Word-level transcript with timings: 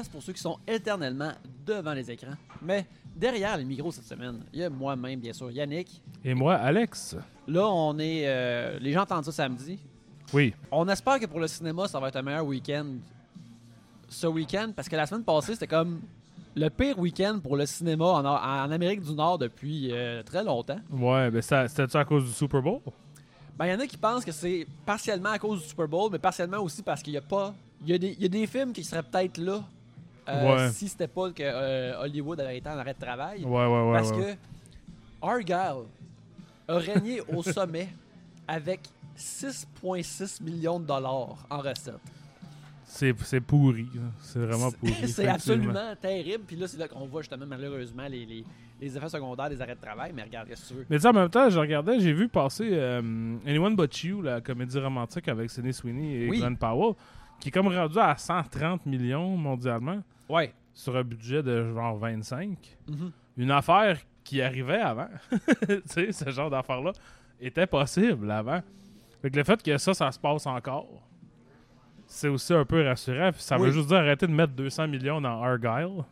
podcast 0.00 0.12
pour 0.12 0.22
ceux 0.22 0.32
qui 0.32 0.40
sont 0.40 0.58
éternellement 0.66 1.32
devant 1.66 1.92
les 1.92 2.10
écrans. 2.10 2.34
Mais 2.62 2.86
derrière 3.14 3.56
les 3.56 3.64
micros 3.64 3.92
cette 3.92 4.04
semaine, 4.04 4.40
il 4.52 4.60
y 4.60 4.64
a 4.64 4.70
moi-même, 4.70 5.20
bien 5.20 5.32
sûr, 5.32 5.50
Yannick. 5.50 6.02
Et 6.24 6.34
moi, 6.34 6.54
Alex. 6.54 7.16
Là, 7.46 7.66
on 7.68 7.98
est. 7.98 8.22
euh, 8.26 8.78
les 8.80 8.92
gens 8.92 9.02
entendent 9.02 9.24
ça 9.24 9.32
samedi. 9.32 9.78
Oui. 10.32 10.54
On 10.70 10.88
espère 10.88 11.18
que 11.18 11.26
pour 11.26 11.40
le 11.40 11.48
cinéma, 11.48 11.88
ça 11.88 11.98
va 12.00 12.08
être 12.08 12.16
un 12.16 12.22
meilleur 12.22 12.44
week-end 12.44 12.86
ce 14.08 14.26
week-end 14.26 14.72
parce 14.74 14.88
que 14.88 14.96
la 14.96 15.06
semaine 15.06 15.24
passée, 15.24 15.52
c'était 15.54 15.66
comme 15.66 16.00
le 16.56 16.68
pire 16.68 16.98
week-end 16.98 17.38
pour 17.42 17.56
le 17.56 17.66
cinéma 17.66 18.04
en, 18.06 18.24
en 18.24 18.70
Amérique 18.70 19.02
du 19.02 19.12
Nord 19.12 19.38
depuis 19.38 19.90
euh, 19.92 20.22
très 20.22 20.42
longtemps. 20.42 20.80
Ouais, 20.90 21.30
ben 21.30 21.42
ça, 21.42 21.68
c'était-tu 21.68 21.96
à 21.96 22.04
cause 22.04 22.24
du 22.24 22.32
Super 22.32 22.60
Bowl? 22.62 22.80
Ben, 23.56 23.66
il 23.66 23.70
y 23.72 23.74
en 23.74 23.80
a 23.80 23.86
qui 23.86 23.96
pensent 23.96 24.24
que 24.24 24.32
c'est 24.32 24.66
partiellement 24.86 25.30
à 25.30 25.38
cause 25.38 25.62
du 25.62 25.68
Super 25.68 25.86
Bowl, 25.86 26.08
mais 26.10 26.18
partiellement 26.18 26.58
aussi 26.58 26.82
parce 26.82 27.02
qu'il 27.02 27.12
y 27.12 27.16
a 27.18 27.20
pas. 27.22 27.54
Y, 27.86 27.92
il 27.94 28.22
y 28.22 28.24
a 28.24 28.28
des 28.28 28.46
films 28.46 28.72
qui 28.72 28.82
seraient 28.84 29.02
peut-être 29.02 29.38
là 29.38 29.62
euh, 30.34 30.56
Ouais. 30.66 30.70
si 30.72 30.88
c'était 30.88 31.08
pas 31.08 31.30
que 31.30 31.42
euh, 31.42 32.00
Hollywood 32.02 32.40
avait 32.40 32.58
été 32.58 32.68
en 32.68 32.78
arrêt 32.78 32.94
de 32.94 33.00
travail. 33.00 33.44
Ouais, 33.44 33.66
ouais, 33.66 33.82
ouais. 33.90 33.92
parce 33.92 34.12
que 34.12 34.34
Argyle 35.22 35.84
a 36.68 36.78
régné 36.78 37.20
au 37.28 37.42
sommet 37.42 37.88
avec 38.48 38.80
6,6 39.16 40.42
millions 40.42 40.80
de 40.80 40.86
dollars 40.86 41.36
en 41.50 41.58
recettes. 41.58 41.94
C'est, 42.84 43.40
pourri. 43.40 43.86
C'est 44.20 44.40
vraiment 44.40 44.70
pourri. 44.72 44.94
c'est 45.08 45.28
absolument 45.28 45.94
terrible. 46.00 46.44
Puis 46.46 46.56
là, 46.56 46.66
c'est 46.66 46.78
là 46.78 46.88
qu'on 46.88 47.06
voit 47.06 47.22
justement 47.22 47.46
malheureusement 47.46 48.06
les, 48.08 48.26
les- 48.26 48.44
les 48.80 48.96
effets 48.96 49.10
secondaires 49.10 49.50
des 49.50 49.60
arrêts 49.60 49.74
de 49.74 49.80
travail. 49.80 50.10
Mais 50.14 50.22
regarde, 50.22 50.48
qu'est-ce 50.48 50.62
que 50.62 50.68
tu 50.68 50.74
veux? 50.74 50.86
Mais 50.88 50.96
tu 50.96 51.02
sais, 51.02 51.08
en 51.08 51.12
même 51.12 51.28
temps, 51.28 51.50
je 51.50 51.58
regardais, 51.58 52.00
j'ai 52.00 52.14
vu 52.14 52.28
passer 52.28 52.70
euh, 52.72 53.36
Anyone 53.46 53.76
But 53.76 54.02
You, 54.04 54.22
la 54.22 54.40
comédie 54.40 54.78
romantique 54.80 55.28
avec 55.28 55.50
Sidney 55.50 55.72
Sweeney 55.74 56.14
et 56.24 56.30
Oui. 56.30 56.38
Glenn 56.38 56.56
Powell, 56.56 56.94
qui 57.38 57.48
est 57.48 57.52
comme 57.52 57.68
rendu 57.68 57.98
à 57.98 58.16
130 58.16 58.86
millions 58.86 59.36
mondialement 59.36 59.98
Ouais. 60.30 60.52
sur 60.74 60.96
un 60.96 61.02
budget 61.02 61.42
de 61.42 61.72
genre 61.74 61.96
25. 61.98 62.56
Mhm. 62.88 63.12
Une 63.36 63.50
affaire 63.50 63.98
qui 64.24 64.40
arrivait 64.42 64.80
avant, 64.80 65.08
tu 65.68 65.82
sais, 65.86 66.12
ce 66.12 66.30
genre 66.30 66.50
d'affaire-là, 66.50 66.92
était 67.40 67.66
possible 67.66 68.30
avant. 68.30 68.62
Fait 69.22 69.30
que 69.30 69.36
le 69.36 69.44
fait 69.44 69.62
que 69.62 69.76
ça, 69.78 69.92
ça 69.94 70.10
se 70.12 70.18
passe 70.18 70.46
encore, 70.46 71.02
c'est 72.06 72.28
aussi 72.28 72.52
un 72.54 72.64
peu 72.64 72.82
rassurant. 72.86 73.32
Puis 73.32 73.42
ça 73.42 73.56
Oui. 73.58 73.66
veut 73.66 73.72
juste 73.72 73.88
dire 73.88 73.98
arrêter 73.98 74.26
de 74.26 74.32
mettre 74.32 74.52
200 74.52 74.88
millions 74.88 75.20
dans 75.20 75.42
Argyle. 75.42 76.04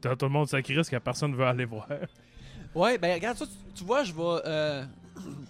T'as 0.00 0.16
tout 0.16 0.26
le 0.26 0.30
monde 0.32 0.48
s'acquise 0.48 0.88
que 0.88 0.96
personne 0.98 1.34
veut 1.34 1.44
aller 1.46 1.64
voir. 1.64 1.88
Ouais, 2.74 2.98
ben 2.98 3.14
regarde 3.14 3.36
ça, 3.36 3.46
tu, 3.46 3.52
tu 3.74 3.84
vois, 3.84 4.02
je 4.04 4.12
vais 4.12 4.40
euh, 4.46 4.84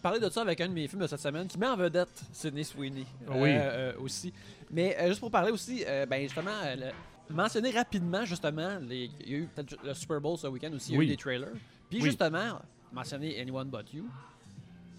parler 0.02 0.18
de 0.20 0.28
ça 0.28 0.42
avec 0.42 0.60
un 0.60 0.68
de 0.68 0.72
mes 0.72 0.88
films 0.88 1.02
de 1.02 1.06
cette 1.06 1.20
semaine 1.20 1.46
qui 1.46 1.58
met 1.58 1.66
en 1.68 1.76
vedette 1.76 2.22
Sidney 2.32 2.64
Sweeney 2.64 3.04
euh, 3.28 3.32
Oui. 3.34 3.50
euh, 3.52 3.92
aussi. 4.00 4.32
Mais 4.70 4.96
euh, 4.98 5.08
juste 5.08 5.20
pour 5.20 5.30
parler 5.30 5.50
aussi, 5.52 5.84
euh, 5.86 6.06
ben 6.06 6.22
justement, 6.22 6.50
euh, 6.64 6.74
le- 6.76 6.92
mentionner 7.32 7.70
rapidement 7.70 8.24
justement, 8.24 8.78
les- 8.80 9.10
il 9.20 9.30
y 9.30 9.34
a 9.34 9.38
eu 9.38 9.46
peut-être 9.54 9.76
le 9.84 9.94
Super 9.94 10.20
Bowl 10.20 10.36
ce 10.38 10.46
week-end 10.46 10.72
aussi, 10.74 10.90
il 10.90 10.94
y 10.94 10.96
a 10.96 10.98
Oui. 11.00 11.06
eu 11.06 11.08
des 11.08 11.16
trailers. 11.16 11.52
Puis 11.90 11.98
Oui. 11.98 12.04
justement, 12.04 12.60
mentionner 12.92 13.40
Anyone 13.40 13.68
But 13.70 13.92
You, 13.92 14.06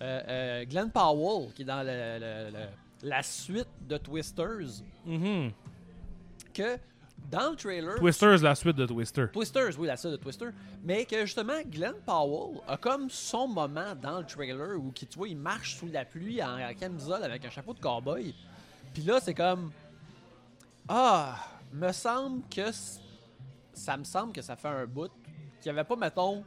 euh, 0.02 0.22
euh, 0.28 0.66
Glenn 0.66 0.92
Powell 0.92 1.52
qui 1.54 1.62
est 1.62 1.66
dans 1.66 1.82
le- 1.84 2.20
le- 2.20 2.52
le- 2.52 3.10
la 3.10 3.24
suite 3.24 3.68
de 3.88 3.98
Twisters, 3.98 4.84
Mhm. 5.06 5.52
que 6.54 6.78
dans 7.32 7.52
le 7.52 7.56
trailer, 7.56 7.96
Twisters, 7.96 8.42
la 8.44 8.54
suite 8.56 8.76
de 8.76 8.86
Twister. 8.86 9.26
Twisters, 9.32 9.80
oui, 9.80 9.88
la 9.88 9.96
seule 9.98 10.12
de 10.12 10.18
Twister. 10.18 10.48
Mais 10.84 11.06
que 11.06 11.22
justement, 11.26 11.62
Glenn 11.72 11.94
Powell 12.06 12.60
a 12.68 12.78
comme 12.78 13.10
son 13.10 13.48
moment 13.48 13.96
dans 14.02 14.20
le 14.20 14.26
trailer 14.26 14.78
où 14.78 14.92
tu 14.92 15.06
vois, 15.16 15.28
il 15.30 15.38
marche 15.38 15.76
sous 15.76 15.88
la 15.88 16.04
pluie 16.06 16.44
en, 16.44 16.60
en 16.60 16.74
camisole 16.74 17.24
avec 17.24 17.46
un 17.46 17.50
chapeau 17.50 17.74
de 17.74 17.80
cowboy. 17.80 18.34
Puis 18.94 19.04
là, 19.04 19.20
c'est 19.22 19.34
comme. 19.34 19.72
Ah, 20.88 21.38
me 21.74 21.92
semble 21.92 22.42
que. 22.50 22.72
Ça 23.74 23.98
me 23.98 24.04
semble 24.04 24.34
que 24.34 24.42
ça 24.42 24.56
fait 24.56 24.68
un 24.68 24.86
bout 24.86 25.10
qu'il 25.62 25.72
n'y 25.72 25.80
avait 25.80 25.88
pas, 25.88 25.96
mettons, 25.96 26.44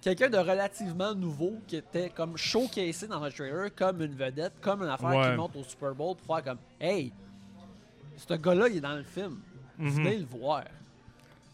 quelqu'un 0.00 0.28
de 0.30 0.36
relativement 0.38 1.14
nouveau 1.14 1.58
qui 1.66 1.76
était 1.76 2.10
comme 2.10 2.36
showcasé 2.36 3.08
dans 3.08 3.24
le 3.24 3.32
trailer 3.32 3.74
comme 3.74 4.02
une 4.02 4.14
vedette, 4.14 4.52
comme 4.60 4.82
une 4.82 4.88
affaire 4.88 5.08
Ouais. 5.10 5.30
qui 5.30 5.36
monte 5.36 5.56
au 5.56 5.64
Super 5.64 5.94
Bowl 5.94 6.16
pour 6.16 6.36
faire 6.36 6.44
comme 6.44 6.58
Hey, 6.80 7.12
ce 8.16 8.34
gars-là, 8.34 8.68
il 8.68 8.76
est 8.76 8.80
dans 8.80 8.94
le 8.94 9.02
film. 9.02 9.40
Mhm. 9.78 9.90
Venez 9.90 10.18
le 10.18 10.26
voir. 10.26 10.62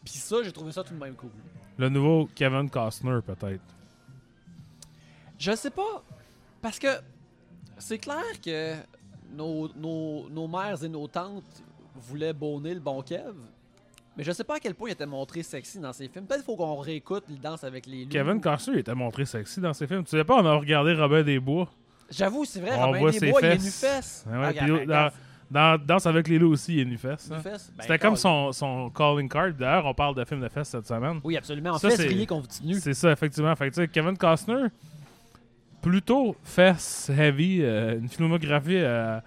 Puis 0.04 0.14
ça, 0.14 0.42
j'ai 0.42 0.52
trouvé 0.52 0.70
ça 0.72 0.84
tout 0.84 0.92
de 0.94 0.98
même 0.98 1.14
cool. 1.14 1.30
Le 1.78 1.88
nouveau 1.88 2.28
Kevin 2.34 2.68
Costner, 2.68 3.20
peut-être. 3.24 3.62
Je 5.38 5.54
sais 5.54 5.70
pas, 5.70 6.02
parce 6.60 6.78
que 6.78 6.88
c'est 7.78 7.98
clair 7.98 8.24
que 8.44 8.74
nos, 9.30 9.68
nos, 9.74 10.28
nos 10.28 10.48
mères 10.48 10.82
et 10.82 10.88
nos 10.88 11.06
tantes 11.06 11.62
voulaient 11.98 12.32
bonner 12.32 12.74
le 12.74 12.80
bon 12.80 13.02
Kev, 13.02 13.34
mais 14.16 14.24
je 14.24 14.32
sais 14.32 14.44
pas 14.44 14.56
à 14.56 14.58
quel 14.60 14.74
point 14.74 14.88
il 14.88 14.92
était 14.92 15.06
montré 15.06 15.42
sexy 15.42 15.78
dans 15.78 15.92
ses 15.92 16.08
films. 16.08 16.26
Peut-être 16.26 16.40
qu'il 16.44 16.46
faut 16.46 16.56
qu'on 16.56 16.76
réécoute 16.76 17.24
Il 17.28 17.40
danse 17.40 17.62
avec 17.64 17.86
les 17.86 18.04
loups. 18.04 18.10
Kevin 18.10 18.40
Costner 18.40 18.74
il 18.76 18.80
était 18.80 18.94
montré 18.94 19.24
sexy 19.24 19.60
dans 19.60 19.72
ses 19.72 19.86
films. 19.86 20.04
Tu 20.04 20.10
sais 20.10 20.24
pas, 20.24 20.36
on 20.42 20.46
a 20.46 20.54
regardé 20.54 20.94
Robin 20.94 21.22
des 21.22 21.38
Bois. 21.38 21.68
J'avoue, 22.10 22.44
c'est 22.44 22.60
vrai, 22.60 22.72
On 22.74 22.86
Robin 22.86 22.98
voit 22.98 23.10
des 23.12 23.18
ses 23.18 23.30
Bois, 23.30 23.40
il 23.42 23.46
a 23.46 23.50
fesses. 23.50 23.64
nu 23.64 23.70
fesse. 23.70 24.24
Ouais, 24.26 24.32
ouais, 24.38 24.44
Ah, 24.44 24.48
regarde, 24.48 25.12
dans, 25.50 25.78
Danse 25.78 26.06
avec 26.06 26.28
les 26.28 26.38
loups 26.38 26.52
aussi, 26.52 26.72
il 26.72 26.76
y 26.78 26.80
a 26.80 26.82
une 26.82 26.98
fesse. 26.98 27.30
nu 27.30 27.36
hein. 27.36 27.40
fesse. 27.40 27.72
Ben, 27.76 27.82
C'était 27.82 27.98
comme 27.98 28.16
son, 28.16 28.52
son 28.52 28.90
calling 28.90 29.28
card. 29.28 29.52
D'ailleurs, 29.52 29.86
on 29.86 29.94
parle 29.94 30.14
de 30.14 30.24
film 30.24 30.40
de 30.40 30.48
fesses 30.48 30.68
cette 30.68 30.86
semaine. 30.86 31.20
Oui, 31.24 31.36
absolument. 31.36 31.70
En 31.70 31.78
février 31.78 32.26
qu'on 32.26 32.40
continue. 32.42 32.74
C'est 32.80 32.94
ça, 32.94 33.12
effectivement. 33.12 33.54
Fait 33.56 33.70
que, 33.70 33.74
tu 33.74 33.80
sais, 33.82 33.88
Kevin 33.88 34.16
Costner, 34.18 34.66
plutôt 35.80 36.34
fesses 36.42 37.10
heavy, 37.10 37.60
euh, 37.62 37.98
une 37.98 38.08
filmographie, 38.08 38.76
euh, 38.76 39.20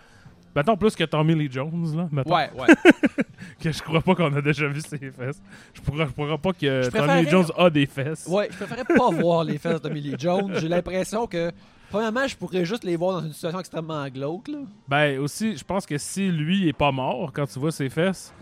mettons 0.55 0.75
plus 0.77 0.95
que 0.95 1.03
Tommy 1.03 1.35
Lee 1.35 1.49
Jones, 1.51 1.95
là, 1.97 2.07
mettons, 2.11 2.35
Ouais, 2.35 2.49
ouais. 2.57 2.67
que 3.59 3.71
je 3.71 3.81
crois 3.81 4.01
pas 4.01 4.15
qu'on 4.15 4.33
a 4.35 4.41
déjà 4.41 4.67
vu 4.67 4.81
ses 4.81 4.97
fesses. 5.11 5.41
Je 5.73 5.81
pourrais, 5.81 6.05
je 6.07 6.11
pourrais 6.11 6.37
pas 6.37 6.53
que 6.53 6.81
Tommy 6.81 6.91
préférerais- 6.91 7.23
Lee 7.23 7.29
Jones 7.29 7.45
a 7.57 7.69
des 7.69 7.85
fesses. 7.85 8.27
Ouais, 8.27 8.47
je 8.51 8.57
préférais 8.57 8.85
pas 8.85 9.09
voir 9.11 9.43
les 9.43 9.57
fesses 9.57 9.81
de 9.81 9.89
Millie 9.89 10.15
Jones. 10.17 10.53
J'ai 10.59 10.67
l'impression 10.67 11.27
que, 11.27 11.51
premièrement, 11.89 12.27
je 12.27 12.35
pourrais 12.35 12.65
juste 12.65 12.83
les 12.83 12.95
voir 12.95 13.21
dans 13.21 13.27
une 13.27 13.33
situation 13.33 13.59
extrêmement 13.59 14.07
glauque. 14.09 14.47
Là. 14.49 14.59
Ben 14.87 15.19
aussi, 15.19 15.57
je 15.57 15.63
pense 15.63 15.85
que 15.85 15.97
si 15.97 16.29
lui 16.31 16.67
est 16.67 16.73
pas 16.73 16.91
mort 16.91 17.31
quand 17.33 17.45
tu 17.45 17.59
vois 17.59 17.71
ses 17.71 17.89
fesses, 17.89 18.33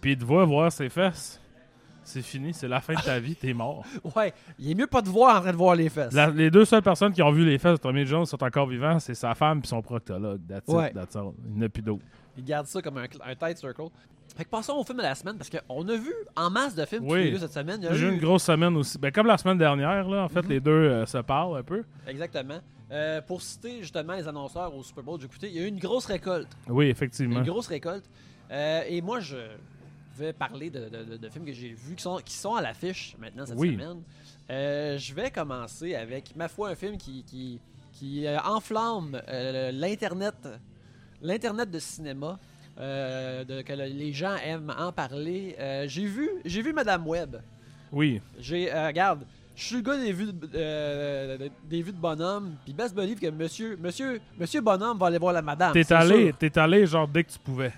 puis 0.00 0.12
il 0.12 0.18
te 0.18 0.24
voit 0.24 0.44
voir 0.44 0.70
ses 0.70 0.88
fesses, 0.88 1.40
c'est 2.04 2.22
fini, 2.22 2.52
c'est 2.54 2.68
la 2.68 2.80
fin 2.80 2.94
de 2.94 3.00
ta 3.00 3.18
vie, 3.18 3.34
t'es 3.34 3.52
mort. 3.54 3.84
Ouais, 4.16 4.32
il 4.58 4.70
est 4.70 4.74
mieux 4.74 4.86
pas 4.86 5.02
de 5.02 5.08
voir 5.08 5.36
en 5.38 5.40
train 5.40 5.52
de 5.52 5.56
voir 5.56 5.74
les 5.74 5.88
fesses. 5.88 6.12
La- 6.12 6.30
les 6.30 6.50
deux 6.50 6.64
seules 6.64 6.82
personnes 6.82 7.12
qui 7.12 7.22
ont 7.22 7.30
vu 7.32 7.44
les 7.44 7.58
fesses 7.58 7.72
de 7.78 7.82
Tommy 7.82 8.04
Jones 8.06 8.26
sont 8.26 8.42
encore 8.42 8.66
vivants, 8.66 8.98
c'est 9.00 9.14
sa 9.14 9.34
femme 9.34 9.60
puis 9.60 9.68
son 9.68 9.82
proctologue. 9.82 10.40
That's 10.48 10.68
it, 10.68 10.74
Ouais. 10.74 10.92
that's 10.92 11.16
all. 11.16 11.32
Il 11.46 11.52
n'y 11.54 11.62
en 11.62 11.66
a 11.66 11.68
plus 11.68 11.82
d'autres. 11.82 12.04
Il 12.36 12.44
garde 12.44 12.66
ça 12.66 12.82
comme 12.82 12.98
un, 12.98 13.04
cl- 13.06 13.20
un 13.24 13.34
tight 13.34 13.58
circle. 13.58 13.88
Fait 14.36 14.44
que 14.44 14.48
passons 14.50 14.72
au 14.72 14.82
film 14.84 14.98
de 14.98 15.02
la 15.02 15.14
semaine 15.14 15.36
parce 15.36 15.50
qu'on 15.50 15.88
a 15.88 15.96
vu 15.96 16.12
en 16.34 16.50
masse 16.50 16.74
de 16.74 16.84
films 16.86 17.04
Oui. 17.04 17.24
qui 17.28 17.32
ont 17.32 17.36
eu 17.36 17.38
cette 17.38 17.52
semaine. 17.52 17.78
Il 17.80 17.84
y 17.84 17.88
a 17.88 17.92
J'ai 17.94 18.06
eu 18.06 18.10
eu- 18.10 18.14
une 18.14 18.20
grosse 18.20 18.42
semaine 18.42 18.76
aussi. 18.76 18.98
Ben, 18.98 19.12
comme 19.12 19.26
la 19.26 19.36
semaine 19.38 19.58
dernière, 19.58 20.08
là, 20.08 20.24
en 20.24 20.28
fait, 20.28 20.42
Mhm. 20.42 20.48
les 20.48 20.60
deux 20.60 20.70
euh, 20.72 21.06
se 21.06 21.18
parlent 21.18 21.58
un 21.58 21.62
peu. 21.62 21.84
Exactement. 22.06 22.58
Euh, 22.90 23.20
pour 23.22 23.40
citer 23.42 23.80
justement 23.80 24.14
les 24.14 24.26
annonceurs 24.26 24.74
au 24.74 24.82
Super 24.82 25.04
Bowl, 25.04 25.18
j'ai 25.20 25.26
écouté, 25.26 25.48
il 25.48 25.54
y 25.54 25.58
a 25.60 25.62
eu 25.62 25.68
une 25.68 25.78
grosse 25.78 26.06
récolte. 26.06 26.48
Oui, 26.68 26.86
effectivement. 26.86 27.38
Une 27.38 27.44
grosse 27.46 27.66
récolte. 27.68 28.04
Euh, 28.50 28.82
et 28.88 29.00
moi, 29.02 29.20
je 29.20 29.36
vais 30.16 30.32
parler 30.32 30.70
de, 30.70 30.88
de- 30.88 31.04
de- 31.04 31.16
de 31.16 31.28
films 31.28 31.44
que 31.44 31.52
j'ai 31.52 31.70
vus 31.72 31.94
qui 31.96 32.02
sont, 32.02 32.16
qui 32.24 32.34
sont 32.34 32.54
à 32.54 32.62
l'affiche 32.62 33.16
maintenant 33.18 33.46
cette 33.46 33.58
Oui. 33.58 33.72
semaine. 33.72 34.02
Euh, 34.50 34.98
je 34.98 35.14
vais 35.14 35.30
commencer 35.30 35.94
avec, 35.94 36.34
ma 36.36 36.48
foi, 36.48 36.70
un 36.70 36.74
film 36.74 36.96
qui, 36.98 37.24
qui, 37.24 37.60
qui, 37.92 38.26
euh, 38.26 38.38
enflamme 38.44 39.20
euh, 39.28 39.70
l'Internet 39.72 40.34
l'Internet 41.22 41.70
de 41.70 41.78
cinéma. 41.78 42.38
de- 42.76 43.62
que 43.62 43.72
le- 43.72 43.84
les 43.86 44.12
gens 44.12 44.34
aiment 44.44 44.74
en 44.76 44.90
parler. 44.90 45.54
J'ai 45.86 46.06
vu, 46.06 46.28
j'ai 46.44 46.60
vu 46.60 46.72
Madame 46.72 47.06
Web. 47.06 47.36
Oui. 47.92 48.20
J'ai, 48.40 48.72
euh, 48.74 48.88
regarde, 48.88 49.24
je 49.54 49.62
suis 49.62 49.76
le 49.76 49.82
gars 49.82 49.96
des 49.96 50.12
vues 50.12 50.32
de, 50.32 50.50
euh, 50.56 51.48
des 51.70 51.82
vues 51.82 51.92
de 51.92 51.96
bonhomme. 51.98 52.56
Puis 52.64 52.72
best 52.74 52.92
believe 52.92 53.20
que 53.20 53.30
monsieur, 53.30 53.76
monsieur, 53.76 54.20
monsieur 54.36 54.60
bonhomme 54.60 54.98
va 54.98 55.06
aller 55.06 55.18
voir 55.18 55.32
la 55.32 55.40
madame. 55.42 55.72
T'es 55.72 55.92
allé, 55.92 56.32
t'es 56.36 56.58
allé 56.58 56.84
genre 56.84 57.06
dès 57.06 57.22
que 57.22 57.30
tu 57.30 57.38
pouvais 57.38 57.72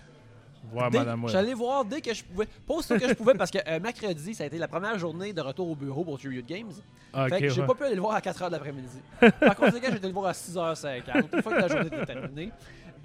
voir 0.72 0.90
Dès- 0.90 0.98
Madame 0.98 1.24
Web. 1.24 1.32
J'allais 1.32 1.54
voir 1.54 1.84
dès 1.84 2.00
que 2.00 2.12
je 2.14 2.24
pouvais. 2.24 2.46
Pas 2.66 2.74
aussitôt 2.74 2.98
que 2.98 3.08
je 3.08 3.14
pouvais 3.14 3.34
parce 3.34 3.50
que 3.50 3.58
euh, 3.66 3.80
mercredi, 3.80 4.34
ça 4.34 4.44
a 4.44 4.46
été 4.46 4.58
la 4.58 4.68
première 4.68 4.98
journée 4.98 5.32
de 5.32 5.40
retour 5.40 5.70
au 5.70 5.74
bureau 5.74 6.04
pour 6.04 6.18
Tribute 6.18 6.46
Games. 6.46 6.72
Ah, 7.12 7.28
fait 7.28 7.40
que 7.40 7.48
j'ai 7.48 7.60
ouais. 7.60 7.66
pas 7.66 7.74
pu 7.74 7.84
aller 7.84 7.94
le 7.94 8.00
voir 8.00 8.14
à 8.14 8.20
4h 8.20 8.46
de 8.46 8.52
l'après-midi. 8.52 8.98
Par 9.40 9.56
conséquent, 9.56 9.86
j'ai 9.90 9.96
été 9.96 10.06
le 10.06 10.12
voir 10.12 10.26
à 10.26 10.32
6h50, 10.32 11.34
une 11.34 11.42
fois 11.42 11.52
que 11.54 11.60
la 11.60 11.68
journée 11.68 11.86
était 11.86 12.04
terminée. 12.06 12.50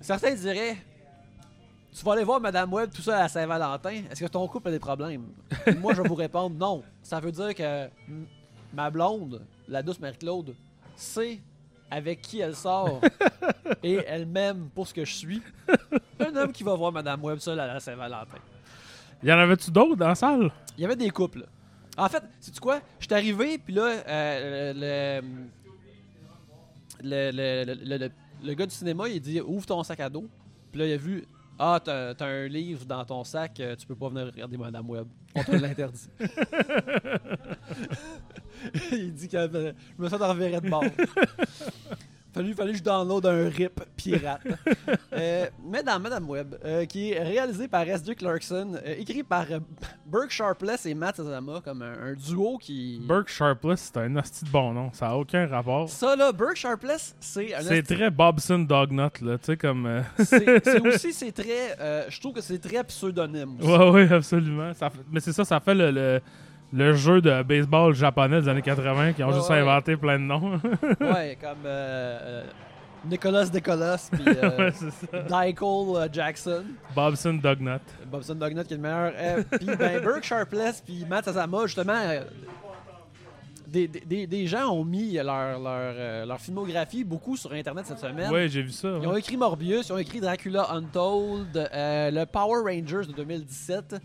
Certains 0.01 0.33
diraient 0.33 0.75
Tu 1.93 2.03
vas 2.03 2.13
aller 2.13 2.23
voir 2.23 2.39
Madame 2.41 2.71
Web 2.73 2.89
tout 2.93 3.01
ça 3.01 3.23
à 3.23 3.27
Saint-Valentin. 3.29 4.03
Est-ce 4.11 4.21
que 4.23 4.29
ton 4.29 4.47
couple 4.47 4.69
a 4.69 4.71
des 4.71 4.79
problèmes? 4.79 5.25
Moi, 5.79 5.93
je 5.93 6.01
vais 6.01 6.07
vous 6.09 6.15
répondre 6.15 6.55
non. 6.57 6.83
Ça 7.03 7.19
veut 7.19 7.31
dire 7.31 7.53
que 7.55 7.87
ma 8.73 8.89
blonde, 8.89 9.41
la 9.67 9.81
douce 9.83 9.99
Marie-Claude, 9.99 10.55
sait 10.95 11.39
avec 11.91 12.21
qui 12.21 12.39
elle 12.39 12.55
sort 12.55 13.01
et 13.83 13.99
elle 14.07 14.25
m'aime 14.25 14.69
pour 14.73 14.87
ce 14.87 14.93
que 14.93 15.05
je 15.05 15.13
suis. 15.13 15.41
Un 16.19 16.35
homme 16.35 16.51
qui 16.51 16.63
va 16.63 16.73
voir 16.73 16.91
Madame 16.91 17.23
Web 17.23 17.37
seul 17.39 17.59
à 17.59 17.67
la 17.67 17.79
Saint-Valentin. 17.79 18.37
Y 19.23 19.31
en 19.31 19.37
avait-tu 19.37 19.69
d'autres 19.69 19.95
dans 19.97 20.07
la 20.07 20.15
salle? 20.15 20.51
Il 20.77 20.81
y 20.81 20.85
avait 20.85 20.95
des 20.95 21.09
couples. 21.11 21.45
En 21.97 22.07
fait, 22.07 22.23
sais-tu 22.39 22.59
quoi? 22.59 22.79
Je 22.99 23.05
suis 23.05 23.13
arrivé, 23.13 23.57
puis 23.57 23.73
là, 23.75 24.01
euh, 24.07 24.73
le, 24.73 25.21
le, 27.03 27.31
le, 27.31 27.73
le, 27.85 27.97
le- 27.97 28.11
le 28.43 28.53
gars 28.55 28.65
du 28.65 28.73
cinéma, 28.73 29.07
il 29.09 29.19
dit 29.21 29.39
Ouvre 29.41 29.65
ton 29.67 29.83
sac 29.83 29.99
à 29.99 30.09
dos. 30.09 30.27
Puis 30.71 30.79
là, 30.79 30.87
il 30.87 30.93
a 30.93 30.97
vu 30.97 31.23
Ah, 31.59 31.79
t'as 31.83 32.15
un 32.25 32.47
livre 32.47 32.85
dans 32.85 33.05
ton 33.05 33.23
sac, 33.23 33.59
euh, 33.59 33.75
tu 33.75 33.85
peux 33.85 33.95
pas 33.95 34.09
venir 34.09 34.25
regarder 34.25 34.57
Madame 34.57 34.89
Web. 34.89 35.05
On 35.35 35.43
te 35.43 35.51
l'interdit. 35.51 36.07
Il 38.91 39.13
dit 39.13 39.27
que 39.27 39.37
euh, 39.37 39.73
je 39.97 40.03
me 40.03 40.09
sens 40.09 40.21
reverrai 40.21 40.61
de 40.61 40.69
bord. 40.69 40.83
Fallu, 42.33 42.53
fallu 42.53 42.71
que 42.71 42.77
je 42.77 42.83
download 42.83 43.25
un 43.25 43.49
RIP 43.49 43.81
pirate. 43.95 44.41
Euh, 45.13 45.47
mais 45.65 45.83
dans 45.83 45.99
Madame 45.99 46.29
Web, 46.29 46.55
euh, 46.63 46.85
qui 46.85 47.11
est 47.11 47.21
réalisé 47.21 47.67
par 47.67 47.81
S.J. 47.81 48.15
Clarkson, 48.15 48.75
euh, 48.75 48.95
écrit 48.97 49.23
par 49.23 49.45
Burke 50.05 50.31
Sharpless 50.31 50.85
et 50.85 50.93
Matt 50.93 51.17
Sazama, 51.17 51.59
comme 51.59 51.81
un, 51.81 52.11
un 52.11 52.13
duo 52.13 52.57
qui. 52.57 53.01
Burke 53.03 53.27
Sharpless, 53.27 53.91
c'est 53.93 53.99
un 53.99 54.15
hostie 54.15 54.45
de 54.45 54.49
bon 54.49 54.71
nom. 54.71 54.89
Ça 54.93 55.09
a 55.09 55.15
aucun 55.15 55.45
rapport. 55.47 55.89
Ça 55.89 56.15
là, 56.15 56.31
Burke 56.31 56.55
Sharpless, 56.55 57.13
c'est 57.19 57.53
un 57.53 57.61
C'est 57.61 57.83
très 57.83 58.09
Bobson 58.09 58.59
Dognut, 58.59 59.19
là. 59.21 59.37
Tu 59.37 59.45
sais, 59.45 59.57
comme. 59.57 60.01
c'est 60.17 60.79
aussi 60.87 61.11
c'est 61.11 61.33
très 61.33 62.07
je 62.09 62.19
trouve 62.19 62.33
que 62.33 62.41
c'est 62.41 62.59
très 62.59 62.83
pseudonyme 62.85 63.57
aussi. 63.59 63.67
Ouais, 63.69 63.89
ouais, 63.89 64.13
absolument. 64.13 64.73
Ça 64.73 64.89
Mais 65.11 65.19
c'est 65.19 65.33
ça, 65.33 65.43
ça 65.43 65.59
fait 65.59 65.75
le, 65.75 65.91
le, 65.91 66.21
le 66.73 66.93
jeu 66.93 67.21
de 67.21 67.43
baseball 67.43 67.93
japonais 67.93 68.41
des 68.41 68.47
années 68.49 68.61
80 68.61 69.13
qui 69.13 69.23
ont 69.23 69.27
Ouais, 69.29 69.33
juste 69.35 69.49
ouais. 69.49 69.59
inventé 69.59 69.97
plein 69.97 70.17
de 70.19 70.23
noms. 70.23 70.51
Ouais, 71.01 71.37
comme 71.39 71.65
euh, 71.65 72.19
euh, 72.21 72.43
Nicolas 73.05 73.45
Nicolas 73.45 74.09
puis 74.11 74.23
euh, 74.27 74.71
euh, 75.13 76.07
Jackson, 76.11 76.63
Bobson 76.95 77.33
Dognut. 77.41 77.81
Bobson 78.05 78.35
Dognut 78.35 78.65
qui 78.67 78.73
est 78.73 78.77
le 78.77 78.83
meilleur. 78.83 79.13
Puis 79.51 79.65
ben 79.77 80.01
Burke 80.01 80.23
Sharpless 80.23 80.81
puis 80.85 81.05
Matt 81.09 81.25
Sazama 81.25 81.65
justement 81.65 81.99
des, 83.67 83.87
des- 83.87 84.27
des, 84.27 84.47
gens 84.47 84.69
ont 84.69 84.83
mis 84.83 85.13
leur, 85.13 85.57
leur, 85.59 86.25
leur 86.25 86.39
filmographie 86.41 87.03
beaucoup 87.05 87.37
sur 87.37 87.53
internet 87.53 87.85
cette 87.87 87.99
semaine. 87.99 88.29
Ouais, 88.29 88.49
j'ai 88.49 88.61
vu 88.63 88.71
ça. 88.71 88.89
Ils 89.01 89.07
ont 89.07 89.15
écrit 89.15 89.37
Morbius, 89.37 89.87
ils 89.87 89.93
ont 89.93 89.97
écrit 89.97 90.19
Dracula 90.19 90.71
Untold, 90.71 91.55
euh, 91.55 92.11
le 92.11 92.25
Power 92.25 92.63
Rangers 92.65 93.07
de 93.07 93.13
2017. 93.13 93.95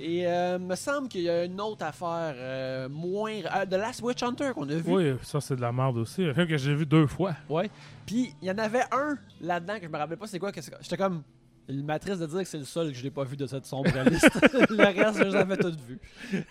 Et 0.00 0.26
euh, 0.26 0.58
me 0.58 0.74
semble 0.76 1.08
qu'il 1.08 1.22
y 1.22 1.28
a 1.30 1.44
une 1.44 1.60
autre 1.60 1.84
affaire 1.84 2.34
euh, 2.36 2.88
moins. 2.88 3.32
euh, 3.32 3.66
The 3.66 3.72
Last 3.72 4.00
Witch 4.02 4.22
Hunter 4.22 4.50
qu'on 4.54 4.68
a 4.68 4.74
vu. 4.74 4.82
Oui, 4.86 5.14
ça 5.22 5.40
c'est 5.40 5.56
de 5.56 5.60
la 5.60 5.72
merde 5.72 5.98
aussi. 5.98 6.24
Un 6.24 6.34
film 6.34 6.46
que 6.46 6.56
j'ai 6.56 6.74
vu 6.74 6.86
deux 6.86 7.06
fois. 7.06 7.34
Ouais. 7.48 7.68
Puis 8.06 8.32
il 8.40 8.48
y 8.48 8.50
en 8.50 8.58
avait 8.58 8.84
un 8.92 9.16
là-dedans 9.40 9.76
que 9.78 9.84
je 9.84 9.88
me 9.88 9.96
rappelais 9.98 10.16
pas 10.16 10.26
c'est 10.26 10.38
quoi. 10.38 10.52
J'étais 10.54 10.96
comme. 10.96 11.22
Il 11.70 11.84
m'attriste 11.84 12.20
de 12.20 12.26
dire 12.26 12.38
que 12.38 12.44
c'est 12.44 12.58
le 12.58 12.64
seul 12.64 12.88
que 12.92 12.94
je 12.96 13.04
n'ai 13.04 13.10
pas 13.10 13.24
vu 13.24 13.36
de 13.36 13.46
cette 13.46 13.66
sombre 13.66 13.90
liste. 14.10 14.30
le 14.70 15.02
reste, 15.02 15.18
je 15.18 15.24
les 15.24 15.34
avais 15.36 15.56
tous 15.58 15.76
vus. 15.76 15.98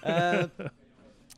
Euh, 0.06 0.46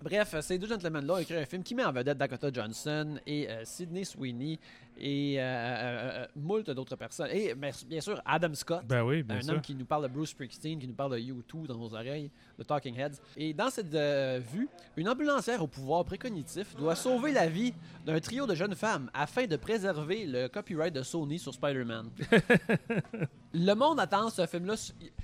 bref, 0.03 0.35
ces 0.41 0.57
deux 0.57 0.67
gentlemen-là 0.67 1.13
ont 1.13 1.17
écrit 1.19 1.37
un 1.37 1.45
film 1.45 1.63
qui 1.63 1.75
met 1.75 1.85
en 1.85 1.91
vedette 1.93 2.17
Dakota 2.17 2.49
Johnson 2.51 3.17
et 3.25 3.49
euh, 3.49 3.61
Sidney 3.63 4.03
Sweeney 4.03 4.59
et 4.99 5.35
euh, 5.39 5.41
euh, 5.43 6.23
euh, 6.23 6.27
moult 6.35 6.69
d'autres 6.69 6.95
personnes. 6.95 7.29
Et 7.31 7.53
bien 7.55 8.01
sûr, 8.01 8.21
Adam 8.25 8.53
Scott. 8.53 8.81
Ben 8.85 9.01
oui, 9.03 9.23
bien 9.23 9.37
un 9.37 9.41
sûr. 9.41 9.53
homme 9.53 9.61
qui 9.61 9.73
nous 9.75 9.85
parle 9.85 10.03
de 10.03 10.07
Bruce 10.13 10.29
Springsteen, 10.31 10.77
qui 10.79 10.87
nous 10.87 10.93
parle 10.93 11.13
de 11.13 11.19
U2 11.19 11.67
dans 11.67 11.77
nos 11.77 11.93
oreilles, 11.93 12.29
de 12.57 12.63
Talking 12.63 12.97
Heads. 12.97 13.19
Et 13.37 13.53
dans 13.53 13.69
cette 13.69 13.93
euh, 13.95 14.39
vue, 14.51 14.67
une 14.97 15.07
ambulancière 15.09 15.63
au 15.63 15.67
pouvoir 15.67 16.03
précognitif 16.05 16.75
doit 16.75 16.95
sauver 16.95 17.31
la 17.31 17.47
vie 17.47 17.73
d'un 18.05 18.19
trio 18.19 18.45
de 18.45 18.55
jeunes 18.55 18.75
femmes 18.75 19.09
afin 19.13 19.45
de 19.47 19.55
préserver 19.55 20.25
le 20.25 20.47
copyright 20.47 20.93
de 20.93 21.01
Sony 21.03 21.39
sur 21.39 21.53
Spider-Man. 21.53 22.09
le 23.53 23.73
monde 23.73 23.99
attend 23.99 24.29
ce 24.29 24.45
film-là. 24.45 24.75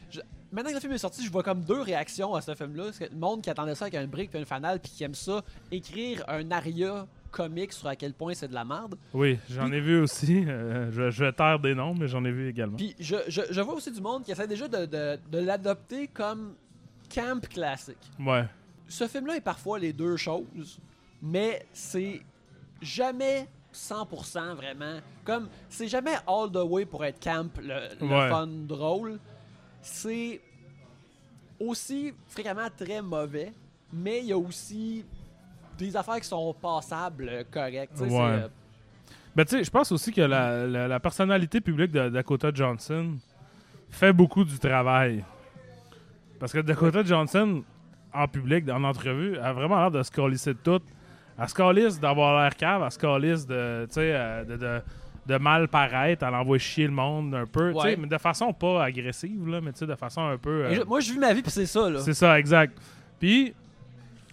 Je- 0.10 0.20
Maintenant 0.52 0.70
que 0.70 0.76
le 0.76 0.80
film 0.82 0.94
est 0.94 0.98
sorti, 1.00 1.26
je 1.26 1.30
vois 1.32 1.44
comme 1.44 1.66
deux 1.66 1.82
réactions 1.82 2.34
à 2.34 2.40
ce 2.42 2.56
film-là. 2.56 2.86
Le 3.12 3.18
monde 3.18 3.42
qui 3.42 3.50
attendait 3.50 3.76
ça 3.76 3.86
avec 3.86 3.96
un 3.96 4.08
brick 4.08 4.34
et 4.34 4.38
un 4.40 4.46
fanal, 4.46 4.80
puis 4.80 4.90
qui 4.90 5.04
aime 5.04 5.16
ça, 5.16 5.44
écrire 5.70 6.24
un 6.30 6.50
aria 6.50 7.08
comique 7.36 7.74
sur 7.74 7.88
à 7.88 7.96
quel 7.96 8.14
point 8.14 8.34
c'est 8.34 8.48
de 8.48 8.54
la 8.54 8.64
merde. 8.64 8.96
Oui, 9.14 9.38
j'en 9.50 9.72
ai 9.72 9.80
vu 9.82 10.00
aussi. 10.00 10.46
Euh, 10.48 10.90
je, 10.92 11.10
je 11.12 11.24
vais 11.26 11.34
taire 11.34 11.60
des 11.60 11.76
noms, 11.76 11.94
mais 11.94 12.08
j'en 12.08 12.24
ai 12.24 12.32
vu 12.32 12.48
également. 12.50 12.78
Puis 12.78 12.96
je, 13.00 13.16
je, 13.28 13.42
je 13.50 13.62
vois 13.62 13.74
aussi 13.76 13.92
du 13.92 14.00
monde 14.02 14.24
qui 14.24 14.32
essaie 14.32 14.48
déjà 14.48 14.68
de, 14.68 14.86
de, 14.86 15.20
de 15.32 15.38
l'adopter 15.40 16.08
comme 16.08 16.56
camp 17.14 17.46
classique. 17.48 17.98
Ouais. 18.20 18.46
Ce 18.88 19.08
film-là 19.08 19.36
est 19.38 19.42
parfois 19.42 19.78
les 19.80 19.92
deux 19.94 20.16
choses, 20.18 20.80
mais 21.22 21.66
c'est 21.74 22.22
jamais 22.82 23.48
100% 23.74 24.54
vraiment. 24.56 25.00
Comme, 25.26 25.50
c'est 25.70 25.88
jamais 25.88 26.16
all 26.28 26.50
the 26.52 26.64
way 26.64 26.86
pour 26.86 27.04
être 27.04 27.20
camp, 27.20 27.50
le, 27.60 27.90
le 28.00 28.08
Ouais. 28.08 28.30
fun 28.30 28.48
drôle. 28.48 29.20
C'est 29.82 30.40
aussi 31.60 32.14
fréquemment 32.28 32.68
très 32.76 33.02
mauvais, 33.02 33.52
mais 33.92 34.20
il 34.20 34.26
y 34.28 34.34
a 34.34 34.38
aussi 34.38 35.06
des 35.78 35.96
affaires 35.96 36.20
qui 36.20 36.28
sont 36.28 36.54
passables, 36.62 37.28
euh, 37.30 37.44
correctes. 37.50 38.00
Ouais. 38.00 38.10
euh, 38.12 38.48
Ben, 39.36 39.44
tu 39.46 39.58
sais, 39.58 39.64
je 39.64 39.70
pense 39.72 39.92
aussi 39.92 40.12
que 40.14 40.22
la, 40.22 40.66
la- 40.66 40.88
la 40.88 41.00
personnalité 41.00 41.60
publique 41.62 41.92
de 41.92 42.10
Dakota 42.10 42.52
Johnson 42.54 43.14
fait 43.92 44.14
beaucoup 44.14 44.44
du 44.44 44.58
travail. 44.60 45.24
Parce 46.40 46.52
que 46.54 46.60
Dakota 46.60 47.04
Johnson, 47.04 47.64
en 48.14 48.28
public, 48.28 48.70
en 48.70 48.84
entrevue, 48.84 49.38
a 49.38 49.54
vraiment 49.54 49.80
l'air 49.80 49.92
de 49.92 50.04
se 50.04 50.12
calisser 50.12 50.54
de 50.54 50.60
tout. 50.60 50.82
Elle 51.38 51.50
se 51.50 51.54
calisse 51.54 52.00
d'avoir 52.00 52.42
l'air 52.42 52.56
cave, 52.56 52.82
elle 52.86 52.92
se 52.92 52.98
calisse 53.00 53.46
de, 53.46 53.88
euh, 53.98 54.44
de, 54.46 54.56
de, 54.56 54.82
de 55.26 55.38
mal 55.38 55.68
paraître, 55.68 56.26
elle 56.26 56.34
envoie 56.36 56.58
chier 56.58 56.86
le 56.86 56.94
monde 56.94 57.36
un 57.36 57.46
peu, 57.46 57.72
Ouais. 57.74 57.98
mais 57.98 58.08
de 58.08 58.18
façon 58.18 58.54
pas 58.54 58.86
agressive, 58.86 59.46
là, 59.50 59.60
mais 59.60 59.72
de 59.74 59.96
façon 59.96 60.22
un 60.22 60.38
peu... 60.38 60.66
euh, 60.66 60.76
je- 60.76 60.84
moi, 60.84 61.02
je 61.02 61.12
vis 61.12 61.20
ma 61.20 61.34
vie, 61.34 61.42
puis 61.42 61.52
c'est 61.52 61.66
ça, 61.66 61.90
là. 61.90 62.00
c'est 62.00 62.14
ça, 62.14 62.40
exact. 62.40 62.78
Puis, 63.20 63.54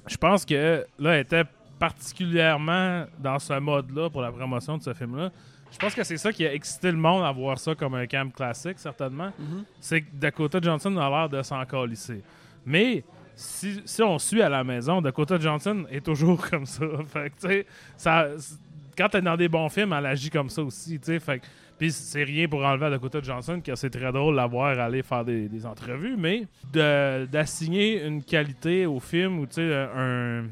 je 0.07 0.17
pense 0.17 0.45
que 0.45 0.85
là, 0.99 1.15
elle 1.15 1.21
était 1.21 1.45
particulièrement 1.79 3.05
dans 3.19 3.39
ce 3.39 3.59
mode-là 3.59 4.11
pour 4.11 4.23
la 4.23 4.31
promotion 4.33 4.77
de 4.79 4.83
ce 4.83 4.93
film-là. 4.95 5.31
Je 5.71 5.79
pense 5.79 5.95
que 5.95 6.05
c'est 6.05 6.19
ça 6.19 6.33
qui 6.33 6.47
a 6.47 6.53
excité 6.53 6.91
le 6.91 6.99
monde 6.99 7.25
à 7.25 7.33
voir 7.33 7.59
ça 7.59 7.75
comme 7.75 7.95
un 7.95 8.07
camp 8.07 8.31
classique, 8.35 8.79
certainement. 8.79 9.33
Mhm. 9.39 9.65
C'est 9.81 10.03
que 10.03 10.07
Dakota 10.15 10.59
Johnson 10.61 10.95
a 10.99 11.09
l'air 11.09 11.29
de 11.29 11.43
s'en 11.43 11.65
calisser. 11.65 12.23
Mais 12.67 13.03
si, 13.35 13.81
si 13.85 14.03
on 14.03 14.19
suit 14.19 14.43
à 14.43 14.49
la 14.51 14.63
maison, 14.63 15.01
Dakota 15.01 15.39
Johnson 15.39 15.85
est 15.91 16.05
toujours 16.05 16.47
comme 16.51 16.67
ça. 16.67 16.85
Fait 17.07 17.33
que, 17.41 17.65
ça, 17.97 18.27
quand 18.97 19.09
t'es 19.09 19.23
dans 19.23 19.37
des 19.37 19.49
bons 19.49 19.69
films, 19.71 19.95
elle 19.95 20.07
agit 20.07 20.29
comme 20.29 20.51
ça 20.51 20.63
aussi. 20.63 20.99
Fait 20.99 21.39
que- 21.39 21.47
puis 21.83 21.91
c'est 21.91 22.23
rien 22.23 22.47
pour 22.47 22.63
enlever 22.65 22.87
à 22.87 22.91
Dakota 22.91 23.21
Johnson, 23.21 23.61
que 23.61 23.75
c'est 23.75 23.91
très 23.91 24.13
drôle 24.13 24.35
de 24.35 24.37
la 24.37 24.47
voir 24.47 24.79
aller 24.79 25.03
faire 25.03 25.25
des, 25.25 25.49
des 25.49 25.67
entrevues, 25.67 26.17
mais 26.17 26.47
d'assigner 26.73 28.05
une 28.05 28.23
qualité 28.23 28.87
au 28.87 29.01
film 29.01 29.41
ou 29.41 29.47
tu 29.47 29.55
sais 29.55 29.75
un, 29.75 30.45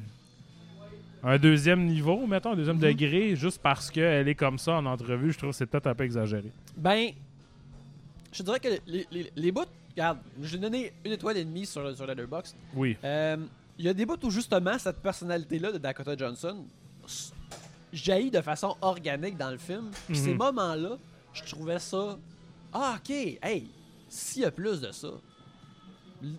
un 1.22 1.38
deuxième 1.38 1.86
niveau, 1.86 2.26
mettons, 2.26 2.50
un 2.52 2.56
deuxième 2.56 2.76
Mhm. 2.78 2.82
degré, 2.82 3.36
juste 3.36 3.60
parce 3.62 3.92
qu'elle 3.92 4.26
est 4.26 4.34
comme 4.34 4.58
ça 4.58 4.72
en 4.74 4.86
entrevue, 4.86 5.32
je 5.32 5.38
trouve 5.38 5.50
que 5.50 5.56
c'est 5.56 5.66
peut-être 5.66 5.86
un 5.86 5.94
peu 5.94 6.02
exagéré. 6.02 6.50
Ben, 6.76 7.10
je 8.32 8.42
dirais 8.42 8.58
que 8.58 8.68
les, 8.88 9.06
les, 9.12 9.30
les 9.36 9.52
bouts, 9.52 9.66
regarde, 9.92 10.18
j'ai 10.42 10.58
donné 10.58 10.92
une 11.04 11.12
étoile 11.12 11.36
et 11.36 11.44
demie 11.44 11.64
sur, 11.66 11.94
sur 11.96 12.06
Letterboxd. 12.06 12.56
Oui. 12.74 12.96
Euh, 13.04 13.36
Il 13.78 13.84
y 13.84 13.88
a 13.88 13.94
des 13.94 14.04
bouts 14.04 14.18
où 14.24 14.30
justement 14.30 14.76
cette 14.78 15.00
personnalité-là 15.00 15.70
de 15.70 15.78
Dakota 15.78 16.16
Johnson 16.16 16.56
jaillit 17.92 18.30
de 18.30 18.40
façon 18.40 18.76
organique 18.80 19.36
dans 19.36 19.50
le 19.50 19.58
film. 19.58 19.90
Puis 20.08 20.18
Mhm. 20.18 20.24
ces 20.24 20.34
moments-là, 20.34 20.96
je 21.32 21.42
trouvais 21.44 21.78
ça. 21.78 22.16
Ah, 22.72 22.96
ok, 22.98 23.10
hey, 23.10 23.68
s'il 24.08 24.42
y 24.42 24.44
a 24.44 24.50
plus 24.50 24.80
de 24.80 24.92
ça, 24.92 25.08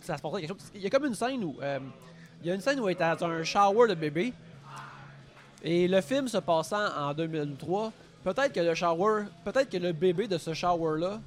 ça 0.02 0.18
se 0.18 0.22
portait 0.22 0.42
quelque 0.42 0.60
chose. 0.60 0.72
Il 0.76 0.82
y 0.82 0.88
a 0.88 0.90
comme 0.90 1.06
une 1.06 1.16
scène 1.16 1.44
où. 1.44 1.58
euh, 1.62 1.80
il 2.44 2.48
y 2.48 2.52
a 2.52 2.56
une 2.56 2.62
scène 2.62 2.80
où 2.80 2.90
elle 2.90 2.96
est 3.00 3.16
dans 3.20 3.26
un 3.28 3.44
shower 3.44 3.88
de 3.88 3.94
bébé. 3.94 4.34
Et 5.64 5.88
le 5.88 6.02
film 6.02 6.28
se 6.28 6.38
passant 6.40 6.88
en 6.98 7.14
2003, 7.14 7.94
peut-être 8.24 8.52
que 8.52 8.60
le 8.62 8.74
shower, 8.74 9.26
peut-être 9.46 9.70
que 9.70 9.78
le 9.78 9.92
bébé 9.92 10.28
de 10.28 10.40
ce 10.40 10.52
shower-là 10.56 11.20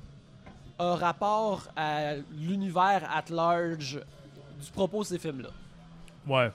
a 0.81 0.97
rapport 0.97 1.69
à 1.77 2.15
l'univers 2.33 3.09
at 3.15 3.27
large 3.31 4.01
du 4.61 4.71
propos 4.73 5.03
de 5.03 5.07
ces 5.07 5.19
films-là. 5.21 5.51
Ouais. 6.27 6.51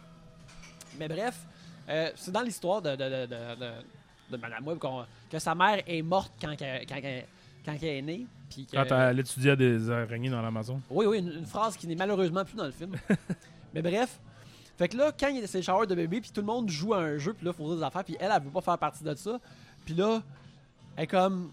Mais 0.98 1.08
bref, 1.08 1.40
euh, 1.88 2.12
c'est 2.18 2.32
dans 2.32 2.42
l'histoire 2.42 2.82
de, 2.82 2.92
de, 2.98 2.98
de, 2.98 3.26
de, 3.28 3.72
de- 4.32 4.38
Madame 4.38 4.68
Webb 4.68 4.80
que 5.30 5.40
sa 5.40 5.56
mère 5.56 5.82
est 5.88 6.02
morte 6.02 6.32
quand, 6.42 6.56
qu'elle- 6.56 6.86
quand, 6.88 6.96
elle 7.82 7.84
est 7.84 8.02
née. 8.02 8.26
puis 8.50 8.66
que- 8.66 8.76
Quand 8.78 8.96
elle 9.10 9.20
étudiait 9.20 9.56
des 9.56 9.90
araignées 9.90 10.30
dans 10.30 10.42
l'Amazon. 10.42 10.82
oui, 10.90 11.06
oui, 11.06 11.20
une, 11.20 11.32
une 11.32 11.46
phrase 11.46 11.76
qui 11.78 11.88
n'est 11.88 11.96
malheureusement 11.96 12.44
plus 12.46 12.56
dans 12.56 12.66
le 12.66 12.72
film. 12.72 12.96
Mais 13.74 13.82
bref. 13.82 14.20
Fait 14.78 14.88
que 14.88 14.96
là, 14.98 15.12
quand 15.18 15.28
il 15.28 15.40
y 15.40 15.44
a 15.44 15.48
ces 15.48 15.62
showers 15.62 15.88
de 15.88 15.94
bébé, 15.96 16.22
puis 16.22 16.32
tout 16.32 16.40
le 16.42 16.48
monde 16.48 16.70
joue 16.70 16.94
à 16.94 17.00
un 17.00 17.18
jeu, 17.18 17.34
puis 17.34 17.46
là, 17.46 17.52
il 17.54 17.58
faut 17.58 17.68
dire 17.68 17.78
des 17.78 17.84
affaires, 17.84 18.04
puis 18.04 18.16
elle, 18.20 18.32
elle 18.34 18.42
veut 18.42 18.50
pas 18.50 18.62
faire 18.62 18.78
partie 18.78 19.04
de 19.04 19.14
ça. 19.14 19.38
Puis 19.86 19.94
là, 19.94 20.22
elle 20.96 21.08
comme. 21.08 21.52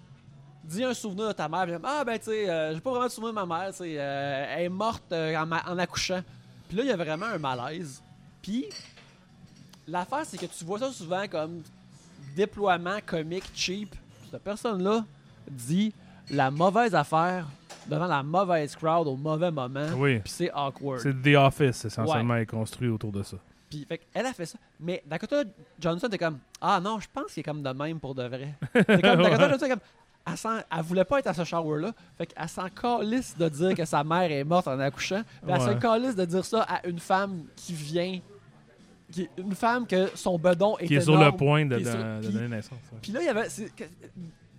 Dis 0.65 0.83
un 0.83 0.95
souvenir 0.95 1.29
de 1.29 1.33
ta 1.33 1.49
mère. 1.49 1.65
Puis 1.65 1.75
ah, 1.85 2.03
ben, 2.05 2.19
tu 2.19 2.25
sais, 2.25 2.49
euh, 2.51 2.75
j'ai 2.75 2.81
pas 2.81 2.91
vraiment 2.91 3.07
de 3.07 3.11
souvenir 3.11 3.33
de 3.33 3.47
ma 3.47 3.47
mère, 3.47 3.71
tu 3.71 3.79
sais. 3.79 3.95
euh, 3.99 4.47
elle 4.57 4.65
est 4.65 4.69
morte 4.69 5.05
euh, 5.13 5.37
en, 5.37 5.49
en 5.53 5.79
accouchant. 5.79 6.23
Puis 6.69 6.77
là, 6.77 6.83
il 6.83 6.89
y 6.89 6.93
a 6.93 6.97
vraiment 6.97 7.27
un 7.27 7.39
malaise. 7.39 8.03
Puis, 8.43 8.67
l'affaire, 9.87 10.25
c'est 10.25 10.39
que 10.39 10.47
tu 10.47 10.65
vois 10.65 10.79
ça 10.81 10.91
souvent 10.91 11.27
comme 11.29 11.63
déploiement 12.37 12.99
comique 13.05 13.51
cheap. 13.55 13.95
Cette 14.31 14.43
personne-là 14.43 15.05
dit 15.51 15.93
la 16.31 16.51
mauvaise 16.51 16.95
affaire 16.95 17.47
devant 17.89 18.07
la 18.07 18.23
mauvaise 18.23 18.77
crowd 18.77 19.07
au 19.09 19.17
mauvais 19.17 19.51
moment. 19.51 19.87
Oui. 19.97 20.19
Puis 20.21 20.33
c'est 20.33 20.51
awkward. 20.53 21.01
C'est 21.01 21.15
The 21.23 21.37
Office, 21.37 21.85
essentiellement, 21.85 22.37
est 22.37 22.47
construit 22.47 22.89
autour 22.89 23.13
de 23.13 23.23
ça. 23.23 23.37
Puis 23.71 23.85
fait 23.89 24.01
elle 24.15 24.27
a 24.27 24.33
fait 24.33 24.47
ça. 24.47 24.59
Mais 24.81 25.03
Dakota 25.07 25.43
Johnson 25.81 26.07
était 26.09 26.19
comme 26.19 26.39
Ah 26.61 26.81
non, 26.83 27.01
je 27.01 27.07
pense 27.13 27.33
qu'il 27.33 27.41
est 27.41 27.45
comme 27.45 27.63
de 27.63 27.71
même 27.71 27.99
pour 27.99 28.15
de 28.15 28.25
vrai. 28.25 28.55
Comme 28.73 28.83
Dakota 29.01 29.23
Ouais. 29.23 29.49
Johnson 29.51 29.65
est 29.67 29.69
comme 29.71 29.81
elle, 30.29 30.37
s'en- 30.37 30.59
elle 30.77 30.83
voulait 30.83 31.05
pas 31.05 31.21
être 31.21 31.29
à 31.29 31.35
ce 31.35 31.45
shower-là. 31.45 31.93
Fait 32.19 32.27
qu'elle 32.27 32.49
s'en 32.49 32.69
calisse 32.69 33.37
de 33.39 33.49
dire 33.49 33.75
que 33.75 33.85
sa 33.85 34.03
mère 34.03 34.31
est 34.31 34.43
morte 34.45 34.67
en 34.69 34.79
accouchant. 34.81 35.23
Puis 35.43 35.53
elle 35.53 35.61
Ouais. 35.61 35.75
se 35.75 35.79
calisse 35.79 36.17
de 36.17 36.25
dire 36.25 36.45
ça 36.45 36.63
à 36.63 36.87
une 36.87 36.99
femme 36.99 37.45
qui 37.55 37.73
vient. 37.73 38.19
Qui 39.13 39.29
une 39.39 39.55
femme 39.55 39.87
que 39.87 40.11
son 40.17 40.37
bedon 40.39 40.77
est 40.79 40.87
Qui 40.87 40.97
est 40.97 41.01
sur 41.01 41.15
le 41.15 41.21
énorme, 41.21 41.37
point 41.37 41.65
de, 41.65 41.77
qui 41.77 41.83
est 41.83 41.91
sur- 41.91 41.97
de- 41.99 42.17
de 42.17 42.21
puis- 42.27 42.33
donner 42.35 42.49
naissance. 42.49 42.79
ouais. 42.93 42.99
puis 43.01 43.13
là, 43.13 43.21
il 43.23 43.27
y 43.27 43.29
avait. 43.29 43.49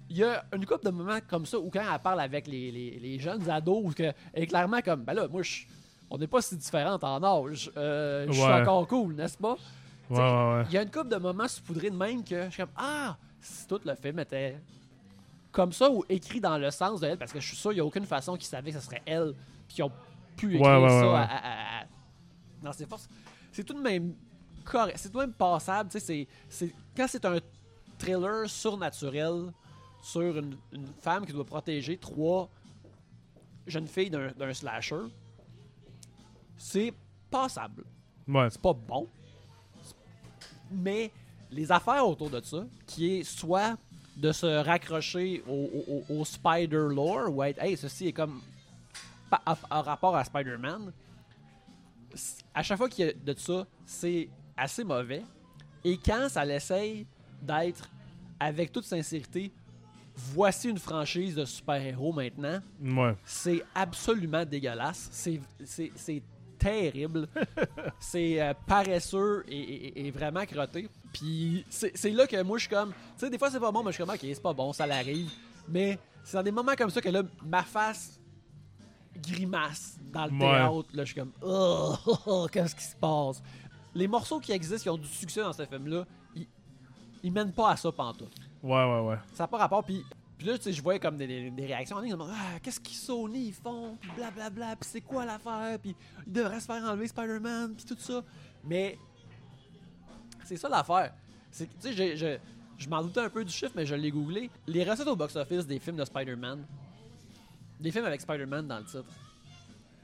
Il 0.10 0.16
y 0.18 0.24
a 0.24 0.46
une 0.56 0.66
couple 0.66 0.86
de 0.86 0.89
moments 0.92 1.20
comme 1.27 1.46
ça 1.46 1.60
où 1.60 1.70
quand 1.70 1.82
elle 1.82 2.00
parle 2.00 2.22
avec 2.22 2.48
les, 2.48 2.72
les- 2.72 2.98
les 2.98 3.20
jeunes 3.20 3.50
ados, 3.50 3.82
où 3.84 3.92
que, 3.92 4.04
elle 4.34 4.44
est 4.44 4.48
clairement 4.48 4.80
comme, 4.82 5.04
ben 5.04 5.13
là, 5.13 5.27
moi, 5.27 5.42
je- 5.42 5.63
on 6.10 6.18
n'est 6.18 6.27
pas 6.27 6.42
si 6.42 6.56
différentes 6.56 7.04
en 7.04 7.22
âge. 7.22 7.70
Euh, 7.75 8.25
je 8.27 8.32
suis 8.32 8.42
Ouais. 8.42 8.62
encore 8.62 8.88
cool, 8.88 9.16
n'est-ce 9.16 9.38
pas? 9.38 9.58
Ouais, 10.10 10.18
ouais, 10.18 10.24
ouais. 10.24 10.63
Il 10.70 10.74
y 10.74 10.77
a 10.77 10.84
une 10.84 10.89
couple 10.92 11.10
de 11.10 11.18
moments 11.18 11.48
saupoudrés 11.50 11.89
de 11.89 11.98
même 11.98 12.24
que 12.24 12.46
je 12.46 12.50
suis 12.51 12.62
comme, 12.63 12.72
ah, 12.77 13.18
si 13.42 13.68
tout 13.68 13.82
le 13.84 13.96
film 13.96 14.20
était 14.20 14.56
comme 15.51 15.74
ça 15.74 15.92
ou 15.92 16.06
écrit 16.08 16.39
dans 16.39 16.58
le 16.58 16.72
sens 16.72 17.01
de 17.01 17.08
elle, 17.08 17.18
parce 17.18 17.34
que 17.34 17.42
je 17.42 17.48
suis 17.48 17.58
sûr 17.58 17.72
qu'il 17.72 17.77
n'y 17.80 17.82
a 17.82 17.86
aucune 17.86 18.06
façon 18.06 18.38
qu'ils 18.38 18.48
savaient 18.48 18.72
que 18.72 18.80
ce 18.80 18.86
serait 18.86 19.01
elle, 19.06 19.34
puis 19.68 19.75
qu'ils 19.75 19.84
ont 19.84 19.92
pu 20.38 20.56
écrire 20.56 20.62
Ouais, 20.77 20.84
ouais, 20.84 20.89
ça 20.89 21.01
ouais, 21.01 21.08
ouais. 21.12 21.16
à- 21.16 21.22
à- 21.24 21.82
à- 21.82 21.86
dans 22.63 22.72
ses 22.72 22.86
forces. 22.86 23.10
C'est 23.51 23.66
tout 23.66 23.74
de 23.74 23.82
même 23.82 24.13
correct, 24.71 24.97
c'est 24.97 25.09
tout 25.09 25.15
de 25.19 25.24
même 25.24 25.33
passable. 25.33 25.89
tu 25.89 26.00
sais, 26.00 26.05
c'est- 26.05 26.27
c'est- 26.50 26.74
Quand 26.95 27.07
c'est 27.07 27.25
un 27.25 27.38
thriller 27.97 28.50
surnaturel 28.50 29.51
sur 30.01 30.38
une, 30.38 30.57
une 30.71 30.88
femme 31.01 31.25
qui 31.25 31.33
doit 31.33 31.45
protéger 31.45 31.97
trois 31.97 32.50
jeunes 33.65 33.88
filles 33.88 34.09
d'un 34.09 34.31
d'un 34.31 34.53
slasher, 34.53 35.01
c'est 36.57 36.93
passable 37.29 37.83
Ouais. 38.27 38.50
c'est 38.50 38.62
pas 38.62 38.74
bon. 38.74 39.07
Mais 40.71 41.12
les 41.51 41.71
affaires 41.71 42.05
autour 42.07 42.29
de 42.29 42.41
ça, 42.41 42.65
qui 42.86 43.15
est 43.19 43.24
soit 43.24 43.77
de 44.17 44.31
se 44.31 44.45
raccrocher 44.63 45.43
au, 45.47 45.69
au- 46.09 46.19
au- 46.19 46.25
Spider 46.25 46.88
lore, 46.89 47.29
ou 47.29 47.43
être, 47.43 47.62
hey, 47.63 47.77
ceci 47.77 48.07
est 48.07 48.13
comme 48.13 48.41
a 49.31 49.81
rapport 49.81 50.15
à 50.15 50.24
Spider-Man, 50.24 50.91
à 52.53 52.63
chaque 52.63 52.77
fois 52.77 52.89
qu'il 52.89 53.05
y 53.05 53.09
a 53.09 53.13
de 53.13 53.38
ça, 53.38 53.67
c'est 53.86 54.29
assez 54.57 54.83
mauvais. 54.83 55.23
Et 55.83 55.97
quand 55.97 56.27
ça 56.29 56.43
l'essaye 56.43 57.05
d'être, 57.41 57.87
avec 58.39 58.71
toute 58.71 58.85
sincérité, 58.85 59.51
voici 60.15 60.69
une 60.69 60.79
franchise 60.79 61.35
de 61.35 61.45
super-héros 61.45 62.11
maintenant, 62.13 62.59
Ouais. 62.81 63.15
c'est 63.23 63.63
absolument 63.75 64.43
dégueulasse. 64.45 65.09
C'est- 65.11 66.21
terrible. 66.59 67.27
c'est 67.99 68.41
euh, 68.41 68.51
paresseux 68.65 69.45
et, 69.47 69.59
et- 69.59 70.07
et 70.07 70.11
vraiment 70.11 70.43
crotté. 70.43 70.89
Puis 71.13 71.63
c'est 71.69 72.09
là 72.09 72.25
que 72.25 72.41
moi, 72.41 72.57
je 72.57 72.61
suis 72.63 72.69
comme... 72.75 72.89
Tu 72.91 72.97
sais, 73.17 73.29
des 73.29 73.37
fois, 73.37 73.51
c'est 73.51 73.59
pas 73.59 73.71
bon, 73.71 73.83
mais 73.83 73.91
je 73.91 73.97
suis 73.97 74.03
comme, 74.03 74.13
OK, 74.15 74.19
c'est 74.21 74.41
pas 74.41 74.53
bon, 74.53 74.73
ça 74.73 74.87
l'arrive. 74.87 75.29
Mais 75.69 75.99
c'est 76.23 76.35
dans 76.35 76.41
des 76.43 76.51
moments 76.51 76.73
comme 76.75 76.89
ça 76.89 76.99
que 76.99 77.09
là, 77.09 77.21
ma 77.45 77.61
face 77.61 78.19
grimace 79.21 79.97
dans 80.11 80.25
le 80.25 80.31
Ouais. 80.33 80.39
théâtre. 80.39 80.87
Là, 80.93 81.03
je 81.05 81.11
suis 81.11 81.15
comme, 81.21 81.31
oh, 81.43 82.47
qu'est-ce 82.51 82.75
qui 82.75 82.83
se 82.83 82.95
passe? 82.95 83.41
Les 83.98 84.08
morceaux 84.08 84.39
qui 84.39 84.51
existent, 84.51 84.84
qui 84.84 84.89
ont 84.89 84.98
du 84.98 85.08
succès 85.08 85.42
dans 85.42 85.54
ce 85.54 85.66
film-là, 85.66 86.06
ils, 86.36 86.48
ils 87.24 87.32
mènent 87.32 87.51
pas 87.51 87.72
à 87.72 87.75
ça 87.77 87.92
pantoute. 87.92 88.34
Ouais, 88.63 88.72
ouais, 88.84 89.00
ouais. 89.08 89.18
Ça 89.34 89.44
n'a 89.44 89.48
pas 89.48 89.58
rapport. 89.58 89.84
Puis, 89.84 90.04
puis 90.38 90.48
là, 90.48 90.58
tu 90.58 90.66
sais, 90.66 90.74
je 90.74 90.82
voyais 90.84 91.00
comme 91.00 91.18
des, 91.18 91.25
des- 91.27 91.50
des 91.51 91.66
réactions 91.66 91.98
en 91.98 92.01
ligne. 92.01 92.16
Ah, 92.20 92.60
qu'est-ce 92.62 92.80
qu'ils 92.80 92.96
Sony 92.98 93.48
ils 93.48 93.54
font? 93.54 93.98
Puis 94.00 94.10
blablabla. 94.16 94.75
Puis 94.75 94.89
c'est 94.92 95.01
quoi 95.01 95.25
l'affaire? 95.25 95.80
Puis 95.80 95.96
ils 96.27 96.32
devraient 96.34 96.60
se 96.60 96.66
faire 96.66 96.84
enlever 96.84 97.08
Spider-Man. 97.08 97.75
Puis 97.75 97.86
tout 97.86 98.00
ça. 98.00 98.24
Mais 98.63 98.98
c'est 100.46 100.58
ça 100.58 100.70
l'affaire. 100.70 101.13
C'est 101.51 101.68
Tu 101.80 101.94
sais, 101.96 102.39
je 102.77 102.89
m'en 102.89 103.01
doutais 103.01 103.22
un 103.22 103.30
peu 103.30 103.44
du 103.44 103.51
chiffre, 103.51 103.72
mais 103.75 103.86
je 103.88 103.96
l'ai 103.96 104.12
googlé. 104.12 104.51
Les 104.68 104.84
recettes 104.84 105.08
au 105.08 105.16
box-office 105.16 105.66
des 105.66 105.80
films 105.80 105.98
de 105.98 106.06
Spider-Man, 106.06 106.63
des 107.80 107.92
films 107.92 108.06
avec 108.06 108.22
Spider-Man 108.22 108.68
dans 108.68 108.77
le 108.77 108.86
titre, 108.86 109.06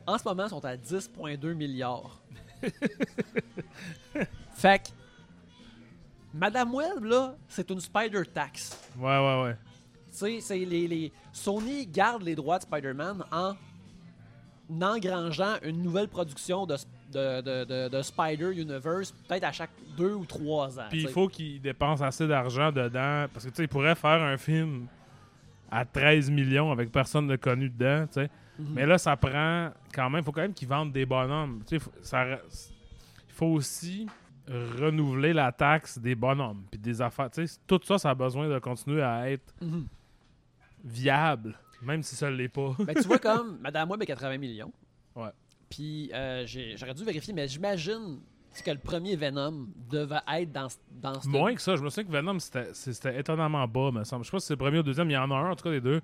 en 0.08 0.18
ce 0.18 0.24
moment 0.28 0.50
sont 0.50 0.66
à 0.66 0.76
10,2 0.76 1.54
milliards. 1.54 2.20
fait 4.55 4.79
que, 4.79 4.89
Madame 6.34 6.74
Web, 6.74 7.03
là, 7.03 7.36
c'est 7.48 7.70
une 7.70 7.79
Spider-Tax. 7.79 8.91
Ouais, 8.98 9.05
ouais, 9.20 9.43
ouais. 9.43 9.55
Tu 10.12 10.17
sais, 10.17 10.39
c'est 10.41 10.58
les, 10.60 10.88
les- 10.88 11.12
Sony 11.32 11.86
garde 11.88 12.24
les 12.24 12.36
droits 12.36 12.58
de 12.58 12.63
Spider-Man 12.63 13.24
en 13.32 13.53
engrangeant 14.82 15.55
une 15.63 15.82
nouvelle 15.82 16.08
production 16.08 16.65
de, 16.65 16.75
de, 17.12 17.41
de- 17.41 17.65
de- 17.65 17.89
de 17.89 18.01
Spider 18.01 18.51
Universe, 18.51 19.12
peut-être 19.27 19.43
à 19.43 19.51
chaque 19.51 19.70
deux 19.98 20.13
ou 20.13 20.25
trois 20.25 20.79
ans. 20.79 20.86
Puis 20.89 21.01
il 21.03 21.10
faut 21.10 21.27
qu'il 21.27 21.62
dépense 21.62 22.01
assez 22.01 22.27
d'argent 22.27 22.72
dedans. 22.72 23.27
Parce 23.34 23.46
que, 23.46 23.50
tu 23.50 23.58
sais, 23.58 23.63
il 23.63 23.67
pourrait 23.67 23.96
faire 23.96 24.22
un 24.22 24.38
film 24.38 24.88
à 25.70 25.86
13 25.86 26.29
millions 26.32 26.72
avec 26.72 26.91
personne 26.91 27.27
de 27.27 27.36
connu 27.36 27.70
dedans, 27.70 28.05
tu 28.08 28.13
sais. 28.22 28.29
Mhm. 28.60 28.67
Mais 28.74 28.86
là, 28.86 28.98
ça 28.98 29.15
prend 29.17 29.72
quand 29.93 30.10
même, 30.10 30.22
il 30.22 30.24
faut 30.24 30.31
quand 30.31 30.41
même 30.41 30.53
qu'ils 30.53 30.67
vendent 30.67 30.91
des 30.91 31.05
bonhommes. 31.05 31.63
Tu 31.67 31.79
sais, 31.79 31.86
ça, 32.01 32.25
il 32.25 33.33
faut 33.33 33.48
aussi 33.48 34.07
renouveler 34.48 35.33
la 35.33 35.51
taxe 35.51 35.98
des 35.98 36.15
bonhommes. 36.15 36.63
Puis 36.69 36.79
des 36.79 37.01
affaires. 37.01 37.29
Tu 37.31 37.48
sais, 37.48 37.60
tout 37.65 37.79
ça, 37.83 37.98
ça 37.98 38.10
a 38.12 38.15
besoin 38.15 38.48
de 38.50 38.60
continuer 38.60 39.01
à 39.01 39.29
être 39.31 39.53
Mhm. 39.62 39.88
viable, 40.83 41.55
même 41.81 42.03
si 42.03 42.15
ça 42.15 42.29
ne 42.29 42.36
l'est 42.36 42.50
pas. 42.50 42.75
Ben, 42.86 42.93
tu 42.95 43.07
vois, 43.07 43.19
comme 43.19 43.57
Madame 43.62 43.89
Web 43.89 44.01
est 44.03 44.05
80 44.07 44.38
millions. 44.38 44.72
Ouais. 45.15 45.29
Puis 45.69 46.12
euh, 46.13 46.45
j'aurais 46.77 46.93
dû 46.93 47.03
vérifier, 47.03 47.33
mais 47.33 47.48
j'imagine 47.48 48.19
que 48.63 48.69
le 48.72 48.77
premier 48.77 49.15
Venom 49.15 49.67
devait 49.89 50.19
être 50.36 50.51
dans, 50.51 50.69
ce- 50.69 50.77
dans 50.91 51.19
ce. 51.19 51.27
Moins 51.27 51.55
que 51.55 51.62
ça, 51.62 51.75
je 51.75 51.81
me 51.81 51.89
souviens 51.89 52.03
que 52.03 52.12
Venom, 52.15 52.38
c'était 52.39 52.72
c'était 52.74 53.19
étonnamment 53.19 53.67
bas, 53.67 53.91
me 53.91 54.03
semble. 54.03 54.24
Je 54.24 54.29
sais 54.29 54.36
pas 54.36 54.39
si 54.39 54.48
c'est 54.48 54.53
le 54.53 54.57
premier 54.57 54.75
ou 54.77 54.81
le 54.81 54.83
deuxième, 54.83 55.10
il 55.10 55.13
y 55.13 55.17
en 55.17 55.31
a 55.31 55.36
un, 55.36 55.51
en 55.51 55.55
tout 55.55 55.63
cas 55.63 55.72
les 55.72 55.81
deux, 55.81 56.01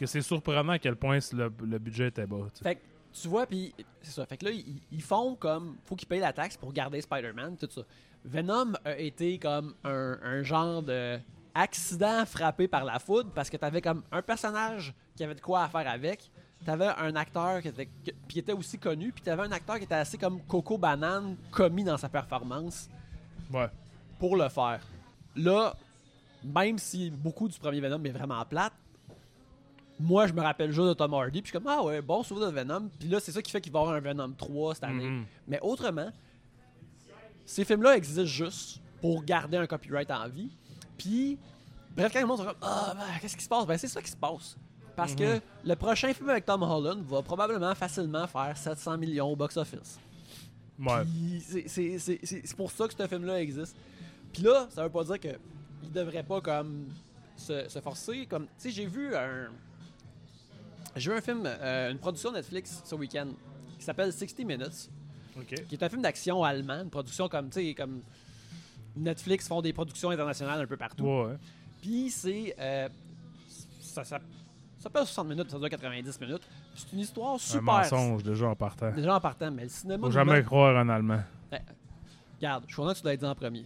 que 0.00 0.06
c'est 0.06 0.22
surprenant 0.22 0.72
à 0.72 0.78
quel 0.78 0.96
point 0.96 1.18
le, 1.32 1.52
le 1.64 1.78
budget 1.78 2.08
était 2.08 2.26
bas. 2.26 2.46
Fait 2.62 2.74
que, 2.76 2.80
tu 3.12 3.28
vois, 3.28 3.46
puis 3.46 3.72
c'est 4.02 4.12
ça. 4.12 4.26
Fait 4.26 4.36
que 4.36 4.46
là, 4.46 4.50
ils, 4.50 4.80
ils 4.90 5.02
font 5.02 5.36
comme. 5.36 5.76
Faut 5.84 5.94
qu'ils 5.94 6.08
payent 6.08 6.20
la 6.20 6.32
taxe 6.32 6.56
pour 6.56 6.72
garder 6.72 7.00
Spider-Man, 7.00 7.56
tout 7.56 7.68
ça. 7.70 7.82
Venom 8.24 8.72
a 8.84 8.96
été 8.98 9.38
comme 9.38 9.74
un, 9.84 10.18
un 10.22 10.42
genre 10.42 10.82
de 10.82 11.18
accident 11.54 12.24
frappé 12.26 12.68
par 12.68 12.84
la 12.84 12.98
foudre 12.98 13.30
parce 13.34 13.50
que 13.50 13.56
t'avais 13.56 13.80
comme 13.82 14.02
un 14.12 14.22
personnage 14.22 14.94
qui 15.16 15.24
avait 15.24 15.34
de 15.34 15.40
quoi 15.40 15.64
à 15.64 15.68
faire 15.68 15.88
avec. 15.88 16.30
T'avais 16.64 16.86
un 16.88 17.16
acteur 17.16 17.62
qui 17.62 17.68
était, 17.68 17.88
qui- 18.04 18.12
qui 18.28 18.38
était 18.38 18.52
aussi 18.52 18.78
connu, 18.78 19.12
puis 19.12 19.22
t'avais 19.22 19.42
un 19.42 19.52
acteur 19.52 19.76
qui 19.78 19.84
était 19.84 19.94
assez 19.94 20.18
comme 20.18 20.40
Coco 20.42 20.76
Banane 20.78 21.36
commis 21.50 21.84
dans 21.84 21.96
sa 21.96 22.08
performance 22.08 22.88
Ouais. 23.52 23.68
pour 24.18 24.36
le 24.36 24.48
faire. 24.50 24.80
Là, 25.36 25.74
même 26.44 26.78
si 26.78 27.10
beaucoup 27.10 27.48
du 27.48 27.58
premier 27.58 27.80
Venom 27.80 28.02
est 28.04 28.10
vraiment 28.10 28.44
plate, 28.44 28.72
moi 30.00 30.26
je 30.26 30.32
me 30.32 30.40
rappelle 30.40 30.72
juste 30.72 30.88
de 30.88 30.94
Tom 30.94 31.12
Hardy, 31.14 31.42
puis 31.42 31.52
je 31.52 31.56
suis 31.56 31.64
comme 31.64 31.70
ah 31.70 31.82
ouais, 31.82 32.00
bon 32.00 32.22
souvenir 32.22 32.50
de 32.50 32.54
Venom, 32.56 32.88
puis 32.98 33.08
là 33.08 33.20
c'est 33.20 33.32
ça 33.32 33.42
qui 33.42 33.50
fait 33.50 33.60
qu'il 33.60 33.72
va 33.72 33.80
y 33.80 33.82
avoir 33.82 33.96
un 33.96 34.00
Venom 34.00 34.32
3 34.32 34.74
cette 34.74 34.84
année. 34.84 35.04
Mhm. 35.04 35.24
Mais 35.46 35.60
autrement, 35.60 36.10
ces 37.44 37.64
films-là 37.64 37.96
existent 37.96 38.24
juste 38.24 38.80
pour 39.00 39.22
garder 39.24 39.56
un 39.56 39.66
copyright 39.66 40.10
en 40.10 40.28
vie. 40.28 40.50
Puis, 40.98 41.38
bref, 41.96 42.12
quand 42.12 42.20
le 42.20 42.26
monde 42.26 42.38
sont 42.38 42.44
comme 42.44 42.54
ah 42.62 42.94
ben, 42.94 43.18
qu'est-ce 43.20 43.36
qui 43.36 43.44
se 43.44 43.48
passe? 43.48 43.66
Ben 43.66 43.78
c'est 43.78 43.88
ça 43.88 44.00
qui 44.02 44.10
se 44.10 44.16
passe. 44.16 44.56
Parce 44.96 45.14
que 45.14 45.40
le 45.64 45.76
prochain 45.76 46.12
film 46.12 46.28
avec 46.28 46.44
Tom 46.44 46.62
Holland 46.62 47.02
va 47.06 47.22
probablement 47.22 47.74
facilement 47.74 48.26
faire 48.26 48.54
700 48.54 48.98
millions 48.98 49.28
au 49.32 49.36
box-office. 49.36 49.98
Ouais. 50.78 51.04
C'est- 51.66 52.56
pour 52.56 52.70
ça 52.70 52.86
que 52.86 52.94
ce 52.94 53.06
film-là 53.06 53.40
existe. 53.40 53.76
Puis 54.32 54.42
là, 54.42 54.66
ça 54.70 54.82
veut 54.82 54.90
pas 54.90 55.04
dire 55.04 55.20
que 55.20 55.38
il 55.82 55.90
devrait 55.90 56.22
pas 56.22 56.40
comme 56.40 56.88
se, 57.36 57.68
se 57.68 57.80
forcer. 57.80 58.26
Comme, 58.26 58.44
tu 58.44 58.50
sais, 58.58 58.70
j'ai 58.70 58.86
vu 58.86 59.14
un, 59.14 59.48
j'ai 60.96 61.10
vu 61.10 61.16
un 61.16 61.20
film, 61.20 61.42
euh, 61.46 61.90
une 61.90 61.98
production 61.98 62.32
Netflix 62.32 62.82
ce 62.84 62.94
week-end 62.94 63.28
qui 63.78 63.84
s'appelle 63.84 64.12
60 64.12 64.38
Minutes, 64.40 64.90
OK. 65.38 65.66
qui 65.68 65.74
est 65.74 65.82
un 65.82 65.88
film 65.88 66.02
d'action 66.02 66.42
allemand, 66.44 66.82
une 66.82 66.90
production 66.90 67.28
comme, 67.28 67.48
tu 67.50 67.60
sais, 67.60 67.74
comme 67.74 68.00
Netflix 68.96 69.48
font 69.48 69.62
des 69.62 69.72
productions 69.72 70.10
internationales 70.10 70.60
un 70.60 70.66
peu 70.66 70.76
partout. 70.76 71.04
Ouais. 71.04 71.36
Puis 71.80 72.10
c'est, 72.10 72.54
euh, 72.58 72.88
ça, 73.80 74.04
ça, 74.04 74.18
ça 74.18 74.84
s'appelle 74.84 75.06
60 75.06 75.28
minutes, 75.28 75.50
ça 75.50 75.58
dure 75.58 75.68
90 75.70 76.20
minutes. 76.20 76.42
C'est 76.74 76.92
une 76.92 77.00
histoire 77.00 77.34
Un 77.34 77.38
super. 77.38 77.62
mensonge 77.62 78.22
déjà 78.22 78.48
en 78.48 78.56
partant. 78.56 78.90
Déjà 78.92 79.14
en 79.14 79.20
partant, 79.20 79.50
mais 79.50 79.64
le 79.64 79.68
cinéma. 79.68 80.06
Faut 80.06 80.12
jamais 80.12 80.42
croire 80.42 80.76
en 80.82 80.88
allemand. 80.88 81.20
Regarde, 82.36 82.64
je 82.66 82.72
suis 82.72 82.76
content 82.76 82.94
que 82.94 82.98
tu 82.98 83.04
l'aies 83.06 83.16
dit 83.18 83.24
en 83.26 83.34
premier. 83.34 83.64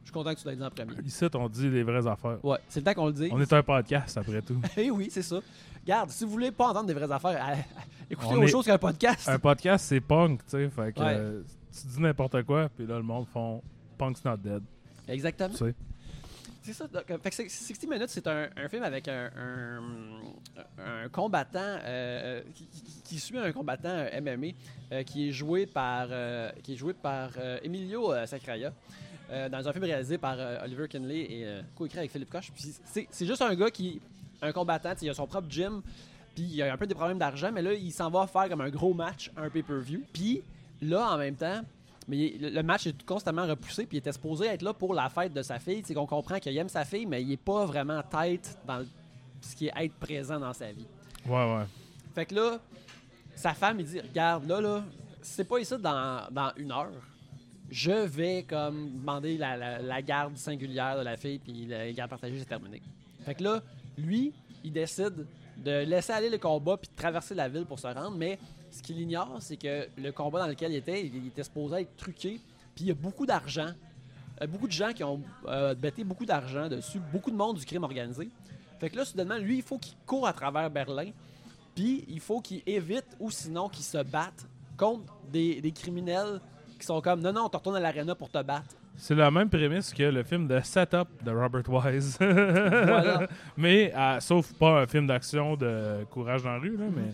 Je 0.00 0.06
suis 0.06 0.12
content 0.12 0.34
que 0.34 0.40
tu 0.40 0.48
l'aies 0.48 0.56
dit 0.56 0.62
en 0.64 0.70
premier. 0.70 0.94
Ici, 1.04 1.26
on 1.34 1.48
dit 1.48 1.68
les 1.68 1.82
vraies 1.82 2.06
affaires. 2.06 2.42
Ouais, 2.42 2.56
c'est 2.68 2.80
le 2.80 2.84
temps 2.84 2.94
qu'on 2.94 3.06
le 3.08 3.12
dise. 3.12 3.28
On 3.30 3.40
est 3.40 3.52
un 3.52 3.62
podcast, 3.62 4.16
après 4.16 4.40
tout. 4.40 4.58
Eh 4.76 4.90
oui, 4.90 5.08
c'est 5.10 5.22
ça. 5.22 5.36
Regarde, 5.84 6.10
si 6.10 6.24
vous 6.24 6.30
voulez 6.30 6.50
pas 6.52 6.68
entendre 6.68 6.86
des 6.86 6.94
vraies 6.94 7.10
affaires, 7.10 7.42
à- 7.42 7.52
à- 7.52 7.56
écoutez 8.10 8.34
autre 8.34 8.44
est- 8.44 8.48
chose 8.48 8.66
qu'un 8.66 8.78
podcast. 8.78 9.28
un 9.28 9.38
podcast, 9.38 9.86
c'est 9.88 10.00
punk, 10.00 10.40
tu 10.44 10.50
sais. 10.50 10.68
Fait 10.68 10.92
que 10.92 11.00
Ouais. 11.00 11.14
euh, 11.16 11.42
tu 11.72 11.86
dis 11.88 12.00
n'importe 12.00 12.42
quoi, 12.44 12.68
puis 12.68 12.86
là, 12.86 12.96
le 12.96 13.02
monde 13.02 13.26
font 13.32 13.62
punk's 13.98 14.24
not 14.24 14.36
dead. 14.36 14.62
Exactement. 15.08 15.48
Tu 15.50 15.56
sais. 15.56 15.74
C'est 16.62 16.74
ça. 16.74 16.86
donc, 16.86 17.10
euh, 17.10 17.16
fait 17.18 17.30
que 17.30 17.36
c'est- 17.36 17.48
60 17.48 17.88
Minutes, 17.88 18.10
c'est 18.10 18.26
un, 18.26 18.48
un 18.56 18.68
film 18.68 18.82
avec 18.82 19.08
un, 19.08 19.30
un- 19.36 21.02
un 21.04 21.08
combattant 21.08 21.58
euh, 21.58 22.42
qui, 23.04 23.18
suit 23.18 23.38
un 23.38 23.50
combattant 23.50 24.06
MMA 24.20 24.48
euh, 24.92 25.02
qui 25.02 25.28
est 25.28 25.32
joué 25.32 25.64
par 25.66 26.08
euh, 26.10 26.50
qui 26.62 26.74
est 26.74 26.76
joué 26.76 26.92
par 26.92 27.30
Emilio 27.62 28.12
Sacraia 28.26 28.72
dans 29.50 29.66
un 29.68 29.72
film 29.72 29.84
réalisé 29.84 30.18
par 30.18 30.36
Oliver 30.62 30.86
Kinley 30.88 31.20
et 31.20 31.46
coécrit 31.76 32.00
avec 32.00 32.10
Philippe 32.12 32.30
Koch. 32.30 32.52
C'est 32.84 33.26
juste 33.26 33.40
un 33.42 33.54
gars 33.54 33.70
qui 33.70 34.00
un 34.42 34.52
combattant, 34.52 34.92
il 35.02 35.10
a 35.10 35.14
son 35.14 35.26
propre 35.26 35.48
gym, 35.50 35.82
puis 36.34 36.44
il 36.44 36.62
a 36.62 36.72
un 36.72 36.76
peu 36.76 36.86
des 36.86 36.94
problèmes 36.94 37.18
d'argent, 37.18 37.50
mais 37.52 37.62
là, 37.62 37.72
il 37.74 37.90
s'en 37.92 38.10
va 38.10 38.26
faire 38.26 38.48
comme 38.48 38.60
un 38.60 38.70
gros 38.70 38.94
match, 38.94 39.30
un 39.36 39.48
pay-per-view. 39.50 40.02
Puis 40.12 40.42
là, 40.82 41.12
en 41.12 41.18
même 41.18 41.34
temps, 41.36 41.60
mais 42.08 42.34
le 42.40 42.62
match 42.62 42.86
est 42.86 43.04
constamment 43.04 43.46
repoussé, 43.46 43.86
puis 43.86 43.96
il 43.96 44.00
était 44.00 44.12
supposé 44.12 44.46
être 44.46 44.62
là 44.62 44.72
pour 44.72 44.94
la 44.94 45.08
fête 45.08 45.32
de 45.32 45.42
sa 45.42 45.58
fille. 45.58 45.82
C'est 45.84 45.94
qu'on 45.94 46.06
comprend 46.06 46.38
qu'il 46.38 46.56
aime 46.56 46.68
sa 46.68 46.84
fille, 46.84 47.06
mais 47.06 47.22
il 47.22 47.32
est 47.32 47.36
pas 47.36 47.64
vraiment 47.66 48.02
tête 48.02 48.58
dans 48.66 48.84
ce 49.40 49.54
qui 49.54 49.66
est 49.68 49.72
être 49.76 49.94
présent 49.94 50.40
dans 50.40 50.52
sa 50.52 50.72
vie. 50.72 50.86
Ouais, 51.26 51.34
ouais. 51.56 51.64
Fait 52.14 52.26
que 52.26 52.34
là, 52.34 52.58
sa 53.36 53.54
femme, 53.54 53.78
il 53.80 53.86
dit 53.86 54.00
Regarde, 54.00 54.48
là, 54.48 54.60
là, 54.60 54.84
c'est 55.22 55.44
pas 55.44 55.58
ici 55.58 55.74
dans, 55.78 56.26
dans 56.32 56.50
une 56.56 56.72
heure. 56.72 56.90
Je 57.70 57.92
vais 57.92 58.42
comme 58.48 58.98
demander 58.98 59.36
la, 59.38 59.56
la- 59.56 59.78
la 59.80 60.02
garde 60.02 60.36
singulière 60.36 60.98
de 60.98 61.02
la 61.04 61.16
fille, 61.16 61.38
puis 61.38 61.66
la 61.66 61.92
garde 61.92 62.10
partagée, 62.10 62.36
c'est 62.38 62.44
terminé. 62.46 62.82
Fait 63.24 63.34
que 63.36 63.44
là, 63.44 63.62
lui, 63.98 64.32
il 64.64 64.72
décide 64.72 65.26
de 65.56 65.84
laisser 65.84 66.12
aller 66.12 66.30
le 66.30 66.38
combat 66.38 66.76
puis 66.76 66.90
de 66.90 66.96
traverser 66.96 67.34
la 67.34 67.48
ville 67.48 67.66
pour 67.66 67.78
se 67.78 67.86
rendre, 67.86 68.16
mais 68.16 68.38
ce 68.70 68.82
qu'il 68.82 69.00
ignore, 69.00 69.36
c'est 69.40 69.56
que 69.56 69.88
le 69.96 70.12
combat 70.12 70.40
dans 70.40 70.46
lequel 70.46 70.72
il 70.72 70.76
était, 70.76 71.06
il, 71.06 71.26
était 71.26 71.42
supposé 71.42 71.82
être 71.82 71.96
truqué, 71.96 72.40
puis 72.74 72.84
il 72.84 72.88
y 72.88 72.90
a 72.90 72.94
beaucoup 72.94 73.26
d'argent. 73.26 73.70
Euh, 74.40 74.46
beaucoup 74.46 74.66
de 74.66 74.72
gens 74.72 74.92
qui 74.92 75.04
ont 75.04 75.20
euh, 75.46 75.74
bêté 75.74 76.04
beaucoup 76.04 76.24
d'argent 76.24 76.68
dessus, 76.68 77.00
beaucoup 77.12 77.30
de 77.30 77.36
monde 77.36 77.58
du 77.58 77.66
crime 77.66 77.84
organisé. 77.84 78.30
Fait 78.78 78.88
que 78.88 78.96
là, 78.96 79.04
soudainement, 79.04 79.36
lui, 79.36 79.56
il 79.56 79.62
faut 79.62 79.78
qu'il 79.78 79.94
court 80.06 80.26
à 80.26 80.32
travers 80.32 80.70
Berlin, 80.70 81.10
puis 81.74 82.04
il 82.08 82.20
faut 82.20 82.40
qu'il 82.40 82.62
évite 82.66 83.16
ou 83.18 83.30
sinon 83.30 83.68
qu'il 83.68 83.84
se 83.84 83.98
batte 83.98 84.46
contre 84.76 85.12
des, 85.30 85.72
criminels 85.74 86.40
qui 86.78 86.86
sont 86.86 87.00
comme 87.02 87.20
non, 87.20 87.32
non, 87.32 87.44
on 87.44 87.48
te 87.50 87.56
retourne 87.58 87.76
à 87.76 87.80
l'arena 87.80 88.14
pour 88.14 88.30
te 88.30 88.42
battre. 88.42 88.74
C'est 88.96 89.14
la 89.14 89.30
même 89.30 89.48
prémisse 89.48 89.94
que 89.94 90.02
le 90.02 90.22
film 90.22 90.46
de 90.46 90.60
Setup 90.60 91.08
de 91.24 91.30
Robert 91.30 91.68
Wise. 91.68 92.18
Voilà. 92.20 93.28
mais, 93.56 93.92
euh, 93.96 94.20
sauf 94.20 94.52
pas 94.52 94.82
un 94.82 94.86
film 94.86 95.06
d'action 95.06 95.56
de 95.56 96.04
courage 96.10 96.42
dans 96.42 96.52
la 96.52 96.58
rue, 96.58 96.76
là, 96.76 96.84
mais 96.94 97.12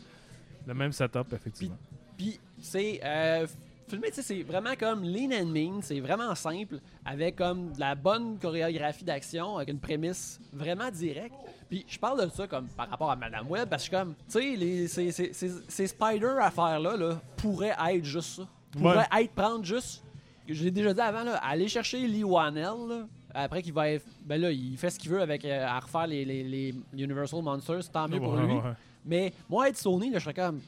le 0.67 0.75
même 0.75 0.93
setup, 0.93 1.33
effectivement. 1.33 1.79
Puis 2.17 2.41
c'est 2.61 3.01
euh, 3.05 3.47
filmé, 3.89 4.09
tu 4.09 4.17
sais, 4.17 4.23
c'est 4.23 4.43
vraiment 4.43 4.75
comme 4.79 5.05
lean 5.05 5.31
and 5.33 5.47
mean, 5.47 5.81
c'est 5.81 6.01
vraiment 6.01 6.35
simple, 6.35 6.81
avec 7.05 7.37
comme 7.37 7.73
de 7.73 7.81
la 7.81 7.95
bonne 7.95 8.39
chorégraphie 8.39 9.05
d'action, 9.05 9.57
avec 9.57 9.69
une 9.69 9.79
prémisse 9.79 10.41
vraiment 10.53 10.91
directe. 10.91 11.35
Puis 11.69 11.85
je 11.89 11.99
parle 11.99 12.25
de 12.25 12.31
ça 12.31 12.47
comme 12.47 12.67
par 12.69 12.89
rapport 12.89 13.11
à 13.11 13.17
Madame 13.17 13.49
Web, 13.49 13.69
parce 13.69 13.89
que 13.89 13.97
comme, 13.97 14.15
tu 14.31 14.89
sais, 14.89 15.13
ces, 15.13 15.33
ces, 15.33 15.51
ces 15.69 15.87
spider 15.87 16.39
affaires-là 16.41 16.97
là, 16.97 17.21
pourraient 17.37 17.77
être 17.91 18.05
juste 18.05 18.37
ça. 18.37 18.49
Pourraient 18.73 19.09
être 19.21 19.33
prendre 19.33 19.65
juste, 19.65 20.03
je 20.49 20.65
l'ai 20.65 20.71
déjà 20.71 20.93
dit 20.95 21.01
avant, 21.01 21.25
là, 21.25 21.37
aller 21.37 21.69
chercher 21.69 22.07
Lee 22.07 22.25
Wanell, 22.25 22.65
là, 22.89 23.07
après 23.35 23.63
qu'il 23.63 23.73
va 23.73 23.91
être- 23.91 24.07
ben 24.25 24.41
là, 24.41 24.51
il 24.51 24.77
fait 24.77 24.91
ce 24.91 24.99
qu'il 24.99 25.11
veut 25.11 25.21
avec 25.21 25.45
euh, 25.45 25.67
à 25.67 25.79
refaire 25.81 26.07
les, 26.07 26.25
les, 26.25 26.43
les 26.43 26.75
Universal 26.95 27.43
Monsters, 27.43 27.91
tant 27.91 28.09
mieux 28.09 28.19
pour 28.21 28.37
lui. 28.37 28.55
ouais. 28.55 28.61
Mais 29.05 29.33
moi, 29.49 29.69
être 29.69 29.77
Sony, 29.77 30.11
là, 30.11 30.19
je 30.19 30.25
serais 30.25 30.35
comme. 30.35 30.61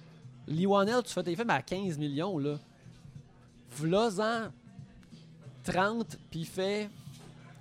Lee 0.46 0.66
Wanell, 0.66 1.02
tu 1.04 1.12
fais 1.12 1.22
tes 1.22 1.34
films 1.36 1.50
à 1.50 1.60
15 1.62 1.98
millions, 1.98 2.38
là. 2.38 2.56
V'là-en 3.76 4.48
30, 5.64 6.16
puis 6.30 6.44
fait 6.44 6.88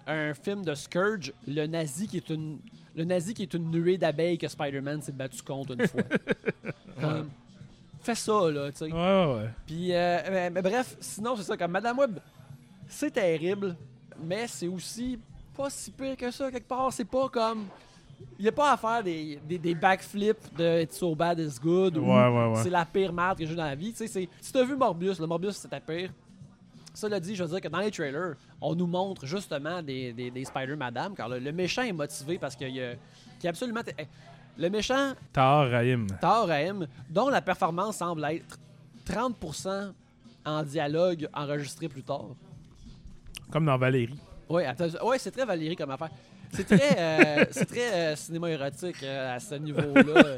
un 0.06 0.34
film 0.34 0.64
de 0.64 0.74
Scourge, 0.74 1.34
le 1.48 1.66
nazi 1.68 2.08
qui 2.08 2.18
est 2.18 2.30
une. 2.30 2.60
Le 2.96 3.04
nazi 3.04 3.34
qui 3.36 3.44
est 3.44 3.54
une 3.54 3.70
nuée 3.70 3.98
d'abeilles 3.98 4.40
que 4.40 4.48
Spider-Man 4.48 5.04
s'est 5.04 5.12
battu 5.12 5.44
contre 5.44 5.74
une 5.74 5.88
fois. 5.88 6.02
Comme, 7.00 7.30
fais 8.08 8.16
ça, 8.16 8.50
là, 8.52 8.72
tu 8.72 8.78
sais. 8.80 8.92
Ouais, 8.92 9.36
ouais. 9.36 9.50
Puis, 9.66 9.94
euh, 9.94 10.20
mais, 10.32 10.50
mais 10.50 10.62
bref, 10.62 10.96
sinon, 11.00 11.36
c'est 11.36 11.44
ça. 11.44 11.56
Comme 11.58 11.72
Madame 11.72 11.98
Web, 12.00 12.20
c'est 12.88 13.12
terrible, 13.12 13.76
mais 14.24 14.48
c'est 14.48 14.68
aussi 14.68 15.20
pas 15.56 15.70
si 15.70 15.92
pire 15.92 16.16
que 16.18 16.30
ça, 16.32 16.52
quelque 16.52 16.68
part. 16.68 16.92
C'est 16.94 17.06
pas 17.06 17.30
comme. 17.30 17.66
Il 18.40 18.44
n'y 18.44 18.50
a 18.50 18.52
pas 18.52 18.72
à 18.74 18.78
faire 18.78 19.04
des, 19.04 19.40
des, 19.48 19.60
des 19.60 19.76
backflips 19.76 20.56
de 20.58 20.82
It's 20.82 20.98
so 20.98 21.14
bad 21.14 21.38
it's 21.40 21.60
good 21.60 21.98
ou 21.98 22.02
Ouais, 22.02 22.28
ouais, 22.28 22.46
ouais. 22.48 22.64
c'est 22.64 22.70
la 22.72 22.84
pire 22.84 23.14
merde 23.14 23.38
que 23.38 23.46
j'ai 23.46 23.54
dans 23.54 23.64
la 23.66 23.76
vie. 23.76 23.94
Tu 23.94 24.08
sais, 24.08 24.28
si 24.42 24.52
t'as 24.54 24.64
vu 24.64 24.76
Morbius, 24.76 25.20
le 25.20 25.28
Morbius 25.28 25.56
c'était 25.58 25.80
pire. 25.80 26.10
Cela 26.96 27.20
dit, 27.20 27.36
je 27.36 27.44
veux 27.44 27.50
dire 27.50 27.62
que 27.62 27.68
dans 27.68 27.78
les 27.78 27.92
trailers, 27.92 28.34
on 28.60 28.74
nous 28.74 28.88
montre 28.88 29.24
justement 29.28 29.84
des, 29.84 30.14
des, 30.14 30.32
des 30.32 30.46
Spider-Madame, 30.46 31.14
car 31.16 31.30
le, 31.30 31.38
le 31.38 31.52
méchant 31.52 31.84
est 31.84 31.92
motivé 31.92 32.40
parce 32.40 32.56
qu'il 32.56 32.70
y 32.70 32.82
a, 32.82 32.94
qu'il 32.94 33.44
y 33.44 33.48
a 33.48 33.50
absolument. 33.52 33.82
eh, 34.00 34.08
Le 34.58 34.70
méchant 34.70 35.14
Tahar 35.32 35.70
Rahim. 35.70 36.08
Thor 36.20 36.52
M, 36.52 36.88
dont 37.10 37.30
la 37.30 37.42
performance 37.42 37.98
semble 37.98 38.26
être 38.26 38.58
30% 39.06 39.94
en 40.46 40.64
dialogue 40.64 41.30
enregistré 41.34 41.88
plus 41.88 42.04
tard. 42.04 42.30
Comme 43.52 43.66
dans 43.66 43.78
Valérie. 43.78 44.20
Oui, 44.50 44.64
ouais, 45.04 45.20
c'est 45.20 45.32
très 45.32 45.46
Valérie 45.46 45.76
comme 45.76 45.92
affaire. 45.92 46.10
C'est 46.52 46.64
très, 46.64 46.98
euh, 46.98 47.46
c'est 47.52 47.66
très 47.66 47.94
euh, 47.94 48.16
cinéma 48.16 48.50
érotique 48.50 49.04
euh, 49.04 49.36
à 49.36 49.40
ce 49.40 49.56
niveau-là. 49.56 50.36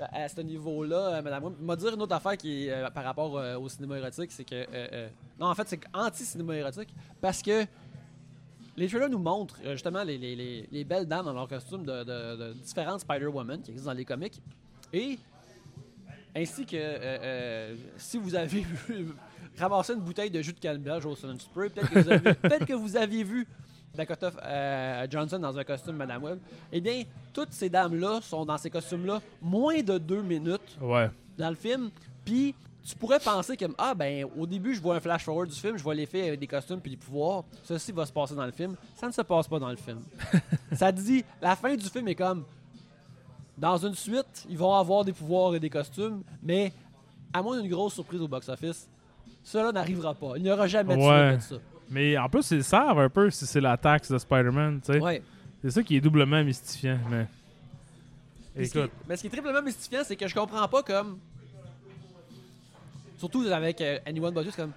à 0.12 0.28
ce 0.28 0.40
niveau-là, 0.40 1.20
madame. 1.20 1.54
M'a 1.60 1.76
dire 1.76 1.94
une 1.94 2.02
autre 2.02 2.14
affaire 2.14 2.36
qui 2.36 2.68
par 2.94 3.04
rapport 3.04 3.32
au 3.60 3.68
cinéma 3.68 3.98
érotique, 3.98 4.32
c'est 4.32 4.44
que. 4.44 4.66
non, 5.38 5.48
en 5.48 5.54
fait, 5.54 5.68
c'est 5.68 5.80
anti-cinéma 5.92 6.56
érotique 6.56 6.94
parce 7.20 7.42
que 7.42 7.66
les 8.76 8.88
trailers 8.88 9.08
nous 9.10 9.18
montrent 9.18 9.58
euh, 9.64 9.72
justement 9.72 10.02
les, 10.04 10.18
les- 10.18 10.36
les- 10.36 10.68
les 10.70 10.84
belles 10.84 11.06
dames 11.06 11.24
dans 11.24 11.32
leur 11.32 11.48
costume 11.48 11.84
de, 11.84 12.04
de- 12.04 12.36
de 12.36 12.52
différentes 12.54 13.00
Spider-Woman 13.00 13.62
qui 13.62 13.70
existent 13.70 13.90
dans 13.90 13.96
les 13.96 14.04
comics. 14.04 14.40
Et 14.92 15.18
ainsi 16.34 16.66
que 16.66 16.76
euh, 16.76 16.98
euh, 17.02 17.76
si 17.96 18.18
vous 18.18 18.34
avez 18.34 18.60
vu 18.88 19.08
ramasser 19.58 19.94
une 19.94 20.00
bouteille 20.00 20.30
de 20.30 20.42
jus 20.42 20.52
de 20.52 20.60
canneberge 20.60 21.06
au 21.06 21.14
Sun 21.16 21.38
Spray, 21.40 21.70
peut-être 21.70 21.90
que 21.90 21.98
vous 22.00 22.10
avez, 22.10 22.58
que 22.66 22.72
vous 22.74 22.96
aviez 22.96 23.24
vu 23.24 23.46
Dakota 23.94 24.30
Johnson 25.10 25.38
dans 25.38 25.58
un 25.58 25.64
costume 25.64 25.96
Madame 25.96 26.22
Web. 26.22 26.38
Eh 26.70 26.80
bien, 26.82 27.04
toutes 27.32 27.52
ces 27.52 27.70
dames-là 27.70 28.20
sont 28.20 28.44
dans 28.44 28.58
ces 28.58 28.68
costumes-là 28.68 29.22
moins 29.40 29.80
de 29.82 29.96
deux 29.96 30.20
minutes 30.20 30.76
Ouais. 30.82 31.08
dans 31.38 31.48
le 31.48 31.54
film. 31.56 31.90
Puis 32.24 32.54
tu 32.86 32.94
pourrais 32.96 33.18
penser 33.18 33.56
que 33.56 33.64
ah 33.78 33.94
ben 33.94 34.26
au 34.38 34.46
début 34.46 34.74
je 34.74 34.80
vois 34.80 34.96
un 34.96 35.00
flash 35.00 35.24
forward 35.24 35.48
du 35.48 35.56
film, 35.56 35.76
je 35.76 35.82
vois 35.82 35.94
les 35.94 36.06
filles 36.06 36.28
avec 36.28 36.40
des 36.40 36.46
costumes 36.46 36.80
puis 36.80 36.92
des 36.92 36.96
pouvoirs. 36.96 37.44
Ceci 37.64 37.90
va 37.92 38.06
se 38.06 38.12
passer 38.12 38.34
dans 38.34 38.46
le 38.46 38.52
film. 38.52 38.76
Ça 38.94 39.06
ne 39.08 39.12
se 39.12 39.22
passe 39.22 39.48
pas 39.48 39.58
dans 39.58 39.70
le 39.70 39.76
film. 39.76 40.00
ça 40.72 40.92
dit 40.92 41.24
la 41.42 41.56
fin 41.56 41.74
du 41.74 41.84
film 41.88 42.06
est 42.08 42.14
comme 42.14 42.44
dans 43.58 43.76
une 43.78 43.94
suite, 43.94 44.46
ils 44.48 44.58
vont 44.58 44.74
avoir 44.74 45.04
des 45.04 45.12
pouvoirs 45.12 45.54
et 45.54 45.60
des 45.60 45.70
costumes, 45.70 46.22
mais 46.42 46.72
à 47.32 47.42
moins 47.42 47.60
d'une 47.60 47.70
grosse 47.70 47.94
surprise 47.94 48.20
au 48.20 48.28
box-office, 48.28 48.88
cela 49.42 49.72
n'arrivera 49.72 50.14
pas. 50.14 50.32
Il 50.36 50.42
n'y 50.42 50.50
aura 50.50 50.66
jamais 50.66 50.96
de 50.96 51.00
Ouais. 51.00 51.36
de 51.38 51.60
Mais 51.90 52.18
en 52.18 52.28
plus, 52.28 52.50
ils 52.50 52.62
servent 52.64 52.98
un 52.98 53.08
peu 53.08 53.30
si 53.30 53.46
c'est 53.46 53.60
la 53.60 53.76
taxe 53.76 54.10
de 54.10 54.18
Spider-Man, 54.18 54.80
tu 54.80 54.92
sais. 54.92 54.98
ça. 54.98 55.04
Ouais. 55.04 55.22
C'est 55.62 55.70
ça 55.70 55.82
qui 55.82 55.96
est 55.96 56.00
doublement 56.00 56.44
mystifiant, 56.44 56.98
mais... 57.10 57.26
Mais 58.54 58.64
ce 58.66 58.72
qui 58.72 58.78
est- 58.78 58.82
Écoute, 58.82 58.92
mais 59.08 59.16
ce 59.16 59.20
qui 59.22 59.26
est 59.26 59.30
triplement 59.30 59.62
mystifiant, 59.62 60.00
c'est 60.04 60.16
que 60.16 60.26
je 60.28 60.34
comprends 60.34 60.66
pas 60.68 60.82
comme. 60.82 61.18
Surtout 63.18 63.42
avec 63.46 63.80
euh, 63.80 63.98
Anyone 64.06 64.32
But 64.34 64.44
You, 64.44 64.50
c'est 64.50 64.62
comme. 64.62 64.72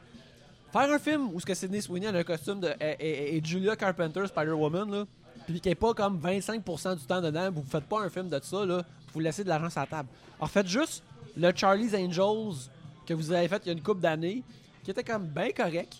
Faire 0.71 0.91
un 0.91 0.99
film 0.99 1.29
où 1.33 1.39
ce 1.39 1.45
que 1.45 1.53
Sidney 1.55 1.81
Sweeney 1.81 2.07
a 2.07 2.11
un 2.13 2.23
costume 2.23 2.59
de. 2.59 2.69
Et, 2.79 2.95
et- 2.99 3.37
et 3.37 3.41
Julia 3.43 3.75
Carpenter, 3.75 4.25
Spider-Woman, 4.27 4.91
là. 4.91 5.05
Puis 5.45 5.59
qu'il 5.59 5.69
n'y 5.69 5.71
ait 5.71 5.75
pas 5.75 5.93
comme 5.95 6.19
25% 6.19 6.99
du 6.99 7.05
temps 7.05 7.21
dedans, 7.21 7.49
vous 7.51 7.63
faites 7.63 7.85
pas 7.85 8.01
un 8.01 8.09
film 8.09 8.29
de 8.29 8.39
ça, 8.43 8.65
là. 8.65 8.83
Vous 9.13 9.19
laissez 9.19 9.43
de 9.43 9.49
l'argent 9.49 9.69
sur 9.69 9.79
la 9.81 9.87
table. 9.87 10.09
Alors 10.37 10.51
faites 10.51 10.67
juste 10.67 11.03
le 11.35 11.51
Charlie's 11.55 11.93
Angels 11.95 12.69
que 13.07 13.13
vous 13.15 13.31
avez 13.31 13.47
fait 13.47 13.61
il 13.65 13.67
y 13.67 13.69
a 13.69 13.73
une 13.73 13.81
couple 13.81 14.01
d'années, 14.01 14.43
qui 14.83 14.91
était 14.91 15.03
comme 15.03 15.25
bien 15.25 15.49
correct. 15.51 15.97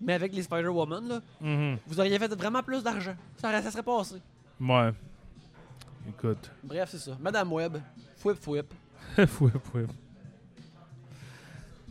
Mais 0.00 0.12
avec 0.14 0.32
les 0.34 0.42
Spider-Woman, 0.42 1.08
là, 1.08 1.20
mhm. 1.40 1.78
vous 1.86 1.98
auriez 1.98 2.18
fait 2.18 2.32
vraiment 2.34 2.62
plus 2.62 2.82
d'argent. 2.82 3.16
Ça, 3.38 3.60
ça 3.60 3.70
serait 3.70 3.82
passé. 3.82 4.16
ouais. 4.60 4.90
Écoute. 6.08 6.50
Bref, 6.62 6.90
c'est 6.92 6.98
ça. 6.98 7.16
Madame 7.18 7.50
Webb, 7.52 7.78
fouip 8.18 8.36
fouip. 8.40 8.66
fouet, 9.26 9.50
fouet. 9.64 9.86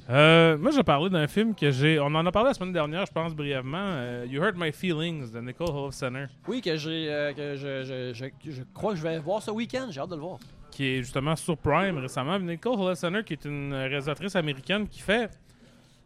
Euh, 0.10 0.58
moi, 0.58 0.72
je 0.72 0.82
parlais 0.82 1.10
d'un 1.10 1.28
film 1.28 1.56
que 1.56 1.72
j'ai. 1.72 2.00
On 2.00 2.08
en 2.08 2.26
a 2.26 2.32
parlé 2.32 2.50
la 2.50 2.54
semaine 2.54 2.74
dernière, 2.74 3.06
je 3.06 3.12
pense 3.12 3.34
brièvement. 3.34 3.78
euh, 3.80 4.26
you 4.30 4.42
Hurt 4.44 4.56
My 4.58 4.72
Feelings 4.74 5.32
de 5.32 5.40
Nicole 5.40 5.70
Holofcener, 5.70 6.26
Oui, 6.48 6.62
que 6.62 6.76
j'ai 6.76 7.10
euh, 7.10 7.32
que 7.34 7.56
je, 7.56 7.84
je, 7.84 8.14
je, 8.46 8.52
je 8.52 8.64
crois 8.74 8.92
que 8.92 8.98
je 8.98 9.04
vais 9.04 9.18
voir 9.20 9.42
ce 9.42 9.52
week-end. 9.52 9.88
J'ai 9.92 10.02
hâte 10.02 10.10
de 10.10 10.16
le 10.16 10.22
voir. 10.22 10.40
qui 10.72 10.86
est 10.86 10.98
justement 11.04 11.36
sur 11.38 11.58
Prime 11.58 11.98
récemment. 12.00 12.38
Nicole 12.38 12.74
Holofcener, 12.80 13.24
qui 13.24 13.34
est 13.34 13.46
une 13.46 13.74
réalisatrice 13.74 14.36
américaine 14.36 14.88
qui 14.90 15.00
fait 15.00 15.30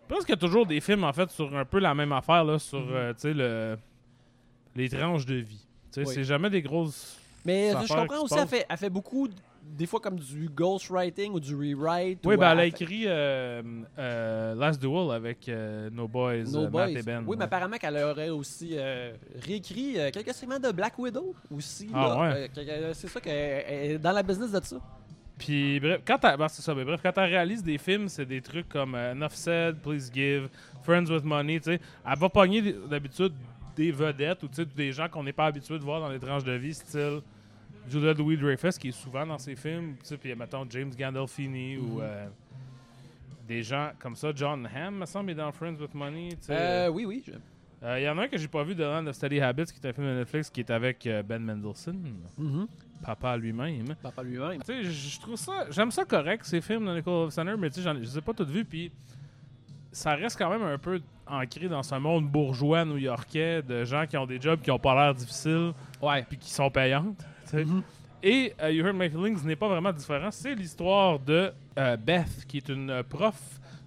presque 0.07 0.37
toujours 0.37 0.65
des 0.67 0.79
films 0.79 1.03
en 1.03 1.11
fait 1.13 1.29
sur 1.31 1.55
un 1.57 1.65
peu 1.65 1.79
la 1.79 1.95
même 1.95 2.11
affaire 2.11 2.43
là, 2.43 2.59
sur 2.59 2.79
tu 2.85 3.13
sais 3.17 3.33
le 3.33 3.77
les 4.75 4.89
tranches 4.89 5.25
de 5.25 5.35
vie. 5.35 5.65
Tu 5.91 6.01
sais, 6.03 6.07
Oui. 6.07 6.13
c'est 6.13 6.23
jamais 6.23 6.51
des 6.51 6.61
grosses. 6.61 7.17
Mais 7.43 7.71
je 7.71 7.93
comprends 7.93 8.21
aussi, 8.23 8.35
elle 8.37 8.47
fait, 8.47 8.65
elle 8.69 8.77
fait 8.77 8.89
beaucoup, 8.91 9.27
des 9.75 9.85
fois 9.85 9.99
comme 9.99 10.19
du 10.19 10.49
ghostwriting 10.49 11.33
ou 11.33 11.39
du 11.39 11.55
rewrite. 11.55 12.19
Oui, 12.25 12.35
ou 12.35 12.37
ben 12.37 12.51
elle 12.51 12.59
a 12.59 12.65
écrit 12.65 13.03
euh, 13.05 13.61
euh, 13.97 14.55
Last 14.55 14.81
Duel 14.81 15.11
avec 15.11 15.47
euh, 15.49 15.89
No 15.91 16.07
Boys, 16.07 16.43
No 16.51 16.67
Boys. 16.67 16.87
Matt 16.87 16.97
et 16.97 17.03
Ben. 17.03 17.19
Oui, 17.19 17.35
mais 17.35 17.37
ouais. 17.37 17.43
apparemment 17.43 17.77
qu'elle 17.77 17.97
aurait 17.97 18.29
aussi 18.29 18.77
réécrit 19.45 19.97
quelques 20.11 20.33
segments 20.33 20.59
de 20.59 20.71
Black 20.71 20.97
Widow 20.97 21.35
aussi. 21.55 21.89
Ah 21.93 22.19
ouais. 22.19 22.49
C'est 22.93 23.07
ça 23.07 23.19
qu'elle 23.19 23.63
elle 23.67 23.91
est 23.91 23.99
dans 23.99 24.11
la 24.11 24.23
business 24.23 24.51
de 24.51 24.63
ça. 24.63 24.77
Puis 25.37 25.79
bref, 25.79 26.01
quand 26.05 26.17
elle, 26.23 26.37
ben, 26.37 26.47
c'est 26.47 26.63
ça, 26.63 26.73
mais 26.73 26.83
bref, 26.83 26.99
quand 27.03 27.15
elle 27.15 27.29
réalise 27.29 27.61
des 27.61 27.77
films, 27.77 28.09
c'est 28.09 28.25
des 28.25 28.41
trucs 28.41 28.67
comme 28.67 28.95
Enough 28.95 29.33
Said, 29.33 29.75
Please 29.83 30.09
Give, 30.11 30.49
Friends 30.81 31.11
with 31.11 31.23
Money, 31.23 31.59
tu 31.59 31.73
sais. 31.73 31.79
Elle 32.09 32.17
va 32.17 32.29
pogner 32.29 32.73
d'habitude 32.89 33.33
des 33.75 33.91
vedettes 33.91 34.41
ou 34.41 34.47
des 34.75 34.91
gens 34.91 35.07
qu'on 35.07 35.23
n'est 35.23 35.33
pas 35.33 35.45
habitué 35.45 35.77
de 35.77 35.83
voir 35.83 36.01
dans 36.01 36.09
les 36.09 36.19
tranches 36.19 36.43
de 36.43 36.53
vie, 36.53 36.73
style 36.73 37.21
Julia 37.89 38.13
Louis-Dreyfus, 38.13 38.77
qui 38.79 38.89
est 38.89 38.91
souvent 38.91 39.25
dans 39.25 39.37
ses 39.37 39.55
films. 39.55 39.95
tu 39.99 40.05
sais, 40.05 40.17
Puis, 40.17 40.33
mettons, 40.35 40.65
James 40.69 40.91
Gandolfini 40.97 41.77
ou 41.77 41.95
Mhm. 41.95 41.99
euh, 42.01 42.27
des 43.47 43.63
gens 43.63 43.91
comme 43.99 44.15
ça. 44.15 44.31
John 44.35 44.67
Hamm, 44.73 44.95
me 44.99 45.05
semble, 45.05 45.31
est 45.31 45.35
dans 45.35 45.51
Friends 45.51 45.75
with 45.79 45.93
Money. 45.93 46.29
Euh, 46.49 46.89
oui, 46.89 47.05
oui. 47.05 47.23
Euh, 47.83 47.99
Il 47.99 48.03
y 48.03 48.09
en 48.09 48.17
a 48.17 48.23
un 48.23 48.27
que 48.27 48.37
j'ai 48.37 48.47
pas 48.47 48.63
vu 48.63 48.73
de 48.75 48.83
Land 48.83 49.05
of 49.07 49.15
Steady 49.15 49.39
Habits, 49.39 49.65
qui 49.65 49.79
est 49.81 49.89
un 49.89 49.93
film 49.93 50.07
de 50.07 50.13
Netflix 50.17 50.49
qui 50.49 50.61
est 50.61 50.69
avec 50.71 51.07
Ben 51.27 51.39
Mendelsohn, 51.43 51.95
Mhm. 52.37 52.67
papa 53.05 53.37
lui-même. 53.37 53.95
Papa 54.01 54.23
lui-même. 54.23 54.59
Tu 54.63 54.65
sais, 54.65 54.83
je 54.83 55.19
trouve 55.21 55.35
ça. 55.35 55.67
J'aime 55.69 55.91
ça 55.91 56.03
correct, 56.03 56.43
ces 56.45 56.59
films 56.59 56.85
de 56.87 56.95
Nicole 56.95 57.31
Center, 57.31 57.53
mais 57.57 57.69
tu 57.69 57.81
sais, 57.81 57.83
je 57.83 57.89
les 57.91 58.17
ai 58.17 58.21
pas 58.21 58.33
tous 58.33 58.45
vus, 58.49 58.65
puis 58.65 58.91
ça 59.91 60.15
reste 60.15 60.37
quand 60.37 60.49
même 60.49 60.63
un 60.63 60.77
peu 60.77 60.99
ancré 61.27 61.67
dans 61.67 61.83
ce 61.83 61.95
monde 61.95 62.27
bourgeois 62.27 62.83
new-yorkais 62.83 63.61
de 63.61 63.83
gens 63.85 64.05
qui 64.07 64.17
ont 64.17 64.25
des 64.25 64.41
jobs 64.41 64.59
qui 64.61 64.71
ont 64.71 64.79
pas 64.79 64.95
l'air 64.95 65.13
difficiles, 65.13 65.71
Ouais. 66.01 66.23
puis 66.27 66.37
qui 66.37 66.49
sont 66.51 66.69
payantes. 66.71 67.23
Mhm. 67.53 67.83
Et 68.23 68.53
euh, 68.61 68.71
You 68.71 68.83
Heard 68.85 68.95
My 68.95 69.09
Feelings 69.09 69.43
n'est 69.45 69.55
pas 69.55 69.67
vraiment 69.67 69.93
différent. 69.93 70.31
C'est 70.31 70.55
l'histoire 70.55 71.19
de 71.19 71.51
euh, 71.77 71.97
Beth, 71.97 72.45
qui 72.47 72.57
est 72.57 72.69
une 72.69 72.89
euh, 72.89 73.03
prof 73.03 73.39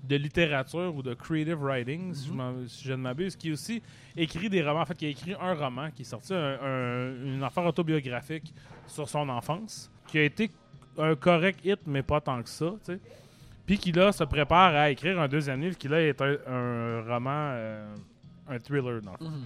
de 0.05 0.17
littérature 0.17 0.95
ou 0.95 1.03
de 1.03 1.15
creative 1.15 1.59
writing, 1.63 2.15
si, 2.15 2.29
je 2.29 2.33
m'en- 2.33 2.67
si 2.67 2.85
je 2.85 2.93
ne 2.93 2.97
m'abuse, 2.97 3.37
qui 3.37 3.53
aussi 3.53 3.83
écrit 4.17 4.49
des 4.49 4.63
romans. 4.63 4.81
En 4.81 4.87
fait, 4.87 4.95
qui 4.95 5.07
a 5.07 5.09
écrit 5.09 5.35
un 5.41 5.55
roman 5.55 5.91
qui 5.91 6.03
est 6.03 6.05
sorti, 6.05 6.33
un- 6.33 6.59
un- 6.63 7.25
une 7.25 7.43
affaire 7.43 7.67
autobiographique 7.67 8.55
sur 8.87 9.09
son 9.09 9.29
enfance, 9.29 9.91
qui 10.07 10.19
a 10.19 10.23
été 10.25 10.51
un 10.97 11.15
correct 11.17 11.61
hit, 11.65 11.81
mais 11.87 12.03
pas 12.03 12.21
tant 12.21 12.43
que 12.43 12.49
ça. 12.49 12.73
Puis 13.67 13.79
qui 13.79 13.93
là 13.93 14.11
se 14.13 14.25
prépare 14.25 14.75
à 14.75 14.91
écrire 14.91 15.21
un 15.21 15.29
deuxième 15.29 15.61
livre 15.61 15.77
qui 15.77 15.87
là 15.89 16.01
est 16.01 16.21
un, 16.23 16.37
un 16.47 17.03
roman, 17.03 17.51
euh, 17.53 17.95
un 18.49 18.59
thriller 18.59 19.01
dans 19.03 19.13
le 19.13 19.19
fond. 19.19 19.25
Mhm. 19.25 19.45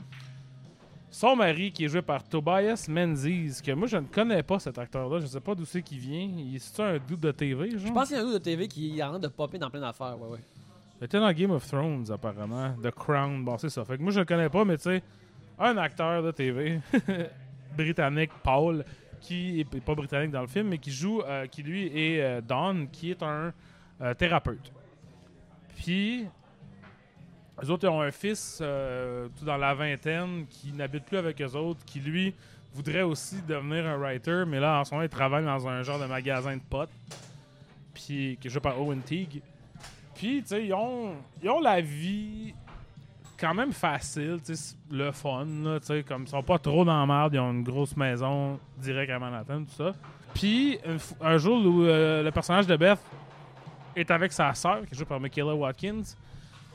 Son 1.15 1.37
mari, 1.37 1.71
qui 1.71 1.85
est 1.85 1.89
joué 1.89 2.03
par 2.03 2.25
Tobias 2.25 2.87
Menzies, 2.89 3.61
que 3.65 3.71
moi 3.71 3.87
je 3.87 3.99
ne 3.99 4.07
connais 4.07 4.43
pas 4.43 4.59
cet 4.59 4.77
acteur-là, 4.79 5.21
je 5.21 5.27
sais 5.27 5.39
pas 5.39 5.55
d'où 5.55 5.65
c'est 5.65 5.81
qu'il 5.81 6.01
vient. 6.01 6.29
Il 6.37 6.57
est 6.57 6.81
un 6.81 6.99
doute 6.99 7.21
de 7.21 7.31
TV, 7.31 7.71
genre? 7.71 7.87
Je 7.87 7.93
pense 7.93 8.09
qu'il 8.09 8.17
y 8.17 8.19
a 8.19 8.23
un 8.25 8.27
autre 8.27 8.39
de 8.41 8.43
TV 8.43 8.67
qui 8.67 8.99
est 8.99 9.03
en 9.05 9.11
train 9.11 9.19
de 9.21 9.29
popper 9.29 9.57
dans 9.57 9.71
plein 9.71 9.81
d'affaires. 9.81 10.21
Ouais, 10.21 10.29
ouais. 10.31 10.41
Il 11.01 11.05
était 11.05 11.21
dans 11.21 11.33
Game 11.33 11.53
of 11.53 11.65
Thrones, 11.69 12.11
apparemment. 12.11 12.75
The 12.83 12.91
Crown, 12.91 13.45
bon, 13.45 13.57
c'est 13.59 13.69
ça. 13.69 13.85
Fait 13.85 13.97
que 13.97 14.03
moi, 14.03 14.11
je 14.11 14.19
le 14.19 14.25
connais 14.25 14.49
pas, 14.49 14.65
mais 14.65 14.77
tu 14.77 14.83
sais, 14.83 15.05
un 15.57 15.77
acteur 15.77 16.21
de 16.21 16.33
TV 16.33 16.81
britannique, 17.77 18.33
Paul, 18.43 18.85
qui 19.21 19.61
est 19.61 19.81
pas 19.83 19.95
britannique 19.95 20.33
dans 20.33 20.41
le 20.41 20.49
film, 20.49 20.67
mais 20.67 20.79
qui 20.79 20.91
joue, 20.91 21.21
euh, 21.21 21.47
qui 21.47 21.63
lui 21.63 21.97
est 21.97 22.23
euh, 22.23 22.41
Don, 22.41 22.89
qui 22.91 23.13
est 23.13 23.23
un 23.23 23.53
euh, 24.01 24.15
thérapeute. 24.15 24.73
Puis, 25.77 26.27
eux 27.63 27.71
autres, 27.71 27.89
ont 27.89 28.01
un 28.01 28.11
fils, 28.11 28.59
euh, 28.61 29.29
tout 29.39 29.45
dans 29.45 29.57
la 29.57 29.75
vingtaine, 29.75 30.47
qui 30.49 30.73
n'habite 30.73 31.05
plus 31.05 31.19
avec 31.19 31.41
eux 31.41 31.57
autres, 31.57 31.85
qui 31.85 32.01
lui 32.01 32.35
voudrait 32.73 33.03
aussi 33.03 33.41
devenir 33.43 33.87
un 33.87 33.97
writer, 33.97 34.45
mais 34.47 34.59
là, 34.59 34.81
en 34.81 34.85
ce 34.85 34.93
moment, 34.93 35.05
il 35.05 35.09
travaille 35.09 35.45
dans 35.45 35.69
un 35.69 35.83
genre 35.83 36.01
de 36.01 36.07
magasin 36.07 36.57
de 36.57 36.63
potes, 36.69 36.91
puis 37.95 38.37
qui 38.41 38.49
est 38.49 38.51
joué 38.51 38.61
par 38.61 38.81
Owen 38.81 39.01
Teague. 39.01 39.41
Puis, 40.15 40.43
tu 40.43 40.49
sais, 40.49 40.67
ils 40.67 40.75
ont, 40.75 41.15
ils 41.43 41.51
ont 41.51 41.61
la 41.61 41.81
vie 41.81 42.55
quand 43.39 43.55
même 43.55 43.73
facile, 43.73 44.41
tu 44.45 44.55
sais, 44.57 44.77
le 44.91 45.13
fun, 45.13 45.47
tu 45.81 45.87
sais, 45.87 46.03
comme 46.03 46.23
ils 46.23 46.29
sont 46.29 46.43
pas 46.43 46.59
trop 46.59 46.85
dans 46.85 46.99
la 46.99 47.07
merde, 47.07 47.35
ils 47.35 47.41
ont 47.41 47.53
une 47.53 47.65
grosse 47.65 47.97
maison 47.97 48.59
direct 48.79 49.11
à 49.11 49.19
Manhattan, 49.19 49.65
tout 49.65 49.75
ça. 49.77 49.93
Puis, 50.35 50.79
un 51.21 51.39
jour 51.39 51.65
où 51.65 51.83
euh, 51.83 52.23
le 52.23 52.31
personnage 52.33 52.67
de 52.67 52.77
Beth 52.77 52.99
est 53.95 54.11
avec 54.11 54.33
sa 54.33 54.53
sœur, 54.55 54.81
qui 54.87 54.95
est 54.95 54.97
jouée 54.97 55.07
par 55.07 55.21
Michaela 55.21 55.55
Watkins, 55.55 56.03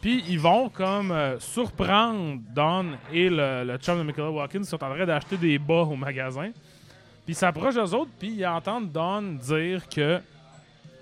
puis 0.01 0.23
ils 0.27 0.39
vont 0.39 0.69
comme 0.69 1.11
euh, 1.11 1.39
surprendre 1.39 2.39
Don 2.53 2.85
et 3.11 3.29
le, 3.29 3.63
le 3.65 3.77
chum 3.77 3.97
de 3.97 4.03
Michaela 4.03 4.31
Watkins 4.31 4.59
qui 4.59 4.65
sont 4.65 4.83
en 4.83 4.93
train 4.93 5.05
d'acheter 5.05 5.37
des 5.37 5.59
bas 5.59 5.81
au 5.81 5.95
magasin. 5.95 6.51
Puis 7.25 7.33
ils 7.33 7.35
s'approchent 7.35 7.75
d'eux 7.75 7.93
autres, 7.93 8.11
puis 8.17 8.29
ils 8.29 8.45
entendent 8.45 8.91
Don 8.91 9.21
dire 9.21 9.87
que 9.89 10.21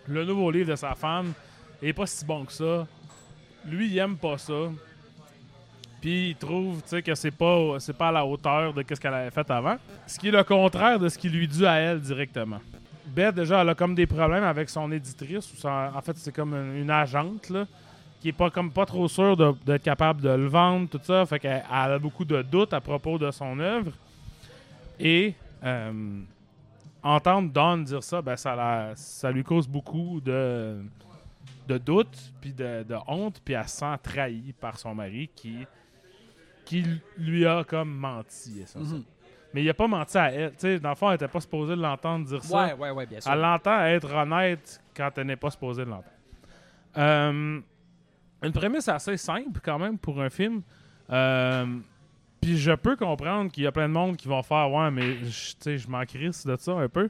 le 0.07 0.25
nouveau 0.25 0.49
livre 0.49 0.71
de 0.71 0.75
sa 0.75 0.95
femme 0.95 1.33
est 1.81 1.93
pas 1.93 2.05
si 2.07 2.25
bon 2.25 2.45
que 2.45 2.53
ça. 2.53 2.88
Lui, 3.65 3.89
il 3.89 3.97
aime 3.99 4.17
pas 4.17 4.38
ça. 4.38 4.71
Puis 6.01 6.29
il 6.29 6.36
trouve 6.36 6.81
que 6.81 7.15
c'est 7.15 7.31
pas, 7.31 7.77
pas 7.97 8.07
à 8.07 8.12
la 8.12 8.25
hauteur 8.25 8.73
de 8.73 8.83
ce 8.88 8.99
qu'elle 8.99 9.13
avait 9.13 9.31
fait 9.31 9.49
avant. 9.51 9.77
Ce 10.05 10.17
qui 10.17 10.29
est 10.29 10.31
le 10.31 10.43
contraire 10.43 10.99
de 10.99 11.10
ce 11.10 11.17
qui 11.17 11.29
lui 11.29 11.47
dit 11.47 11.65
à 11.65 11.75
elle 11.75 11.99
directement. 11.99 12.62
Beth, 13.05 13.36
déjà, 13.36 13.62
elle 13.62 13.69
a 13.69 13.75
comme 13.75 13.95
des 13.95 14.05
problèmes 14.05 14.43
avec 14.43 14.69
son 14.69 14.91
éditrice. 14.91 15.53
En 15.65 16.01
fait, 16.01 16.17
c'est 16.17 16.33
comme 16.33 16.53
une, 16.53 16.77
une 16.81 16.91
agente, 16.91 17.49
là, 17.49 17.65
qui 18.19 18.30
est 18.30 18.34
pas 18.34 18.49
comme 18.49 18.71
pas 18.71 18.86
trop 18.86 19.08
sûre 19.08 19.38
de- 19.38 19.53
d'être 19.65 19.84
capable 19.84 20.21
de 20.21 20.30
le 20.30 20.47
vendre, 20.47 20.89
tout 20.89 20.99
ça. 21.03 21.25
Fait 21.25 21.39
qu'elle 21.39 21.63
elle 21.69 21.91
a 21.91 21.99
beaucoup 21.99 22.25
de 22.25 22.41
doutes 22.41 22.73
à 22.73 22.82
propos 22.82 23.17
de 23.17 23.30
son 23.32 23.60
œuvre. 23.60 23.91
Et 24.99 25.36
euh, 25.63 26.21
entendre 27.03 27.51
Dawn 27.51 27.84
dire 27.84 28.03
ça, 28.03 28.21
ben, 28.21 28.36
ça, 28.36 28.56
la- 28.56 28.95
ça 28.95 29.32
lui 29.32 29.43
cause 29.43 29.67
beaucoup 29.67 30.19
de, 30.21 30.77
de 31.67 31.77
doutes, 31.77 32.34
puis 32.41 32.53
de, 32.53 32.84
de 32.84 32.95
honte, 33.08 33.39
puis 33.45 33.53
elle 33.53 33.67
se 33.67 33.77
sent 33.77 33.95
trahie 34.01 34.53
par 34.60 34.77
son 34.80 34.95
mari 34.95 35.30
qui, 35.36 35.58
qui 36.65 36.84
lui 37.17 37.45
a 37.45 37.63
comme 37.63 37.93
menti. 37.95 38.62
essentiellement. 38.62 38.97
Mhm. 38.99 39.03
Mais 39.53 39.63
il 39.63 39.69
a 39.69 39.73
pas 39.73 39.88
menti 39.88 40.17
à 40.17 40.32
elle. 40.32 40.53
Sais, 40.58 40.80
dans 40.80 40.89
le 40.89 40.95
fond, 40.95 41.10
elle 41.10 41.15
était 41.15 41.27
pas 41.27 41.39
supposée 41.39 41.75
de 41.75 41.82
l'entendre 41.82 42.25
dire 42.25 42.43
ça. 42.43 42.65
Ouais, 42.65 42.73
ouais, 42.73 42.91
ouais, 42.91 43.06
bien 43.06 43.21
sûr. 43.21 43.32
Elle 43.32 43.39
l'entend 43.39 43.80
être 43.86 44.12
honnête 44.13 44.82
quand 44.95 45.10
elle 45.17 45.27
n'est 45.27 45.36
pas 45.38 45.49
supposée 45.51 45.86
de 45.86 45.89
l'entendre. 45.89 46.12
Euh, 46.97 47.60
une 48.43 48.52
prémisse 48.52 48.88
assez 48.88 49.17
simple 49.17 49.60
quand 49.63 49.80
même 49.80 49.97
pour 49.97 50.21
un 50.21 50.30
film. 50.30 50.62
Euh, 51.10 51.65
Puis 52.41 52.58
je 52.58 52.71
peux 52.73 52.95
comprendre 52.95 53.52
qu'il 53.52 53.63
y 53.63 53.67
a 53.67 53.71
plein 53.71 53.88
de 53.88 53.93
monde 53.93 54.15
qui 54.15 54.28
vont 54.28 54.43
faire 54.43 54.71
Ouais, 54.71 54.91
mais 54.91 55.15
je- 55.26 55.78
je 55.78 55.88
m'en 55.88 56.04
crisse 56.06 56.45
de 56.45 56.56
ça 56.58 56.73
un 56.73 56.88
peu. 56.88 57.10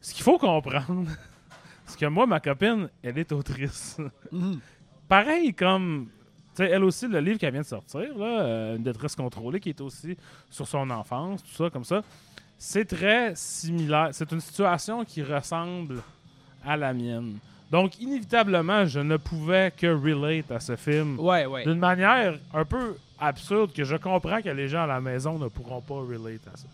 Ce 0.00 0.14
qu'il 0.14 0.24
faut 0.24 0.38
comprendre, 0.38 1.08
c'est 1.86 1.98
que 1.98 2.06
moi, 2.06 2.26
ma 2.26 2.40
copine, 2.40 2.88
elle 3.02 3.18
est 3.18 3.30
autrice. 3.32 3.98
Mhm. 4.30 4.60
Pareil 5.08 5.52
comme. 5.52 6.08
tu 6.56 6.64
sais, 6.64 6.70
elle 6.70 6.84
aussi, 6.84 7.06
le 7.06 7.20
livre 7.20 7.38
qu'elle 7.38 7.52
vient 7.52 7.60
de 7.60 7.66
sortir, 7.66 8.16
là, 8.16 8.40
euh, 8.40 8.76
Une 8.76 8.82
détresse 8.82 9.14
contrôlée, 9.14 9.60
qui 9.60 9.68
est 9.68 9.80
aussi 9.82 10.16
sur 10.48 10.66
son 10.66 10.88
enfance, 10.90 11.42
tout 11.42 11.52
ça, 11.64 11.68
comme 11.70 11.84
ça, 11.84 12.02
c'est 12.56 12.84
très 12.86 13.34
similaire. 13.36 14.08
C'est 14.12 14.32
une 14.32 14.40
situation 14.40 15.04
qui 15.04 15.22
ressemble 15.22 16.02
à 16.64 16.76
la 16.78 16.94
mienne. 16.94 17.36
Donc, 17.72 17.98
inévitablement, 17.98 18.84
je 18.86 19.00
ne 19.00 19.16
pouvais 19.16 19.72
que 19.76 19.86
relate 19.86 20.50
à 20.52 20.60
ce 20.60 20.76
film 20.76 21.18
Ouais, 21.18 21.46
ouais. 21.46 21.64
d'une 21.64 21.78
manière 21.78 22.38
un 22.54 22.64
peu 22.66 22.96
absurde 23.18 23.72
que 23.72 23.82
je 23.82 23.96
comprends 23.96 24.40
que 24.42 24.50
les 24.50 24.68
gens 24.68 24.82
à 24.84 24.86
la 24.86 25.00
maison 25.00 25.38
ne 25.38 25.48
pourront 25.48 25.80
pas 25.80 25.94
relate 25.94 26.46
à 26.52 26.56
ça. 26.56 26.66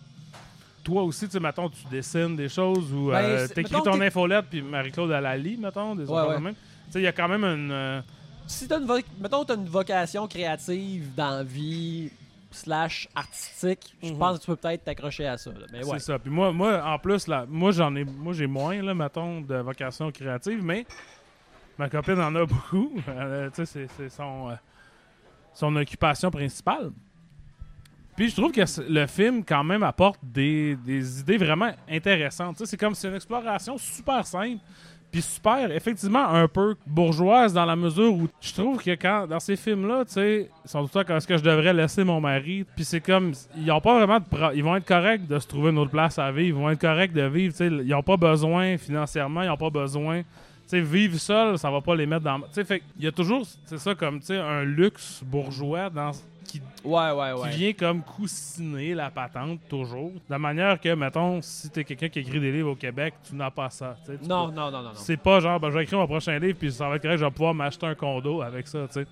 Toi 0.83 1.03
aussi, 1.03 1.25
tu 1.27 1.31
sais, 1.33 1.39
mettons, 1.39 1.69
tu 1.69 1.79
dessines 1.89 2.35
des 2.35 2.49
choses 2.49 2.91
ou 2.93 3.11
Ben, 3.11 3.17
euh, 3.23 3.47
t'écris 3.47 3.81
ton 3.83 3.99
infolette 4.01 4.45
puis 4.49 4.61
Marie-Claude 4.61 5.11
elle 5.11 5.23
la 5.23 5.37
lit, 5.37 5.57
mettons, 5.57 5.95
des 5.95 6.05
Ouais. 6.05 6.37
Tu 6.37 6.55
sais, 6.93 6.99
il 6.99 7.03
y 7.03 7.07
a 7.07 7.11
quand 7.11 7.27
même 7.27 7.43
une... 7.45 7.71
euh, 7.71 8.01
Si 8.47 8.67
t'as 8.67 8.79
une, 8.79 8.85
vo- 8.87 8.97
mettons, 9.21 9.45
t'as 9.45 9.55
une 9.55 9.67
vocation 9.67 10.27
créative 10.27 11.13
dans 11.15 11.29
la 11.31 11.43
vie 11.43 12.09
slash 12.51 13.07
artistique, 13.15 13.95
je 14.01 14.11
Mhm. 14.11 14.17
pense 14.19 14.37
que 14.37 14.41
tu 14.43 14.47
peux 14.47 14.55
peut-être 14.55 14.83
t'accrocher 14.83 15.27
à 15.27 15.37
ça. 15.37 15.51
là. 15.51 15.65
Mais 15.71 15.83
ouais. 15.85 15.99
C'est 15.99 16.05
ça. 16.05 16.19
Puis 16.19 16.31
moi, 16.31 16.51
moi, 16.51 16.83
en 16.83 16.97
plus, 16.97 17.27
là, 17.27 17.45
moi 17.47 17.71
j'en 17.71 17.95
ai, 17.95 18.03
moi 18.03 18.33
j'ai 18.33 18.47
moins 18.47 18.81
là, 18.81 18.93
mettons, 18.93 19.41
de 19.41 19.55
vocation 19.57 20.11
créative, 20.11 20.63
mais 20.63 20.85
ma 21.77 21.89
copine 21.89 22.19
en 22.19 22.33
a 22.35 22.45
beaucoup. 22.45 22.91
Euh, 23.07 23.49
tu 23.51 23.65
sais, 23.65 23.87
c'est, 23.95 24.09
son, 24.09 24.49
euh, 24.49 24.55
son 25.53 25.75
occupation 25.75 26.31
principale. 26.31 26.91
Puis 28.15 28.29
je 28.29 28.35
trouve 28.35 28.51
que 28.51 28.61
le 28.91 29.05
film 29.07 29.45
quand 29.45 29.63
même 29.63 29.83
apporte 29.83 30.19
des, 30.23 30.75
des 30.75 31.21
idées 31.21 31.37
vraiment 31.37 31.71
intéressantes. 31.89 32.57
Tu 32.57 32.65
sais, 32.65 32.71
c'est 32.71 32.77
comme 32.77 32.93
c'est 32.95 33.07
une 33.07 33.15
exploration 33.15 33.77
super 33.77 34.25
simple. 34.25 34.61
Puis 35.11 35.21
super, 35.21 35.71
effectivement, 35.71 36.27
un 36.27 36.47
peu 36.47 36.75
bourgeoise 36.85 37.53
dans 37.53 37.65
la 37.65 37.75
mesure 37.75 38.13
où 38.13 38.27
je 38.39 38.53
trouve 38.53 38.83
que 38.83 38.91
quand 38.91 39.25
dans 39.27 39.39
ces 39.39 39.55
films-là, 39.55 40.05
tu 40.05 40.13
sais, 40.13 40.49
ils 40.63 40.69
sont 40.69 40.85
tout 40.85 40.99
le 40.99 41.03
temps 41.03 41.15
est-ce 41.15 41.27
que 41.27 41.37
je 41.37 41.43
devrais 41.43 41.73
laisser 41.73 42.03
mon 42.03 42.21
mari? 42.21 42.63
Puis 42.75 42.85
c'est 42.85 43.01
comme, 43.01 43.33
ils 43.57 43.71
ont 43.71 43.81
pas 43.81 43.95
vraiment 43.95 44.19
de 44.19 44.55
Ils 44.55 44.63
vont 44.63 44.75
être 44.75 44.85
corrects 44.85 45.27
de 45.27 45.39
se 45.39 45.47
trouver 45.47 45.71
une 45.71 45.79
autre 45.79 45.91
place 45.91 46.19
à 46.19 46.31
vivre. 46.31 46.59
Ils 46.59 46.61
vont 46.61 46.69
être 46.69 46.81
corrects 46.81 47.13
de 47.13 47.23
vivre. 47.23 47.53
Tu 47.53 47.57
sais, 47.57 47.67
ils 47.67 47.93
ont 47.93 48.03
pas 48.03 48.17
besoin 48.17 48.77
financièrement, 48.77 49.41
ils 49.41 49.49
ont 49.49 49.57
pas 49.57 49.71
besoin. 49.71 50.21
Sais, 50.69 50.81
vivre 50.81 51.17
seul, 51.17 51.57
ça 51.57 51.71
va 51.71 51.81
pas 51.81 51.95
les 51.95 52.05
mettre 52.05 52.23
dans. 52.23 52.39
Tu 52.41 52.45
sais, 52.51 52.63
fait 52.63 52.83
il 52.97 53.03
y 53.05 53.07
a 53.07 53.11
toujours, 53.11 53.43
c'est 53.65 53.79
ça, 53.79 53.95
comme, 53.95 54.19
tu 54.19 54.27
sais, 54.27 54.37
un 54.37 54.63
luxe 54.63 55.23
bourgeois 55.25 55.89
dans, 55.89 56.11
qui 56.45 56.61
Ouais, 56.83 57.09
ouais, 57.11 57.33
qui 57.33 57.41
ouais. 57.41 57.49
vient 57.49 57.73
comme 57.73 58.03
coussiner 58.03 58.93
la 58.93 59.09
patente 59.09 59.61
toujours. 59.67 60.11
De 60.11 60.19
la 60.29 60.37
manière 60.37 60.79
que, 60.79 60.93
mettons, 60.93 61.41
si 61.41 61.71
t'es 61.71 61.83
quelqu'un 61.83 62.09
qui 62.09 62.19
écrit 62.19 62.39
des 62.39 62.51
livres 62.51 62.69
au 62.71 62.75
Québec, 62.75 63.15
tu 63.27 63.33
n'as 63.35 63.49
pas 63.49 63.71
ça. 63.71 63.95
tu 64.05 64.11
Non, 64.27 64.47
peux- 64.49 64.53
non, 64.55 64.69
non, 64.69 64.71
non, 64.71 64.83
non. 64.83 64.91
C'est 64.93 65.17
pas 65.17 65.39
genre, 65.39 65.59
ben, 65.59 65.71
je 65.71 65.77
vais 65.77 65.83
écrire 65.83 65.97
mon 65.97 66.05
prochain 66.07 66.37
livre, 66.37 66.57
puis 66.59 66.71
ça 66.71 66.87
va 66.87 66.97
être 66.97 67.01
correct, 67.01 67.17
je 67.17 67.25
vais 67.25 67.31
pouvoir 67.31 67.55
m'acheter 67.55 67.87
un 67.87 67.95
condo 67.95 68.41
avec 68.43 68.67
ça, 68.67 68.85
tu 68.87 68.93
sais. 68.93 69.07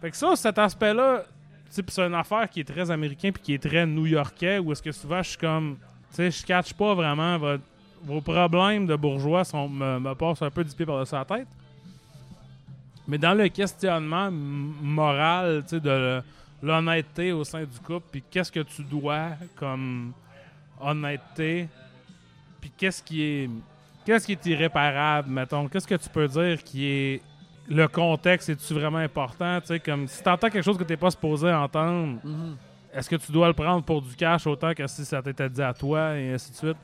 Fait 0.00 0.10
que 0.10 0.16
ça, 0.16 0.34
cet 0.34 0.58
aspect-là, 0.58 1.24
c'est 1.68 1.98
une 1.98 2.14
affaire 2.14 2.48
qui 2.48 2.60
est 2.60 2.64
très 2.64 2.90
américain, 2.90 3.30
puis 3.32 3.42
qui 3.42 3.52
est 3.54 3.62
très 3.62 3.84
new-yorkais, 3.84 4.58
où 4.58 4.72
est-ce 4.72 4.82
que 4.82 4.92
souvent 4.92 5.22
je 5.22 5.28
suis 5.30 5.38
comme, 5.38 5.76
tu 6.10 6.16
sais, 6.16 6.30
je 6.30 6.46
catch 6.46 6.72
pas 6.72 6.94
vraiment 6.94 7.36
votre- 7.36 7.64
vos 8.02 8.20
problèmes 8.20 8.86
de 8.86 8.96
bourgeois 8.96 9.44
sont, 9.44 9.68
me, 9.68 9.98
me 9.98 10.14
passent 10.14 10.42
un 10.42 10.50
peu 10.50 10.64
du 10.64 10.74
pied 10.74 10.86
par-dessus 10.86 11.14
la 11.14 11.24
tête. 11.24 11.48
Mais 13.06 13.18
dans 13.18 13.34
le 13.34 13.48
questionnement 13.48 14.30
moral, 14.30 15.62
tu 15.62 15.70
sais, 15.76 15.80
de 15.80 16.22
l'honnêteté 16.62 17.32
au 17.32 17.44
sein 17.44 17.60
du 17.62 17.78
couple, 17.84 18.06
puis 18.10 18.22
qu'est-ce 18.30 18.52
que 18.52 18.60
tu 18.60 18.82
dois 18.82 19.30
comme 19.56 20.12
honnêteté 20.80 21.68
puis 22.60 22.72
qu'est-ce 22.76 23.02
qui 23.02 23.22
est 23.22 23.50
qu'est-ce 24.04 24.26
qui 24.26 24.32
est 24.32 24.46
irréparable, 24.46 25.30
mettons? 25.30 25.68
Qu'est-ce 25.68 25.86
que 25.86 25.94
tu 25.94 26.08
peux 26.08 26.26
dire 26.28 26.62
qui 26.64 26.84
est 26.86 27.22
le 27.68 27.86
contexte 27.86 28.48
est-tu 28.48 28.74
vraiment 28.74 28.98
important? 28.98 29.60
Tu 29.60 29.66
sais, 29.68 29.80
comme 29.80 30.08
si 30.08 30.22
t'entends 30.22 30.48
quelque 30.50 30.64
chose 30.64 30.78
que 30.78 30.84
t'es 30.84 30.96
pas 30.96 31.10
supposé 31.10 31.52
entendre, 31.52 32.18
Mhm. 32.24 32.56
est-ce 32.92 33.08
que 33.10 33.16
tu 33.16 33.30
dois 33.30 33.46
le 33.48 33.52
prendre 33.54 33.84
pour 33.84 34.02
du 34.02 34.14
cash 34.16 34.46
autant 34.46 34.72
que 34.74 34.86
si 34.86 35.04
ça 35.04 35.22
t'était 35.22 35.48
dit 35.50 35.62
à 35.62 35.72
toi 35.74 36.16
et 36.18 36.32
ainsi 36.34 36.50
de 36.50 36.56
suite? 36.56 36.76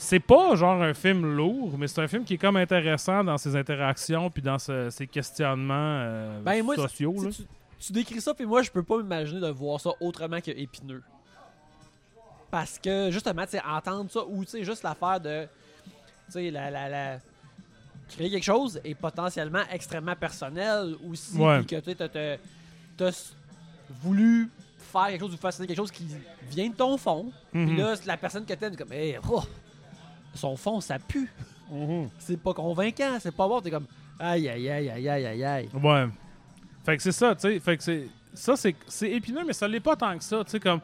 C'est 0.00 0.20
pas 0.20 0.54
genre 0.54 0.80
un 0.80 0.94
film 0.94 1.26
lourd, 1.34 1.76
mais 1.76 1.88
c'est 1.88 2.00
un 2.00 2.06
film 2.06 2.24
qui 2.24 2.34
est 2.34 2.38
comme 2.38 2.56
intéressant 2.56 3.24
dans 3.24 3.36
ses 3.36 3.56
interactions 3.56 4.30
puis 4.30 4.40
dans 4.42 4.58
ce- 4.58 4.90
ses 4.90 5.08
questionnements 5.08 5.74
euh, 5.74 6.40
Ben, 6.42 6.62
moi, 6.64 6.76
sociaux. 6.76 7.16
Tu, 7.18 7.24
là. 7.26 7.30
tu- 7.32 7.42
tu 7.86 7.92
décris 7.92 8.20
ça, 8.20 8.32
puis 8.32 8.46
moi, 8.46 8.62
je 8.62 8.70
peux 8.70 8.82
pas 8.84 8.98
m'imaginer 8.98 9.40
de 9.40 9.48
voir 9.50 9.80
ça 9.80 9.90
autrement 10.00 10.40
que 10.40 10.52
épineux. 10.52 11.02
Parce 12.50 12.78
que, 12.78 13.10
justement, 13.10 13.44
tu 13.46 13.58
entendre 13.58 14.10
ça, 14.10 14.20
ou 14.26 14.44
tu 14.44 14.50
sais, 14.52 14.64
juste 14.64 14.82
l'affaire 14.82 15.20
de. 15.20 15.44
Tu 16.26 16.32
sais, 16.32 16.50
la, 16.50 16.70
la, 16.70 16.88
la- 16.88 17.18
Créer 18.08 18.30
quelque 18.30 18.44
chose 18.44 18.80
est 18.84 18.94
potentiellement 18.94 19.64
extrêmement 19.70 20.16
personnel 20.16 20.94
aussi. 21.10 21.36
Ouais. 21.36 21.58
Puis 21.58 21.66
que 21.66 21.76
tu 21.80 21.90
sais, 21.90 21.94
t'as- 21.94 22.08
t'as- 22.08 22.36
t'as 22.96 23.08
s- 23.08 23.34
voulu 24.02 24.48
faire 24.78 25.08
quelque 25.08 25.20
chose 25.20 25.34
ou 25.34 25.36
fasciner 25.36 25.66
quelque 25.66 25.76
chose 25.76 25.90
qui 25.90 26.06
vient 26.50 26.70
de 26.70 26.74
ton 26.74 26.96
fond. 26.96 27.30
Puis 27.52 27.76
là, 27.76 27.96
c'est 27.96 28.06
la 28.06 28.16
personne 28.16 28.46
que 28.46 28.54
t'aimes, 28.54 28.76
comme, 28.76 28.92
hey, 28.94 29.18
oh, 29.30 29.42
son 30.34 30.56
fond, 30.56 30.80
ça 30.80 30.98
pue. 30.98 31.30
Mhm. 31.70 32.08
C'est 32.18 32.40
pas 32.40 32.54
convaincant, 32.54 33.18
c'est 33.20 33.34
pas 33.34 33.46
bon. 33.46 33.60
T'es 33.60 33.70
comme, 33.70 33.86
aïe, 34.18 34.48
aïe, 34.48 34.68
aïe, 34.70 34.88
aïe, 34.90 35.08
aïe, 35.08 35.26
aïe, 35.26 35.44
aïe. 35.44 35.68
Ouais. 35.82 36.06
Fait 36.84 36.96
que 36.96 37.02
c'est 37.02 37.12
ça, 37.12 37.34
tu 37.34 37.42
sais. 37.42 37.60
Fait 37.60 37.76
que 37.76 37.82
c'est. 37.82 38.08
Ça, 38.32 38.54
c'est 38.56 39.10
épineux, 39.10 39.42
mais 39.46 39.52
ça 39.52 39.66
l'est 39.66 39.80
pas 39.80 39.96
tant 39.96 40.16
que 40.16 40.22
ça. 40.24 40.44
Tu 40.44 40.52
sais, 40.52 40.60
comme. 40.60 40.80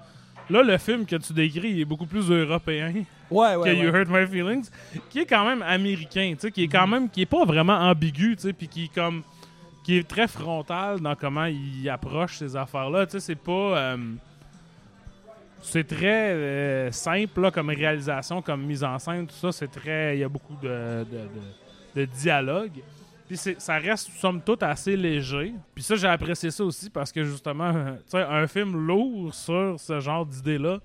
Là, 0.51 0.63
le 0.63 0.77
film 0.77 1.07
que 1.07 1.17
tu 1.17 1.33
décris 1.33 1.71
il 1.71 1.81
est 1.81 1.85
beaucoup 1.87 2.05
plus 2.05 2.31
européen 2.31 2.93
Ouais, 3.31 3.55
que 3.55 3.59
ouais. 3.61 3.77
You 3.79 3.91
ouais. 3.91 3.99
Hurt 4.01 4.11
My 4.11 4.27
Feelings, 4.27 4.69
qui 5.09 5.21
est 5.21 5.27
quand 5.27 5.47
même 5.47 5.63
américain, 5.63 6.33
tu 6.35 6.41
sais, 6.41 6.51
qui 6.51 6.65
est 6.65 6.69
quand 6.69 6.87
même. 6.87 7.09
qui 7.09 7.23
est 7.23 7.27
pas 7.27 7.47
vraiment 7.47 7.73
ambigu, 7.79 8.37
tu 8.37 8.43
sais, 8.43 8.53
puis 8.53 8.69
qui 8.69 8.85
est 8.85 8.95
comme. 8.95 9.23
qui 9.85 9.97
est 9.97 10.07
très 10.07 10.29
frontal 10.29 11.01
dans 11.01 11.15
comment 11.15 11.47
il 11.47 11.89
approche 11.89 12.37
ces 12.39 12.55
affaires-là. 12.57 13.07
Tu 13.07 13.13
sais, 13.13 13.21
c'est 13.21 13.35
pas. 13.37 13.53
euh, 13.79 13.97
c'est 15.65 15.85
très 15.85 16.31
euh, 16.33 16.93
simple 16.93 17.41
là, 17.41 17.51
comme 17.51 17.71
réalisation, 17.71 18.43
comme 18.43 18.63
mise 18.65 18.85
en 18.85 18.99
scène, 18.99 19.27
tout 19.27 19.35
ça. 19.35 19.51
C'est 19.51 19.69
très. 19.69 20.17
Il 20.17 20.21
y 20.21 20.25
a 20.25 20.29
beaucoup 20.29 20.57
de, 20.63 21.05
de, 21.05 21.05
de- 21.95 22.01
de 22.01 22.05
dialogue. 22.05 22.73
Puis 23.27 23.39
ça 23.39 23.79
reste, 23.79 24.11
somme 24.19 24.43
toute, 24.43 24.63
assez 24.63 24.97
léger. 24.97 25.55
Puis 25.75 25.83
ça, 25.83 25.97
j'ai 25.97 26.09
apprécié 26.09 26.51
ça 26.51 26.65
aussi 26.65 26.91
parce 26.91 27.11
que, 27.11 27.25
justement, 27.25 27.73
tu 27.97 28.03
sais, 28.09 28.23
un 28.23 28.47
film 28.47 28.87
lourd 28.87 29.33
sur 29.35 29.77
ce 29.79 29.99
genre 30.01 30.27
d'idée-là, 30.27 30.79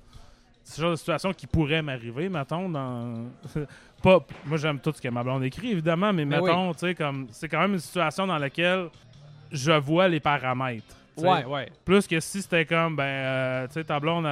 ce 0.63 0.79
genre 0.81 0.91
de 0.91 0.95
situation 0.95 1.33
qui 1.33 1.47
pourrait 1.47 1.81
m'arriver, 1.81 2.29
mettons, 2.29 2.69
dans... 2.69 3.25
pas, 4.03 4.25
moi, 4.45 4.57
j'aime 4.57 4.79
tout 4.79 4.93
ce 4.95 5.01
que 5.01 5.09
ma 5.09 5.23
blonde 5.23 5.43
écrit, 5.43 5.71
évidemment, 5.71 6.13
mais 6.13 6.25
Ben 6.25 6.39
mettons, 6.41 6.71
tu 6.73 6.79
sais, 6.79 6.95
comme... 6.95 7.27
C'est 7.31 7.49
quand 7.49 7.59
même 7.59 7.73
une 7.73 7.79
situation 7.79 8.25
dans 8.25 8.37
laquelle 8.37 8.87
je 9.51 9.71
vois 9.71 10.07
les 10.07 10.19
paramètres. 10.21 10.95
Ouais, 11.27 11.45
ouais. 11.45 11.69
Plus 11.85 12.07
que 12.07 12.19
si 12.19 12.41
c'était 12.41 12.65
comme, 12.65 12.95
ben, 12.95 13.03
euh, 13.03 13.67
tu 13.67 13.73
sais, 13.73 13.83
ta 13.83 13.99
blonde 13.99 14.25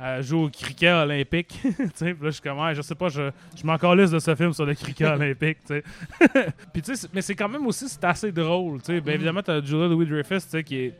elle 0.00 0.22
joue 0.24 0.46
au 0.46 0.48
cricket 0.48 0.92
olympique. 0.92 1.56
tu 1.62 1.76
sais, 1.94 2.06
là, 2.10 2.14
je 2.24 2.30
suis 2.30 2.40
comme, 2.42 2.58
ouais, 2.58 2.74
je 2.74 2.82
sais 2.82 2.96
pas, 2.96 3.08
je, 3.08 3.30
je 3.56 3.64
m'en 3.64 3.78
calisse 3.78 4.10
de 4.10 4.18
ce 4.18 4.34
film 4.34 4.52
sur 4.52 4.66
le 4.66 4.74
cricket 4.74 5.06
olympique, 5.20 5.58
tu 5.66 5.66
sais. 5.68 5.84
Puis, 6.72 6.82
tu 6.82 6.96
sais, 6.96 7.08
mais 7.14 7.22
c'est 7.22 7.36
quand 7.36 7.48
même 7.48 7.64
aussi, 7.66 7.88
c'est 7.88 8.02
assez 8.04 8.32
drôle, 8.32 8.80
tu 8.80 8.86
sais. 8.86 9.00
Ben, 9.00 9.10
Mhm. 9.12 9.14
évidemment, 9.14 9.42
t'as 9.42 9.62
Julia 9.62 9.86
Louis-Dreyfus, 9.86 10.40
tu 10.40 10.48
sais, 10.48 10.64
qui 10.64 10.76
est, 10.78 10.94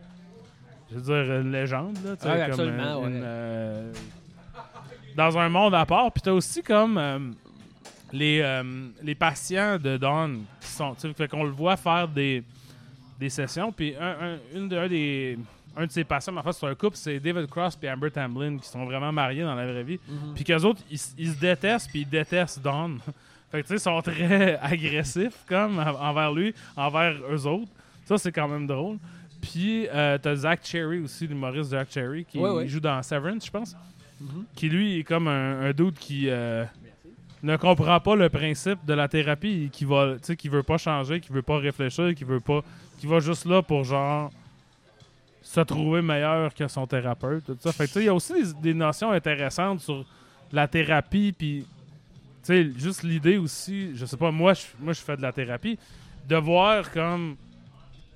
je 0.92 0.96
veux 0.96 1.00
dire, 1.02 1.40
une 1.40 1.50
légende, 1.50 1.98
là, 2.04 2.14
tu 2.16 2.22
sais. 2.22 2.28
Ouais, 2.28 2.34
comme, 2.42 2.50
absolument, 2.50 2.82
euh, 2.84 2.96
ouais. 3.00 3.06
une, 3.08 3.22
euh, 3.24 3.92
dans 5.16 5.38
un 5.38 5.48
monde 5.48 5.74
à 5.74 5.84
part. 5.86 6.12
Puis 6.12 6.22
t'as 6.22 6.32
aussi 6.32 6.62
comme 6.62 6.96
euh, 6.96 7.18
les, 8.12 8.62
les 9.02 9.14
patients 9.16 9.76
de 9.76 9.96
Dawn 9.96 10.44
qui 10.60 10.68
sont, 10.68 10.94
tu 10.94 11.00
sais, 11.08 11.14
fait 11.14 11.26
qu'on 11.28 11.42
le 11.42 11.50
voit 11.50 11.76
faire 11.76 12.06
des, 12.06 12.44
des 13.18 13.28
sessions. 13.30 13.72
Puis 13.72 13.94
un, 13.98 14.34
un- 14.34 14.38
une 14.54 14.68
de, 14.68 14.76
un 14.76 14.88
des, 14.88 15.38
un 15.76 15.86
de 15.86 15.90
ses 15.90 16.04
patients, 16.04 16.32
mais 16.32 16.40
en 16.40 16.42
fait, 16.42 16.52
c'est 16.52 16.66
un 16.66 16.74
couple, 16.74 16.96
c'est 16.96 17.18
David 17.20 17.46
Cross 17.48 17.78
et 17.82 17.90
Amber 17.90 18.10
Tamblyn 18.10 18.58
qui 18.58 18.68
sont 18.68 18.84
vraiment 18.84 19.12
mariés 19.12 19.42
dans 19.42 19.54
la 19.54 19.66
vraie 19.66 19.82
vie. 19.84 19.98
Mhm. 20.08 20.34
Puis 20.34 20.44
qu'eux 20.44 20.62
autres, 20.62 20.82
ils, 20.90 20.98
se 20.98 21.38
détestent, 21.40 21.90
puis 21.90 22.00
ils 22.00 22.08
détestent 22.08 22.60
Dawn. 22.62 22.98
fait 23.50 23.62
que 23.62 23.66
tu 23.66 23.68
sais, 23.68 23.74
ils 23.76 23.80
sont 23.80 24.00
très 24.02 24.56
agressifs, 24.62 25.44
comme, 25.48 25.78
en- 25.78 26.00
envers 26.08 26.32
lui, 26.32 26.54
envers 26.76 27.14
eux 27.30 27.46
autres. 27.46 27.70
Ça, 28.04 28.18
c'est 28.18 28.32
quand 28.32 28.48
même 28.48 28.66
drôle. 28.66 28.98
Puis 29.40 29.86
euh, 29.88 30.16
t'as 30.18 30.34
Zach 30.36 30.60
Cherry 30.64 31.00
aussi, 31.00 31.26
l'humoriste 31.26 31.70
Zach 31.70 31.88
Cherry, 31.90 32.24
qui 32.24 32.38
Ouais, 32.38 32.50
ouais. 32.50 32.64
il 32.64 32.68
joue 32.68 32.80
dans 32.80 33.02
Severance, 33.02 33.44
je 33.46 33.50
pense. 33.50 33.76
Mhm. 34.20 34.44
Qui 34.54 34.68
lui 34.68 34.98
est 35.00 35.04
comme 35.04 35.28
un, 35.28 35.60
un 35.66 35.72
dude 35.72 35.94
qui 35.98 36.28
euh, 36.30 36.64
ne 37.42 37.56
comprend 37.56 38.00
pas 38.00 38.16
le 38.16 38.28
principe 38.30 38.78
de 38.86 38.94
la 38.94 39.06
thérapie, 39.08 39.68
qui 39.70 39.84
va, 39.84 40.14
qui 40.38 40.48
veut 40.48 40.62
pas 40.62 40.78
changer, 40.78 41.20
qui 41.20 41.30
veut 41.32 41.42
pas 41.42 41.58
réfléchir, 41.58 42.14
qui 42.14 42.24
veut 42.24 42.40
pas, 42.40 42.62
qui 42.98 43.06
va 43.06 43.20
juste 43.20 43.44
là 43.44 43.62
pour 43.62 43.84
genre 43.84 44.30
se 45.42 45.60
trouver 45.60 46.02
meilleur 46.02 46.52
que 46.54 46.66
son 46.68 46.86
thérapeute, 46.86 47.44
tout 47.44 47.56
ça. 47.60 47.72
Fait 47.72 47.90
il 47.96 48.04
y 48.04 48.08
a 48.08 48.14
aussi 48.14 48.32
des, 48.60 48.74
notions 48.74 49.10
intéressantes 49.10 49.80
sur 49.80 50.04
la 50.50 50.66
thérapie, 50.66 51.32
puis 51.36 51.66
juste 52.76 53.02
l'idée 53.02 53.36
aussi, 53.36 53.94
je 53.94 54.04
sais 54.06 54.16
pas, 54.16 54.30
moi 54.30 54.54
je, 54.54 54.62
moi 54.80 54.92
je 54.92 55.00
fais 55.00 55.16
de 55.16 55.22
la 55.22 55.32
thérapie, 55.32 55.78
de 56.26 56.36
voir 56.36 56.90
comme 56.90 57.36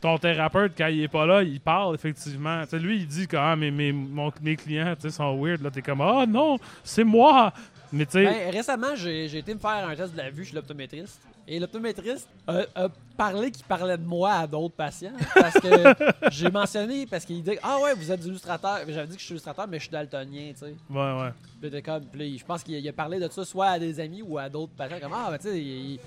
ton 0.00 0.16
thérapeute, 0.18 0.72
quand 0.76 0.86
il 0.86 1.02
est 1.02 1.08
pas 1.08 1.26
là, 1.26 1.42
il 1.42 1.60
parle 1.60 1.94
effectivement. 1.94 2.62
Lui, 2.72 2.98
il 2.98 3.06
dit 3.06 3.26
quand 3.26 3.42
ah, 3.42 3.56
mes, 3.56 3.70
mes, 3.70 4.56
clients 4.56 4.94
sont 5.08 5.42
weird. 5.42 5.62
Là, 5.62 5.70
t'es 5.70 5.82
comme, 5.82 6.00
ah 6.00 6.24
non, 6.26 6.58
c'est 6.84 7.04
moi. 7.04 7.52
Mais 7.92 8.05
tu 8.07 8.12
sais, 8.12 8.24
Ben, 8.24 8.51
récemment, 8.51 8.94
j'ai 8.96 9.37
été 9.38 9.55
me 9.55 9.59
faire 9.59 9.88
un 9.88 9.94
test 9.96 10.12
de 10.12 10.18
la 10.18 10.31
vue 10.31 10.44
chez 10.44 10.55
l'optométriste. 10.55 11.20
Et 11.51 11.59
l'optométriste 11.59 12.29
a, 12.46 12.61
a 12.74 12.88
parlé 13.16 13.51
qu'il 13.51 13.64
parlait 13.64 13.96
de 13.96 14.05
moi 14.05 14.33
à 14.33 14.46
d'autres 14.46 14.74
patients. 14.74 15.12
Parce 15.35 15.55
que 15.55 15.94
j'ai 16.31 16.51
mentionné, 16.51 17.07
parce 17.07 17.24
qu'il 17.24 17.42
dit 17.42 17.53
Ah 17.62 17.79
ouais, 17.83 17.94
vous 17.94 18.12
êtes 18.12 18.22
illustrateur. 18.27 18.81
J'avais 18.87 19.07
dit 19.07 19.14
que 19.14 19.20
je 19.20 19.24
suis 19.24 19.33
illustrateur, 19.33 19.66
mais 19.66 19.79
je 19.79 19.85
suis 19.85 19.90
daltonien, 19.92 20.53
tu 20.53 20.59
sais. 20.59 20.74
ouais, 20.90 21.33
ouais. 21.70 21.81
Comme- 21.81 22.03
je 22.14 22.44
pense 22.44 22.62
qu'il 22.62 22.87
a- 22.87 22.92
parlé 22.92 23.18
de 23.18 23.29
ça 23.31 23.44
soit 23.46 23.68
à 23.68 23.79
des 23.79 23.98
amis 23.98 24.20
ou 24.22 24.37
à 24.38 24.48
d'autres 24.51 24.72
patients. 24.77 24.98
Comme 25.01 25.12
Ah, 25.14 25.29
ben 25.31 25.38
tu 25.38 25.48
sais, 25.48 26.01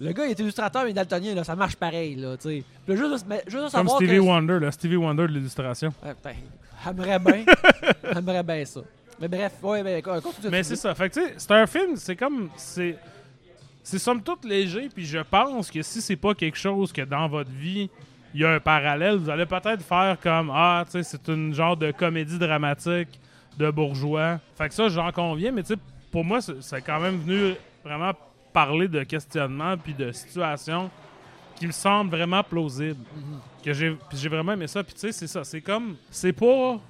le 0.00 0.12
gars 0.12 0.24
il 0.26 0.30
est 0.32 0.38
illustrateur, 0.40 0.84
mais 0.84 0.92
daltonien, 0.92 1.34
là, 1.34 1.44
ça 1.44 1.54
marche 1.54 1.76
pareil, 1.76 2.16
là, 2.16 2.36
tu 2.36 2.48
sais. 2.48 2.64
Puis 2.86 2.96
là, 2.96 3.08
juste, 3.08 3.26
mais, 3.28 3.42
juste 3.46 3.60
Comme 3.60 3.68
savoir 3.70 3.96
Stevie 3.96 4.16
que- 4.16 4.20
Wonder, 4.20 4.68
Stevie 4.72 4.96
Wonder 4.96 5.22
de 5.28 5.32
l'illustration. 5.34 5.92
Ouais, 6.04 6.14
ben, 6.24 6.34
J'aimerais 6.82 7.18
bien. 7.18 7.44
J'aimerais 8.14 8.42
bien 8.42 8.64
ça. 8.64 8.80
Mais 9.20 9.28
bref, 9.28 9.52
ouais, 9.62 9.82
ben, 9.82 10.02
continue 10.02 10.50
Mais 10.50 10.62
c'est 10.62 10.76
ça. 10.76 10.94
Fait 10.94 11.10
que 11.10 11.14
tu 11.14 11.26
sais, 11.26 11.34
c'est 11.36 11.52
un 11.52 11.66
film, 11.66 11.96
c'est 11.96 12.16
comme. 12.16 12.48
C'est. 12.56 12.96
C'est 13.82 13.98
somme 13.98 14.22
toute 14.22 14.44
léger, 14.44 14.88
puis 14.94 15.06
je 15.06 15.18
pense 15.18 15.70
que 15.70 15.80
si 15.82 16.02
c'est 16.02 16.16
pas 16.16 16.34
quelque 16.34 16.58
chose 16.58 16.92
que 16.92 17.00
dans 17.02 17.26
votre 17.28 17.50
vie, 17.50 17.88
il 18.34 18.40
y 18.40 18.44
a 18.44 18.52
un 18.52 18.60
parallèle, 18.60 19.16
vous 19.16 19.30
allez 19.30 19.46
peut-être 19.46 19.82
faire 19.82 20.16
comme 20.22 20.50
Ah, 20.54 20.84
tu 20.84 20.92
sais, 20.92 21.02
c'est 21.02 21.28
une 21.32 21.54
genre 21.54 21.76
de 21.76 21.90
comédie 21.90 22.38
dramatique 22.38 23.08
de 23.58 23.70
bourgeois. 23.70 24.38
Fait 24.56 24.68
que 24.68 24.74
ça, 24.74 24.88
j'en 24.88 25.10
conviens, 25.12 25.50
mais 25.50 25.62
tu 25.62 25.74
sais, 25.74 25.80
pour 26.12 26.24
moi, 26.24 26.40
c'est 26.40 26.82
quand 26.82 27.00
même 27.00 27.20
venu 27.20 27.54
vraiment 27.84 28.12
parler 28.52 28.86
de 28.86 29.02
questionnement 29.02 29.76
puis 29.76 29.94
de 29.94 30.12
situations 30.12 30.90
qui 31.56 31.66
me 31.66 31.72
semblent 31.72 32.10
vraiment 32.10 32.42
plausibles. 32.42 33.04
Mhm. 33.14 33.40
Que 33.64 33.72
j'ai 33.72 33.90
puis 33.90 34.18
j'ai 34.18 34.28
vraiment 34.28 34.52
aimé 34.52 34.66
ça. 34.66 34.82
Puis 34.84 34.94
tu 34.94 35.00
sais, 35.00 35.12
c'est 35.12 35.26
ça. 35.26 35.44
C'est 35.44 35.60
comme. 35.60 35.96
C'est 36.10 36.32
pas 36.32 36.80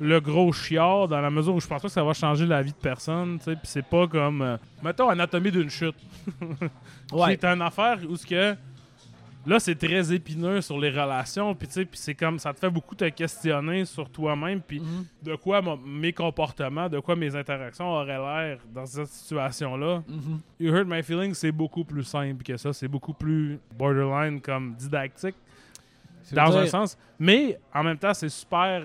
le 0.00 0.18
gros 0.20 0.50
chiard 0.52 1.08
dans 1.08 1.20
la 1.20 1.30
mesure 1.30 1.54
où 1.54 1.60
je 1.60 1.66
pense 1.66 1.82
pas 1.82 1.88
que 1.88 1.92
ça 1.92 2.02
va 2.02 2.12
changer 2.14 2.46
la 2.46 2.62
vie 2.62 2.72
de 2.72 2.76
personne. 2.76 3.38
tu 3.38 3.44
sais, 3.44 3.52
Puis 3.56 3.66
c'est 3.66 3.84
pas 3.86 4.06
comme. 4.08 4.40
euh, 4.42 4.56
mettons, 4.82 5.08
Anatomie 5.08 5.50
d'une 5.50 5.70
chute. 5.70 5.94
Qui 7.08 7.14
Ouais. 7.14 7.34
est 7.34 7.44
une 7.44 7.62
affaire 7.62 7.98
où 8.08 8.16
ce 8.16 8.26
que. 8.26 8.54
Là, 9.46 9.58
c'est 9.58 9.74
très 9.74 10.12
épineux 10.12 10.60
sur 10.60 10.78
les 10.78 10.90
relations. 10.90 11.54
Puis 11.54 11.66
tu 11.66 11.72
sais, 11.74 11.84
puis 11.86 11.98
c'est 11.98 12.14
comme. 12.14 12.38
Ça 12.38 12.52
te 12.52 12.58
fait 12.58 12.68
beaucoup 12.70 12.94
te 12.94 13.08
questionner 13.08 13.84
sur 13.86 14.08
toi-même. 14.10 14.60
Puis 14.60 14.80
Mhm. 14.80 15.04
de 15.22 15.34
quoi 15.36 15.62
mon- 15.62 15.78
mes 15.78 16.12
comportements, 16.12 16.88
de 16.90 16.98
quoi 17.00 17.16
mes 17.16 17.34
interactions 17.34 17.90
auraient 17.90 18.18
l'air 18.18 18.58
dans 18.74 18.84
cette 18.86 19.06
situation-là. 19.08 20.02
Mhm. 20.06 20.40
You 20.60 20.74
Hurt 20.74 20.86
My 20.88 21.02
Feelings, 21.02 21.34
c'est 21.34 21.52
beaucoup 21.52 21.84
plus 21.84 22.04
simple 22.04 22.42
que 22.42 22.56
ça. 22.58 22.72
C'est 22.74 22.88
beaucoup 22.88 23.14
plus 23.14 23.58
borderline 23.78 24.40
comme 24.42 24.74
didactique 24.74 25.36
dans 26.32 26.56
un 26.56 26.66
sens. 26.66 26.98
Mais 27.18 27.58
en 27.74 27.82
même 27.82 27.96
temps, 27.98 28.12
c'est 28.14 28.28
super 28.28 28.84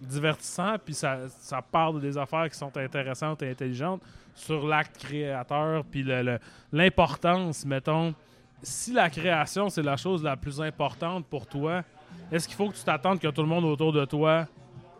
divertissant, 0.00 0.76
puis 0.84 0.94
ça, 0.94 1.28
ça 1.28 1.62
parle 1.62 2.00
des 2.00 2.16
affaires 2.18 2.48
qui 2.50 2.56
sont 2.58 2.76
intéressantes 2.76 3.42
et 3.42 3.50
intelligentes 3.50 4.02
sur 4.34 4.66
l'acte 4.66 4.98
créateur, 4.98 5.84
puis 5.84 6.04
l'importance, 6.72 7.64
mettons. 7.64 8.14
Si 8.62 8.92
la 8.92 9.10
création, 9.10 9.68
c'est 9.68 9.82
la 9.82 9.96
chose 9.96 10.22
la 10.22 10.36
plus 10.36 10.60
importante 10.60 11.26
pour 11.26 11.46
toi, 11.46 11.82
est-ce 12.32 12.48
qu'il 12.48 12.56
faut 12.56 12.70
que 12.70 12.76
tu 12.76 12.82
t'attendes 12.84 13.18
que 13.20 13.28
tout 13.28 13.42
le 13.42 13.48
monde 13.48 13.64
autour 13.64 13.92
de 13.92 14.04
toi 14.04 14.46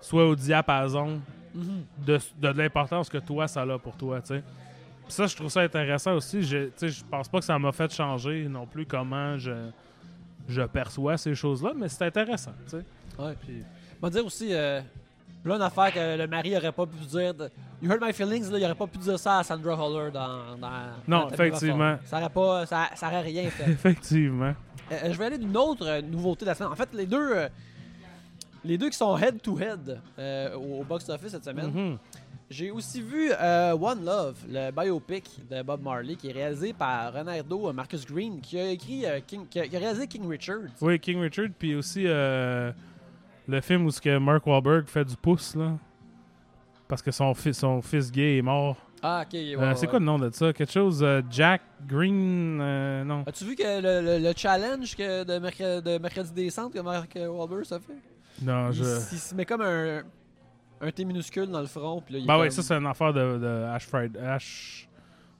soit 0.01 0.27
au 0.27 0.35
diapason 0.37 1.21
Mhm. 1.55 1.85
de, 2.05 2.19
de 2.41 2.49
l'importance 2.49 3.09
que 3.09 3.19
toi, 3.19 3.47
ça 3.47 3.63
a 3.63 3.79
pour 3.79 3.97
toi, 3.97 4.21
tu 4.21 4.27
sais? 4.35 4.43
Ça, 5.07 5.27
je 5.29 5.37
trouve 5.37 5.49
ça 5.51 5.61
intéressant 5.61 6.15
aussi. 6.15 6.43
Je, 6.43 6.69
je 6.83 7.05
pense 7.09 7.29
pas 7.29 7.39
que 7.39 7.45
ça 7.45 7.57
m'a 7.59 7.71
fait 7.71 7.93
changer 7.95 8.49
non 8.49 8.67
plus 8.67 8.85
comment 8.87 9.39
je, 9.39 9.53
je 10.49 10.63
perçois 10.63 11.17
ces 11.17 11.35
choses-là, 11.35 11.73
mais 11.77 11.89
c'est 11.89 12.07
intéressant, 12.07 12.53
tu 12.65 12.71
sais? 12.71 12.85
Ouais. 13.19 13.35
Puis- 13.41 13.63
On 14.03 14.07
va 14.07 14.11
dire 14.11 14.25
aussi, 14.27 14.49
euh, 14.53 14.81
là, 15.45 15.55
une 15.57 15.63
affaire 15.63 15.93
que 15.93 16.17
le 16.19 16.27
mari 16.27 16.57
aurait 16.57 16.73
pas 16.73 16.87
pu 16.87 16.97
dire. 17.07 17.35
de- 17.35 17.51
You 17.83 17.91
hurt 17.91 18.01
my 18.03 18.13
feelings, 18.13 18.51
là, 18.51 18.59
il 18.59 18.65
aurait 18.65 18.75
pas 18.75 18.87
pu 18.87 18.99
dire 18.99 19.19
ça 19.19 19.39
à 19.39 19.43
Sandra 19.45 19.75
Holler 19.75 20.11
dans. 20.11 20.57
dans 20.61 20.71
Non, 21.07 21.21
dans 21.27 21.31
effectivement. 21.31 21.97
Ça 22.05 22.19
aurait 22.19 22.29
pas. 22.31 22.67
Ça, 22.67 22.89
ça 22.95 23.07
aurait 23.09 23.21
rien 23.23 23.51
fait. 23.51 23.71
Effectivement. 23.71 24.55
Euh, 24.93 25.13
je 25.13 25.19
vais 25.19 25.25
aller 25.27 25.39
d'une 25.39 25.57
autre 25.57 25.87
euh, 25.87 26.03
nouveauté 26.03 26.45
de 26.45 26.51
la 26.51 26.55
semaine. 26.55 26.73
En 26.73 26.77
fait, 26.77 26.89
les 26.95 27.07
deux. 27.07 27.37
euh, 27.37 27.49
les 28.67 28.79
deux 28.79 28.89
qui 28.89 28.97
sont 28.97 29.17
head-to-head 29.19 30.01
euh, 30.19 30.55
au, 30.57 30.81
au 30.81 30.85
box-office 30.85 31.33
cette 31.33 31.45
semaine. 31.45 31.71
Mhm. 31.71 31.99
J'ai 32.49 32.71
aussi 32.71 33.01
vu 33.03 33.31
euh, 33.39 33.73
One 33.73 34.05
Love, 34.05 34.37
le 34.49 34.71
biopic 34.71 35.25
de 35.51 35.63
Bob 35.63 35.83
Marley, 35.83 36.15
qui 36.15 36.29
est 36.29 36.33
réalisé 36.33 36.73
par 36.73 37.13
Renardo 37.13 37.73
Marcus 37.73 38.07
Green, 38.07 38.41
qui 38.41 38.59
a 38.59 38.69
écrit 38.71 39.05
euh, 39.05 39.21
King, 39.27 39.47
qui 39.51 39.61
a, 39.61 39.67
qui 39.69 39.77
a 39.77 39.79
réalisé 39.79 40.07
King 40.07 40.27
Richard. 40.29 40.61
Oui, 40.81 40.99
King 40.99 41.21
Richard, 41.21 41.49
puis 41.59 41.75
aussi 41.75 42.05
euh, 42.07 42.71
le 43.47 43.61
film 43.61 43.87
où 43.87 43.91
ce 43.91 44.01
que 44.01 44.19
Mark 44.19 44.47
Wahlberg 44.47 44.87
fait 44.87 45.05
du 45.05 45.17
pouce, 45.17 45.55
là. 45.55 45.73
Parce 46.89 47.03
que 47.03 47.11
son, 47.11 47.33
fils 47.35 47.59
son 47.59 47.81
fils 47.83 48.11
gay 48.13 48.39
est 48.39 48.43
mort. 48.43 48.77
Ah, 49.03 49.23
ok. 49.27 49.33
ouais, 49.35 49.55
Euh, 49.57 49.75
c'est 49.75 49.83
ouais. 49.83 49.91
quoi 49.91 49.99
le 49.99 50.05
nom 50.05 50.19
de 50.19 50.31
ça? 50.33 50.53
Quelque 50.53 50.73
chose... 50.73 51.03
euh, 51.03 51.21
Jack 51.31 51.63
Green... 51.87 52.59
euh, 52.61 53.05
non. 53.05 53.25
As-tu 53.27 53.45
vu 53.45 53.55
que 53.55 53.63
le, 53.63 54.01
le- 54.19 54.19
le 54.29 54.33
challenge 54.37 54.95
que 54.97 55.25
de, 55.25 55.39
mercredi, 55.39 55.83
de 55.83 55.99
mercredi 55.99 56.33
décembre 56.33 56.73
que 56.73 56.79
Mark 56.81 57.15
Wahlberg 57.17 57.65
ça 57.65 57.79
fait? 57.81 57.97
Non, 58.43 58.69
il, 58.71 58.75
je... 58.77 58.85
il 58.85 59.19
se 59.19 59.35
met 59.35 59.45
comme 59.45 59.61
un, 59.63 60.03
un 60.81 60.91
T 60.91 61.05
minuscule 61.05 61.47
dans 61.51 61.61
le 61.61 61.67
front. 61.67 62.01
Puis 62.05 62.15
là, 62.15 62.21
il 62.21 62.25
est 62.25 62.27
Bah 62.27 62.39
ouais, 62.39 62.49
comme- 62.49 62.57
ça 62.57 62.63
c'est 62.63 62.75
une 62.75 62.87
affaire 62.87 63.13
de, 63.13 63.39
de 63.39 63.65
Ash 63.75 63.87
Friday... 63.87 64.19
Ash... 64.21 64.89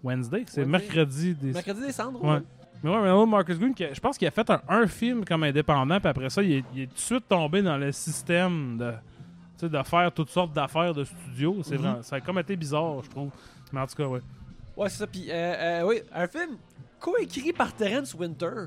Wednesday? 0.03 0.45
C'est 0.47 0.67
mercredi 0.67 1.35
des... 1.35 1.53
Mercredi 1.53 1.81
décembre, 1.81 2.23
Ouais. 2.23 2.31
ouais. 2.35 2.43
Mais 2.83 2.91
ouais, 2.91 3.01
mais 3.01 3.09
là, 3.09 3.27
Marcus 3.27 3.59
Green, 3.59 3.75
je 3.79 4.01
pense 4.01 4.19
qu'il 4.19 4.29
a 4.29 4.31
fait 4.31 4.49
un, 4.51 4.61
un 4.69 4.87
film 4.87 5.25
comme 5.25 5.43
indépendant, 5.43 5.99
puis 6.01 6.09
après 6.09 6.29
ça, 6.29 6.43
il 6.43 6.53
est, 6.53 6.65
il 6.75 6.83
est 6.83 6.87
tout 6.87 6.95
de 6.95 6.99
suite 7.01 7.29
tombé 7.29 7.63
dans 7.63 7.79
le 7.79 7.93
système 7.93 8.77
de, 8.79 9.83
faire 9.85 10.13
toutes 10.13 10.29
sortes 10.29 10.53
d'affaires 10.53 10.93
de 10.93 11.05
studio. 11.05 11.57
C'est 11.63 11.79
Mhm. 11.79 12.03
ça 12.03 12.17
a 12.17 12.21
comme 12.21 12.39
été 12.39 12.55
bizarre, 12.57 13.03
je 13.03 13.09
trouve. 13.09 13.31
Mais 13.73 13.81
en 13.81 13.87
tout 13.87 13.95
cas, 13.97 14.05
ouais. 14.07 14.21
Ouais, 14.77 14.89
c'est 14.91 14.99
ça. 14.99 15.07
Puis, 15.07 15.27
euh, 15.31 15.33
euh, 15.35 15.87
oui, 15.87 16.03
un 16.13 16.27
film 16.27 16.57
coécrit 17.01 17.53
par 17.53 17.73
Terrence 17.73 18.13
Winter. 18.15 18.67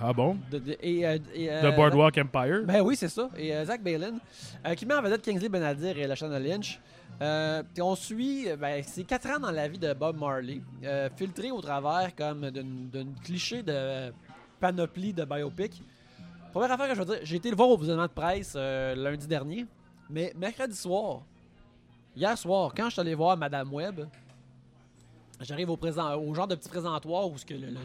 Ah 0.00 0.12
bon? 0.12 0.38
De, 0.50 0.58
de- 0.58 0.76
et, 0.80 1.06
euh, 1.06 1.18
et, 1.34 1.48
The 1.48 1.74
Boardwalk 1.74 2.16
Empire? 2.18 2.62
Ben 2.64 2.80
oui, 2.82 2.94
c'est 2.96 3.08
ça. 3.08 3.28
Et 3.36 3.52
Zach 3.64 3.82
Balin, 3.82 4.14
qui 4.76 4.86
met 4.86 4.94
en 4.94 5.02
vedette 5.02 5.22
Kingsley 5.22 5.48
Benadir 5.48 5.98
et 5.98 6.06
Lashana 6.06 6.38
Lynch. 6.38 6.80
Euh, 7.20 7.62
on 7.80 7.96
suit, 7.96 8.48
euh, 8.48 8.56
ben, 8.56 8.82
c'est 8.86 9.02
quatre 9.04 9.28
ans 9.28 9.40
dans 9.40 9.50
la 9.50 9.66
vie 9.66 9.78
de 9.78 9.92
Bob 9.92 10.16
Marley, 10.18 10.60
euh, 10.84 11.08
filtré 11.16 11.50
au 11.50 11.60
travers 11.60 12.14
comme 12.14 12.48
d'une 12.50 13.14
cliché 13.24 13.62
de 13.62 14.12
panoplie 14.60 15.12
de 15.12 15.24
biopic. 15.24 15.82
Première 16.52 16.70
affaire 16.72 16.88
que 16.88 16.94
je 16.94 17.00
veux 17.02 17.06
dire, 17.16 17.18
j'ai 17.24 17.36
été 17.36 17.50
le 17.50 17.56
voir 17.56 17.70
au 17.70 17.76
visionnement 17.76 18.06
de 18.06 18.12
presse 18.12 18.54
lundi 18.54 19.26
dernier, 19.26 19.66
mais 20.08 20.32
mercredi 20.36 20.76
soir, 20.76 21.22
hier 22.14 22.38
soir, 22.38 22.72
quand 22.76 22.84
je 22.86 22.90
suis 22.92 23.00
allé 23.00 23.14
voir 23.16 23.36
Madame 23.36 23.72
Webb, 23.74 24.08
j'arrive 25.40 25.70
au, 25.70 25.76
au 25.78 26.34
genre 26.34 26.46
de 26.48 26.54
petit 26.54 26.68
présentoir 26.68 27.28
où 27.28 27.36
ce 27.36 27.44
que 27.44 27.54
le, 27.54 27.66
le, 27.66 27.72
le- 27.72 27.78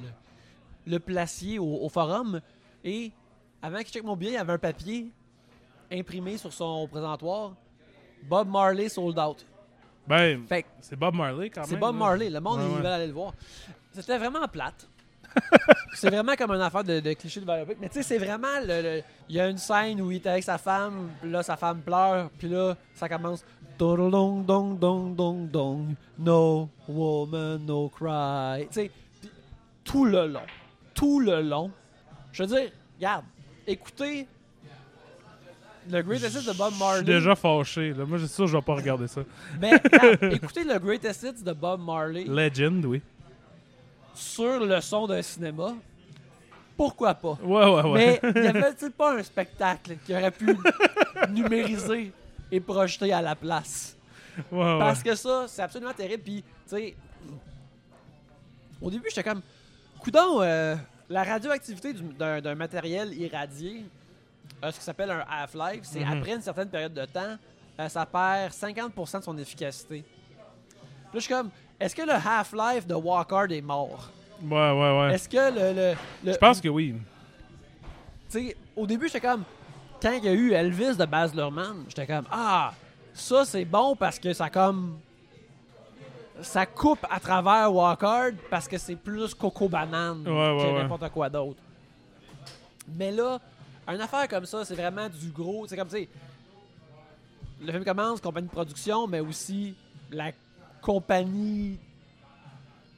le 0.85 0.99
placier 0.99 1.59
au, 1.59 1.79
au 1.81 1.89
forum, 1.89 2.41
et 2.83 3.11
avant 3.61 3.77
qu'il 3.79 3.87
check 3.87 4.03
mon 4.03 4.15
billet, 4.17 4.31
il 4.31 4.35
y 4.35 4.37
avait 4.37 4.53
un 4.53 4.57
papier 4.59 5.07
imprimé 5.91 6.37
sur 6.37 6.51
son 6.51 6.87
présentoir. 6.89 7.53
Bob 8.27 8.49
Marley 8.49 8.89
sold 8.89 9.17
out. 9.19 9.45
Ben, 10.07 10.43
c'est 10.81 10.95
Bob 10.97 11.15
Marley 11.15 11.49
quand 11.49 11.61
même. 11.61 11.69
c'est 11.69 11.77
Bob 11.77 11.95
là. 11.95 11.99
Marley. 11.99 12.29
Le 12.29 12.39
monde, 12.39 12.59
Ouais, 12.59 12.65
il 12.75 12.81
veut 12.81 12.85
aller 12.87 13.07
le 13.07 13.13
voir. 13.13 13.33
C'était 13.93 14.17
vraiment 14.17 14.47
plate. 14.47 14.87
c'est 15.95 16.09
vraiment 16.09 16.35
comme 16.35 16.51
une 16.51 16.61
affaire 16.61 16.83
de, 16.83 16.99
de 16.99 17.13
cliché 17.13 17.39
de 17.39 17.45
biopic. 17.45 17.77
Mais 17.79 17.89
tu 17.89 17.95
sais, 17.95 18.03
c'est 18.03 18.17
vraiment. 18.17 18.59
Il 19.29 19.35
y 19.35 19.39
a 19.39 19.47
une 19.47 19.57
scène 19.57 20.01
où 20.01 20.11
il 20.11 20.17
est 20.17 20.27
avec 20.27 20.43
sa 20.43 20.57
femme, 20.57 21.09
puis 21.21 21.31
là, 21.31 21.41
sa 21.41 21.55
femme 21.57 21.81
pleure, 21.81 22.29
puis 22.37 22.49
là, 22.49 22.75
ça 22.93 23.07
commence. 23.09 23.43
Dong 23.79 24.11
dong 24.11 24.45
dong 24.45 24.77
dong 24.77 25.15
dong 25.15 25.49
dong. 25.49 25.95
No 26.19 26.69
woman, 26.87 27.65
no 27.65 27.89
cry. 27.89 28.67
Tu 28.67 28.73
sais, 28.73 28.91
tout 29.83 30.05
le 30.05 30.27
long. 30.27 30.45
Tout 30.93 31.19
le 31.19 31.41
long. 31.41 31.71
Je 32.31 32.43
veux 32.43 32.55
dire, 32.55 32.71
regarde, 32.97 33.25
écoutez 33.65 34.27
le 35.89 36.01
Greatest 36.01 36.35
Hits 36.41 36.47
de 36.47 36.53
Bob 36.57 36.73
Je 36.73 36.79
Marley. 36.79 36.97
suis 36.97 37.05
déjà 37.05 37.35
fâché. 37.35 37.93
Là. 37.93 38.05
Moi, 38.05 38.17
c'est 38.19 38.27
sûr 38.27 38.45
que 38.45 38.51
je 38.51 38.57
vais 38.57 38.61
pas 38.63 38.75
regarder 38.75 39.07
ça. 39.07 39.21
Mais 39.61 39.71
regarde, 39.75 40.33
écoutez 40.33 40.63
le 40.63 40.77
Greatest 40.79 41.23
Hits 41.23 41.43
de 41.43 41.51
Bob 41.53 41.81
Marley 41.83 42.23
Legend, 42.25 42.85
oui. 42.85 43.01
sur 44.13 44.59
le 44.65 44.79
son 44.81 45.07
d'un 45.07 45.21
cinéma. 45.21 45.73
Pourquoi 46.75 47.13
pas? 47.13 47.37
Ouais, 47.43 47.65
ouais, 47.65 47.81
ouais. 47.91 48.19
Mais 48.23 48.31
n'y 48.41 48.47
avait-il 48.47 48.91
pas 48.91 49.15
un 49.17 49.23
spectacle 49.23 49.97
qui 50.05 50.13
aurait 50.15 50.31
pu 50.31 50.55
numériser 51.29 52.11
et 52.51 52.59
projeter 52.59 53.13
à 53.13 53.21
la 53.21 53.35
place? 53.35 53.95
Ouais, 54.51 54.59
ouais. 54.59 54.79
Parce 54.79 55.03
que 55.03 55.13
ça, 55.15 55.45
c'est 55.47 55.61
absolument 55.61 55.93
terrible. 55.93 56.23
Puis, 56.23 56.41
tu 56.67 56.75
sais, 56.75 56.95
au 58.81 58.89
début, 58.89 59.05
j'étais 59.09 59.23
comme, 59.23 59.41
coudon, 59.99 60.41
euh, 60.41 60.75
la 61.09 61.23
radioactivité 61.23 61.93
du- 61.93 62.01
d'un 62.17 62.41
d'un 62.41 62.55
matériel 62.55 63.13
irradié, 63.13 63.85
euh, 64.63 64.71
ce 64.71 64.79
qui 64.79 64.83
s'appelle 64.85 65.11
un 65.11 65.23
half-life, 65.29 65.81
c'est 65.83 65.99
Mhm. 66.05 66.17
après 66.19 66.33
une 66.33 66.41
certaine 66.41 66.69
période 66.69 66.93
de 66.93 67.05
temps, 67.05 67.35
euh, 67.79 67.89
ça 67.89 68.05
perd 68.05 68.51
50% 68.53 69.19
de 69.19 69.23
son 69.23 69.37
efficacité. 69.37 69.97
Là, 69.97 70.39
je 71.15 71.19
suis 71.19 71.33
comme, 71.33 71.49
est-ce 71.79 71.95
que 71.95 72.01
le 72.01 72.13
half-life 72.13 72.87
de 72.87 72.95
Walkard 72.95 73.51
est 73.51 73.61
mort? 73.61 74.09
Ouais, 74.41 74.49
ouais, 74.71 74.99
ouais. 74.99 75.13
Est-ce 75.15 75.29
que 75.29 75.37
le. 75.53 75.73
le, 75.73 75.95
le- 76.23 76.33
Je 76.33 76.37
pense 76.37 76.59
que 76.59 76.67
oui. 76.69 76.95
tu 78.29 78.47
sais, 78.47 78.57
au 78.75 78.85
début, 78.87 79.07
j'étais 79.07 79.21
comme. 79.21 79.43
Quand 80.01 80.11
il 80.11 80.25
y 80.25 80.27
a 80.27 80.33
eu 80.33 80.51
Elvis 80.51 80.97
de 80.97 81.05
Baz 81.05 81.33
Luhrmann, 81.33 81.85
j'étais 81.87 82.05
comme 82.07 82.25
Ah, 82.31 82.73
ça 83.13 83.45
c'est 83.45 83.63
bon 83.65 83.95
parce 83.95 84.19
que 84.19 84.33
ça 84.33 84.49
comme. 84.49 84.97
Ça 86.41 86.65
coupe 86.65 87.05
à 87.09 87.19
travers 87.19 87.73
Walkard 87.73 88.31
parce 88.49 88.67
que 88.67 88.77
c'est 88.77 88.95
plus 88.95 89.33
coco 89.33 89.69
banane 89.69 90.21
Ouais, 90.27 90.27
que 90.27 90.65
ouais. 90.65 90.81
n'importe 90.81 91.07
quoi 91.09 91.29
d'autre. 91.29 91.59
Mais 92.97 93.11
là, 93.11 93.39
une 93.87 94.01
affaire 94.01 94.27
comme 94.27 94.45
ça, 94.45 94.63
c'est 94.65 94.75
vraiment 94.75 95.07
du 95.09 95.29
gros. 95.29 95.65
C'est 95.67 95.75
comme, 95.77 95.87
tu 95.89 95.97
sais, 95.97 96.09
le 97.63 97.71
film 97.71 97.83
commence, 97.83 98.19
compagnie 98.21 98.47
de 98.47 98.51
production, 98.53 99.07
mais 99.07 99.19
aussi 99.19 99.75
la 100.11 100.31
compagnie, 100.81 101.77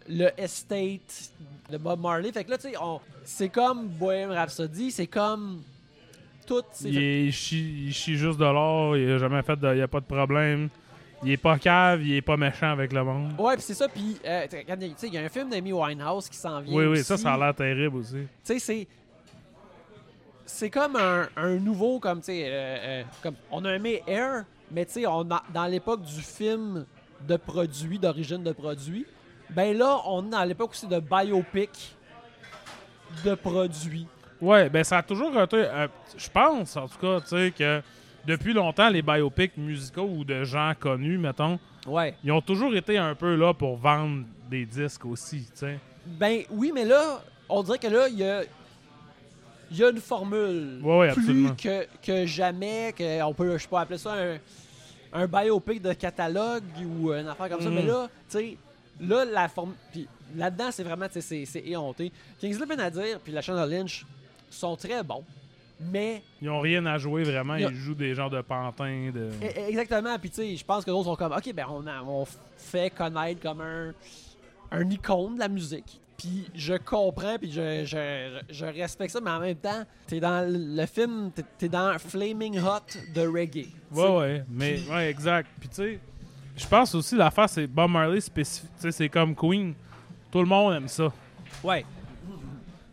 le 0.08 0.30
estate 0.40 1.32
de 1.72 1.78
Bob 1.78 2.00
Marley. 2.02 2.32
Fait 2.32 2.44
que 2.44 2.52
là, 2.52 2.58
tu 2.58 2.70
sais, 2.70 2.76
c'est 3.24 3.50
comme 3.50 3.88
Bohemian 3.88 4.34
Rhapsody, 4.34 4.92
c'est 4.92 5.08
comme 5.08 5.62
ces. 6.72 6.90
Il, 6.90 6.98
est- 6.98 7.26
il 7.26 7.32
chie, 7.34 7.86
il 7.88 7.94
chie 7.94 8.16
juste 8.16 8.38
de 8.40 8.46
l'or, 8.46 8.96
il 8.98 9.10
a 9.12 9.18
jamais 9.18 9.42
fait 9.42 9.56
de. 9.56 9.76
Il 9.76 9.82
a 9.82 9.88
pas 9.88 10.00
de 10.00 10.06
problème. 10.06 10.70
Il 11.24 11.32
est 11.32 11.38
pas 11.38 11.58
cave, 11.58 12.04
il 12.06 12.14
est 12.14 12.22
pas 12.22 12.38
méchant 12.38 12.72
avec 12.72 12.92
le 12.94 13.04
monde. 13.04 13.34
Ouais, 13.40 13.56
puis 13.56 13.64
c'est 13.64 13.74
ça. 13.74 13.88
Puis, 13.88 14.18
euh, 14.26 14.44
tu 14.48 14.58
sais, 14.58 15.08
il 15.08 15.14
y 15.14 15.18
a 15.18 15.22
un 15.22 15.30
film 15.30 15.50
d'Amy 15.50 15.74
Winehouse 15.74 16.30
qui 16.30 16.38
s'en 16.38 16.60
vient. 16.60 16.76
Oui, 16.76 16.86
oui, 16.86 16.92
aussi. 17.00 17.04
ça, 17.06 17.18
ça 17.18 17.34
a 17.34 17.38
l'air 17.38 17.56
terrible 17.56 17.96
aussi. 17.98 18.12
Tu 18.14 18.28
sais, 18.44 18.60
c'est. 18.60 18.88
C'est 20.46 20.70
comme 20.70 20.96
un, 20.96 21.28
un 21.36 21.56
nouveau, 21.56 22.00
comme, 22.00 22.20
tu 22.20 22.26
sais, 22.28 22.44
euh, 22.48 22.52
euh, 22.52 23.04
comme, 23.24 23.36
on 23.52 23.66
a 23.66 23.74
aimé 23.74 24.04
Air, 24.08 24.46
mais 24.72 24.86
tu 24.86 24.94
sais, 24.94 25.08
on 25.08 25.22
a- 25.32 25.44
dans 25.54 25.66
l'époque 25.66 26.04
du 26.04 26.22
film 26.22 26.86
de 27.28 27.36
produits, 27.38 27.98
d'origine 27.98 28.44
de 28.44 28.52
produits, 28.52 29.06
ben 29.50 29.76
là, 29.78 30.00
on 30.06 30.26
est 30.28 30.30
dans 30.30 30.44
l'époque 30.44 30.72
aussi 30.72 30.88
de 30.88 31.00
biopic 31.00 31.96
de 33.24 33.34
produits. 33.36 34.08
Ouais, 34.42 34.70
ben 34.70 34.84
ça 34.84 34.98
a 34.98 35.04
toujours 35.04 35.40
été. 35.42 35.58
euh, 35.58 35.88
je 36.18 36.30
pense, 36.30 36.76
en 36.78 36.88
tout 36.88 36.98
cas, 37.00 37.22
tu 37.22 37.28
sais, 37.30 37.54
que 37.58 37.82
depuis 38.26 38.54
longtemps, 38.54 38.90
les 38.90 39.02
biopics 39.02 39.56
musicaux 39.58 40.10
ou 40.18 40.24
de 40.26 40.44
gens 40.44 40.74
connus, 40.80 41.18
mettons, 41.18 41.58
Ouais. 41.88 42.16
ils 42.24 42.32
ont 42.32 42.42
toujours 42.42 42.76
été 42.76 42.98
un 42.98 43.16
peu 43.16 43.36
là 43.36 43.54
pour 43.54 43.78
vendre 43.78 44.26
des 44.50 44.66
disques 44.66 45.06
aussi, 45.06 45.46
tu 45.46 45.60
sais. 45.60 45.80
Ben 46.06 46.44
oui, 46.52 46.72
mais 46.74 46.86
là, 46.86 47.22
on 47.50 47.64
dirait 47.64 47.80
que 47.80 47.88
là, 47.88 48.08
il 48.10 48.18
y 48.20 48.24
a, 48.24 48.42
il 49.72 49.78
y 49.78 49.84
a 49.84 49.90
une 49.90 50.00
formule. 50.00 50.80
Ouais, 50.84 50.98
ouais, 51.00 51.08
plus 51.14 51.26
que, 51.56 51.88
que 52.02 52.26
jamais, 52.26 52.94
que 52.98 53.22
on 53.24 53.34
peut, 53.34 53.58
je 53.58 53.68
peux 53.68 53.76
appeler 53.76 53.98
ça 53.98 54.14
un, 54.14 54.38
un 55.14 55.28
biopic 55.28 55.82
de 55.82 55.94
catalogue 55.94 56.64
ou 56.84 57.12
une 57.14 57.28
affaire 57.28 57.50
comme 57.50 57.62
ça. 57.62 57.70
Mais 57.70 57.84
là, 57.84 58.08
tu 58.30 58.38
sais, 58.38 58.58
là, 59.00 59.26
la 59.26 59.48
forme. 59.48 59.74
Puis 59.92 60.08
là-dedans, 60.36 60.70
c'est 60.72 60.84
vraiment, 60.84 61.08
tu 61.08 61.14
sais, 61.14 61.22
c'est- 61.22 61.46
c'est 61.46 61.66
éhonté. 61.68 62.12
Kingsley 62.40 62.66
Benadir 62.66 63.20
puis 63.20 63.32
la 63.34 63.42
chaîne 63.42 63.56
Lynch 63.66 64.06
sont 64.50 64.76
très 64.76 65.04
bons. 65.04 65.24
Mais, 65.92 66.24
Ils 66.42 66.50
ont 66.50 66.62
rien 66.62 66.86
à 66.86 66.98
jouer 66.98 67.24
vraiment, 67.24 67.56
ils 67.56 67.76
jouent 67.76 67.96
des 67.96 68.16
genres 68.16 68.30
de 68.30 68.40
pantins. 68.42 69.12
De... 69.14 69.30
e- 69.44 69.68
exactement, 69.70 70.18
puis 70.18 70.30
tu 70.30 70.36
sais, 70.38 70.56
je 70.56 70.64
pense 70.64 70.86
que 70.86 70.90
d'autres 70.92 71.04
sont 71.10 71.18
comme, 71.18 71.34
ok, 71.34 71.54
ben 71.54 71.66
on, 71.70 71.86
a- 71.86 72.02
on 72.02 72.26
fait 72.58 72.90
connaître 72.96 73.42
comme 73.42 73.60
un, 73.60 73.94
un 74.72 74.90
icône 74.90 75.36
de 75.36 75.40
la 75.40 75.50
musique. 75.50 76.00
Puis 76.18 76.48
je 76.56 76.76
comprends, 76.76 77.38
puis 77.38 77.52
je, 77.52 77.84
je, 77.86 78.40
je 78.54 78.66
respecte 78.66 79.12
ça, 79.12 79.20
mais 79.22 79.32
en 79.32 79.40
même 79.40 79.58
temps, 79.58 79.84
t'es 80.08 80.20
dans 80.20 80.48
le 80.50 80.86
film, 80.86 81.32
t'es- 81.58 81.68
dans 81.70 81.98
Flaming 82.00 82.58
Hot 82.60 82.98
de 83.14 83.28
reggae. 83.28 83.68
Ouais, 83.92 84.16
ouais, 84.18 84.44
mais 84.50 84.80
ouais, 84.90 85.10
exact. 85.10 85.50
Puis 85.60 85.68
tu 85.70 85.76
sais, 85.76 86.00
je 86.56 86.66
pense 86.68 86.96
aussi 86.96 87.16
l'affaire, 87.18 87.50
c'est 87.50 87.68
Bob 87.68 87.92
Marley 87.92 88.22
spécifique. 88.22 88.70
Tu 88.78 88.84
sais, 88.84 88.92
c'est 88.92 89.10
comme 89.10 89.36
Queen. 89.36 89.74
Tout 90.32 90.40
le 90.40 90.46
monde 90.48 90.74
aime 90.76 90.88
ça. 90.88 91.12
Ouais. 91.64 91.86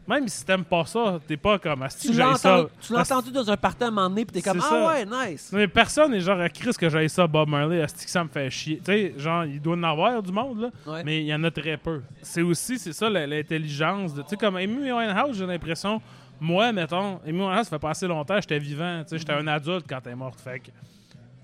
Même 0.06 0.26
si 0.28 0.44
t'aimes 0.44 0.64
pas 0.64 0.84
ça, 0.84 1.20
t'es 1.26 1.36
pas 1.36 1.58
comme 1.58 1.82
Asti, 1.82 2.08
Tu 2.08 2.14
j'aille 2.14 2.30
l'as 2.32 2.36
ça. 2.38 2.66
tu 2.80 2.92
l'as 2.92 3.00
entendu 3.12 3.30
dans 3.30 3.48
un 3.50 3.56
party 3.56 3.84
à 3.84 3.86
un 3.86 3.90
moment 3.90 4.08
donné, 4.10 4.24
pis 4.24 4.32
t'es 4.34 4.42
comme 4.42 4.60
Ah 4.62 4.68
ça. 4.68 4.86
ouais, 4.88 5.04
nice. 5.30 5.50
Mais 5.52 5.68
personne 5.68 6.10
n'est 6.10 6.20
genre 6.20 6.40
à 6.40 6.48
Chris 6.48 6.72
que 6.78 6.88
j'aille 6.88 7.08
ça, 7.08 7.26
Bob 7.26 7.48
Marley. 7.48 7.80
Asti 7.82 8.04
que 8.04 8.10
ça 8.10 8.24
me 8.24 8.28
fait 8.28 8.50
chier? 8.50 8.78
Tu 8.78 8.84
sais, 8.86 9.14
genre, 9.16 9.44
il 9.44 9.60
doit 9.60 9.76
en 9.76 9.82
avoir 9.84 10.22
du 10.22 10.32
monde, 10.32 10.60
là. 10.62 10.70
Ouais. 10.92 11.04
Mais 11.04 11.20
il 11.20 11.26
y 11.26 11.34
en 11.34 11.42
a 11.44 11.50
très 11.50 11.76
peu. 11.76 12.02
C'est 12.20 12.42
aussi, 12.42 12.78
c'est 12.78 12.92
ça, 12.92 13.08
l'intelligence. 13.08 14.14
de- 14.14 14.22
Tu 14.22 14.28
sais, 14.30 14.36
comme 14.36 14.56
Amy 14.56 14.90
Winehouse, 14.92 15.36
j'ai 15.38 15.46
l'impression, 15.46 16.00
moi, 16.40 16.72
mettons, 16.72 17.20
Amy 17.26 17.38
Winehouse, 17.40 17.64
ça 17.64 17.70
fait 17.70 17.78
pas 17.78 17.90
assez 17.90 18.06
longtemps, 18.08 18.40
j'étais 18.40 18.58
vivant. 18.58 19.02
Tu 19.04 19.10
sais, 19.10 19.18
j'étais 19.18 19.32
un 19.32 19.46
adulte 19.46 19.86
quand 19.88 20.00
elle 20.04 20.12
est 20.12 20.16
morte. 20.16 20.40
Fait 20.40 20.58
que 20.60 20.70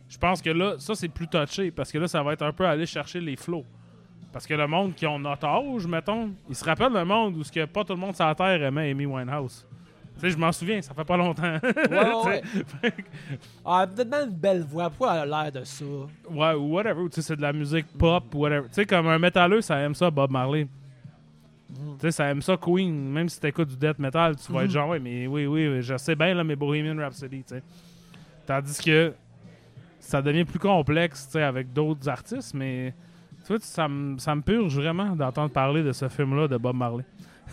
je 0.08 0.18
pense 0.18 0.42
que 0.42 0.50
là, 0.50 0.74
ça, 0.78 0.94
c'est 0.94 1.08
plus 1.08 1.28
touché 1.28 1.70
parce 1.70 1.92
que 1.92 1.98
là, 1.98 2.08
ça 2.08 2.22
va 2.22 2.32
être 2.32 2.42
un 2.42 2.52
peu 2.52 2.66
aller 2.66 2.86
chercher 2.86 3.20
les 3.20 3.36
flots. 3.36 3.64
Parce 4.32 4.46
que 4.46 4.54
le 4.54 4.66
monde 4.66 4.94
qui 4.94 5.06
ont 5.06 5.18
notre 5.18 5.46
âge, 5.46 5.86
mettons, 5.86 6.30
il 6.48 6.54
se 6.54 6.64
rappelle 6.64 6.92
le 6.92 7.04
monde 7.04 7.36
où 7.36 7.42
ce 7.42 7.50
que 7.50 7.64
pas 7.64 7.84
tout 7.84 7.94
le 7.94 7.98
monde 7.98 8.14
sur 8.14 8.26
la 8.26 8.34
Terre 8.34 8.62
aimait 8.62 8.90
Amy 8.90 9.06
Winehouse. 9.06 9.66
Tu 10.14 10.22
sais, 10.22 10.30
je 10.30 10.38
m'en 10.38 10.50
souviens, 10.50 10.82
ça 10.82 10.92
fait 10.94 11.04
pas 11.04 11.16
longtemps. 11.16 11.58
Ouais, 11.62 12.12
ouais. 12.82 12.92
Ah, 13.64 13.86
une 13.96 14.30
belle 14.30 14.64
voix. 14.64 14.90
Pourquoi 14.90 15.14
elle 15.14 15.32
a 15.32 15.44
l'air 15.44 15.52
de 15.52 15.64
ça? 15.64 15.84
Ouais, 16.28 16.54
ou 16.54 16.74
whatever. 16.74 17.08
Tu 17.08 17.16
sais, 17.16 17.22
c'est 17.22 17.36
de 17.36 17.42
la 17.42 17.52
musique 17.52 17.86
pop, 17.96 18.34
whatever. 18.34 18.66
Tu 18.68 18.74
sais, 18.74 18.84
comme 18.86 19.06
un 19.06 19.18
métalleux, 19.18 19.60
ça 19.60 19.78
aime 19.78 19.94
ça, 19.94 20.10
Bob 20.10 20.32
Marley. 20.32 20.66
Tu 21.68 22.00
sais, 22.00 22.10
ça 22.10 22.24
aime 22.30 22.42
ça, 22.42 22.56
Queen. 22.56 22.92
Même 23.10 23.28
si 23.28 23.40
t'écoutes 23.40 23.68
du 23.68 23.76
death 23.76 23.98
metal, 23.98 24.34
tu 24.36 24.50
vas 24.52 24.64
être 24.64 24.70
genre, 24.70 24.88
ouais, 24.88 24.98
mais 24.98 25.28
oui, 25.28 25.46
oui, 25.46 25.82
je 25.82 25.96
sais 25.96 26.16
bien, 26.16 26.34
là, 26.34 26.42
mais 26.42 26.56
Bohemian 26.56 26.96
Rhapsody, 26.96 27.44
tu 27.44 27.54
sais. 27.54 27.62
Tandis 28.44 28.82
que 28.82 29.14
ça 30.00 30.20
devient 30.20 30.44
plus 30.44 30.58
complexe, 30.58 31.26
tu 31.26 31.32
sais, 31.32 31.42
avec 31.42 31.72
d'autres 31.72 32.08
artistes, 32.08 32.54
mais 32.54 32.92
tu 33.48 33.54
vois, 33.54 33.60
ça 33.62 33.88
me 33.88 34.18
ça 34.18 34.34
me 34.34 34.42
purge 34.42 34.76
vraiment 34.76 35.16
d'entendre 35.16 35.50
parler 35.50 35.82
de 35.82 35.92
ce 35.92 36.08
film-là 36.08 36.46
de 36.48 36.56
Bob 36.58 36.76
Marley. 36.76 37.04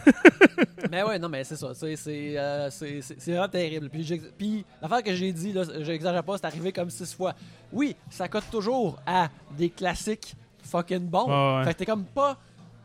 mais 0.92 1.02
ouais, 1.04 1.18
non, 1.18 1.30
mais 1.30 1.44
c'est 1.46 1.56
ça. 1.56 1.74
C'est 1.74 1.96
c'est, 1.96 2.38
euh, 2.38 2.70
c'est- 2.70 3.02
c'est- 3.02 3.32
vraiment 3.32 3.48
terrible. 3.48 3.90
Puis, 3.90 4.04
j'ex- 4.04 4.32
puis 4.38 4.66
l'affaire 4.82 5.02
que 5.02 5.14
j'ai 5.16 5.32
dit, 5.32 5.54
là, 5.54 5.64
j'exagère 5.82 6.22
pas, 6.24 6.38
c'est 6.38 6.46
arrivé 6.46 6.72
comme 6.74 6.90
six 6.90 7.14
fois. 7.16 7.34
Oui, 7.72 7.96
ça 8.10 8.28
cote 8.28 8.44
toujours 8.52 9.00
à 9.08 9.30
des 9.58 9.70
classiques 9.70 10.36
fucking 10.64 11.08
bons. 11.08 11.28
Ouais, 11.28 11.58
ouais. 11.60 11.64
Fait 11.66 11.74
que 11.74 11.78
t'es 11.80 11.86
comme 11.86 12.04
pas 12.04 12.38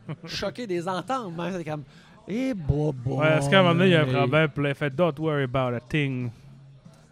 choqué 0.25 0.65
des 0.65 0.87
entendre, 0.87 1.31
mais 1.37 1.51
c'est 1.51 1.65
comme. 1.65 1.83
Eh, 2.27 2.53
bobo. 2.53 3.17
Ouais, 3.19 3.37
est-ce 3.37 3.49
qu'à 3.49 3.59
un 3.59 3.63
moment 3.63 3.73
donné, 3.75 3.87
il 3.87 3.91
y 3.91 3.95
a 3.95 4.03
un 4.03 4.05
problème, 4.05 4.49
puis 4.49 4.63
là, 4.63 4.73
fait 4.73 4.89
Don't 4.95 5.13
worry 5.19 5.43
about 5.43 5.75
a 5.75 5.79
thing. 5.81 6.29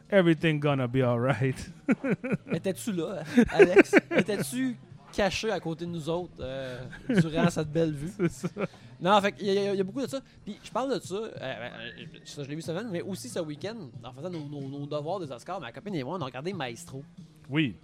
Everything 0.09 0.59
gonna 0.59 0.87
be 0.87 1.01
alright. 1.03 1.71
Étais-tu 2.53 2.93
là, 2.93 3.23
Alex? 3.51 3.95
Étais-tu 4.15 4.75
caché 5.13 5.51
à 5.51 5.59
côté 5.59 5.85
de 5.85 5.91
nous 5.91 6.09
autres 6.09 6.33
euh, 6.39 6.79
durant 7.09 7.49
cette 7.49 7.71
belle 7.71 7.91
vue? 7.93 8.11
C'est 8.17 8.47
ça. 8.47 8.47
Non, 9.01 9.19
fait 9.21 9.35
y, 9.41 9.45
il 9.47 9.75
y 9.75 9.79
a 9.79 9.83
beaucoup 9.83 10.01
de 10.01 10.07
ça. 10.07 10.19
Puis 10.43 10.57
je 10.63 10.69
parle 10.71 10.93
de 10.93 10.99
ça, 11.03 11.15
euh, 11.15 11.69
ça 12.25 12.43
je 12.43 12.49
l'ai 12.49 12.55
vu 12.55 12.61
cette 12.61 12.75
semaine, 12.75 12.91
mais 12.91 13.01
aussi 13.01 13.29
ce 13.29 13.39
week-end, 13.39 13.75
en 14.03 14.11
faisant 14.13 14.29
nos, 14.29 14.43
nos- 14.47 14.67
nos 14.67 14.85
devoirs 14.85 15.19
des 15.19 15.31
Oscars, 15.31 15.59
ma 15.61 15.71
copine 15.71 15.95
et 15.95 16.03
moi, 16.03 16.17
on 16.17 16.21
a 16.21 16.25
regardé 16.25 16.51
Maestro 16.53 17.03
Oui, 17.49 17.75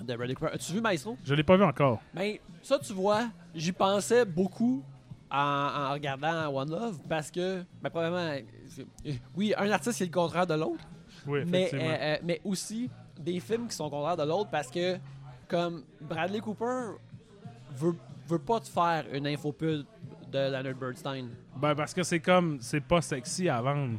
de 0.00 0.16
Bradley 0.16 0.34
Cooper. 0.34 0.52
As-tu 0.54 0.72
vu 0.72 0.80
Maestro? 0.80 1.16
je 1.24 1.34
l'ai 1.34 1.44
pas 1.44 1.56
vu 1.56 1.62
encore. 1.64 2.00
Ben, 2.14 2.36
ça, 2.62 2.78
tu 2.80 2.92
vois, 2.92 3.28
j'y 3.54 3.70
pensais 3.72 4.24
beaucoup 4.24 4.82
en, 5.30 5.38
en 5.38 5.92
regardant 5.92 6.48
One 6.54 6.70
Love 6.70 6.98
parce 7.08 7.30
que, 7.30 7.62
ben, 7.80 7.90
probablement, 7.90 8.36
euh, 9.06 9.12
oui, 9.36 9.54
un 9.56 9.70
artiste 9.70 9.98
c'est 9.98 10.06
le 10.06 10.10
contraire 10.10 10.46
de 10.46 10.54
l'autre, 10.54 10.84
Oui, 11.26 11.44
mais, 11.46 11.70
euh, 11.72 11.78
euh, 11.78 12.16
mais 12.24 12.40
aussi 12.44 12.90
des 13.20 13.38
films 13.38 13.68
qui 13.68 13.76
sont 13.76 13.88
contraires 13.88 14.16
de 14.16 14.24
l'autre 14.24 14.50
parce 14.50 14.68
que, 14.70 14.96
comme 15.52 15.82
Bradley 16.00 16.40
Cooper 16.40 16.96
veut, 17.76 17.94
veut 18.26 18.38
pas 18.38 18.60
te 18.60 18.68
faire 18.68 19.04
une 19.12 19.26
infopub 19.26 19.84
de 20.32 20.38
Leonard 20.50 20.74
Bernstein. 20.74 21.28
Ben, 21.56 21.74
parce 21.74 21.92
que 21.92 22.02
c'est 22.02 22.20
comme, 22.20 22.58
c'est 22.60 22.80
pas 22.80 23.02
sexy 23.02 23.48
à 23.50 23.60
vendre. 23.60 23.98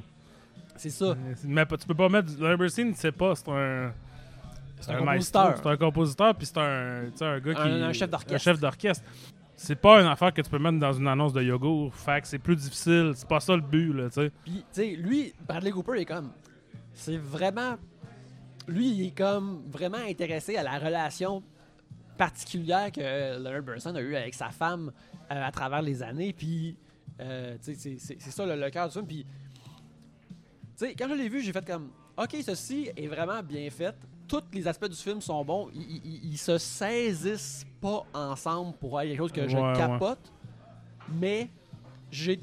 C'est 0.75 0.89
ça. 0.89 1.15
Mais 1.45 1.65
pas- 1.65 1.77
tu 1.77 1.85
peux 1.85 1.93
pas 1.93 2.09
mettre. 2.09 2.31
Leonard 2.39 2.57
Bernstein, 2.57 2.93
c'est 2.95 3.11
pas, 3.11 3.35
c'est 3.35 3.47
un. 3.49 3.91
C'est 4.79 4.91
un 4.91 4.97
compositeur. 4.97 5.57
C'est 5.57 5.67
un 5.69 5.77
compositeur, 5.77 6.35
puis 6.35 6.45
c'est 6.47 6.57
un, 6.57 7.05
un 7.21 7.39
gars 7.39 7.53
qui. 7.53 7.61
Un- 7.61 7.83
un 7.83 7.93
chef 7.93 8.09
d'orchestre. 8.09 8.33
Un 8.33 8.37
chef 8.39 8.59
d'orchestre. 8.59 9.03
C'est 9.55 9.75
pas 9.75 10.01
une 10.01 10.07
affaire 10.07 10.33
que 10.33 10.41
tu 10.41 10.49
peux 10.49 10.57
mettre 10.59 10.79
dans 10.79 10.91
une 10.91 11.07
annonce 11.07 11.31
de 11.31 11.41
yogourt. 11.43 11.93
Fait 11.93 12.19
que 12.21 12.27
c'est 12.27 12.39
plus 12.39 12.55
difficile. 12.55 13.11
C'est 13.15 13.27
pas 13.27 13.39
ça 13.39 13.55
le 13.55 13.61
but, 13.61 13.93
là, 13.93 14.09
tu 14.09 14.15
sais. 14.15 14.31
Puis, 14.43 14.53
tu 14.55 14.63
sais, 14.71 14.95
lui, 14.95 15.33
Bradley 15.47 15.71
Cooper 15.71 16.01
est 16.01 16.05
comme. 16.05 16.31
C'est 16.93 17.17
vraiment. 17.17 17.75
Lui, 18.68 18.89
il 18.91 19.07
est 19.07 19.18
comme 19.18 19.64
vraiment 19.72 19.97
intéressé 19.97 20.55
à 20.55 20.64
la 20.64 20.78
relation 20.80 21.43
particulière 22.18 22.91
que 22.91 23.38
Leonard 23.38 23.64
Bernstein 23.64 23.95
a 23.95 24.01
eue 24.01 24.16
avec 24.16 24.34
sa 24.34 24.49
femme 24.49 24.91
euh, 25.32 25.45
à 25.47 25.51
travers 25.51 25.82
les 25.82 26.01
années. 26.03 26.34
Puis, 26.34 26.78
euh, 27.20 27.57
c'est- 27.61 27.97
ça 28.20 28.45
le, 28.45 28.55
le 28.55 28.70
cœur 28.70 28.88
du 28.88 28.93
film. 28.93 29.05
Puis, 29.07 29.26
quand 30.97 31.07
je 31.09 31.14
l'ai 31.16 31.30
vu, 31.30 31.41
j'ai 31.41 31.51
fait 31.53 31.66
comme. 31.66 31.89
Ok, 32.18 32.36
ceci 32.45 32.89
est 32.95 33.07
vraiment 33.07 33.41
bien 33.41 33.70
fait. 33.70 33.95
Tous 34.28 34.43
les 34.53 34.68
aspects 34.68 34.88
du 34.88 34.95
film 34.95 35.20
sont 35.22 35.43
bons. 35.43 35.70
Ils, 35.74 36.32
ils- 36.32 36.38
se 36.38 36.57
saisissent 36.57 37.66
pas 37.82 38.05
ensemble 38.14 38.74
pour 38.78 38.99
avoir 38.99 39.03
quelque 39.03 39.18
chose 39.18 39.32
que 39.32 39.47
je 39.47 39.57
ouais. 39.57 39.74
capote. 39.76 40.32
Mais 41.20 41.49
j'ai 42.11 42.39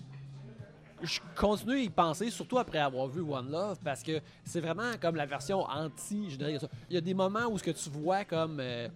je 1.03 1.21
continue 1.37 1.75
à 1.75 1.79
y 1.79 1.89
penser, 1.89 2.31
surtout 2.31 2.59
après 2.59 2.79
avoir 2.79 3.07
vu 3.07 3.21
One 3.23 3.51
Love, 3.51 3.79
parce 3.85 4.03
que 4.03 4.21
c'est 4.45 4.61
vraiment 4.61 4.93
comme 5.01 5.17
la 5.17 5.27
version 5.27 5.63
anti. 5.63 6.31
Je 6.31 6.37
dirais 6.37 6.59
ça. 6.59 6.69
Il 6.89 6.95
y 6.95 6.99
a 6.99 7.01
des 7.01 7.15
moments 7.15 7.47
où 7.51 7.59
ce 7.59 7.63
que 7.65 7.71
tu 7.71 7.89
vois 7.91 8.25
comme. 8.25 8.59
euh, 8.61 8.89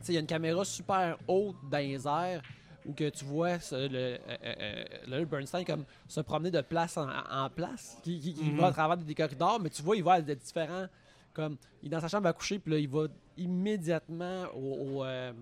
tu 0.00 0.06
sais, 0.06 0.12
il 0.12 0.14
y 0.14 0.18
a 0.18 0.20
une 0.20 0.26
caméra 0.26 0.64
super 0.64 1.16
haute 1.26 1.56
dans 1.70 1.78
les 1.78 2.06
airs 2.06 2.42
où 2.86 2.92
que 2.92 3.08
tu 3.08 3.24
vois 3.24 3.58
ce- 3.60 3.88
le, 3.88 4.18
euh, 4.28 4.84
euh, 5.10 5.24
Bernstein 5.24 5.64
comme 5.64 5.84
se 6.06 6.20
promener 6.20 6.50
de 6.50 6.60
place 6.60 6.98
en, 6.98 7.08
en 7.08 7.48
place, 7.48 7.96
qui, 8.02 8.20
qui- 8.20 8.34
qui 8.34 8.50
Mhm. 8.50 8.58
va 8.58 8.66
à 8.66 8.72
travers 8.72 8.96
des 8.98 9.14
corridors, 9.14 9.58
mais 9.58 9.70
tu 9.70 9.80
vois, 9.82 9.96
il 9.96 10.04
va 10.04 10.12
à 10.14 10.20
des 10.20 10.36
différents. 10.36 10.86
Comme, 11.32 11.56
il 11.82 11.86
est 11.86 11.90
dans 11.90 12.00
sa 12.00 12.08
chambre 12.08 12.28
à 12.28 12.32
coucher, 12.34 12.58
puis 12.58 12.72
là, 12.72 12.78
il 12.78 12.88
va 12.88 13.06
immédiatement 13.36 14.44
au, 14.54 14.98
au, 15.00 15.04
euh, 15.04 15.32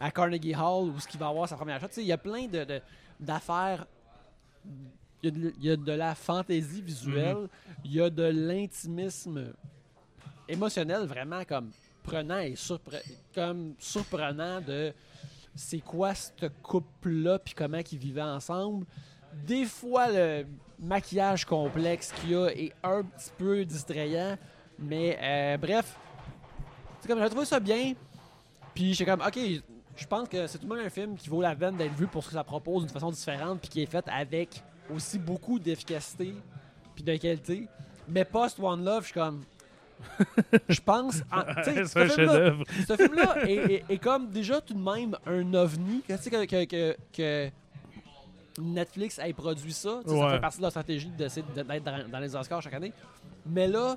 à 0.00 0.10
Carnegie 0.10 0.54
Hall 0.54 0.88
où 0.90 0.98
ce 0.98 1.06
qu'il 1.06 1.20
va 1.20 1.28
avoir 1.28 1.48
sa 1.48 1.56
première 1.56 1.78
shot. 1.80 1.88
Tu 1.88 1.94
sais, 1.94 2.00
il 2.02 2.06
y 2.08 2.12
a 2.12 2.18
plein 2.18 2.46
de- 2.46 2.80
d'affaires. 3.20 3.86
Il 5.22 5.26
y, 5.26 5.28
a 5.28 5.30
de, 5.30 5.54
il 5.58 5.64
y 5.64 5.70
a 5.70 5.76
de 5.76 5.92
la 5.92 6.14
fantaisie 6.14 6.82
visuelle, 6.82 7.48
il 7.84 7.92
y 7.94 8.00
a 8.00 8.10
de 8.10 8.24
l'intimisme 8.24 9.52
émotionnel 10.48 11.06
vraiment 11.06 11.44
comme 11.44 11.70
prenant 12.02 12.38
et 12.38 12.54
surpre- 12.54 13.02
comme 13.34 13.74
surprenant 13.78 14.60
de 14.60 14.92
c'est 15.54 15.80
quoi 15.80 16.14
ce 16.14 16.46
couple-là 16.62 17.38
puis 17.38 17.54
comment 17.54 17.80
ils 17.90 17.98
vivaient 17.98 18.20
ensemble. 18.22 18.84
Des 19.32 19.64
fois, 19.64 20.08
le 20.10 20.46
maquillage 20.78 21.44
complexe 21.44 22.12
qu'il 22.12 22.30
y 22.32 22.34
a 22.36 22.48
est 22.54 22.72
un 22.82 23.02
petit 23.02 23.30
peu 23.38 23.64
distrayant, 23.64 24.36
mais 24.78 25.18
euh, 25.22 25.56
bref, 25.56 25.96
c'est 27.00 27.08
comme 27.08 27.20
j'ai 27.22 27.30
trouvé 27.30 27.44
ça 27.46 27.60
bien. 27.60 27.94
Puis 28.74 28.92
j'étais 28.94 29.10
comme, 29.10 29.22
ok, 29.26 29.38
je 29.96 30.06
pense 30.06 30.28
que 30.28 30.46
c'est 30.46 30.58
tout 30.58 30.66
de 30.66 30.74
même 30.74 30.84
un 30.86 30.90
film 30.90 31.16
qui 31.16 31.28
vaut 31.28 31.40
la 31.42 31.54
peine 31.54 31.76
d'être 31.76 31.94
vu 31.94 32.06
pour 32.06 32.22
ce 32.24 32.28
que 32.28 32.34
ça 32.34 32.44
propose 32.44 32.82
d'une 32.84 32.92
façon 32.92 33.10
différente, 33.10 33.60
puis 33.60 33.68
qui 33.68 33.82
est 33.82 33.86
fait 33.86 34.04
avec 34.08 34.62
aussi 34.94 35.18
beaucoup 35.18 35.58
d'efficacité 35.58 36.34
puis 36.94 37.04
de 37.04 37.16
qualité. 37.16 37.68
Mais 38.08 38.24
post 38.24 38.58
One 38.60 38.84
Love, 38.84 39.00
je 39.02 39.04
suis 39.06 39.14
comme, 39.14 39.42
je 40.68 40.80
pense, 40.80 41.22
c'est 41.64 41.84
ce 41.86 41.98
un 41.98 42.08
film-là- 42.08 42.14
chef-d'œuvre. 42.14 42.64
ce 42.88 42.96
film-là 42.96 43.48
est, 43.48 43.54
est- 43.72 43.84
est 43.88 43.98
comme 43.98 44.28
déjà 44.30 44.60
tout 44.60 44.74
de 44.74 44.78
même 44.82 45.16
un 45.26 45.54
ovni. 45.54 46.02
Que, 46.06 46.14
tu 46.14 46.22
sais, 46.24 46.66
que, 46.66 46.96
que, 47.12 47.50
Netflix 48.60 49.18
ait 49.18 49.32
produit 49.32 49.72
ça. 49.72 50.00
Tu 50.04 50.10
sais, 50.10 50.16
Ça 50.16 50.24
Ouais. 50.26 50.30
fait 50.34 50.40
partie 50.40 50.58
de 50.58 50.62
leur 50.62 50.70
stratégie 50.70 51.08
d'essayer 51.08 51.44
de- 51.56 51.62
d'être 51.62 51.82
dans, 51.84 52.08
dans 52.08 52.18
les 52.20 52.36
Oscars 52.36 52.62
chaque 52.62 52.74
année. 52.74 52.92
Mais 53.46 53.66
là, 53.66 53.96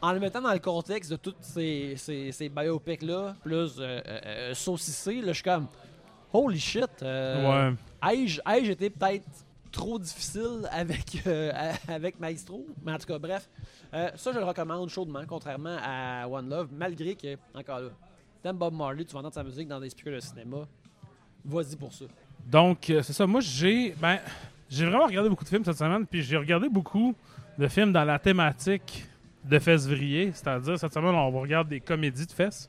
en 0.00 0.12
le 0.12 0.20
mettant 0.20 0.40
dans 0.40 0.52
le 0.52 0.58
contexte 0.58 1.10
de 1.10 1.16
toutes 1.16 1.42
ces, 1.42 1.94
ces, 1.96 2.32
ces 2.32 2.48
biopics-là, 2.48 3.34
plus 3.42 3.78
euh, 3.78 3.82
euh, 3.82 4.00
euh, 4.26 4.54
saucissés, 4.54 5.20
là, 5.20 5.28
je 5.28 5.32
suis 5.34 5.42
comme 5.42 5.66
Holy 6.32 6.60
shit! 6.60 6.88
euh, 7.02 7.70
ouais. 7.70 7.76
Ai-je 8.12 8.40
ai-je 8.48 8.72
été 8.72 8.90
peut-être 8.90 9.24
trop 9.72 9.98
difficile 9.98 10.68
avec, 10.70 11.22
euh, 11.26 11.52
avec 11.88 12.20
Maestro? 12.20 12.66
Mais 12.84 12.92
en 12.92 12.98
tout 12.98 13.06
cas, 13.06 13.18
bref. 13.18 13.48
Ça, 13.92 14.32
je 14.32 14.38
le 14.38 14.44
recommande 14.44 14.88
chaudement, 14.88 15.22
contrairement 15.26 15.76
à 15.82 16.28
One 16.28 16.48
Love, 16.48 16.68
malgré 16.72 17.14
que, 17.14 17.36
encore 17.54 17.80
là, 17.80 17.88
t'aimes 18.42 18.56
Bob 18.58 18.74
Marley, 18.74 19.04
tu 19.04 19.14
vas 19.14 19.20
entendre 19.20 19.34
sa 19.34 19.42
musique 19.42 19.66
dans 19.66 19.80
des 19.80 19.90
speakers 19.90 20.14
de 20.14 20.20
cinéma. 20.20 20.58
Vas-y 21.44 21.76
pour 21.76 21.92
ça. 21.92 22.04
Donc, 22.46 22.78
c'est 22.86 23.12
ça. 23.12 23.26
Moi, 23.26 23.40
j'ai. 23.40 23.94
Ben, 23.98 24.18
j'ai 24.68 24.84
vraiment 24.84 25.06
regardé 25.06 25.30
beaucoup 25.30 25.44
de 25.44 25.48
films 25.48 25.64
cette 25.64 25.78
semaine, 25.78 26.06
puis 26.06 26.22
j'ai 26.22 26.36
regardé 26.36 26.68
beaucoup 26.68 27.14
de 27.58 27.66
films 27.68 27.92
dans 27.92 28.04
la 28.04 28.18
thématique 28.18 29.06
de 29.44 29.58
fesses-vrier. 29.58 30.32
C'est-à-dire, 30.34 30.78
cette 30.78 30.92
semaine, 30.92 31.14
on 31.14 31.30
regarde 31.30 31.68
des 31.68 31.80
comédies 31.80 32.26
de 32.26 32.32
fesses. 32.32 32.68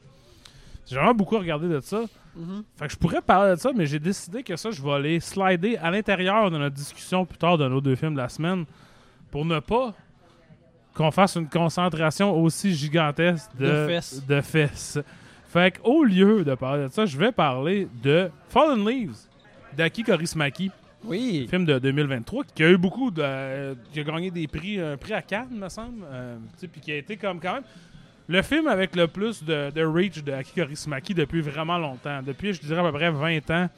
J'ai 0.87 0.95
vraiment 0.95 1.13
beaucoup 1.13 1.37
regardé 1.37 1.67
de 1.67 1.79
ça. 1.81 2.01
Mhm. 2.35 2.63
Fait 2.77 2.87
que 2.87 2.93
je 2.93 2.97
pourrais 2.97 3.21
parler 3.21 3.51
de 3.55 3.59
ça, 3.59 3.71
mais 3.75 3.85
j'ai 3.85 3.99
décidé 3.99 4.43
que 4.43 4.55
ça, 4.55 4.71
je 4.71 4.81
vais 4.81 4.91
aller 4.91 5.19
slider 5.19 5.77
à 5.77 5.91
l'intérieur 5.91 6.49
de 6.49 6.57
notre 6.57 6.75
discussion 6.75 7.25
plus 7.25 7.37
tard 7.37 7.57
de 7.57 7.67
nos 7.67 7.81
deux 7.81 7.95
films 7.95 8.13
de 8.13 8.19
la 8.19 8.29
semaine 8.29 8.65
pour 9.31 9.45
ne 9.45 9.59
pas 9.59 9.93
qu'on 10.95 11.11
fasse 11.11 11.35
une 11.35 11.47
concentration 11.47 12.35
aussi 12.41 12.73
gigantesque 12.73 13.49
de, 13.57 13.65
De 13.65 13.87
fesses. 13.87 14.25
de 14.25 14.41
fesses. 14.41 14.99
Fait 15.47 15.71
que, 15.71 15.79
au 15.83 16.03
lieu 16.03 16.43
de 16.43 16.53
parler 16.55 16.83
de 16.83 16.91
ça, 16.91 17.05
je 17.05 17.17
vais 17.17 17.31
parler 17.31 17.87
de 18.03 18.29
Fallen 18.49 18.85
Leaves 18.87 19.15
d'Aki 19.75 20.03
Kaurismäki. 20.03 20.71
Oui. 21.03 21.47
film 21.49 21.65
de 21.65 21.79
2023 21.79 22.43
qui 22.55 22.63
a 22.63 22.69
eu 22.69 22.77
beaucoup 22.77 23.09
de. 23.11 23.21
euh, 23.23 23.75
qui 23.91 23.99
a 23.99 24.03
gagné 24.03 24.31
des 24.31 24.47
prix, 24.47 24.79
un 24.79 24.97
prix 24.97 25.13
à 25.13 25.21
Cannes, 25.21 25.47
me 25.51 25.69
semble. 25.69 26.03
euh, 26.11 26.37
puis 26.71 26.81
qui 26.81 26.91
a 26.91 26.97
été 26.97 27.15
comme 27.17 27.39
quand 27.39 27.53
même. 27.53 27.63
Le 28.27 28.41
film 28.43 28.67
avec 28.67 28.95
le 28.95 29.07
plus 29.07 29.43
de, 29.43 29.71
de 29.71 29.83
reach 29.83 30.23
de 30.23 30.31
Aki 30.31 30.51
Kaurismäki 30.61 31.13
depuis 31.15 31.41
vraiment 31.41 31.79
longtemps. 31.79 32.21
Depuis, 32.21 32.53
je 32.53 32.61
dirais, 32.61 32.79
à 32.81 32.83
peu 32.83 32.91
près 32.91 33.09
20 33.09 33.49
ans, 33.49 33.69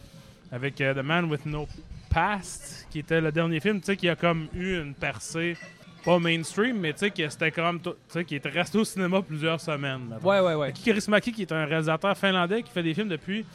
avec 0.52 0.82
euh, 0.82 0.94
The 0.94 1.06
Man 1.06 1.26
with 1.26 1.46
No 1.46 1.68
Past, 2.10 2.88
qui 2.90 3.00
était 3.00 3.22
le 3.22 3.32
dernier 3.32 3.62
film, 3.62 3.80
tu 3.80 3.86
sais, 3.86 3.96
qui 3.96 4.10
a 4.10 4.16
comme 4.18 4.48
eu 4.54 4.78
une 4.82 4.94
percée, 4.94 5.56
pas 6.04 6.20
mainstream, 6.20 6.78
mais 6.80 6.92
tu 6.92 7.00
sais, 7.00 7.12
qui 7.12 7.24
c'était 7.30 7.52
comme. 7.52 7.80
Tu 7.80 7.92
sais, 8.10 8.26
qui 8.26 8.36
était 8.36 8.50
resté 8.50 8.78
au 8.78 8.84
cinéma 8.84 9.22
plusieurs 9.22 9.62
semaines. 9.62 10.02
mettons. 10.10 10.28
Ouais, 10.28 10.42
ouais, 10.42 10.56
ouais. 10.56 10.74
Aki 11.14 11.32
qui 11.32 11.44
est 11.44 11.52
un 11.54 11.64
réalisateur 11.66 12.18
finlandais 12.18 12.64
qui 12.64 12.72
fait 12.72 12.84
des 12.84 12.94
films 12.94 13.08
depuis, 13.08 13.46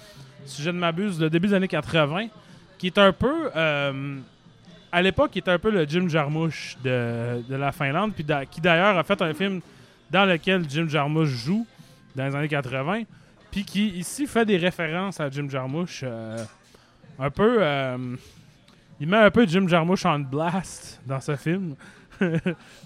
si 0.47 0.63
je 0.63 0.71
ne 0.71 0.79
m'abuse, 0.79 1.21
le 1.21 1.29
début 1.29 1.49
des 1.49 1.55
années 1.55 1.69
80, 1.69 2.29
qui 2.79 2.87
est 2.89 2.99
un 2.99 3.13
peu. 3.13 3.51
euh, 3.55 4.19
à 4.93 5.03
l'époque, 5.03 5.33
qui 5.33 5.41
était 5.41 5.51
un 5.51 5.59
peu 5.59 5.71
le 5.71 5.85
Jim 5.87 6.09
Jarmusch 6.09 6.77
de, 6.83 7.43
de 7.49 7.57
la 7.57 7.73
Finlande, 7.73 8.13
puis 8.15 8.25
qui 8.51 8.61
d'ailleurs 8.61 8.97
a 8.97 9.03
fait 9.05 9.21
un 9.21 9.35
film 9.35 9.61
dans 10.11 10.25
lequel 10.25 10.65
Jim 10.69 10.87
Jarmusch 10.89 11.29
joue 11.29 11.67
dans 12.15 12.25
les 12.27 12.35
années 12.35 12.49
80, 12.49 13.03
puis 13.51 13.65
qui 13.65 13.89
ici 13.91 14.27
fait 14.27 14.45
des 14.47 14.57
références 14.57 15.21
à 15.21 15.29
Jim 15.29 15.49
Jarmusch. 15.51 16.01
euh, 16.05 16.39
un 17.19 17.31
peu. 17.31 17.57
euh, 17.61 18.17
il 18.99 19.07
met 19.09 19.19
un 19.19 19.31
peu 19.31 19.47
Jim 19.47 19.69
Jarmusch 19.69 20.07
en 20.07 20.19
blast 20.21 21.01
dans 21.05 21.21
ce 21.21 21.37
film. 21.37 21.75
je 22.21 22.39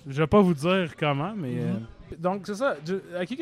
vais 0.07 0.27
pas 0.27 0.41
vous 0.41 0.55
dire 0.55 0.91
comment, 0.99 1.33
mais. 1.37 1.59
euh, 1.61 1.75
donc, 2.19 2.43
c'est 2.47 2.57
ça. 2.57 2.75
Aki 3.21 3.39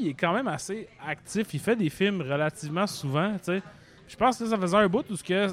il 0.00 0.08
est 0.08 0.14
quand 0.14 0.32
même 0.32 0.46
assez 0.46 0.88
actif. 1.04 1.52
Il 1.54 1.58
fait 1.60 1.74
des 1.74 1.90
films 1.90 2.20
relativement 2.20 2.86
souvent, 2.86 3.32
tu 3.32 3.38
sais. 3.46 3.62
Je 4.06 4.14
pense 4.14 4.38
que 4.38 4.46
ça 4.46 4.56
faisait 4.56 4.76
un 4.76 4.86
bout 4.86 5.04
où 5.10 5.16
ce 5.16 5.24
que 5.24 5.48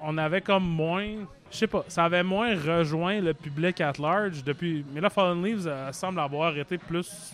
on 0.00 0.18
avait 0.18 0.40
comme 0.40 0.64
moins... 0.64 1.06
Je 1.50 1.56
sais 1.56 1.66
pas, 1.66 1.84
ça 1.88 2.04
avait 2.04 2.22
moins 2.22 2.54
rejoint 2.56 3.20
le 3.20 3.32
public 3.32 3.80
at 3.80 3.94
large 3.98 4.42
depuis... 4.44 4.84
Mais 4.92 5.00
là, 5.00 5.10
Fallen 5.10 5.42
Leaves 5.42 5.66
euh, 5.66 5.92
semble 5.92 6.20
avoir 6.20 6.56
été 6.56 6.78
plus... 6.78 7.32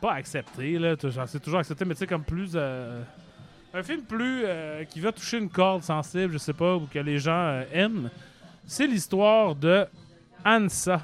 Pas 0.00 0.12
accepté, 0.12 0.78
là. 0.78 0.94
C'est 1.26 1.42
toujours 1.42 1.58
accepté, 1.58 1.84
mais 1.84 1.94
tu 1.94 2.00
sais, 2.00 2.06
comme 2.06 2.22
plus... 2.22 2.52
euh, 2.54 3.02
Un 3.74 3.82
film 3.82 4.02
plus... 4.02 4.42
euh, 4.44 4.84
qui 4.84 5.00
va 5.00 5.12
toucher 5.12 5.38
une 5.38 5.50
corde 5.50 5.82
sensible, 5.82 6.32
je 6.32 6.38
sais 6.38 6.52
pas, 6.52 6.76
ou 6.76 6.86
que 6.86 6.98
les 6.98 7.18
gens 7.18 7.62
aiment. 7.72 8.08
C'est 8.66 8.86
l'histoire 8.86 9.54
de 9.54 9.86
Ansa 10.44 11.00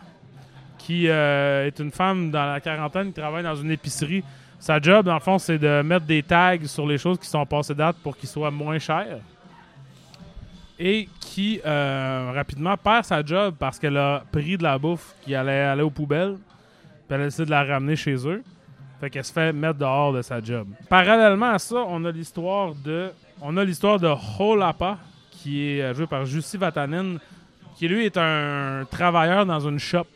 qui 0.79 1.07
est 1.07 1.79
une 1.79 1.91
femme 1.91 2.31
dans 2.31 2.47
la 2.47 2.61
quarantaine 2.61 3.09
qui 3.09 3.21
travaille 3.21 3.43
dans 3.43 3.55
une 3.55 3.71
épicerie. 3.71 4.25
Sa 4.59 4.81
job, 4.81 5.05
dans 5.05 5.15
le 5.15 5.21
fond, 5.21 5.39
c'est 5.39 5.59
de 5.59 5.83
mettre 5.83 6.07
des 6.07 6.23
tags 6.23 6.57
sur 6.65 6.87
les 6.87 6.97
choses 6.97 7.19
qui 7.19 7.27
sont 7.27 7.45
passées 7.45 7.75
date 7.75 7.97
pour 8.03 8.17
qu'ils 8.17 8.29
soient 8.29 8.51
moins 8.51 8.79
chers. 8.79 9.19
Et 10.83 11.11
qui, 11.21 11.61
euh, 11.67 12.33
rapidement, 12.35 12.75
perd 12.79 13.05
sa 13.05 13.23
job 13.23 13.55
parce 13.59 13.79
qu'elle 13.79 13.99
a 13.99 14.25
pris 14.33 14.57
de 14.57 14.63
la 14.63 14.79
bouffe 14.79 15.15
qui 15.23 15.35
allait 15.35 15.61
aller 15.61 15.83
aux 15.83 15.91
poubelles. 15.91 16.39
Puis 17.07 17.19
elle 17.19 17.21
a 17.21 17.45
de 17.45 17.51
la 17.51 17.65
ramener 17.65 17.97
chez 17.97 18.27
eux. 18.27 18.43
Fait 18.99 19.11
qu'elle 19.11 19.25
se 19.25 19.33
fait 19.33 19.53
mettre 19.53 19.79
dehors 19.79 20.15
de 20.15 20.23
sa 20.23 20.41
job. 20.41 20.69
Parallèlement 20.89 21.51
à 21.51 21.59
ça, 21.59 21.85
on 21.87 22.03
a 22.07 22.11
l'histoire 22.11 22.75
de... 22.75 23.11
On 23.43 23.59
a 23.59 23.65
l'histoire 23.65 24.01
de 24.01 24.09
Holapa, 24.39 24.99
qui 25.31 25.67
est 25.67 25.83
euh, 25.83 25.95
joué 25.95 26.07
par 26.07 26.25
Jussi 26.25 26.57
Vatanen, 26.57 27.19
qui 27.77 27.87
lui 27.87 28.07
est 28.07 28.17
un 28.17 28.87
travailleur 28.91 29.45
dans 29.45 29.61
une 29.61 29.79
shop 29.79 30.07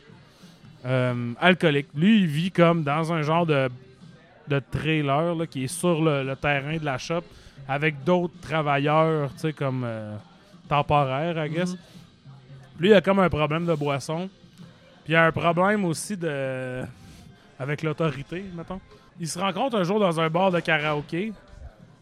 euh, 0.85 1.33
alcoolique. 1.39 1.87
Lui, 1.95 2.21
il 2.21 2.27
vit 2.27 2.51
comme 2.51 2.83
dans 2.83 3.13
un 3.13 3.21
genre 3.21 3.45
de, 3.45 3.69
de 4.47 4.59
trailer 4.71 5.35
là, 5.35 5.45
qui 5.45 5.65
est 5.65 5.67
sur 5.67 6.01
le, 6.03 6.35
terrain 6.35 6.77
de 6.77 6.85
la 6.85 6.97
shop 6.97 7.21
avec 7.67 8.03
d'autres 8.03 8.39
travailleurs, 8.41 9.31
tu 9.33 9.41
sais, 9.41 9.53
comme 9.53 9.85
temporaires, 10.67 11.45
I 11.45 11.49
guess. 11.49 11.75
Lui, 12.79 12.89
il 12.89 12.93
a 12.93 13.01
comme 13.01 13.19
un 13.19 13.29
problème 13.29 13.65
de 13.65 13.73
boisson. 13.73 14.29
Puis 15.03 15.13
il 15.13 15.15
a 15.15 15.25
un 15.25 15.31
problème 15.31 15.85
aussi 15.85 16.17
de 16.17 16.83
avec 17.57 17.83
l'autorité, 17.83 18.43
mettons. 18.53 18.81
Il 19.19 19.27
se 19.27 19.39
rencontre 19.39 19.77
un 19.77 19.83
jour 19.83 19.99
dans 19.99 20.19
un 20.19 20.29
bar 20.29 20.51
de 20.51 20.59
karaoké, 20.59 21.31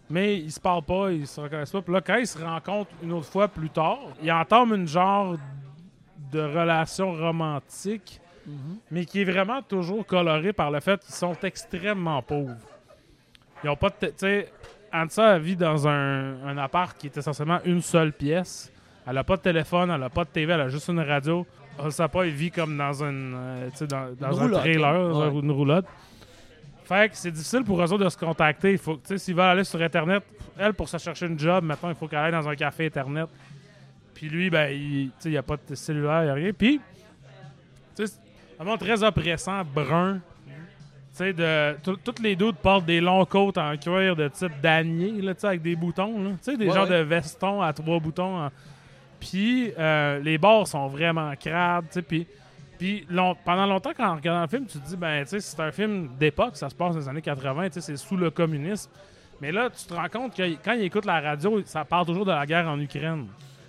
mais 0.10 0.38
ils 0.38 0.52
se 0.52 0.60
parlent 0.60 0.84
pas, 0.84 1.12
ils 1.12 1.28
se 1.28 1.40
reconnaissent 1.40 1.72
pas. 1.72 1.82
Puis 1.82 1.94
là, 1.94 2.02
quand 2.02 2.16
ils 2.16 2.26
se 2.26 2.40
rencontrent 2.40 2.92
une 3.04 3.12
autre 3.12 3.28
fois 3.28 3.48
plus 3.48 3.70
tard, 3.70 4.00
ils 4.22 4.32
entament 4.32 4.74
une 4.74 4.88
genre 4.88 5.36
de 6.32 6.42
relation 6.42 7.14
romantique 7.14 8.20
mais 8.92 9.06
qui 9.06 9.22
est 9.22 9.26
vraiment 9.26 9.62
toujours 9.62 10.06
coloré 10.06 10.54
par 10.54 10.72
le 10.72 10.80
fait 10.80 11.00
qu'ils 11.04 11.16
sont 11.16 11.38
extrêmement 11.44 12.22
pauvres. 12.22 12.56
Ils 13.64 13.70
ont 13.70 13.76
pas 13.76 13.90
de. 13.90 14.08
Tu 14.08 14.14
sais, 14.18 14.52
Ansa 14.94 15.40
vit 15.40 15.56
dans 15.56 15.88
un, 15.88 16.46
un 16.46 16.58
appart 16.58 16.96
qui 16.98 17.08
est 17.08 17.18
essentiellement 17.18 17.60
une 17.66 17.82
seule 17.82 18.14
pièce. 18.14 18.72
Elle 19.08 19.18
a 19.18 19.24
pas 19.24 19.38
de 19.38 19.42
téléphone, 19.42 19.90
elle 19.92 20.04
a 20.04 20.10
pas 20.10 20.24
de 20.24 20.30
TV, 20.30 20.54
elle 20.54 20.62
a 20.62 20.70
juste 20.70 20.88
une 20.90 21.00
radio. 21.00 21.46
Osapa, 21.80 22.26
il 22.28 22.34
vit 22.34 22.52
comme 22.52 22.78
dans, 22.78 23.04
une, 23.04 23.34
euh, 23.36 23.70
dans, 23.90 24.14
dans 24.20 24.32
Une 24.32 24.40
un 24.40 24.44
roulotte, 24.44 24.60
trailer, 24.62 25.18
Ouais. 25.18 25.40
une 25.42 25.52
roulotte. 25.52 25.86
Fait 26.86 27.10
que 27.10 27.16
c'est 27.18 27.32
difficile 27.32 27.64
pour 27.64 27.82
eux 27.82 27.92
autres 27.92 28.04
de 28.04 28.10
se 28.10 28.18
contacter. 28.18 28.74
Il 28.74 28.78
faut, 28.78 29.00
s'ils 29.16 29.34
veulent 29.36 29.46
aller 29.46 29.64
sur 29.64 29.82
Internet, 29.82 30.24
elle, 30.58 30.74
pour 30.74 30.88
se 30.88 30.98
chercher 30.98 31.26
une 31.26 31.40
job, 31.40 31.64
maintenant, 31.64 31.90
il 31.90 31.96
faut 31.96 32.08
qu'elle 32.08 32.20
aille 32.20 32.32
dans 32.32 32.48
un 32.48 32.56
café 32.56 32.86
Internet. 32.86 33.28
Puis 34.14 34.30
lui, 34.30 34.50
ben, 34.50 34.70
il 34.72 35.12
n'y 35.26 35.38
a 35.38 35.42
pas 35.44 35.56
de 35.68 35.74
cellulaire, 35.76 36.22
il 36.22 36.26
n'y 36.26 36.30
a 36.32 36.34
rien. 36.36 36.52
Puis, 36.54 36.80
c'est 37.96 38.12
vraiment 38.60 38.78
très 38.78 39.02
oppressant, 39.04 39.64
brun. 39.66 40.20
Sais, 41.14 41.32
de, 41.32 41.76
tout- 41.84 42.00
toutes 42.04 42.20
les 42.22 42.36
doutes 42.36 42.58
portent 42.58 42.86
des 42.86 43.00
longs 43.00 43.24
côtes 43.26 43.60
en 43.60 43.78
cuir 43.78 44.16
de 44.16 44.28
type 44.30 44.60
damier, 44.62 45.22
là, 45.22 45.34
avec 45.44 45.62
des 45.62 45.76
boutons, 45.76 46.24
là. 46.24 46.30
Tu 46.32 46.38
sais, 46.52 46.58
des 46.58 46.68
Ouais, 46.68 46.74
genres 46.74 46.90
ouais. 46.90 46.98
de 47.00 47.04
vestons 47.04 47.62
à 47.62 47.72
trois 47.72 48.00
boutons. 48.00 48.46
en- 48.46 48.50
Puis, 49.20 49.72
euh, 49.78 50.20
les 50.20 50.38
bords 50.40 50.68
sont 50.68 50.88
vraiment 50.88 51.32
crades, 51.40 51.86
tu 51.88 51.94
sais, 51.94 52.02
puis... 52.02 52.28
Puis 52.80 53.06
long- 53.10 53.36
pendant 53.46 53.68
longtemps, 53.68 53.92
quand 53.96 54.12
on 54.12 54.16
regarde 54.16 54.42
le 54.52 54.58
film, 54.58 54.68
tu 54.68 54.80
te 54.80 54.86
dis, 54.88 54.98
ben, 54.98 55.24
tu 55.24 55.30
sais, 55.30 55.40
c'est 55.40 55.60
un 55.62 55.72
film 55.72 56.10
d'époque, 56.20 56.58
ça 56.58 56.70
se 56.70 56.76
passe 56.76 56.94
dans 56.96 57.00
les 57.00 57.08
années 57.08 57.22
80, 57.22 57.68
tu 57.68 57.74
sais, 57.74 57.82
c'est 57.82 57.96
sous 57.98 58.18
le 58.18 58.32
communisme. 58.32 58.90
Mais 59.40 59.52
là, 59.52 59.70
tu 59.70 59.86
te 59.86 59.94
rends 59.94 60.10
compte 60.10 60.36
que 60.36 60.42
quand 60.66 60.74
il 60.74 60.82
écoute 60.84 61.06
la 61.06 61.22
radio, 61.22 61.62
ça 61.66 61.86
parle 61.86 62.08
toujours 62.08 62.26
de 62.26 62.32
la 62.32 62.46
guerre 62.48 62.68
en 62.68 62.80
Ukraine. 62.80 63.28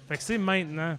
Fait 0.08 0.16
que 0.16 0.22
c'est 0.22 0.38
maintenant. 0.38 0.96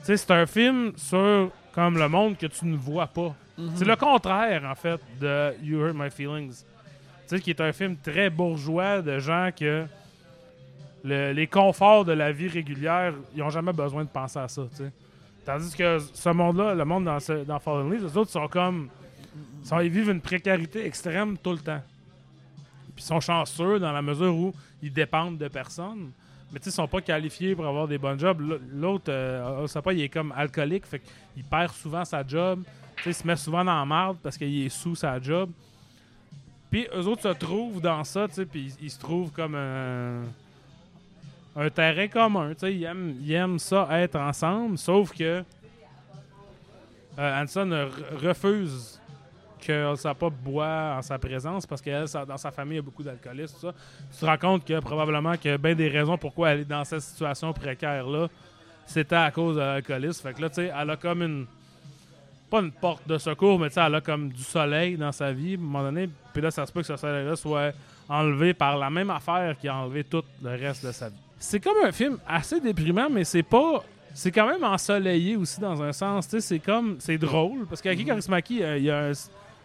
Tu 0.00 0.04
sais, 0.06 0.16
c'est 0.16 0.30
un 0.32 0.44
film 0.46 0.92
sur 0.96 1.50
comme 1.72 1.96
le 1.96 2.08
monde 2.08 2.36
que 2.36 2.46
tu 2.46 2.66
ne 2.66 2.76
vois 2.76 3.06
pas. 3.06 3.34
C'est 3.74 3.84
le 3.84 3.96
contraire, 3.96 4.64
en 4.64 4.74
fait, 4.74 5.00
de 5.20 5.52
You 5.62 5.80
Hurt 5.80 5.96
My 5.96 6.10
Feelings. 6.10 6.52
Tu 7.28 7.36
sais, 7.36 7.40
qui 7.40 7.50
est 7.50 7.60
un 7.60 7.72
film 7.72 7.96
très 7.96 8.30
bourgeois 8.30 9.02
de 9.02 9.18
gens 9.18 9.50
que 9.58 9.84
le- 11.04 11.32
les 11.32 11.46
conforts 11.46 12.04
de 12.04 12.12
la 12.12 12.32
vie 12.32 12.48
régulière, 12.48 13.12
ils 13.34 13.40
n'ont 13.40 13.50
jamais 13.50 13.72
besoin 13.72 14.04
de 14.04 14.08
penser 14.08 14.38
à 14.38 14.48
ça, 14.48 14.62
tu 14.70 14.76
sais. 14.84 14.92
Tandis 15.44 15.74
que 15.74 15.98
ce 15.98 16.28
monde-là, 16.28 16.74
le 16.74 16.84
monde 16.84 17.04
dans, 17.04 17.20
ce- 17.20 17.44
dans 17.44 17.58
Fallen 17.58 17.90
Leaves, 17.90 18.04
les 18.04 18.16
autres 18.16 18.30
sont 18.30 18.48
comme. 18.48 18.88
ils 19.82 19.88
vivent 19.90 20.10
une 20.10 20.20
précarité 20.20 20.84
extrême 20.86 21.36
tout 21.38 21.52
le 21.52 21.58
temps. 21.58 21.82
Puis 22.94 23.04
ils 23.04 23.06
sont 23.06 23.20
chanceux 23.20 23.78
dans 23.78 23.92
la 23.92 24.02
mesure 24.02 24.34
où 24.34 24.54
ils 24.82 24.92
dépendent 24.92 25.38
de 25.38 25.48
personnes. 25.48 26.10
Mais 26.52 26.58
tu 26.60 26.68
ils 26.68 26.72
sont 26.72 26.88
pas 26.88 27.00
qualifiés 27.02 27.54
pour 27.54 27.66
avoir 27.66 27.86
des 27.86 27.98
bons 27.98 28.18
jobs. 28.18 28.40
L'autre, 28.72 29.04
euh, 29.10 29.62
Osapa, 29.64 29.92
il 29.92 30.00
est 30.02 30.08
comme 30.08 30.32
alcoolique, 30.36 30.86
fait 30.86 31.00
qu'il 31.34 31.44
perd 31.44 31.72
souvent 31.72 32.04
sa 32.04 32.26
job. 32.26 32.62
Il 33.06 33.14
se 33.14 33.26
met 33.26 33.36
souvent 33.36 33.64
dans 33.64 33.78
la 33.78 33.84
marde 33.84 34.18
parce 34.22 34.36
qu'il 34.36 34.66
est 34.66 34.68
sous 34.68 34.94
sa 34.94 35.20
job. 35.20 35.50
Puis 36.70 36.86
eux 36.94 37.06
autres 37.06 37.22
se 37.22 37.28
trouvent 37.38 37.80
dans 37.80 38.04
ça, 38.04 38.26
puis 38.28 38.74
ils, 38.80 38.84
ils 38.86 38.90
se 38.90 38.98
trouvent 38.98 39.30
comme 39.30 39.54
un, 39.54 40.22
un 41.56 41.70
terrain 41.70 42.08
commun. 42.08 42.52
Ils 42.62 42.84
aiment, 42.84 43.14
ils 43.20 43.32
aiment 43.32 43.58
ça 43.58 43.88
être 44.00 44.16
ensemble, 44.16 44.76
sauf 44.76 45.12
que 45.12 45.42
euh, 47.18 47.42
Hanson 47.42 47.66
re- 47.70 48.26
refuse 48.26 49.00
que 49.60 49.86
Osapa 49.92 50.28
boit 50.30 50.96
en 50.98 51.02
sa 51.02 51.18
présence 51.18 51.66
parce 51.66 51.80
que 51.82 51.90
elle, 51.90 52.06
ça- 52.08 52.24
dans 52.24 52.36
sa 52.36 52.50
famille, 52.50 52.74
il 52.74 52.76
y 52.76 52.78
a 52.80 52.82
beaucoup 52.82 53.02
d'alcoolistes. 53.02 53.56
Tu 54.12 54.18
te 54.20 54.24
rends 54.26 54.38
compte 54.38 54.64
que 54.64 54.78
probablement 54.80 55.30
a 55.32 55.58
bien 55.58 55.74
des 55.74 55.88
raisons 55.88 56.16
pourquoi 56.18 56.50
elle 56.50 56.60
est 56.60 56.64
dans 56.64 56.84
cette 56.84 57.00
situation 57.00 57.52
précaire-là. 57.52 58.28
C'était 58.86 59.16
à 59.16 59.30
cause 59.30 59.56
de 59.56 59.60
l'alcoolisme. 59.60 60.22
Fait 60.28 60.34
que 60.34 60.42
là, 60.42 60.48
tu 60.48 60.56
sais, 60.56 60.72
elle 60.78 60.90
a 60.90 60.96
comme 60.96 61.22
une. 61.22 61.46
Pas 62.50 62.60
une 62.60 62.72
porte 62.72 63.06
de 63.06 63.18
secours, 63.18 63.58
mais 63.58 63.68
tu 63.68 63.74
sais, 63.74 63.80
elle 63.80 63.94
a 63.94 64.00
comme 64.00 64.30
du 64.30 64.42
soleil 64.42 64.96
dans 64.96 65.12
sa 65.12 65.32
vie, 65.32 65.54
à 65.54 65.58
un 65.58 65.60
moment 65.60 65.82
donné. 65.82 66.08
Puis 66.32 66.42
là, 66.42 66.50
ça 66.50 66.64
se 66.64 66.72
peut 66.72 66.80
que 66.80 66.86
ce 66.86 66.96
soleil-là 66.96 67.36
soit 67.36 67.72
enlevé 68.08 68.54
par 68.54 68.78
la 68.78 68.88
même 68.90 69.10
affaire 69.10 69.56
qui 69.58 69.68
a 69.68 69.76
enlevé 69.76 70.04
tout 70.04 70.22
le 70.42 70.50
reste 70.50 70.84
de 70.86 70.92
sa 70.92 71.08
vie. 71.08 71.16
C'est 71.38 71.60
comme 71.60 71.76
un 71.84 71.92
film 71.92 72.18
assez 72.26 72.60
déprimant, 72.60 73.08
mais 73.10 73.24
c'est 73.24 73.42
pas. 73.42 73.84
C'est 74.14 74.32
quand 74.32 74.48
même 74.48 74.64
ensoleillé 74.64 75.36
aussi 75.36 75.60
dans 75.60 75.80
un 75.82 75.92
sens. 75.92 76.26
Tu 76.26 76.32
sais, 76.32 76.40
c'est 76.40 76.58
comme. 76.58 76.96
C'est 76.98 77.18
drôle. 77.18 77.66
Parce 77.66 77.80
qu'Aki 77.80 78.04
Kaurismäki, 78.04 78.62
euh, 78.62 78.78
il 78.78 78.84
y 78.84 78.90
a 78.90 79.06
un. 79.06 79.12
Tu 79.12 79.18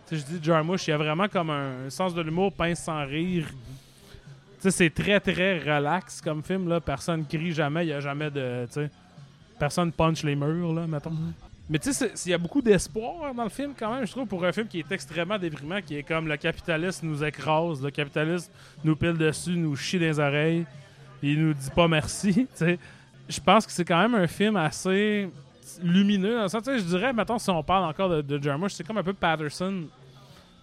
sais, 0.05 0.17
je 0.17 0.25
dis 0.25 0.43
Jarmusch, 0.43 0.87
il 0.87 0.91
y 0.91 0.93
a 0.93 0.97
vraiment 0.97 1.27
comme 1.27 1.49
un, 1.49 1.89
sens 1.89 2.13
de 2.13 2.21
l'humour 2.21 2.51
pince 2.53 2.79
sans 2.79 3.05
rire. 3.05 3.47
Tu 3.47 4.69
sais, 4.69 4.71
c'est 4.71 4.89
très, 4.89 5.19
très 5.19 5.59
relax 5.59 6.21
comme 6.21 6.43
film. 6.43 6.69
Là. 6.69 6.79
Personne 6.79 7.25
crie 7.25 7.53
jamais. 7.53 7.85
Il 7.85 7.87
n'y 7.87 7.93
a 7.93 7.99
jamais 7.99 8.29
de. 8.29 8.65
Tu 8.67 8.73
sais, 8.73 8.91
personne 9.57 9.91
punch 9.91 10.23
les 10.23 10.35
murs, 10.35 10.73
là, 10.73 10.85
mettons. 10.85 11.13
Mais 11.69 11.79
tu 11.79 11.93
sais, 11.93 12.11
il 12.25 12.29
y 12.31 12.33
a 12.33 12.37
beaucoup 12.37 12.61
d'espoir 12.61 13.33
dans 13.33 13.43
le 13.43 13.49
film 13.49 13.73
quand 13.77 13.93
même, 13.95 14.05
je 14.05 14.11
trouve, 14.11 14.27
pour 14.27 14.43
un 14.43 14.51
film 14.51 14.67
qui 14.67 14.79
est 14.79 14.91
extrêmement 14.91 15.37
déprimant, 15.39 15.81
qui 15.81 15.95
est 15.95 16.03
comme 16.03 16.27
le 16.27 16.35
capitaliste 16.35 17.03
nous 17.03 17.23
écrase, 17.23 17.81
le 17.81 17.89
capitaliste 17.89 18.51
nous 18.83 18.95
pile 18.97 19.13
dessus, 19.17 19.51
nous 19.55 19.75
chie 19.75 19.97
dans 19.97 20.05
les 20.05 20.19
oreilles, 20.19 20.65
il 21.21 21.39
nous 21.41 21.53
dit 21.53 21.69
pas 21.73 21.87
merci, 21.87 22.33
tu 22.33 22.47
sais. 22.53 22.77
je 23.29 23.39
pense 23.39 23.65
que 23.65 23.71
c'est 23.71 23.85
quand 23.85 24.01
même 24.01 24.13
un 24.15 24.27
film 24.27 24.57
assez 24.57 25.29
lumineux. 25.81 26.35
Dans 26.35 26.43
le 26.43 26.47
sens, 26.49 26.63
tu 26.63 26.71
sais, 26.71 26.79
je 26.79 26.83
dirais, 26.83 27.13
mettons, 27.13 27.39
si 27.39 27.49
on 27.49 27.63
parle 27.63 27.85
encore 27.85 28.09
de, 28.09 28.21
de 28.21 28.43
Jarmusch, 28.43 28.73
c'est 28.73 28.85
comme 28.85 28.97
un 28.97 29.03
peu 29.03 29.13
Patterson 29.13 29.83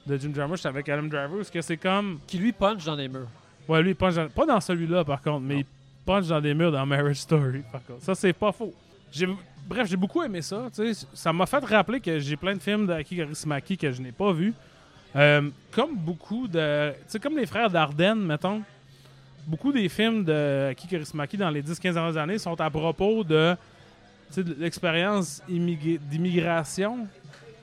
de 0.07 0.17
Jim 0.19 0.33
Jarmusch 0.35 0.67
avec 0.67 0.87
Adam 0.89 1.05
Driver, 1.05 1.37
parce 1.37 1.51
que 1.51 1.63
c'est 1.63 1.77
comme. 1.79 2.19
Qui 2.27 2.39
lui 2.39 2.53
punch 2.53 2.85
dans 2.85 2.95
les 2.95 3.09
murs. 3.09 3.29
Ouais, 3.67 3.83
lui, 3.83 3.91
il 3.91 3.97
punch 3.97 4.15
dans- 4.17 4.29
pas 4.29 4.45
dans 4.47 4.61
celui-là, 4.61 5.03
par 5.05 5.23
contre, 5.23 5.41
mais 5.41 5.61
il 5.61 5.67
punch 6.05 6.27
dans 6.27 6.41
des 6.43 6.53
murs 6.53 6.73
dans 6.73 6.85
Marriage 6.85 7.17
Story, 7.17 7.63
par 7.73 7.83
contre. 7.85 8.03
Ça, 8.03 8.15
c'est 8.15 8.33
pas 8.35 8.53
faux. 8.53 8.75
Bref, 9.69 9.89
j'ai 9.89 9.97
beaucoup 9.97 10.23
aimé 10.23 10.43
ça. 10.43 10.69
Ça 11.15 11.33
m'a 11.33 11.47
fait 11.47 11.65
rappeler 11.65 12.01
que 12.01 12.19
j'ai 12.19 12.37
plein 12.37 12.55
de 12.55 12.61
films 12.61 12.87
d'Aki 12.87 13.17
Kaurismäki 13.17 13.77
que 13.77 13.93
je 13.93 14.03
n'ai 14.03 14.13
pas 14.13 14.33
vus. 14.33 14.53
Euh, 15.17 15.49
comme 15.73 15.97
beaucoup 15.97 16.49
de. 16.49 16.91
Tu 16.93 16.97
sais, 17.09 17.19
comme 17.21 17.37
les 17.37 17.47
frères 17.47 17.71
Dardenne, 17.71 18.21
mettons. 18.25 18.63
Beaucoup 19.47 19.73
des 19.73 19.89
films 19.89 20.25
de 20.25 20.69
Aki 20.71 20.89
Kaurismäki 20.89 21.37
dans 21.37 21.51
les 21.51 21.63
10-15 21.63 21.93
dernières 21.95 22.17
années 22.17 22.39
sont 22.39 22.61
à 22.61 22.69
propos 22.71 23.25
de, 23.25 23.57
l'expérience 24.59 25.43
immig- 25.49 25.99
d'immigration 26.09 27.07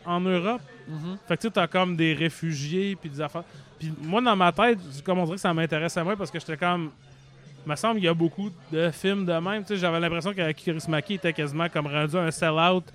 en 0.06 0.20
Europe. 0.22 0.62
Mhm. 0.88 1.18
Fait 1.28 1.38
que 1.38 1.42
tu 1.42 1.52
t'as 1.52 1.68
comme 1.68 1.96
des 1.96 2.14
réfugiés 2.14 2.96
puis 2.96 3.10
des 3.10 3.22
affaires. 3.22 3.44
Puis 3.80 3.94
moi, 4.02 4.22
dans 4.22 4.36
ma 4.36 4.52
tête, 4.52 4.80
comme 5.04 5.20
on 5.20 5.26
dirait 5.26 5.36
que 5.36 5.42
ça 5.42 5.54
m'intéressait 5.54 6.04
moins 6.04 6.16
parce 6.16 6.32
que 6.32 6.40
j'étais 6.40 6.58
comme. 6.58 6.92
Il 7.68 7.72
me 7.72 7.76
semble 7.76 7.96
qu'il 7.96 8.06
y 8.06 8.08
a 8.08 8.14
beaucoup 8.14 8.50
de 8.72 8.90
films 8.92 9.26
de 9.26 9.34
même. 9.34 9.62
Tu 9.64 9.74
sais, 9.74 9.76
j'avais 9.78 10.00
l'impression 10.00 10.32
que 10.34 10.52
Kaurismäki 10.64 11.16
était 11.16 11.34
quasiment 11.34 11.68
comme 11.68 11.88
rendu 11.88 12.16
un 12.16 12.32
sell-out 12.32 12.86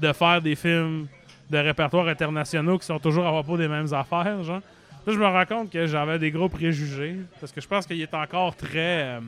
de 0.00 0.10
faire 0.14 0.40
des 0.40 0.54
films 0.54 1.06
de 1.50 1.58
répertoire 1.58 2.08
internationaux 2.08 2.78
qui 2.78 2.86
sont 2.86 2.98
toujours 2.98 3.26
à 3.26 3.30
propos 3.30 3.58
des 3.58 3.68
mêmes 3.68 3.92
affaires, 3.92 4.42
genre. 4.42 4.62
Là, 5.06 5.12
je 5.12 5.18
me 5.18 5.26
rends 5.26 5.44
compte 5.44 5.70
que 5.70 5.86
j'avais 5.86 6.18
des 6.18 6.30
gros 6.30 6.48
préjugés 6.48 7.16
parce 7.40 7.52
que 7.52 7.60
je 7.60 7.68
pense 7.68 7.86
qu'il 7.86 8.00
est 8.00 8.14
encore 8.14 8.56
très. 8.56 9.02
euh, 9.02 9.20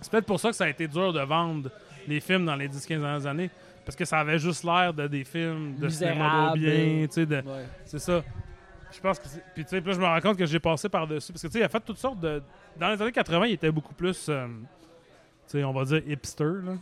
C'est 0.00 0.10
peut-être 0.10 0.26
pour 0.26 0.40
ça 0.40 0.50
que 0.50 0.56
ça 0.56 0.64
a 0.64 0.68
été 0.68 0.88
dur 0.88 1.12
de 1.12 1.20
vendre 1.20 1.70
les 2.08 2.18
films 2.18 2.44
dans 2.46 2.56
les 2.56 2.68
10-15 2.68 2.88
dernières 3.00 3.26
années. 3.26 3.50
Parce 3.84 3.94
que 3.94 4.04
ça 4.04 4.18
avait 4.18 4.40
juste 4.40 4.64
l'air 4.64 4.92
de 4.92 5.06
des 5.06 5.22
films 5.22 5.76
de 5.78 5.88
cinéma 5.88 6.52
Misérables. 6.56 6.58
bien, 6.58 7.06
tu 7.06 7.12
sais, 7.12 7.26
de, 7.26 7.36
Ouais. 7.36 7.64
c'est 7.84 8.00
ça. 8.00 8.24
Je 8.92 9.00
pense 9.00 9.18
que 9.18 9.24
Puis 9.54 9.64
tu 9.64 9.70
sais, 9.70 9.80
là, 9.80 9.92
je 9.92 9.98
me 10.00 10.04
rends 10.04 10.20
compte 10.20 10.36
que 10.38 10.46
j'ai 10.46 10.60
passé 10.60 10.88
par-dessus. 10.88 11.32
Parce 11.32 11.42
que 11.42 11.48
tu 11.48 11.52
sais, 11.54 11.58
il 11.60 11.62
a 11.64 11.68
fait 11.68 11.80
toutes 11.80 11.98
sortes 11.98 12.20
de. 12.20 12.42
Dans 12.78 12.90
les 12.90 13.00
années 13.02 13.12
80, 13.12 13.46
il 13.46 13.52
était 13.54 13.70
beaucoup 13.70 13.94
plus. 13.94 14.26
euh, 14.28 14.46
tu 14.48 14.52
sais, 15.48 15.64
on 15.64 15.72
va 15.72 15.84
dire 15.84 16.02
hipster, 16.06 16.44
là. 16.64 16.72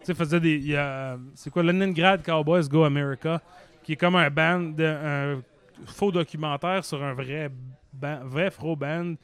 Tu 0.00 0.06
sais, 0.06 0.12
il 0.12 0.14
faisait 0.14 0.40
des. 0.40 0.56
il 0.58 0.76
a, 0.76 1.16
C'est 1.34 1.50
quoi, 1.50 1.62
Leningrad 1.62 2.22
Cowboys 2.24 2.68
Go 2.68 2.84
America, 2.84 3.40
qui 3.82 3.92
est 3.92 3.96
comme 3.96 4.16
un 4.16 4.30
band, 4.30 4.60
de, 4.60 4.84
un 4.84 5.42
faux 5.86 6.10
documentaire 6.12 6.84
sur 6.84 7.02
un 7.02 7.12
vrai, 7.14 7.50
ban- 7.92 8.20
vrai 8.24 8.50
faux 8.50 8.76
band 8.76 9.14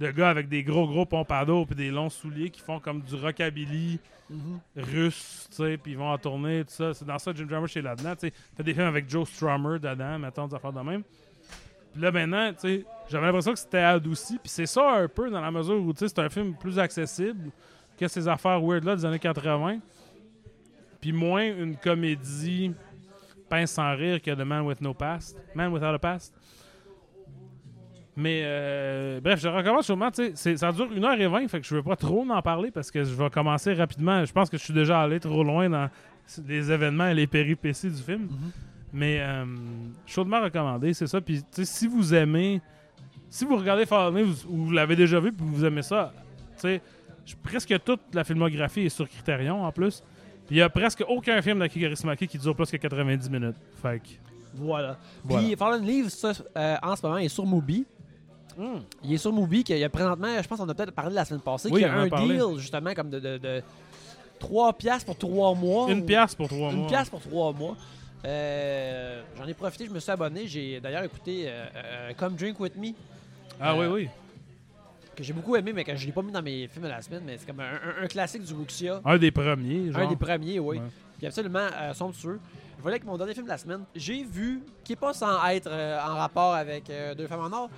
de 0.00 0.10
gars 0.12 0.30
avec 0.30 0.48
des 0.48 0.62
gros, 0.62 0.86
gros 0.86 1.04
pompadours 1.06 1.66
puis 1.66 1.74
des 1.74 1.90
longs 1.90 2.08
souliers 2.10 2.50
qui 2.50 2.60
font 2.60 2.78
comme 2.78 3.00
du 3.02 3.14
rockabilly 3.16 3.98
Mhm. 4.30 4.60
russe, 4.76 5.48
tu 5.50 5.56
sais, 5.56 5.78
puis 5.78 5.92
ils 5.92 5.98
vont 5.98 6.10
en 6.12 6.18
tourner, 6.18 6.62
tout 6.64 6.72
ça. 6.74 6.92
C'est 6.92 7.06
dans 7.06 7.18
ça, 7.18 7.32
Jim 7.34 7.46
Jarmusch 7.48 7.76
est 7.78 7.82
là-dedans, 7.82 8.14
tu 8.14 8.28
sais. 8.28 8.32
T'as 8.54 8.62
des 8.62 8.74
films 8.74 8.86
avec 8.86 9.08
Joe 9.08 9.26
Strummer 9.28 9.78
dedans, 9.80 10.18
mettons, 10.18 10.46
des 10.46 10.54
affaires 10.54 10.72
de 10.72 10.80
même. 10.82 11.02
Là, 11.98 12.12
maintenant, 12.12 12.52
tu 12.52 12.60
sais, 12.60 12.84
j'avais 13.08 13.26
l'impression 13.26 13.52
que 13.52 13.58
c'était 13.58 13.78
adouci, 13.78 14.38
puis 14.38 14.50
c'est 14.50 14.66
ça 14.66 14.92
un 14.92 15.08
peu 15.08 15.30
dans 15.30 15.40
la 15.40 15.50
mesure 15.50 15.80
où, 15.80 15.92
c'est 15.96 16.18
un 16.18 16.28
film 16.28 16.54
plus 16.54 16.78
accessible 16.78 17.50
que 17.98 18.06
ces 18.06 18.28
affaires 18.28 18.62
weird-là 18.62 18.96
des 18.96 19.04
années 19.04 19.18
80, 19.18 19.78
puis 21.00 21.12
moins 21.12 21.44
une 21.44 21.76
comédie 21.76 22.72
pince 23.48 23.72
sans 23.72 23.96
rire 23.96 24.20
que 24.22 24.30
The 24.30 24.44
Man 24.44 24.64
With 24.66 24.80
No 24.80 24.94
Past, 24.94 25.36
Man 25.54 25.72
Without 25.72 25.94
a 25.94 25.98
Past. 25.98 26.34
Mais 28.14 28.42
euh, 28.44 29.20
bref, 29.20 29.40
je 29.40 29.48
recommande 29.48 29.82
sûrement, 29.82 30.10
ça 30.12 30.72
dure 30.72 30.92
1h20, 30.92 31.48
fait 31.48 31.60
que 31.60 31.66
je 31.66 31.74
veux 31.76 31.82
pas 31.84 31.94
trop 31.96 32.28
en 32.28 32.42
parler 32.42 32.70
parce 32.72 32.90
que 32.90 33.04
je 33.04 33.14
vais 33.14 33.30
commencer 33.30 33.74
rapidement. 33.74 34.24
Je 34.24 34.32
pense 34.32 34.50
que 34.50 34.58
je 34.58 34.64
suis 34.64 34.74
déjà 34.74 35.00
allé 35.00 35.20
trop 35.20 35.44
loin 35.44 35.70
dans 35.70 35.88
les 36.46 36.70
événements 36.70 37.06
et 37.06 37.14
les 37.14 37.28
péripéties 37.28 37.90
du 37.90 38.02
film. 38.02 38.22
Mhm. 38.22 38.52
Mais 38.92 39.18
euh, 39.20 39.44
chaudement 40.06 40.40
recommandé, 40.40 40.94
c'est 40.94 41.06
ça. 41.06 41.20
Puis 41.20 41.44
si 41.52 41.86
vous 41.86 42.14
aimez, 42.14 42.60
si 43.28 43.44
vous 43.44 43.56
regardez 43.56 43.84
Fallen 43.86 44.22
vous, 44.24 44.46
ou 44.48 44.64
vous 44.66 44.70
l'avez 44.72 44.96
déjà 44.96 45.20
vu 45.20 45.32
puis 45.32 45.44
vous 45.46 45.64
aimez 45.64 45.82
ça, 45.82 46.12
tu 46.56 46.62
sais, 46.62 46.80
je- 47.26 47.34
presque 47.42 47.74
toute 47.84 48.00
la 48.14 48.24
filmographie 48.24 48.82
est 48.82 48.88
sur 48.88 49.08
Criterion 49.08 49.62
en 49.64 49.72
plus. 49.72 50.02
Puis 50.46 50.56
il 50.56 50.58
y 50.58 50.62
a 50.62 50.70
presque 50.70 51.04
aucun 51.06 51.42
film 51.42 51.58
d'Aki 51.58 51.80
Kaurismäki 51.80 52.26
qui 52.26 52.38
dure 52.38 52.56
plus 52.56 52.70
que 52.70 52.78
90 52.78 53.28
minutes. 53.28 53.56
Fait 53.82 53.98
que, 54.00 54.08
Voilà. 54.54 54.96
Voilà. 55.22 55.42
Puis 55.46 55.56
Fallen 55.56 55.84
Leaves, 55.84 56.08
ça, 56.08 56.32
euh, 56.56 56.76
en 56.82 56.96
ce 56.96 57.04
moment, 57.06 57.18
il 57.18 57.26
est 57.26 57.28
sur 57.28 57.46
Mubi. 57.46 57.84
hmm, 58.56 58.78
Il 59.04 59.12
est 59.12 59.18
sur 59.18 59.30
Mubi, 59.34 59.62
qu'il 59.62 59.76
y 59.76 59.84
a 59.84 59.90
présentement, 59.90 60.28
je 60.42 60.48
pense 60.48 60.58
qu'on 60.58 60.68
a 60.68 60.74
peut-être 60.74 60.92
parlé 60.92 61.14
la 61.14 61.26
semaine 61.26 61.42
passée, 61.42 61.68
Oui, 61.70 61.80
qu'il 61.82 61.82
y 61.82 61.90
a 61.90 61.94
un 61.94 62.08
parlé. 62.08 62.38
deal, 62.38 62.56
justement, 62.58 62.94
comme 62.94 63.10
de, 63.10 63.20
de, 63.20 63.36
de 63.36 63.62
3 64.40 64.72
piastres 64.72 65.04
pour 65.04 65.18
3 65.18 65.54
mois. 65.54 65.90
une 65.92 66.00
ou- 66.00 66.04
pièce 66.06 66.34
pour 66.34 66.48
trois 66.48 66.70
Une 66.70 66.78
mois. 66.78 66.86
pièce 66.88 67.10
pour 67.10 67.20
3 67.20 67.52
mois. 67.52 67.76
Euh, 68.24 69.22
J'en 69.36 69.46
ai 69.46 69.54
profité, 69.54 69.86
je 69.86 69.90
me 69.90 70.00
suis 70.00 70.10
abonné. 70.10 70.46
J'ai 70.46 70.80
d'ailleurs 70.80 71.04
écouté 71.04 71.44
euh, 71.46 71.66
euh, 71.76 72.12
Come 72.16 72.34
Drink 72.34 72.58
With 72.60 72.76
Me, 72.76 72.88
Ah 73.60 73.74
Euh, 73.74 73.78
oui, 73.92 74.02
oui. 74.04 74.08
que 75.16 75.22
j'ai 75.24 75.32
beaucoup 75.32 75.56
aimé, 75.56 75.72
mais 75.72 75.84
que 75.84 75.94
je 75.96 76.06
l'ai 76.06 76.12
pas 76.12 76.22
mis 76.22 76.32
dans 76.32 76.42
mes 76.42 76.66
films 76.68 76.84
de 76.84 76.90
la 76.90 77.02
semaine. 77.02 77.22
Mais 77.24 77.36
c'est 77.38 77.46
comme 77.46 77.60
un, 77.60 77.64
un- 77.74 78.04
un 78.04 78.06
classique 78.06 78.42
du 78.44 78.52
Wuxia. 78.54 79.00
Un 79.04 79.18
des 79.18 79.30
premiers. 79.30 79.90
Genre. 79.92 80.00
Un 80.02 80.08
des 80.08 80.16
premiers, 80.16 80.58
oui. 80.58 80.78
Ouais. 80.78 80.82
Puis 81.18 81.26
absolument 81.26 81.66
somptueux. 81.94 82.38
Je 82.78 82.82
voulais 82.82 83.00
que 83.00 83.06
mon 83.06 83.16
dernier 83.16 83.34
film 83.34 83.44
de 83.46 83.50
la 83.50 83.58
semaine, 83.58 83.80
j'ai 83.96 84.22
vu, 84.22 84.60
qui 84.84 84.92
est 84.92 84.96
pas 84.96 85.12
sans 85.12 85.44
être 85.48 85.68
en 85.68 86.14
rapport 86.14 86.54
avec 86.54 86.84
Deux 87.16 87.26
femmes 87.26 87.52
en 87.52 87.56
or, 87.64 87.70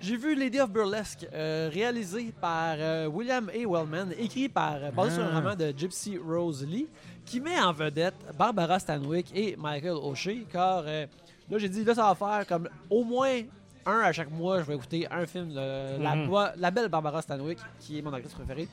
j'ai 0.00 0.16
vu 0.18 0.34
Lady 0.38 0.60
of 0.60 0.70
Burlesque, 0.70 1.26
euh, 1.32 1.70
réalisé 1.72 2.32
par 2.40 2.74
euh, 2.78 3.06
William 3.06 3.48
A. 3.48 3.66
Wellman, 3.66 4.10
écrit 4.18 4.48
par, 4.50 4.74
euh, 4.76 4.90
basé 4.92 5.14
sur 5.16 5.24
un 5.24 5.30
Ah. 5.32 5.40
roman 5.40 5.56
de 5.56 5.72
Gypsy 5.76 6.18
Rose 6.18 6.64
Lee, 6.64 6.86
qui 7.28 7.40
met 7.40 7.60
en 7.60 7.72
vedette 7.72 8.14
Barbara 8.38 8.78
Stanwyck 8.78 9.26
et 9.34 9.56
Michael 9.56 9.92
O'Shea, 10.02 10.44
car 10.50 10.82
euh, 10.86 11.06
là 11.50 11.58
j'ai 11.58 11.68
dit, 11.68 11.84
là 11.84 11.94
ça 11.94 12.02
va 12.02 12.14
faire 12.14 12.46
comme 12.46 12.68
au 12.90 13.04
moins 13.04 13.40
un 13.86 14.00
à 14.00 14.12
chaque 14.12 14.30
mois, 14.30 14.58
je 14.60 14.64
vais 14.66 14.74
écouter 14.74 15.06
un 15.10 15.24
film 15.26 15.50
de 15.50 16.02
la, 16.02 16.14
Mhm. 16.14 16.30
la 16.56 16.70
belle 16.70 16.88
Barbara 16.88 17.22
Stanwyck, 17.22 17.58
qui 17.80 17.98
est 17.98 18.02
mon 18.02 18.12
actrice 18.12 18.34
préférée. 18.34 18.68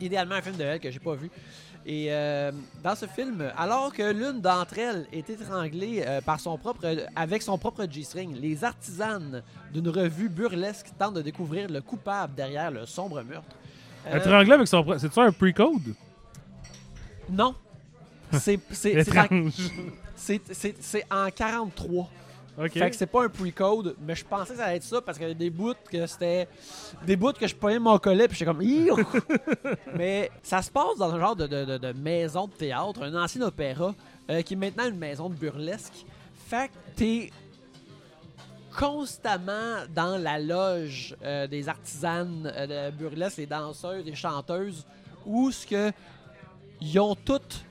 Idéalement 0.00 0.36
un 0.36 0.42
film 0.42 0.56
de 0.56 0.62
elle 0.62 0.78
que 0.80 0.90
j'ai 0.90 1.00
pas 1.00 1.14
vu. 1.14 1.30
Et 1.86 2.06
euh, 2.10 2.52
dans 2.84 2.94
ce 2.94 3.06
film, 3.06 3.50
alors 3.56 3.92
que 3.92 4.12
l'une 4.12 4.40
d'entre 4.40 4.78
elles 4.78 5.06
est 5.12 5.28
étranglée 5.30 6.04
euh, 6.06 6.20
par 6.20 6.38
son 6.38 6.56
propre, 6.58 6.84
avec 7.16 7.40
son 7.42 7.56
propre 7.56 7.86
G-string, 7.90 8.36
les 8.38 8.62
artisanes 8.62 9.42
d'une 9.72 9.88
revue 9.88 10.28
burlesque 10.28 10.88
tentent 10.98 11.14
de 11.14 11.22
découvrir 11.22 11.68
le 11.70 11.80
coupable 11.80 12.34
derrière 12.34 12.70
le 12.70 12.84
sombre 12.86 13.22
meurtre. 13.22 13.56
Triangle 14.20 14.52
avec 14.52 14.68
son. 14.68 14.82
pro- 14.82 14.98
C'est 14.98 15.12
ça 15.12 15.22
un 15.22 15.32
pre-code? 15.32 15.94
Non. 17.30 17.54
C'est 18.32 18.58
c'est- 18.70 18.96
en, 18.96 19.00
Étrange. 19.24 19.52
c'est- 20.14 20.52
c'est- 20.54 20.76
c'est 20.82 21.04
en 21.10 21.30
43. 21.30 22.08
ok. 22.58 22.70
Fait 22.72 22.90
que 22.90 22.96
c'est 22.96 23.06
pas 23.06 23.24
un 23.24 23.28
pre-code, 23.28 23.96
mais 24.06 24.14
je 24.14 24.24
pensais 24.24 24.52
que 24.52 24.58
ça 24.58 24.66
allait 24.66 24.76
être 24.76 24.82
ça 24.82 25.00
parce 25.00 25.16
qu'il 25.16 25.28
y 25.28 25.30
a 25.30 25.34
des 25.34 25.48
bouts 25.50 25.72
que 25.90 26.06
c'était. 26.06 26.46
Des 27.06 27.16
bouts 27.16 27.32
que 27.32 27.46
je 27.46 27.54
prenais 27.54 27.78
mon 27.78 27.98
collet 27.98 28.28
puis 28.28 28.36
j'étais 28.36 28.50
comme. 28.50 28.62
Mais 29.96 30.30
ça 30.42 30.60
se 30.60 30.70
passe 30.70 30.98
dans 30.98 31.10
un 31.14 31.18
genre 31.20 31.36
de, 31.36 31.46
de- 31.46 31.64
de- 31.64 31.78
de 31.78 31.92
maison 31.92 32.46
de 32.48 32.52
théâtre, 32.52 33.02
un 33.02 33.14
ancien 33.14 33.40
opéra, 33.42 33.94
euh, 34.30 34.42
qui 34.42 34.54
est 34.54 34.56
maintenant 34.58 34.86
une 34.88 34.98
maison 34.98 35.30
de 35.30 35.34
burlesque. 35.34 36.04
Fait 36.48 36.68
que 36.68 36.72
t'es 36.96 37.30
constamment 38.78 39.84
dans 39.94 40.18
la 40.18 40.38
loge 40.38 41.16
euh, 41.24 41.46
des 41.46 41.68
artisanes 41.68 42.52
euh, 42.54 42.90
de 42.90 42.96
burlesque, 42.96 43.38
les 43.38 43.46
danseuses, 43.46 44.04
les 44.04 44.14
chanteuses, 44.14 44.84
où 45.26 45.50
ce 45.50 45.66
que 45.66 45.92
ils 46.80 46.98
ont 47.00 47.14
toutes. 47.14 47.64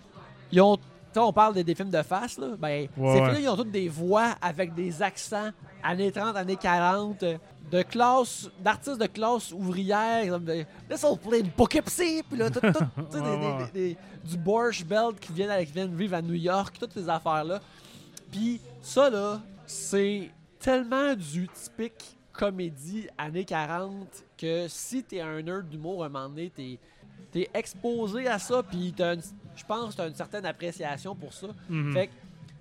Ils 0.52 0.62
ont. 0.62 0.78
on 1.16 1.34
parle 1.34 1.54
des, 1.56 1.64
des 1.64 1.76
films 1.76 1.90
de 1.90 2.02
face, 2.02 2.38
là. 2.38 2.50
Ben, 2.58 2.88
Ouais, 2.98 3.12
ces 3.14 3.18
films-là, 3.18 3.40
ils 3.40 3.50
ont 3.50 3.56
toutes 3.58 3.72
des 3.72 3.90
voix 3.90 4.36
avec 4.42 4.74
des 4.74 5.02
accents 5.02 5.50
années 5.84 6.12
30, 6.12 6.36
années 6.36 6.56
40, 6.56 7.24
euh, 7.24 7.38
de 7.72 7.82
classe, 7.82 8.50
d'artistes 8.62 8.98
de 9.00 9.08
classe 9.08 9.52
ouvrière, 9.52 10.26
comme 10.30 10.46
de 10.46 10.64
Let's 10.90 11.04
all 11.04 11.18
play 11.18 11.44
Poughkeepsie, 11.44 12.24
puis 12.30 12.38
là, 12.40 12.50
tout, 12.50 12.62
Ouais, 12.66 13.70
des- 13.74 13.98
du 14.24 14.38
Borscht 14.38 14.86
Belt 14.86 15.20
qui 15.20 15.34
viennent, 15.34 15.66
qui 15.66 15.72
viennent 15.74 15.94
vivre 15.96 16.16
à 16.16 16.22
New 16.22 16.34
York, 16.34 16.76
toutes 16.80 16.94
ces 16.94 17.10
affaires-là. 17.10 17.60
Puis 18.32 18.62
ça, 18.82 19.10
là, 19.10 19.42
c'est 19.66 20.30
tellement 20.60 21.14
du 21.14 21.48
typique 21.50 22.16
comédie 22.32 23.08
années 23.18 23.46
40 23.46 24.08
que 24.38 24.68
si 24.70 25.04
t'es 25.04 25.20
un 25.22 25.42
nerd 25.42 25.68
d'humour, 25.68 26.04
à 26.04 26.08
un 26.08 26.10
moment 26.10 26.30
donné, 26.30 26.50
t'es 26.56 26.78
es 27.36 27.50
exposé 27.54 28.28
à 28.28 28.40
ça, 28.40 28.64
puis 28.64 28.94
je 28.98 29.66
pense 29.66 29.92
que 29.92 29.98
t'as 29.98 30.08
une 30.08 30.16
certaine 30.16 30.46
appréciation 30.46 31.16
pour 31.16 31.34
ça. 31.34 31.48
Mhm. 31.70 31.94
Fait 31.94 32.08
que 32.08 32.14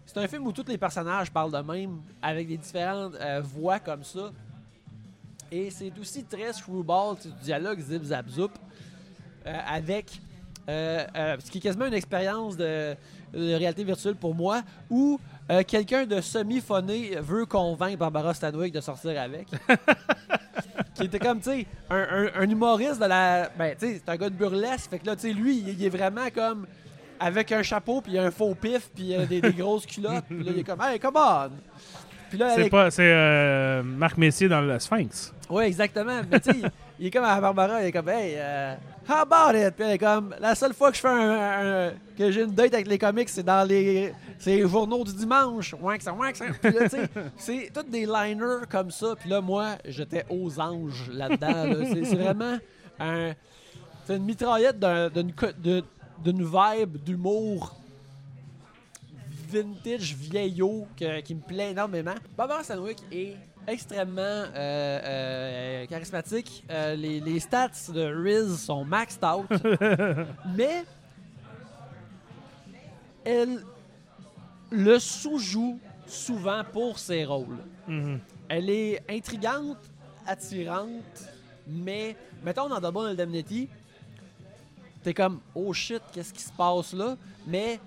c'est 0.06 0.18
un 0.18 0.28
film 0.28 0.46
où 0.46 0.52
tous 0.52 0.66
les 0.68 0.78
personnages 0.78 1.30
parlent 1.30 1.52
de 1.52 1.58
même, 1.58 2.00
avec 2.22 2.48
des 2.48 2.56
différentes 2.56 3.14
euh, 3.16 3.42
voix 3.42 3.80
comme 3.80 4.04
ça. 4.04 4.30
Et 5.50 5.70
c'est 5.70 5.92
aussi 5.98 6.24
très 6.24 6.52
screwball, 6.52 7.16
c'est 7.20 7.28
du 7.28 7.42
dialogue 7.42 7.80
zip 7.80 8.04
zap 8.04 8.28
zoup, 8.28 8.50
euh, 9.46 9.58
avec 9.68 10.20
euh, 10.68 11.36
ce 11.44 11.50
qui 11.50 11.58
est 11.58 11.60
quasiment 11.60 11.86
une 11.86 11.94
expérience 11.94 12.56
de, 12.56 12.96
de 13.32 13.54
réalité 13.54 13.84
virtuelle 13.84 14.16
pour 14.16 14.34
moi, 14.34 14.62
où 14.90 15.20
quelqu'un 15.68 16.06
de 16.06 16.20
semi-phoné 16.20 17.16
veut 17.20 17.46
convaincre 17.46 17.98
Barbara 17.98 18.34
Stanwyck 18.34 18.72
de 18.72 18.80
sortir 18.80 19.20
avec. 19.20 19.46
qui 20.98 21.04
était 21.04 21.18
comme, 21.18 21.38
tu 21.40 21.50
sais, 21.50 21.66
un, 21.90 21.96
un- 21.96 22.40
un 22.42 22.48
humoriste 22.50 23.00
de 23.00 23.06
la. 23.06 23.50
Ben, 23.58 23.74
tu 23.78 23.86
sais, 23.86 24.00
c'est 24.04 24.10
un 24.12 24.16
gars 24.16 24.28
de 24.30 24.34
burlesque. 24.34 24.90
Fait 24.90 24.98
que 24.98 25.06
là, 25.06 25.16
tu 25.16 25.22
sais, 25.28 25.32
lui, 25.32 25.58
il, 25.58 25.68
il 25.70 25.84
est 25.84 25.88
vraiment 25.88 26.28
comme. 26.34 26.66
Avec 27.18 27.50
un 27.52 27.62
chapeau, 27.62 28.02
puis 28.02 28.18
un 28.18 28.30
faux 28.30 28.54
pif, 28.54 28.90
puis 28.94 29.14
euh, 29.14 29.24
des, 29.24 29.40
des 29.40 29.52
grosses 29.54 29.86
culottes. 29.86 30.24
Puis 30.28 30.42
là, 30.44 30.52
il 30.54 30.58
est 30.58 30.64
comme, 30.64 30.82
hey, 30.82 30.98
come 31.00 31.14
on! 31.16 31.48
Puis 32.28 32.36
là, 32.38 32.50
C'est 32.50 32.60
avec- 32.60 32.70
pas, 32.70 32.90
c'est 32.90 33.10
euh, 33.10 33.82
Marc 33.82 34.18
Messier 34.18 34.48
dans 34.48 34.60
le 34.60 34.78
Sphinx. 34.78 35.32
Ouais, 35.48 35.66
exactement. 35.66 36.20
Mais 36.30 36.40
tu 36.40 36.50
sais, 36.50 36.58
il- 36.62 36.70
il 37.00 37.06
est 37.06 37.10
comme 37.10 37.24
à 37.24 37.40
Barbara, 37.40 37.80
il 37.82 37.86
est 37.86 37.92
comme, 37.92 38.08
hey, 38.10 38.34
euh, 38.36 38.74
how 39.08 39.22
about 39.22 39.56
it? 39.56 39.74
Puis 39.74 39.84
elle 39.84 39.92
est 39.94 39.98
comme, 39.98 40.34
la 40.40 40.54
seule 40.54 40.74
fois 40.74 40.90
que 40.90 40.96
je 40.96 41.00
fais 41.02 41.08
un, 41.08 41.88
un- 41.88 41.92
que 42.16 42.30
j'ai 42.30 42.42
une 42.42 42.52
date 42.54 42.74
avec 42.74 42.86
les 42.88 42.98
comics, 42.98 43.28
c'est 43.28 43.42
dans 43.42 43.66
les, 43.66 44.12
c'est 44.38 44.56
les 44.56 44.68
journaux 44.68 45.04
du 45.04 45.12
dimanche. 45.14 45.74
Ouais, 45.80 45.98
que 45.98 46.04
ça, 46.04 46.12
ouais, 46.12 46.32
que 46.32 46.38
ça. 46.38 46.44
Puis 46.62 46.72
là, 46.72 46.88
tu 46.88 46.96
sais, 46.96 47.08
c'est 47.36 47.70
tous 47.74 47.82
des 47.84 48.06
liners 48.06 48.66
comme 48.70 48.90
ça. 48.90 49.14
Puis 49.18 49.28
là, 49.30 49.40
moi, 49.40 49.76
j'étais 49.84 50.24
aux 50.30 50.58
anges 50.60 51.10
là-dedans. 51.10 51.64
là. 51.64 51.74
C'est, 52.04 52.14
vraiment 52.16 52.58
un, 52.98 53.32
c'est 54.06 54.16
une 54.16 54.24
mitraillette 54.24 54.78
d'un- 54.78 55.08
d'une, 55.10 55.32
d'une 56.24 56.44
vibe 56.44 56.96
d'humour 57.04 57.76
vintage 59.50 60.14
vieillot 60.14 60.86
que- 60.98 61.20
qui 61.20 61.34
me 61.34 61.40
plaît 61.40 61.70
énormément. 61.70 62.14
Barbara 62.36 62.62
Stanwyck 62.64 62.98
est 63.12 63.36
extrêmement 63.66 64.20
euh, 64.20 64.50
euh, 64.54 65.86
charismatique. 65.86 66.64
Euh, 66.70 66.94
les, 66.94 67.20
les 67.20 67.40
stats 67.40 67.92
de 67.92 68.02
Riz 68.02 68.56
sont 68.58 68.84
maxed 68.84 69.24
out. 69.24 69.46
mais 70.56 70.84
elle 73.24 73.64
le 74.70 74.98
sous-joue 74.98 75.78
souvent 76.06 76.62
pour 76.72 76.98
ses 76.98 77.24
rôles. 77.24 77.58
Mhm. 77.86 78.20
Elle 78.48 78.70
est 78.70 79.02
intrigante, 79.08 79.78
attirante, 80.26 81.24
mais 81.66 82.16
mettons 82.44 82.68
dans 82.68 82.80
Double 82.80 83.08
Indemnity, 83.08 83.68
t'es 85.02 85.12
comme 85.12 85.40
oh 85.54 85.72
shit, 85.72 86.02
qu'est-ce 86.12 86.32
qui 86.32 86.42
se 86.42 86.52
passe 86.52 86.92
là? 86.92 87.16
Mais 87.46 87.80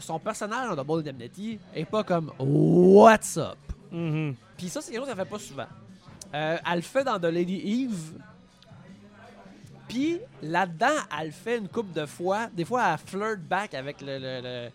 son 0.00 0.18
personnage 0.18 0.68
dans 0.70 0.82
Double 0.82 1.00
Indemnity 1.00 1.58
est 1.74 1.84
pas 1.84 2.02
comme 2.02 2.32
what's 2.38 3.36
up? 3.36 3.58
Mhm. 3.90 4.34
Puis 4.56 4.68
ça, 4.68 4.80
c'est 4.80 4.92
quelque 4.92 5.00
chose 5.00 5.08
qu'elle 5.08 5.24
fait 5.24 5.30
pas 5.30 5.38
souvent. 5.38 5.66
Euh, 6.34 6.58
elle 6.70 6.76
le 6.76 6.82
fait 6.82 7.04
dans 7.04 7.18
The 7.18 7.24
Lady 7.24 7.84
Eve. 7.84 8.18
Puis 9.88 10.20
là-dedans, 10.42 10.96
elle 11.18 11.26
le 11.26 11.32
fait 11.32 11.58
une 11.58 11.68
couple 11.68 11.92
de 11.92 12.06
fois. 12.06 12.48
Des 12.52 12.64
fois, 12.64 12.92
elle 12.92 12.98
flirt 12.98 13.40
back 13.40 13.74
avec 13.74 14.00
le, 14.00 14.18
le, 14.18 14.40
le, 14.40 14.48
euh, 14.48 14.70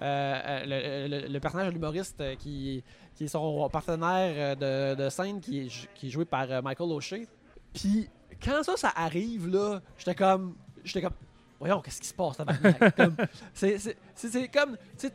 euh, 0.00 1.28
le- 1.28 1.40
personnage 1.40 1.68
de 1.68 1.72
l'humoriste 1.72 2.22
qui, 2.38 2.84
qui 3.16 3.24
est 3.24 3.28
son 3.28 3.68
partenaire 3.70 4.56
de, 4.56 5.08
scène, 5.08 5.40
qui 5.40 5.66
est, 5.66 6.08
joué 6.08 6.24
par 6.24 6.62
Michael 6.62 6.92
O'Shea. 6.92 7.26
Puis 7.74 8.08
quand 8.42 8.62
ça, 8.62 8.76
ça 8.76 8.92
arrive, 8.94 9.48
là, 9.48 9.80
j'étais 9.98 10.14
comme... 10.14 10.54
J'étais 10.84 11.02
comme... 11.02 11.14
Voyons, 11.58 11.80
qu'est-ce 11.80 12.00
qui 12.00 12.08
se 12.08 12.14
passe, 12.14 12.36
tabarnak? 12.36 12.94
C'est, 13.54 14.48
comme... 14.52 14.76
tu 14.98 15.08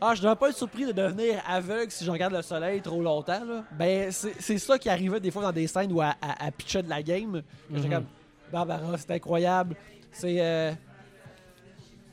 ah, 0.00 0.14
je 0.14 0.22
devrais 0.22 0.36
pas 0.36 0.48
être 0.48 0.56
surpris 0.56 0.86
de 0.86 0.92
devenir 0.92 1.42
aveugle 1.46 1.90
si 1.90 2.04
je 2.04 2.10
regarde 2.10 2.32
le 2.32 2.42
soleil 2.42 2.80
trop 2.80 3.02
longtemps. 3.02 3.44
Là. 3.44 3.64
Ben, 3.72 4.10
c'est 4.10 4.58
ça 4.58 4.78
qui 4.78 4.88
arrivait 4.88 5.20
des 5.20 5.30
fois 5.30 5.42
dans 5.42 5.52
des 5.52 5.66
scènes 5.66 5.92
où 5.92 6.00
elle, 6.02 6.12
elle- 6.22 6.28
elle 6.46 6.52
pitchait 6.52 6.82
de 6.82 6.88
la 6.90 7.02
game. 7.02 7.42
J'étais 7.72 7.88
Mhm. 7.88 7.94
comme, 7.94 8.06
Barbara, 8.52 8.98
c'est 8.98 9.10
incroyable. 9.12 9.76
C'est. 10.12 10.36
euh, 10.40 10.72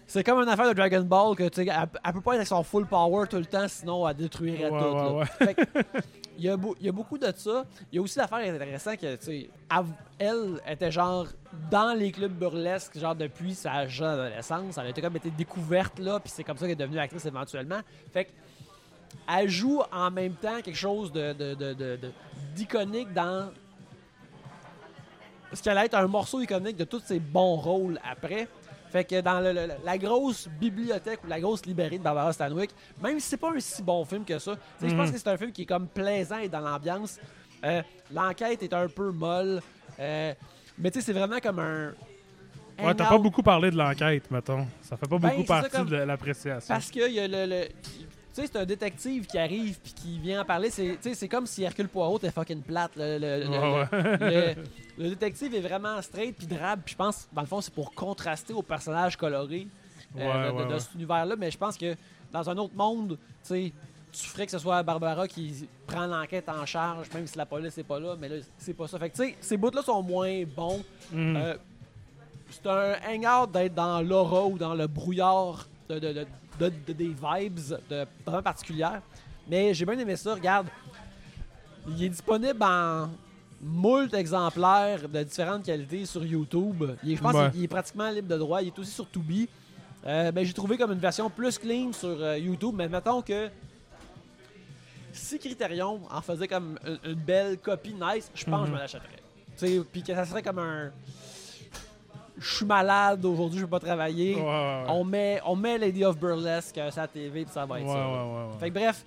c'est 0.06 0.24
comme 0.24 0.40
une 0.40 0.48
affaire 0.50 0.68
de 0.70 0.74
Dragon 0.74 1.02
Ball 1.02 1.36
que 1.36 1.50
tu 1.50 1.64
sais, 1.66 1.70
elle, 1.70 1.90
elle 2.06 2.14
peut 2.14 2.22
pas 2.22 2.32
être 2.34 2.38
avec 2.38 2.48
son 2.48 2.64
full 2.64 2.86
power 2.86 3.28
tout 3.28 3.38
le 3.38 3.46
temps, 3.46 3.68
sinon 3.68 4.08
elle 4.08 4.16
détruirait 4.16 4.70
Ouais, 4.70 4.80
tout. 4.80 4.86
ouais, 4.86 4.94
là. 4.96 5.12
ouais. 5.14 5.26
Fait 5.26 5.54
que, 5.56 5.62
il, 6.38 6.46
y 6.46 6.90
a 6.90 6.92
beaucoup 6.92 7.18
de 7.18 7.32
ça. 7.36 7.66
Il 7.92 7.96
y 7.96 8.00
a 8.00 8.02
aussi 8.02 8.18
l'affaire 8.18 8.40
intéressante 8.40 8.98
que, 8.98 9.16
tu 9.16 9.50
elle 10.20 10.62
était 10.68 10.92
genre 10.92 11.28
dans 11.70 11.98
les 11.98 12.12
clubs 12.12 12.32
burlesques, 12.32 12.98
genre 12.98 13.16
depuis 13.16 13.54
sa 13.54 13.88
jeune 13.88 14.20
adolescence. 14.20 14.78
Elle 14.78 14.88
a 14.88 14.90
été 14.90 15.02
comme 15.02 15.16
été 15.16 15.32
découverte 15.32 16.00
là, 16.00 16.20
puis 16.20 16.32
c'est 16.34 16.44
comme 16.44 16.58
ça 16.58 16.66
qu'elle 16.66 16.74
est 16.74 16.76
devenue 16.76 17.00
actrice 17.00 17.26
éventuellement. 17.26 17.80
Fait 18.12 18.26
que, 18.26 18.32
elle 19.28 19.50
joue 19.50 19.82
en 19.92 20.12
même 20.12 20.34
temps 20.34 20.62
quelque 20.62 20.78
chose 20.78 21.12
de- 21.12 21.98
d'iconique 22.56 23.14
dans 23.14 23.52
ce 25.54 25.62
qu'elle 25.62 25.78
allait 25.78 25.88
être 25.88 25.96
un 25.96 26.08
morceau 26.08 26.42
iconique 26.42 26.78
de 26.78 26.84
tous 26.84 27.00
ses 27.00 27.20
bons 27.20 27.56
rôles 27.56 28.00
après. 28.04 28.48
Fait 28.98 29.04
que 29.04 29.22
dans 29.22 29.40
le- 29.40 29.54
le- 29.54 29.68
la 29.86 29.98
grosse 30.00 30.48
bibliothèque 30.60 31.20
ou 31.24 31.28
la 31.28 31.40
grosse 31.40 31.64
librairie 31.68 32.00
de 32.00 32.04
Barbara 32.04 32.34
Stanwyck, 32.34 32.72
même 33.00 33.20
si 33.20 33.30
c'est 33.30 33.38
pas 33.38 33.52
un 33.56 33.60
si 33.60 33.84
bon 33.84 34.04
film 34.06 34.26
que 34.26 34.40
ça, 34.40 34.54
je 34.82 34.88
pense 34.88 35.08
Mhm. 35.10 35.12
que 35.14 35.18
c'est 35.20 35.28
un 35.30 35.38
film 35.38 35.52
qui 35.52 35.62
est 35.62 35.66
comme 35.68 35.88
plaisant 35.88 36.40
et 36.40 36.50
dans 36.50 36.62
l'ambiance. 36.62 37.20
Euh, 37.64 37.84
L'enquête 38.12 38.64
est 38.64 38.74
un 38.74 38.88
peu 38.88 39.12
molle, 39.12 39.62
euh, 40.00 40.34
mais 40.80 40.90
tu 40.90 41.00
sais, 41.00 41.06
c'est 41.06 41.14
vraiment 41.14 41.40
comme 41.40 41.60
un. 41.60 41.94
Ouais, 42.80 42.96
t'as 42.96 43.08
pas 43.10 43.18
beaucoup 43.20 43.44
parlé 43.44 43.70
de 43.70 43.76
l'enquête, 43.78 44.32
mettons. 44.32 44.66
Ça 44.82 44.98
fait 44.98 45.08
pas 45.08 45.20
Ben, 45.20 45.30
beaucoup 45.30 45.44
partie 45.44 45.70
comme- 45.70 45.90
de 45.90 45.98
l'appréciation. 45.98 46.74
Parce 46.74 46.90
qu'il 46.90 47.12
y 47.12 47.20
a 47.20 47.28
le. 47.28 47.46
le- 47.46 47.68
tu 48.42 48.46
sais, 48.46 48.50
c'est 48.54 48.60
un 48.60 48.66
détective 48.66 49.26
qui 49.26 49.38
arrive 49.38 49.80
puis 49.80 49.94
qui 49.94 50.20
vient 50.20 50.42
en 50.42 50.46
parler. 50.46 50.70
C'est 50.70 50.98
c'est 51.14 51.28
comme 51.28 51.48
si 51.48 51.64
Hercule 51.64 51.88
Poirot 51.88 52.18
était 52.18 52.30
fucking 52.32 52.62
plate. 52.62 52.92
Le, 52.96 53.18
le- 53.18 53.44
le- 53.46 54.56
ouais. 55.00 55.10
détective 55.10 55.56
est 55.56 55.62
vraiment 55.62 56.02
straight 56.02 56.36
puis 56.38 56.46
drabe. 56.48 56.82
Puis 56.86 56.94
je 56.94 56.98
pense, 56.98 57.28
dans 57.34 57.42
le 57.42 57.48
fond, 57.48 57.62
c'est 57.62 57.74
pour 57.74 57.94
contraster 57.94 58.54
au 58.54 58.62
personnage 58.62 59.18
coloré 59.18 59.68
euh, 60.18 60.52
Ouais, 60.54 60.66
de, 60.66 60.72
ouais, 60.74 60.80
cet 60.80 60.94
univers-là. 60.96 61.36
Mais 61.38 61.50
je 61.52 61.58
pense 61.58 61.78
que 61.78 61.96
dans 62.32 62.50
un 62.50 62.58
autre 62.58 62.76
monde, 62.76 63.18
tu 63.18 63.48
sais, 63.48 63.74
tu 64.12 64.28
ferais 64.28 64.46
que 64.46 64.52
ce 64.52 64.60
soit 64.60 64.82
Barbara 64.84 65.28
qui 65.28 65.68
prend 65.86 66.06
l'enquête 66.06 66.48
en 66.50 66.66
charge, 66.66 67.08
même 67.14 67.28
si 67.28 67.38
la 67.38 67.46
police 67.46 67.76
n'est 67.78 67.84
pas 67.84 68.00
là. 68.00 68.16
Mais 68.20 68.30
là, 68.30 68.36
c'est 68.58 68.74
pas 68.74 68.88
ça. 68.88 68.98
Fait 69.00 69.10
que 69.10 69.16
tu 69.16 69.24
sais, 69.24 69.36
ces 69.42 69.58
bouts-là 69.58 69.82
sont 69.82 70.02
moins 70.04 70.44
bons. 70.56 70.84
Mhm. 71.12 71.36
Euh, 71.38 71.58
c'est 72.50 72.66
un 72.68 72.96
hangout 73.08 73.52
d'être 73.52 73.74
dans 73.76 74.02
l'aura 74.02 74.46
ou 74.46 74.58
dans 74.58 74.74
le 74.74 74.88
brouillard 74.88 75.68
de, 75.90 76.00
de- 76.00 76.14
de- 76.14 76.28
de- 76.60 76.72
de- 76.88 76.94
des 76.94 77.10
vibes 77.14 77.60
de, 77.90 78.06
vraiment 78.26 78.44
particulières. 78.44 79.02
Mais 79.50 79.74
j'ai 79.74 79.86
bien 79.86 79.98
aimé 79.98 80.16
ça. 80.16 80.34
Regarde, 80.34 80.68
il 81.88 82.04
est 82.04 82.10
disponible 82.10 82.62
en 82.64 83.10
moult 83.62 84.14
exemplaires 84.14 85.08
de 85.08 85.24
différentes 85.24 85.64
qualités 85.66 86.06
sur 86.06 86.24
YouTube. 86.26 86.84
Il 87.04 87.12
est- 87.12 87.16
je 87.16 87.22
pense 87.22 87.34
Ouais. 87.34 87.52
qu'il 87.52 87.64
est 87.64 87.68
pratiquement 87.68 88.10
libre 88.10 88.28
de 88.28 88.38
droit. 88.38 88.62
Il 88.62 88.68
est 88.68 88.80
aussi 88.80 88.92
sur 88.92 89.10
Tubi. 89.10 89.48
Euh, 90.06 90.32
ben, 90.32 90.46
j'ai 90.46 90.54
trouvé 90.54 90.78
comme 90.78 90.92
une 90.92 91.00
version 91.00 91.30
plus 91.30 91.58
clean 91.58 91.92
sur 91.92 92.10
euh, 92.22 92.38
YouTube, 92.38 92.74
mais 92.78 92.88
mettons 92.88 93.22
que 93.22 93.50
si 95.12 95.40
Criterion 95.40 96.02
en 96.12 96.22
faisait 96.22 96.48
comme 96.48 96.78
une, 96.86 97.00
une 97.12 97.16
belle 97.20 97.58
copie 97.58 97.94
nice, 97.94 98.30
je 98.36 98.46
pense 98.46 98.62
que 98.62 98.68
je 98.68 98.72
me 98.74 98.78
l'achèterais. 98.78 99.10
Tu 99.58 99.68
sais, 99.68 99.82
Puis 99.92 100.04
que 100.04 100.14
ça 100.14 100.26
serait 100.26 100.44
comme 100.44 100.60
un. 100.60 100.92
Je 102.40 102.56
suis 102.58 102.66
malade 102.66 103.24
aujourd'hui, 103.26 103.60
je 103.60 103.66
peux 103.66 103.72
pas 103.72 103.80
travailler. 103.80 104.36
Ouais, 104.36 104.42
ouais, 104.42 104.48
ouais. 104.48 104.84
On, 104.90 105.04
met, 105.04 105.42
on 105.46 105.56
met 105.56 105.78
Lady 105.78 106.06
of 106.06 106.18
Burlesque 106.20 106.78
euh, 106.78 106.92
sur 106.92 107.02
la 107.02 107.08
TV, 107.08 107.44
puis 107.46 107.54
ça 107.54 107.66
va 107.66 107.80
être 107.80 107.88
ça. 107.88 108.06
Fait 108.60 108.70
que 108.70 108.76
bref, 108.76 109.04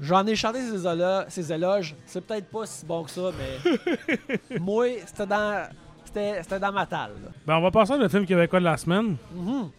j'en 0.00 0.26
ai 0.26 0.34
chanté 0.34 0.60
ces, 0.62 0.84
élo- 0.86 1.24
ces 1.28 1.52
éloges. 1.52 1.94
C'est 2.06 2.20
peut-être 2.24 2.50
pas 2.50 2.66
si 2.66 2.84
bon 2.86 3.04
que 3.04 3.10
ça, 3.10 3.30
mais 3.38 4.58
moi, 4.60 4.86
c'était 5.06 5.26
dans, 5.26 5.68
c'était, 6.04 6.58
dans 6.58 6.72
ma 6.72 6.86
talle. 6.86 7.12
Ben, 7.46 7.56
on 7.56 7.60
va 7.62 7.70
passer 7.70 7.94
au 7.94 8.08
film 8.08 8.26
québécois 8.26 8.58
de 8.60 8.64
la 8.64 8.76
semaine. 8.76 9.16
Mhm. 9.34 9.70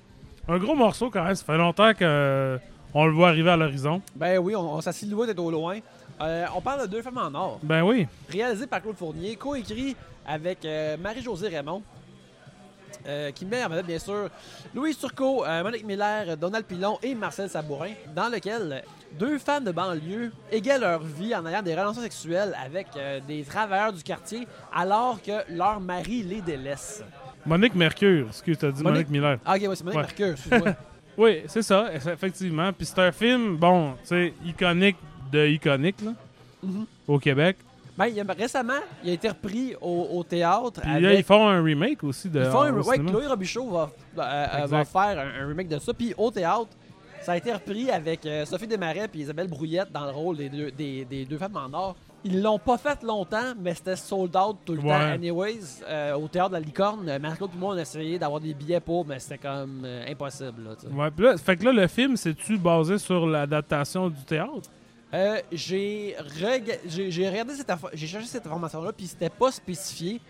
Un 0.47 0.57
gros 0.57 0.75
morceau 0.75 1.09
quand 1.09 1.23
même. 1.23 1.35
Ça 1.35 1.43
fait 1.45 1.57
longtemps 1.57 1.93
que 1.93 2.03
euh, 2.03 2.57
le 2.95 3.11
voit 3.11 3.29
arriver 3.29 3.49
à 3.51 3.57
l'horizon. 3.57 4.01
Ben 4.15 4.37
oui, 4.37 4.55
on, 4.55 4.75
on- 4.75 4.81
sa 4.81 4.91
silhouette 4.91 5.29
est 5.29 5.39
au 5.39 5.51
loin. 5.51 5.79
Euh, 6.21 6.45
on 6.55 6.61
parle 6.61 6.81
de 6.83 6.87
deux 6.87 7.01
femmes 7.01 7.17
en 7.17 7.33
or. 7.37 7.59
Ben 7.63 7.81
oui. 7.83 8.07
réalisé 8.29 8.67
par 8.67 8.81
Claude 8.81 8.95
Fournier, 8.95 9.35
coécrit 9.35 9.95
avec 10.25 10.63
euh, 10.65 10.95
Marie-Josée 10.97 11.47
Raymond, 11.47 11.81
euh, 13.07 13.31
qui 13.31 13.45
met 13.45 13.63
en 13.63 13.69
vedette 13.69 13.85
bien 13.85 13.99
sûr 13.99 14.29
Louise 14.73 14.97
Turcot, 14.97 15.45
euh, 15.45 15.63
Monique 15.63 15.85
Miller, 15.85 16.35
Donald 16.37 16.65
Pilon 16.65 16.97
et 17.03 17.15
Marcel 17.15 17.49
Sabourin, 17.49 17.91
dans 18.15 18.29
lequel 18.29 18.83
deux 19.19 19.37
femmes 19.39 19.63
de 19.65 19.71
banlieue 19.71 20.31
égalent 20.51 20.81
leur 20.81 21.03
vie 21.03 21.35
en 21.35 21.45
ayant 21.45 21.61
des 21.61 21.73
relations 21.75 22.01
sexuelles 22.01 22.55
avec 22.63 22.87
euh, 22.97 23.19
des 23.27 23.43
travailleurs 23.43 23.93
du 23.93 24.03
quartier 24.03 24.47
alors 24.73 25.21
que 25.21 25.31
leur 25.51 25.79
mari 25.79 26.23
les 26.23 26.41
délaisse. 26.41 27.03
Monique 27.45 27.75
Mercure. 27.75 28.27
Excuse, 28.27 28.57
t'as 28.57 28.71
dit 28.71 28.83
Monique- 28.83 29.07
Monique? 29.07 29.09
Miller. 29.09 29.37
Ah, 29.45 29.55
ok, 29.55 29.61
ouais, 29.69 29.75
c'est 29.75 29.83
Monique 29.83 29.97
Ouais. 29.97 30.03
Mercure, 30.05 30.27
excuse-moi. 30.33 30.75
Oui, 31.17 31.41
c'est 31.47 31.61
ça, 31.61 31.91
eff- 31.93 32.13
effectivement. 32.13 32.71
Puis 32.71 32.85
c'est 32.85 32.99
un 32.99 33.11
film, 33.11 33.57
bon, 33.57 33.91
tu 34.01 34.07
sais, 34.07 34.33
iconique 34.45 34.95
de 35.31 35.45
iconique, 35.45 36.01
là, 36.01 36.11
Mhm. 36.63 36.85
au 37.07 37.19
Québec. 37.19 37.57
Ben, 37.97 38.07
il 38.07 38.15
y 38.15 38.21
a- 38.21 38.25
récemment, 38.37 38.79
il 39.03 39.09
a 39.09 39.13
été 39.13 39.27
repris 39.29 39.75
au, 39.81 40.07
au 40.13 40.23
théâtre. 40.23 40.81
Puis 40.81 40.89
avec- 40.89 41.03
là, 41.03 41.13
ils 41.13 41.23
font 41.23 41.47
un 41.47 41.61
remake 41.61 42.03
aussi 42.03 42.29
de. 42.29 42.39
Ils 42.39 42.45
font 42.49 42.61
un- 42.61 42.73
ouais. 42.81 42.97
Chloé 42.99 43.27
Robichaud 43.27 43.69
va, 43.69 43.89
euh, 44.17 44.63
euh, 44.63 44.65
va 44.67 44.85
faire 44.85 45.19
un, 45.19 45.43
un 45.43 45.47
remake 45.47 45.67
de 45.67 45.77
ça. 45.79 45.93
Puis 45.93 46.13
au 46.17 46.31
théâtre, 46.31 46.69
ça 47.21 47.33
a 47.33 47.37
été 47.37 47.51
repris 47.53 47.91
avec 47.91 48.25
euh, 48.25 48.45
Sophie 48.45 48.65
Desmarais 48.67 49.07
et 49.13 49.17
Isabelle 49.17 49.47
Brouillette 49.47 49.91
dans 49.91 50.05
le 50.05 50.11
rôle 50.11 50.37
des 50.37 50.49
deux, 50.49 50.71
des, 50.71 51.05
des 51.05 51.25
deux 51.25 51.37
femmes 51.37 51.57
en 51.57 51.77
or. 51.77 51.95
Ils 52.23 52.41
l'ont 52.41 52.59
pas 52.59 52.77
fait 52.77 53.01
longtemps, 53.03 53.53
mais 53.59 53.73
c'était 53.73 53.95
sold 53.95 54.35
out 54.37 54.57
tout 54.63 54.73
le 54.73 54.79
Ouais. 54.81 54.89
temps. 54.89 54.93
Anyways, 55.15 55.81
euh, 55.87 56.13
au 56.13 56.27
théâtre 56.27 56.49
de 56.49 56.53
la 56.53 56.59
Licorne, 56.59 57.17
Marc-Claude 57.19 57.49
et 57.55 57.57
moi, 57.59 57.73
on 57.73 57.77
a 57.77 57.81
essayé 57.81 58.19
d'avoir 58.19 58.39
des 58.39 58.53
billets 58.53 58.79
pour, 58.79 59.05
mais 59.07 59.17
c'était 59.19 59.39
comme 59.39 59.85
impossible. 60.07 60.63
Là. 60.63 60.89
Ouais, 60.91 61.09
là, 61.17 61.37
fait 61.37 61.57
que 61.57 61.65
là, 61.65 61.71
le 61.73 61.87
film, 61.87 62.15
c'est-tu 62.15 62.57
basé 62.59 62.99
sur 62.99 63.25
l'adaptation 63.25 64.07
du 64.09 64.23
théâtre? 64.23 64.69
Euh, 65.13 65.41
j'ai 65.51 66.15
rega- 66.39 66.77
j'ai 66.87 67.11
j'ai 67.11 67.29
regardé 67.29 67.53
cette 67.55 67.69
j'ai 67.93 68.07
cherché 68.07 68.27
cette 68.27 68.45
information-là, 68.45 68.93
puis 68.93 69.07
c'était 69.07 69.29
pas 69.29 69.51
spécifié. 69.51 70.21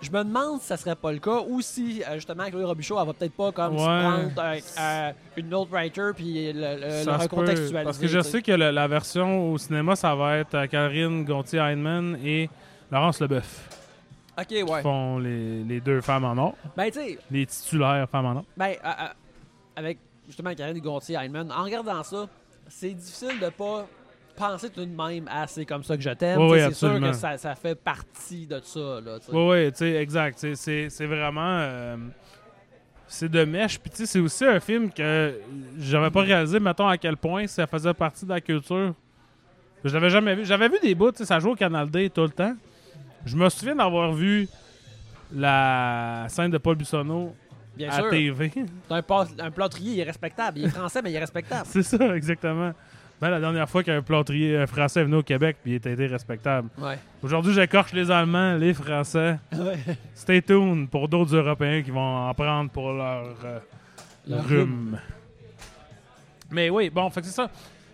Je 0.00 0.10
me 0.10 0.24
demande 0.24 0.60
si 0.62 0.66
ça 0.66 0.78
serait 0.78 0.96
pas 0.96 1.12
le 1.12 1.18
cas, 1.18 1.40
ou 1.46 1.60
si 1.60 2.02
euh, 2.08 2.14
justement 2.14 2.46
Chloé 2.48 2.64
Robichaud, 2.64 2.98
elle 2.98 3.06
va 3.06 3.12
peut-être 3.12 3.34
pas 3.34 3.52
comme 3.52 3.76
se 3.76 3.84
prendre 3.84 4.30
euh, 4.78 5.12
une 5.36 5.52
autre 5.52 5.70
writer 5.72 6.12
puis 6.16 6.50
le, 6.54 7.04
le- 7.04 7.12
recontextualiser. 7.18 7.84
Parce 7.84 7.98
que 7.98 8.06
je 8.06 8.20
sais. 8.22 8.40
que 8.40 8.52
le- 8.52 8.70
la 8.70 8.88
version 8.88 9.52
au 9.52 9.58
cinéma, 9.58 9.94
ça 9.96 10.14
va 10.14 10.38
être 10.38 10.54
euh, 10.54 10.66
Karine 10.68 11.22
Gontier-Heinemann 11.26 12.16
et 12.24 12.48
Laurence 12.90 13.20
Leboeuf 13.20 13.68
Ok, 14.38 14.46
qui 14.46 14.62
ouais. 14.62 14.80
font 14.80 15.18
les, 15.18 15.64
les 15.64 15.80
deux 15.82 16.00
femmes 16.00 16.24
en 16.24 16.38
or, 16.38 16.54
Ben, 16.78 16.86
tu 16.90 16.98
sais, 16.98 17.18
les 17.30 17.44
titulaires 17.44 18.08
femmes 18.08 18.24
en 18.24 18.36
or. 18.36 18.44
ben, 18.56 18.72
avec 19.76 19.98
justement 20.26 20.54
Karine 20.54 20.78
Gontier 20.80 21.16
Heinemann, 21.16 21.52
en 21.52 21.62
regardant 21.64 22.02
ça, 22.04 22.26
c'est 22.68 22.94
difficile 22.94 23.38
de 23.38 23.50
pas 23.50 23.86
penser 24.40 24.70
tout 24.70 24.84
de 24.84 24.90
même 24.96 25.28
à 25.30 25.46
c'est 25.46 25.64
comme 25.64 25.84
ça 25.84 25.96
que 25.96 26.02
je 26.02 26.10
t'aime. 26.10 26.40
Oui, 26.40 26.52
oui, 26.52 26.58
c'est 26.60 26.74
sûr 26.74 26.98
que 27.00 27.12
ça, 27.12 27.36
ça 27.36 27.54
fait 27.54 27.74
partie 27.74 28.46
de 28.46 28.60
ça. 28.62 29.00
Là. 29.04 29.18
Oui, 29.32 29.48
oui, 29.50 29.72
tu 29.72 29.78
sais, 29.78 29.94
exact. 29.96 30.38
C'est- 30.54 31.06
vraiment. 31.06 31.40
euh, 31.60 31.96
c'est 33.06 33.28
de 33.28 33.44
mèche. 33.44 33.78
Puis, 33.78 33.90
tu 33.90 34.06
c'est 34.06 34.20
aussi 34.20 34.44
un 34.44 34.60
film 34.60 34.90
que 34.90 35.40
j'avais 35.78 36.10
pas 36.10 36.20
réalisé, 36.22 36.60
mettons, 36.60 36.86
à 36.86 36.96
quel 36.96 37.16
point 37.16 37.46
ça 37.48 37.66
faisait 37.66 37.92
partie 37.92 38.24
de 38.24 38.30
la 38.30 38.40
culture. 38.40 38.94
Je 39.84 39.92
l'avais 39.92 40.10
jamais 40.10 40.34
vu. 40.36 40.44
J'avais 40.44 40.68
vu 40.68 40.76
des 40.80 40.94
bouts, 40.94 41.10
tu 41.10 41.18
sais, 41.18 41.24
ça 41.24 41.40
joue 41.40 41.50
au 41.50 41.56
Canal 41.56 41.90
D 41.90 42.08
tout 42.10 42.22
le 42.22 42.28
temps. 42.30 42.54
Je 43.26 43.36
me 43.36 43.48
souviens 43.48 43.74
d'avoir 43.74 44.12
vu 44.12 44.48
la 45.32 46.26
scène 46.28 46.50
de 46.50 46.58
Paul 46.58 46.76
Bussonneau 46.76 47.34
Bien 47.76 47.90
à 47.90 47.96
sûr. 48.00 48.10
TV. 48.10 48.52
Un, 48.90 49.02
un 49.38 49.50
plâtrier, 49.50 49.92
il 49.94 50.00
est 50.00 50.04
respectable. 50.04 50.58
Il 50.58 50.64
est 50.66 50.70
français, 50.70 51.00
mais 51.02 51.10
il 51.10 51.16
est 51.16 51.20
respectable. 51.20 51.64
c'est 51.66 51.82
ça, 51.82 52.14
exactement. 52.16 52.72
Ben, 53.20 53.28
la 53.28 53.38
dernière 53.38 53.68
fois 53.68 53.82
qu'un 53.82 54.00
plâtrier 54.00 54.56
un 54.56 54.66
français 54.66 55.00
est 55.00 55.04
venu 55.04 55.16
au 55.16 55.22
Québec, 55.22 55.58
puis 55.62 55.72
il 55.72 55.74
était 55.74 55.92
été 55.92 56.06
respectable. 56.06 56.70
Ouais. 56.78 56.98
Aujourd'hui, 57.22 57.52
j'écorche 57.52 57.92
les 57.92 58.10
Allemands, 58.10 58.56
les 58.56 58.72
Français. 58.72 59.38
Ouais. 59.52 59.76
Stay 60.14 60.40
tuned 60.40 60.88
pour 60.88 61.06
d'autres 61.06 61.34
Européens 61.36 61.82
qui 61.82 61.90
vont 61.90 62.28
en 62.28 62.32
prendre 62.32 62.70
pour 62.70 62.92
leur, 62.92 63.36
euh, 63.44 63.58
Leur 64.26 64.46
rhume. 64.48 64.98
Mais 66.50 66.70
oui, 66.70 66.88
bon, 66.88 67.10
fait 67.10 67.20
que 67.20 67.26
c'est 67.26 67.34
ça. 67.34 67.48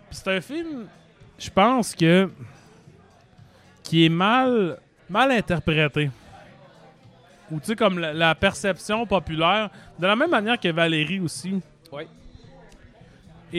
Puis 0.08 0.18
c'est 0.22 0.36
un 0.36 0.40
film, 0.40 0.86
je 1.38 1.50
pense 1.50 1.92
que 1.94 2.30
qui 3.82 4.06
est 4.06 4.10
mal 4.10 4.78
mal 5.08 5.32
interprété. 5.32 6.10
Ou 7.50 7.58
tu 7.60 7.66
sais 7.66 7.76
comme 7.76 7.98
la, 7.98 8.12
la 8.12 8.34
perception 8.34 9.06
populaire, 9.06 9.70
de 9.98 10.06
la 10.06 10.14
même 10.16 10.30
manière 10.30 10.58
que 10.58 10.68
Valérie 10.68 11.20
aussi. 11.20 11.60
Oui. 11.92 12.04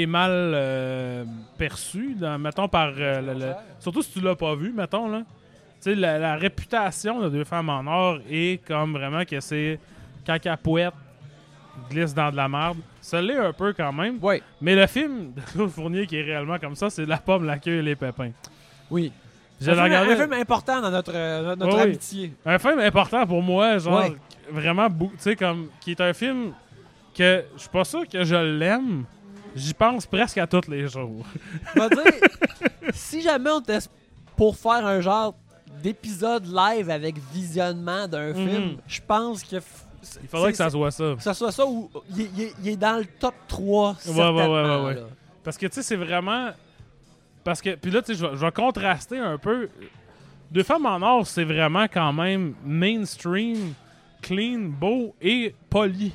Est 0.02 0.06
mal 0.06 0.32
euh, 0.32 1.24
perçue, 1.58 2.14
dans- 2.16 2.38
mettons 2.38 2.68
par 2.68 2.92
euh, 2.98 3.22
le- 3.22 3.34
le- 3.40 3.54
surtout 3.80 4.02
si 4.02 4.12
tu 4.12 4.22
l'as 4.22 4.36
pas 4.36 4.54
vu, 4.56 4.72
mettons 4.72 5.08
là. 5.10 5.20
Tu 5.20 5.26
sais 5.92 5.96
la, 5.96 6.20
la 6.20 6.36
réputation 6.36 7.20
de 7.22 7.30
deux 7.30 7.44
femmes 7.44 7.70
en 7.70 7.86
or 7.88 8.20
est 8.30 8.66
comme 8.68 8.94
vraiment 8.94 9.24
que 9.26 9.40
c'est 9.40 9.80
cacapouette 10.26 10.94
glisse 11.90 12.14
dans 12.14 12.32
de 12.32 12.36
la 12.36 12.48
merde. 12.50 12.78
Ça 13.02 13.22
l'est 13.22 13.38
un 13.38 13.54
peu 13.54 13.74
quand 13.74 13.94
même. 13.94 14.18
Oui. 14.22 14.42
Mais 14.62 14.76
le 14.76 14.86
film 14.88 15.32
de 15.34 15.42
Claude 15.52 15.70
Fournier 15.70 16.06
qui 16.08 16.18
est 16.18 16.24
réellement 16.24 16.58
comme 16.60 16.76
ça, 16.76 16.90
c'est 16.90 17.06
La 17.06 17.18
pomme, 17.18 17.46
la 17.46 17.58
queue 17.60 17.78
et 17.78 17.82
les 17.82 17.96
pépins. 17.96 18.32
Oui. 18.92 19.12
Film, 19.62 19.80
regardé 19.80 20.12
un 20.14 20.16
film 20.18 20.34
important 20.34 20.82
dans 20.82 20.92
notre, 20.92 21.12
euh, 21.16 21.56
notre 21.56 21.76
Oui, 21.76 21.82
amitié. 21.82 22.34
un 22.46 22.60
film 22.60 22.80
important 22.80 23.26
pour 23.26 23.42
moi, 23.42 23.78
genre 23.80 24.06
vraiment 24.52 24.88
tu 24.90 25.10
sais 25.18 25.36
comme 25.36 25.70
qui 25.82 25.92
est 25.92 26.02
un 26.02 26.14
film 26.14 26.52
que 27.18 27.44
je 27.56 27.62
suis 27.62 27.70
pas 27.70 27.84
sûr 27.84 28.08
que 28.08 28.24
je 28.24 28.36
l'aime. 28.36 29.06
J'y 29.56 29.74
pense 29.74 30.06
presque 30.06 30.38
à 30.38 30.48
tous 30.48 30.68
les 30.70 30.88
jours. 30.88 31.26
Dire, 31.76 31.90
si 32.94 33.22
jamais 33.22 33.50
on 33.50 33.60
était 33.60 33.80
pour 34.36 34.56
faire 34.56 34.86
un 34.86 35.02
genre 35.02 35.36
d'épisode 35.82 36.46
live 36.46 36.90
avec 36.90 37.16
visionnement 37.34 38.08
d'un 38.08 38.34
Mhm. 38.34 38.50
film, 38.50 38.78
je 38.88 39.00
pense 39.06 39.44
que. 39.44 39.58
Il 40.22 40.28
faudrait 40.30 40.52
que 40.52 40.58
ça 40.58 40.70
soit 40.70 40.92
ça. 40.92 41.16
que 41.18 41.24
ça 41.24 41.34
soit 41.34 41.52
ça 41.52 41.66
ou 41.66 41.90
il, 42.16 42.52
est- 42.70 42.78
dans 42.78 42.98
le 42.98 43.06
top 43.06 43.34
3 43.48 43.90
Ouais, 43.90 43.96
ouais, 43.96 44.16
certainement, 44.16 44.54
ouais, 44.54 44.94
ouais, 44.94 44.96
ouais. 45.02 45.04
Parce 45.44 45.58
que, 45.58 45.66
tu 45.66 45.74
sais, 45.76 45.84
c'est 45.84 45.96
vraiment. 45.96 46.52
Parce 47.44 47.62
que. 47.62 47.76
Puis 47.76 47.92
là, 47.92 48.02
tu 48.02 48.14
sais, 48.16 48.20
je 48.20 48.26
vais 48.28 48.52
contraster 48.52 49.18
un 49.18 49.38
peu. 49.38 49.70
Deux 50.52 50.64
femmes 50.64 50.86
en 50.86 51.02
or, 51.02 51.28
c'est 51.28 51.44
vraiment 51.44 51.86
quand 51.92 52.14
même 52.14 52.54
mainstream, 52.64 53.74
clean, 54.22 54.60
beau 54.80 55.14
et 55.22 55.54
poli. 55.70 56.14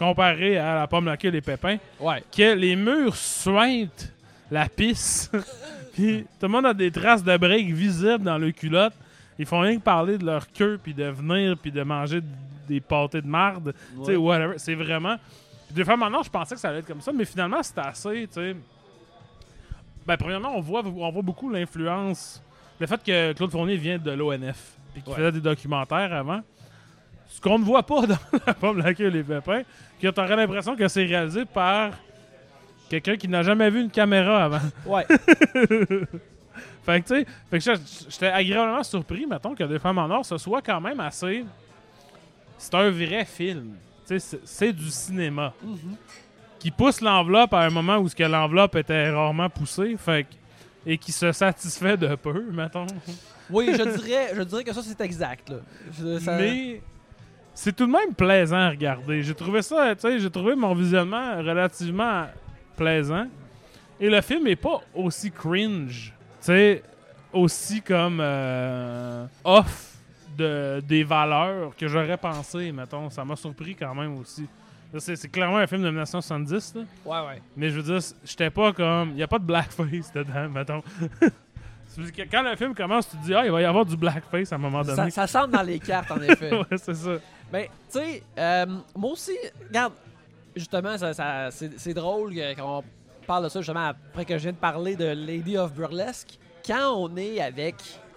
Comparé 0.00 0.56
à 0.56 0.76
la 0.76 0.86
pomme, 0.86 1.04
la 1.04 1.18
queue 1.18 1.28
et 1.28 1.32
les 1.32 1.42
pépins. 1.42 1.76
Ouais. 2.00 2.24
Que 2.34 2.54
les 2.54 2.74
murs 2.74 3.14
suintent 3.14 4.10
la 4.50 4.66
pisse. 4.66 5.30
puis 5.92 6.22
tout 6.40 6.46
le 6.46 6.48
monde 6.48 6.64
a 6.64 6.72
des 6.72 6.90
traces 6.90 7.22
de 7.22 7.36
break 7.36 7.66
visibles 7.68 8.24
dans 8.24 8.38
le 8.38 8.50
culotte. 8.50 8.94
Ils 9.38 9.44
font 9.44 9.60
rien 9.60 9.76
que 9.76 9.82
parler 9.82 10.16
de 10.16 10.24
leur 10.24 10.50
queue, 10.50 10.80
puis 10.82 10.94
de 10.94 11.04
venir, 11.04 11.54
puis 11.58 11.70
de 11.70 11.82
manger 11.82 12.22
des 12.66 12.80
pâtés 12.80 13.20
de 13.20 13.26
marde. 13.26 13.74
Tu 13.98 14.04
sais, 14.06 14.16
whatever. 14.16 14.54
C'est 14.56 14.74
vraiment. 14.74 15.16
Puis 15.66 15.84
deux 15.84 15.90
en 15.90 16.14
or, 16.14 16.24
je 16.24 16.30
pensais 16.30 16.54
que 16.54 16.60
ça 16.62 16.70
allait 16.70 16.78
être 16.78 16.86
comme 16.86 17.02
ça, 17.02 17.12
mais 17.12 17.26
finalement, 17.26 17.62
c'est 17.62 17.78
assez, 17.78 18.26
tu 18.26 18.32
sais. 18.40 18.56
Ben, 20.06 20.16
premièrement, 20.16 20.56
on 20.56 20.60
voit, 20.60 20.82
on 20.82 21.10
voit 21.10 21.22
beaucoup 21.22 21.50
l'influence. 21.50 22.42
Le 22.80 22.86
fait 22.86 23.02
que 23.04 23.32
Claude 23.34 23.50
Fournier 23.50 23.76
vient 23.76 23.98
de 23.98 24.10
l'ONF, 24.12 24.72
puis 24.94 25.02
qu'il 25.02 25.12
Ouais. 25.12 25.18
faisait 25.18 25.32
des 25.32 25.40
documentaires 25.42 26.12
avant. 26.14 26.40
Ce 27.30 27.40
qu'on 27.40 27.58
ne 27.58 27.64
voit 27.64 27.82
pas 27.84 28.02
dans 28.06 28.18
La 28.46 28.54
pomme, 28.54 28.78
la 28.78 28.92
queue 28.92 29.08
les 29.08 29.22
pépins, 29.22 29.62
que 30.00 30.08
tu 30.08 30.20
aurais 30.20 30.36
l'impression 30.36 30.76
que 30.76 30.86
c'est 30.88 31.04
réalisé 31.06 31.44
par 31.46 31.92
quelqu'un 32.88 33.16
qui 33.16 33.28
n'a 33.28 33.42
jamais 33.42 33.70
vu 33.70 33.80
une 33.80 33.90
caméra 33.90 34.44
avant. 34.44 34.60
Ouais. 34.84 35.06
Fait 36.84 37.00
que, 37.02 37.06
tu 37.08 37.26
sais, 37.60 37.74
j'étais- 38.08 38.26
agréablement 38.28 38.82
surpris, 38.82 39.26
mettons, 39.26 39.54
que 39.54 39.64
Deux 39.64 39.78
femmes 39.78 39.98
en 39.98 40.10
or, 40.10 40.24
ce 40.24 40.38
soit 40.38 40.62
quand 40.62 40.80
même 40.80 40.98
assez. 41.00 41.44
C'est 42.58 42.74
un 42.74 42.90
vrai 42.90 43.24
film. 43.24 43.74
Tu 44.06 44.18
sais, 44.18 44.38
c'est- 44.44 44.72
du 44.72 44.88
cinéma. 44.90 45.52
Mhm. 45.62 45.76
Qui 46.58 46.70
pousse 46.70 47.00
l'enveloppe 47.00 47.54
à 47.54 47.60
un 47.60 47.70
moment 47.70 47.96
où 47.98 48.08
ce 48.08 48.16
que 48.16 48.24
l'enveloppe 48.24 48.76
était 48.76 49.10
rarement 49.10 49.48
poussée, 49.48 49.96
fait 49.98 50.24
que- 50.24 50.34
et 50.90 50.98
qui 50.98 51.12
se 51.12 51.30
satisfait 51.32 51.96
de 51.96 52.14
peu, 52.16 52.44
mettons. 52.50 52.86
Oui, 53.50 53.70
je 53.76 53.82
dirais, 53.98 54.32
je 54.34 54.42
dirais 54.42 54.64
que 54.64 54.72
ça, 54.72 54.82
c'est 54.82 55.00
exact. 55.02 55.50
Là. 55.50 55.56
Ça- 56.18 56.36
Mais 56.38 56.80
c'est 57.54 57.74
tout 57.74 57.86
de 57.86 57.92
même 57.92 58.14
plaisant 58.14 58.56
à 58.56 58.70
regarder. 58.70 59.22
J'ai 59.22 59.34
trouvé 59.34 59.62
ça, 59.62 59.94
tu 59.94 60.02
sais, 60.02 60.18
j'ai 60.18 60.30
trouvé 60.30 60.54
mon 60.54 60.74
visionnement 60.74 61.36
relativement 61.38 62.26
plaisant. 62.76 63.26
Et 64.00 64.08
le 64.08 64.20
film 64.22 64.46
est 64.46 64.56
pas 64.56 64.80
aussi 64.94 65.30
cringe, 65.30 66.12
tu 66.40 66.46
sais, 66.46 66.82
aussi 67.32 67.82
comme 67.82 68.18
euh, 68.20 69.26
off 69.44 69.94
de, 70.38 70.82
des 70.86 71.04
valeurs 71.04 71.76
que 71.76 71.86
j'aurais 71.86 72.16
pensé, 72.16 72.72
mettons. 72.72 73.10
Ça 73.10 73.24
m'a 73.24 73.36
surpris 73.36 73.74
quand 73.74 73.94
même 73.94 74.16
aussi. 74.18 74.46
C'est 74.98 75.14
c'est 75.14 75.28
clairement 75.28 75.58
un 75.58 75.66
film 75.66 75.82
de 75.82 75.88
1970, 75.88 76.74
là. 76.74 76.82
Ouais, 77.04 77.28
ouais. 77.28 77.42
mais 77.56 77.70
je 77.70 77.78
veux 77.78 77.82
dire, 77.82 78.00
j'étais 78.24 78.50
pas 78.50 78.72
comme. 78.72 79.10
Il 79.10 79.16
n'y 79.16 79.22
a 79.22 79.28
pas 79.28 79.38
de 79.38 79.44
blackface 79.44 80.12
dedans, 80.12 80.48
mettons. 80.52 80.82
Quand 82.30 82.42
le 82.42 82.56
film 82.56 82.74
commence, 82.74 83.08
tu 83.08 83.16
te 83.16 83.24
dis, 83.24 83.34
ah, 83.34 83.44
il 83.44 83.52
va 83.52 83.60
y 83.60 83.64
avoir 83.64 83.84
du 83.84 83.96
blackface 83.96 84.52
à 84.52 84.56
un 84.56 84.58
moment 84.58 84.82
donné. 84.82 85.10
Ça, 85.10 85.10
ça 85.10 85.26
semble 85.26 85.52
dans 85.52 85.62
les 85.62 85.78
cartes, 85.78 86.10
en 86.10 86.20
effet. 86.22 86.52
ouais, 86.70 86.78
c'est 86.78 86.94
ça. 86.94 87.10
Ben, 87.52 87.64
tu 87.64 87.98
sais, 87.98 88.22
euh, 88.38 88.66
moi 88.96 89.12
aussi, 89.12 89.36
regarde, 89.68 89.92
justement, 90.54 90.96
ça, 90.96 91.12
ça- 91.14 91.50
c'est 91.50 91.94
drôle 91.94 92.34
que- 92.34 92.54
qu'on 92.60 92.84
parle 93.26 93.44
de 93.44 93.48
ça 93.48 93.60
justement 93.60 93.86
après 93.88 94.24
que 94.24 94.36
je 94.38 94.42
viens 94.44 94.52
de 94.52 94.56
parler 94.56 94.96
de 94.96 95.06
Lady 95.06 95.56
of 95.56 95.72
Burlesque. 95.72 96.38
Quand 96.66 96.94
on 96.96 97.16
est 97.16 97.40
avec 97.40 97.74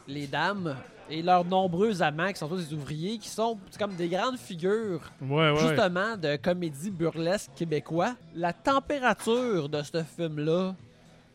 les 0.08 0.28
dames 0.28 0.76
et 1.10 1.22
leurs 1.22 1.46
nombreux 1.46 2.02
amants 2.02 2.32
qui 2.32 2.38
sont 2.40 2.48
tous 2.48 2.68
des 2.68 2.74
ouvriers, 2.74 3.18
qui 3.18 3.28
sont 3.30 3.58
comme 3.80 3.96
des 3.96 4.08
grandes 4.08 4.38
figures 4.38 5.02
Ouais, 5.22 5.52
ouais. 5.52 5.58
justement 5.58 6.16
de 6.18 6.36
comédie 6.36 6.92
burlesque 6.92 7.52
québécois, 7.56 8.16
la 8.36 8.54
température 8.54 9.68
de 9.70 9.82
ce 9.82 10.04
film-là 10.04 10.76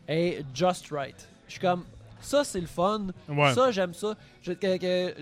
est 0.07 0.43
just 0.53 0.89
right. 0.91 1.27
Je 1.47 1.53
suis 1.53 1.61
comme, 1.61 1.83
ça 2.21 2.43
c'est 2.43 2.59
le 2.61 2.67
fun, 2.67 3.07
Ouais. 3.27 3.53
ça 3.53 3.71
j'aime 3.71 3.93
ça. 3.93 4.15
Je- 4.41 4.53
que- 4.53 4.77
que, 4.77 4.85
euh, 4.85 5.13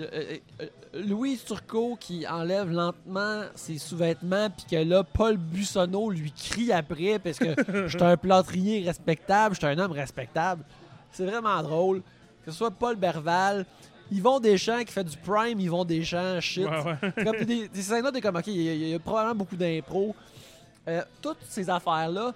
euh, 0.61 0.65
Louise 0.95 1.43
Turcot 1.43 1.97
qui 1.99 2.27
enlève 2.27 2.71
lentement 2.71 3.43
ses 3.55 3.77
sous-vêtements, 3.77 4.49
puis 4.49 4.65
que 4.69 4.83
là, 4.83 5.03
Paul 5.03 5.37
Bussonneau 5.37 6.09
lui 6.11 6.31
crie 6.31 6.71
après 6.71 7.19
parce 7.19 7.37
que 7.39 7.55
j'étais 7.87 8.03
un 8.03 8.17
plâtrier 8.17 8.83
respectable, 8.85 9.55
j'étais 9.55 9.67
un 9.67 9.79
homme 9.79 9.91
respectable. 9.91 10.63
C'est 11.11 11.25
vraiment 11.25 11.61
drôle. 11.63 12.01
Que 12.45 12.51
ce 12.51 12.57
soit 12.57 12.71
Paul 12.71 12.95
Berval, 12.95 13.65
Yvon 14.11 14.39
Deschamps 14.39 14.83
qui 14.85 14.93
fait 14.93 15.03
du 15.03 15.17
prime, 15.17 15.59
Yvon 15.59 15.83
Deschamps, 15.83 16.39
shit. 16.39 16.65
Ouais, 16.65 16.83
ouais. 16.83 17.11
C'est 17.17 17.23
comme 17.25 17.37
des, 17.43 17.67
des 17.67 17.81
scènes-là, 17.81 18.11
t'es 18.11 18.21
comme, 18.21 18.37
ok, 18.37 18.47
il 18.47 18.61
y, 18.61 18.69
a- 18.69 18.73
il 18.73 18.87
y 18.89 18.93
a 18.93 18.99
probablement 18.99 19.35
beaucoup 19.35 19.55
d'impro. 19.57 20.15
Euh, 20.87 21.03
toutes 21.21 21.39
ces 21.49 21.69
affaires-là, 21.69 22.33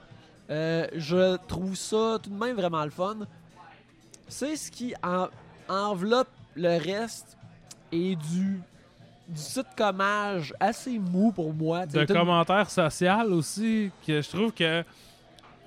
je 0.50 1.38
trouve 1.48 1.76
ça 1.76 2.18
tout 2.22 2.30
de 2.30 2.36
même 2.36 2.56
vraiment 2.56 2.84
le 2.84 2.92
fun. 2.92 3.18
C'est 4.32 4.56
ce 4.56 4.72
qui 4.72 4.94
en- 5.04 5.28
enveloppe 5.68 6.30
le 6.56 6.78
reste 6.82 7.38
et 7.92 8.16
du, 8.16 8.62
du 9.28 9.36
sitcomage 9.40 10.54
assez 10.60 10.98
mou 11.00 11.32
pour 11.32 11.54
moi. 11.54 11.86
De 11.86 12.00
une- 12.00 12.06
commentaires 12.08 12.70
sociaux 12.70 13.30
aussi, 13.32 13.92
que 14.06 14.22
je 14.22 14.30
trouve 14.30 14.52
que. 14.54 14.84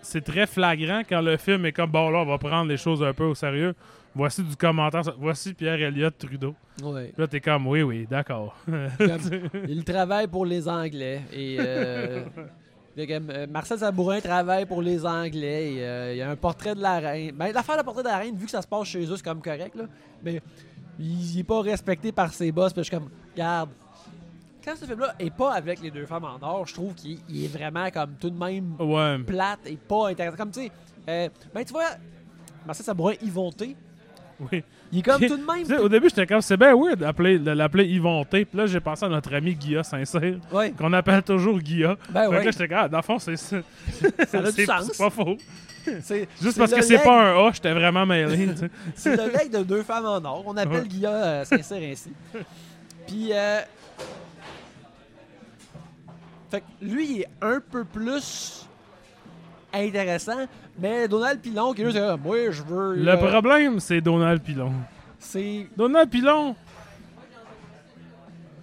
c'est 0.03 0.23
très 0.25 0.47
flagrant 0.47 1.03
quand 1.09 1.21
le 1.21 1.37
film 1.37 1.65
est 1.67 1.73
comme 1.73 1.91
bon 1.91 2.11
là, 2.11 2.19
on 2.21 2.27
va 2.27 2.39
prendre 2.39 2.69
les 2.69 2.77
choses 2.77 3.03
un 3.03 3.13
peu 3.13 3.25
au 3.25 3.35
sérieux. 3.35 3.75
Voici 4.15 4.43
du 4.45 4.55
commentaire. 4.55 5.03
Voici 5.19 5.55
Pierre 5.55 5.81
Elliott 5.83 6.17
Trudeau. 6.17 6.55
Ouais. 6.83 7.13
Là, 7.19 7.27
t'es 7.27 7.41
comme 7.41 7.67
oui, 7.67 7.83
oui, 7.83 8.07
d'accord. 8.09 8.55
Il 9.69 9.83
travaille 9.85 10.29
pour 10.29 10.47
les 10.47 10.69
Anglais. 10.69 11.23
Et 11.33 11.57
euh, 11.59 12.23
euh, 12.97 13.47
Marcel 13.49 13.79
Sabourin 13.79 14.21
travaille 14.21 14.67
pour 14.67 14.83
les 14.83 15.05
Anglais. 15.05 15.75
Euh, 15.79 16.13
il 16.13 16.19
y 16.19 16.23
a 16.23 16.31
un 16.31 16.37
portrait 16.37 16.75
de 16.75 16.81
la 16.81 16.99
reine. 16.99 17.33
Ben, 17.33 17.53
l'affaire 17.53 17.77
de 17.77 17.83
portrait 17.83 18.03
de 18.03 18.09
la 18.09 18.19
reine, 18.19 18.37
vu 18.37 18.45
que 18.45 18.51
ça 18.51 18.63
se 18.63 18.67
passe 18.67 18.87
chez 18.87 19.05
eux, 19.05 19.17
c'est 19.17 19.25
comme 19.25 19.43
correct. 19.43 19.75
Là. 19.75 19.85
Mais 20.23 20.41
il 20.99 21.37
n'est 21.37 21.45
pas 21.45 21.61
respecté 21.61 22.13
par 22.13 22.33
ses 22.33 22.53
boss. 22.53 22.73
Puis 22.73 22.83
je 22.83 22.89
suis 22.89 22.97
comme, 22.97 23.11
regarde. 23.33 23.71
Quand 24.65 24.77
ce 24.77 24.87
film-là 24.87 25.15
est 25.19 25.35
pas 25.35 25.53
avec 25.53 25.83
les 25.83 25.91
deux 25.91 26.07
femmes 26.07 26.25
en 26.25 26.39
or, 26.41 26.67
je 26.67 26.73
trouve 26.73 26.95
qu'il 26.95 27.19
il 27.29 27.45
est 27.45 27.49
vraiment 27.49 27.91
comme 27.91 28.15
tout 28.19 28.31
de 28.31 28.39
même 28.39 28.75
ouais. 28.79 29.19
plate 29.19 29.61
et 29.67 29.77
pas 29.77 30.09
intéressant. 30.09 30.37
Comme 30.39 30.53
tu 30.53 30.63
sais, 30.63 30.73
euh, 31.07 31.29
ben 31.55 31.65
tu 31.65 31.73
vois, 31.73 31.91
Marcel 32.65 32.87
Sabourin, 32.87 33.13
Yvonté, 33.21 33.77
Oui. 34.41 34.65
il 34.93 34.99
est 34.99 35.03
comme 35.03 35.21
tout 35.21 35.37
de 35.37 35.45
même. 35.45 35.81
au 35.81 35.89
début, 35.89 36.09
j'étais 36.09 36.27
comme, 36.27 36.41
c'est 36.41 36.57
bien 36.57 36.75
weird 36.75 36.99
de 36.99 37.51
l'appeler 37.53 37.85
Yvon 37.87 38.25
T. 38.25 38.45
Puis 38.45 38.59
là, 38.59 38.67
j'ai 38.67 38.81
pensé 38.81 39.05
à 39.05 39.09
notre 39.09 39.33
ami 39.35 39.55
Guilla 39.55 39.83
Sincère, 39.83 40.35
Ouais, 40.53 40.73
qu'on 40.73 40.93
appelle 40.93 41.23
toujours 41.23 41.59
Guilla. 41.59 41.97
ben 42.11 42.31
Fait 42.31 42.39
que 42.41 42.45
là, 42.45 42.51
j'étais 42.51 42.69
comme, 42.69 42.79
ah, 42.81 42.89
dans 42.89 42.99
le 42.99 43.03
fond, 43.03 43.19
c'est 43.19 43.37
ça. 43.37 43.57
ça 44.29 44.39
a 44.39 44.43
du 44.43 44.51
C'est 44.53 44.67
sens. 44.67 44.91
c'est 44.93 44.99
pas 44.99 45.11
faux. 45.11 45.37
Juste 46.41 46.59
parce 46.59 46.73
que 46.73 46.83
c'est 46.83 46.99
pas 46.99 47.23
un 47.35 47.47
A, 47.47 47.53
j'étais 47.53 47.73
vraiment 47.73 48.07
mêlé. 48.07 48.49
C'est 48.95 49.17
le 49.17 49.31
leg 49.31 49.51
de 49.51 49.63
deux 49.63 49.83
femmes 49.83 50.07
en 50.07 50.25
or. 50.25 50.43
On 50.47 50.57
appelle 50.57 50.83
Ouais. 50.83 50.89
Guilla 50.89 51.11
euh, 51.13 51.45
Sincère 51.45 51.83
ainsi. 51.83 52.11
Puis, 53.07 53.29
euh, 53.33 53.61
fait 56.51 56.61
que 56.61 56.65
lui, 56.85 57.07
il 57.17 57.21
est 57.23 57.29
un 57.43 57.61
peu 57.61 57.85
plus 57.85 58.67
intéressant, 59.75 60.47
mais 60.79 61.09
Donald 61.09 61.41
Pilon, 61.41 61.73
qui 61.73 61.83
est 61.83 61.85
juste, 61.87 61.97
euh, 61.97 62.17
moi, 62.17 62.51
je 62.51 62.63
veux. 62.63 62.95
Le 62.97 63.09
euh, 63.09 63.17
problème, 63.17 63.81
c'est 63.81 64.01
Donald 64.01 64.43
Pilon. 64.43 64.73
C'est. 65.19 65.67
Donald 65.77 66.09
Pilon, 66.11 66.55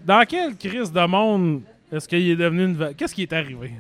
dans 0.05 0.25
quelle 0.27 0.55
crise 0.55 0.91
de 0.91 1.05
monde 1.05 1.61
est-ce 1.91 2.07
qu'il 2.07 2.29
est 2.29 2.35
devenu 2.35 2.63
une... 2.65 2.93
Qu'est-ce 2.95 3.13
qui 3.13 3.23
est 3.23 3.33
arrivé? 3.33 3.73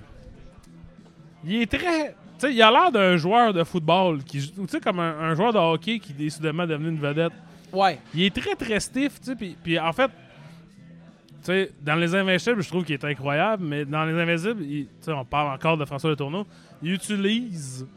Il 1.45 1.61
est 1.61 1.71
très... 1.71 2.09
Tu 2.09 2.47
sais, 2.47 2.53
il 2.53 2.61
a 2.61 2.69
l'air 2.71 2.91
d'un 2.91 3.15
joueur 3.17 3.53
de 3.53 3.63
football, 3.63 4.23
qui, 4.23 4.39
tu 4.51 4.67
sais, 4.67 4.79
comme 4.81 4.99
un, 4.99 5.17
un 5.19 5.35
joueur 5.35 5.53
de 5.53 5.59
hockey 5.59 5.99
qui 5.99 6.13
est 6.25 6.29
soudainement 6.29 6.67
devenu 6.67 6.89
une 6.89 6.99
vedette. 6.99 7.31
Ouais. 7.71 7.99
Il 8.13 8.23
est 8.23 8.35
très, 8.35 8.55
très 8.55 8.79
stiff, 8.79 9.19
tu 9.19 9.27
sais, 9.27 9.35
puis- 9.35 9.55
puis 9.63 9.79
en 9.79 9.93
fait, 9.93 10.07
tu 10.09 10.11
sais, 11.43 11.71
dans 11.81 11.95
Les 11.95 12.13
Invincibles, 12.13 12.61
je 12.61 12.67
trouve 12.67 12.83
qu'il 12.83 12.93
est 12.95 13.05
incroyable, 13.05 13.63
mais 13.65 13.85
dans 13.85 14.03
Les 14.03 14.19
Invisibles, 14.19 14.63
il- 14.63 14.85
tu 14.85 14.91
sais, 15.01 15.13
on 15.13 15.23
parle 15.23 15.55
encore 15.55 15.77
de 15.77 15.85
François 15.85 16.09
Letourneau, 16.09 16.45
il 16.83 16.93
utilise 16.93 17.87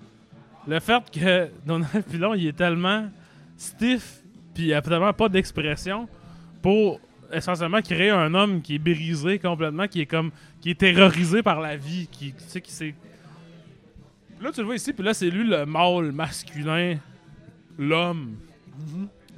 le 0.66 0.80
fait 0.80 1.03
que 1.11 1.49
Donald 1.66 2.05
Pilon, 2.11 2.35
il 2.35 2.47
est 2.47 2.57
tellement 2.57 3.09
stiff, 3.57 4.22
puis 4.55 4.64
il 4.66 4.74
a 4.74 4.82
tellement 4.82 5.12
pas 5.12 5.28
d'expression 5.28 6.09
pour 6.62 7.01
essentiellement 7.32 7.80
créer 7.82 8.11
un 8.11 8.32
homme 8.35 8.62
qui 8.62 8.76
est 8.76 8.78
brisé 8.78 9.39
complètement, 9.39 9.87
qui 9.89 10.01
est 10.03 10.07
comme, 10.07 10.30
qui 10.61 10.70
est 10.70 10.78
terrorisé 10.78 11.43
par 11.43 11.61
la 11.61 11.76
vie, 11.76 12.07
qui, 12.11 12.32
tu 12.32 12.45
sais, 12.47 12.61
qui 12.61 12.72
s'est... 12.72 12.95
Là, 14.41 14.51
tu 14.53 14.61
le 14.61 14.66
vois 14.66 14.76
ici, 14.76 14.93
puis 14.93 15.05
là, 15.05 15.14
c'est 15.14 15.30
lui 15.30 15.47
le 15.47 15.64
mâle 15.66 16.12
masculin, 16.12 16.97
l'homme. 17.78 18.37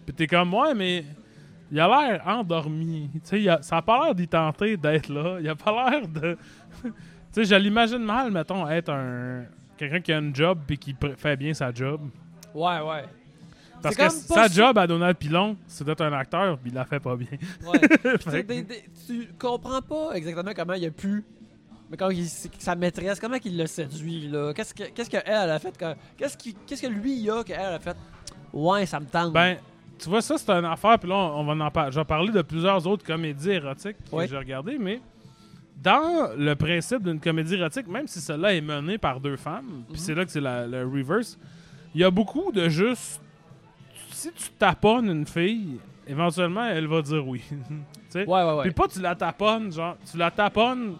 Puis 0.04 0.14
t'es 0.14 0.26
comme, 0.26 0.52
ouais, 0.54 0.74
mais 0.74 1.04
il 1.70 1.78
a 1.80 1.86
l'air 1.88 2.22
endormi. 2.26 3.08
Tu 3.14 3.20
sais, 3.42 3.48
a- 3.48 3.62
ça 3.62 3.76
a 3.78 3.82
pas 3.82 4.04
l'air 4.04 4.14
d'y 4.14 4.26
tenter 4.28 4.76
d'être 4.76 5.08
là. 5.08 5.38
Il 5.40 5.48
a 5.48 5.54
pas 5.54 5.90
l'air 5.90 6.08
de. 6.08 6.36
Tu 7.36 7.44
sais, 7.44 7.54
je 7.54 7.60
l'imagine 7.60 7.98
mal, 7.98 8.30
mettons, 8.30 8.66
être 8.68 8.90
un. 8.90 9.44
Quelqu'un 9.76 10.00
qui 10.00 10.12
a 10.12 10.18
un 10.18 10.32
job 10.32 10.58
puis 10.66 10.78
qui 10.78 10.96
fait 11.18 11.36
bien 11.36 11.52
sa 11.52 11.70
job. 11.72 12.00
Ouais, 12.54 12.80
ouais. 12.80 13.04
Parce 13.82 13.94
que 13.94 14.08
sa 14.08 14.48
job 14.48 14.78
à 14.78 14.86
Donald 14.86 15.16
Pilon, 15.18 15.54
c'est 15.66 15.84
d'être 15.84 16.00
un 16.00 16.12
acteur, 16.14 16.56
puis 16.58 16.70
il 16.70 16.74
la 16.74 16.86
fait 16.86 16.98
pas 16.98 17.14
bien. 17.14 17.28
Ouais. 17.66 17.78
Tu 18.18 18.42
des- 18.42 18.62
des- 18.62 18.84
comprends 19.38 19.82
pas 19.82 20.12
exactement 20.14 20.52
comment 20.56 20.72
il 20.72 20.86
a 20.86 20.90
pu. 20.90 21.22
Mais 21.90 21.96
quand 21.98 22.08
il, 22.10 22.26
sa 22.26 22.74
maîtresse, 22.74 23.20
comment 23.20 23.36
il 23.44 23.56
l'a 23.56 23.66
séduit, 23.66 24.28
là? 24.28 24.52
Qu'est-ce 24.54 24.74
que 24.74 24.84
qu'est-ce 24.84 25.10
qu'elle 25.10 25.22
elle 25.26 25.50
a 25.50 25.58
fait? 25.58 25.76
que- 25.76 25.94
Qu'est-ce 26.16 26.82
que 26.82 26.86
lui, 26.88 27.20
il 27.20 27.30
a 27.30 27.44
qu'elle 27.44 27.60
a 27.60 27.78
fait? 27.78 27.96
Ouais, 28.52 28.86
ça 28.86 28.98
me 28.98 29.06
tente. 29.06 29.32
Ben, 29.34 29.58
tu 29.98 30.08
vois, 30.08 30.22
ça, 30.22 30.36
c'est 30.38 30.50
une 30.50 30.64
affaire, 30.64 30.98
puis 30.98 31.08
là, 31.08 31.14
on 31.14 31.44
va 31.44 31.64
en 31.66 31.70
parler. 31.70 31.92
Je 31.92 31.98
vais 32.00 32.04
parler 32.04 32.32
de 32.32 32.42
plusieurs 32.42 32.84
autres 32.86 33.04
comédies 33.04 33.50
érotiques 33.50 33.96
que 34.10 34.16
Ouais. 34.16 34.26
j'ai 34.26 34.36
regardées, 34.38 34.78
mais 34.78 35.00
dans 35.82 36.30
le 36.36 36.54
principe 36.54 37.02
d'une 37.02 37.20
comédie 37.20 37.54
érotique, 37.54 37.86
même 37.86 38.06
si 38.06 38.20
celle-là 38.20 38.54
est 38.54 38.60
menée 38.60 38.98
par 38.98 39.20
deux 39.20 39.36
femmes, 39.36 39.84
puis 39.88 39.92
Mhm. 39.92 39.96
c'est 39.98 40.14
là 40.14 40.24
que 40.24 40.30
c'est 40.30 40.40
la- 40.40 40.66
le 40.66 40.84
reverse, 40.86 41.38
il 41.94 42.00
y 42.00 42.04
a 42.04 42.10
beaucoup 42.10 42.50
de 42.52 42.68
juste. 42.68 43.20
Si 44.10 44.32
tu 44.32 44.48
taponnes 44.58 45.08
une 45.10 45.26
fille, 45.26 45.78
éventuellement, 46.06 46.64
elle 46.66 46.86
va 46.86 47.02
dire 47.02 47.26
oui. 47.26 47.42
Tu 47.50 48.12
sais? 48.12 48.24
ouais, 48.26 48.42
ouais, 48.44 48.52
ouais. 48.54 48.62
Puis 48.62 48.72
pas 48.72 48.88
tu 48.88 49.00
la 49.00 49.14
taponnes, 49.14 49.72
genre, 49.72 49.96
tu 50.10 50.16
la 50.16 50.30
taponnes 50.30 50.94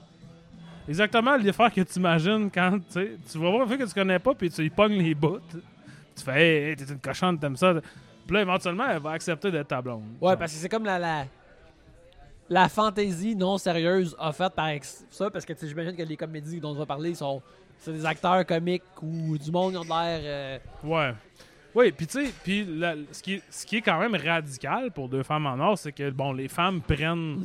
exactement 0.88 1.36
l'affaire 1.36 1.72
que 1.72 1.80
tu 1.80 1.98
imagines 1.98 2.50
quand, 2.52 2.78
tu 2.92 3.38
vas 3.38 3.50
voir 3.50 3.62
une 3.62 3.68
fille 3.68 3.78
que 3.78 3.84
tu 3.84 3.94
connais 3.94 4.18
pas, 4.18 4.34
puis 4.34 4.50
tu 4.50 4.62
lui 4.62 4.70
pognes 4.70 4.98
les 5.02 5.14
bouts. 5.14 5.38
Tu 6.16 6.22
fais, 6.24 6.40
hey, 6.40 6.70
hey, 6.70 6.76
t'es 6.76 6.84
une 6.92 6.98
cochonne, 7.00 7.38
t'aimes 7.38 7.56
ça. 7.56 7.74
Puis 8.26 8.34
là, 8.34 8.42
éventuellement, 8.42 8.86
elle 8.88 9.00
va 9.00 9.10
accepter 9.12 9.50
d'être 9.50 9.68
ta 9.68 9.80
blonde. 9.82 10.02
Ouais, 10.20 10.36
parce 10.36 10.52
que 10.52 10.58
c'est 10.58 10.68
comme 10.68 10.84
la, 10.84 10.98
la, 10.98 11.24
la 12.48 12.68
fantaisie 12.68 13.34
non 13.36 13.58
sérieuse 13.58 14.14
offerte 14.18 14.54
par 14.54 14.70
ça, 15.10 15.30
parce 15.30 15.44
que 15.44 15.52
j'imagine 15.60 15.96
que 15.96 16.02
les 16.02 16.16
comédies 16.16 16.60
dont 16.60 16.70
on 16.70 16.74
va 16.78 16.86
parler 16.86 17.14
sont 17.14 17.42
c'est 17.78 17.92
des 17.92 18.06
acteurs 18.06 18.44
comiques 18.46 18.82
ou 19.02 19.36
du 19.36 19.50
monde 19.50 19.72
qui 19.72 19.78
ont 19.78 19.84
de 19.84 19.88
l'air. 19.88 20.20
euh, 20.24 20.58
Ouais. 20.82 21.12
Oui, 21.74 21.92
puis 21.92 22.06
tu 22.06 22.24
sais, 22.24 22.32
puis 22.42 22.66
ce, 23.12 23.22
qui 23.22 23.34
est, 23.34 23.42
ce 23.50 23.66
qui 23.66 23.76
est 23.76 23.80
quand 23.82 23.98
même 23.98 24.14
radical 24.14 24.90
pour 24.92 25.10
deux 25.10 25.22
femmes 25.22 25.44
en 25.44 25.58
or, 25.60 25.76
c'est 25.76 25.92
que, 25.92 26.08
bon, 26.08 26.32
les 26.32 26.48
femmes 26.48 26.80
prennent 26.80 27.38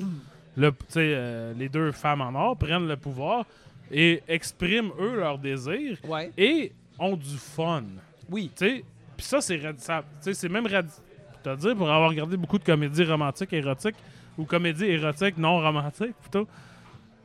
le, 0.56 0.72
euh, 0.95 1.54
les 1.58 1.68
deux 1.68 1.91
femmes 1.91 2.22
en 2.22 2.34
or 2.34 2.56
prennent 2.56 2.88
le 2.88 2.95
pouvoir 2.95 3.43
et 3.91 4.24
expriment, 4.30 4.91
eux, 5.02 5.18
leurs 5.20 5.38
désirs 5.38 5.97
Ouais. 6.08 6.32
et 6.38 6.72
ont 6.97 7.18
du 7.18 7.36
fun. 7.38 7.84
Oui. 8.30 8.49
Tu 8.56 8.66
sais, 8.66 8.86
puis 9.18 9.26
ça, 9.26 9.41
c'est 9.41 9.60
c'est 10.34 10.47
même 10.49 10.66
radical. 10.66 11.58
dire, 11.58 11.76
pour 11.76 11.91
avoir 11.91 12.10
regardé 12.10 12.38
beaucoup 12.38 12.58
de 12.58 12.64
comédies 12.64 13.04
romantiques 13.04 13.52
érotiques 13.52 13.97
ou 14.38 14.45
comédies 14.45 14.86
érotiques 14.86 15.38
non 15.38 15.59
romantiques, 15.59 16.15
plutôt, 16.21 16.47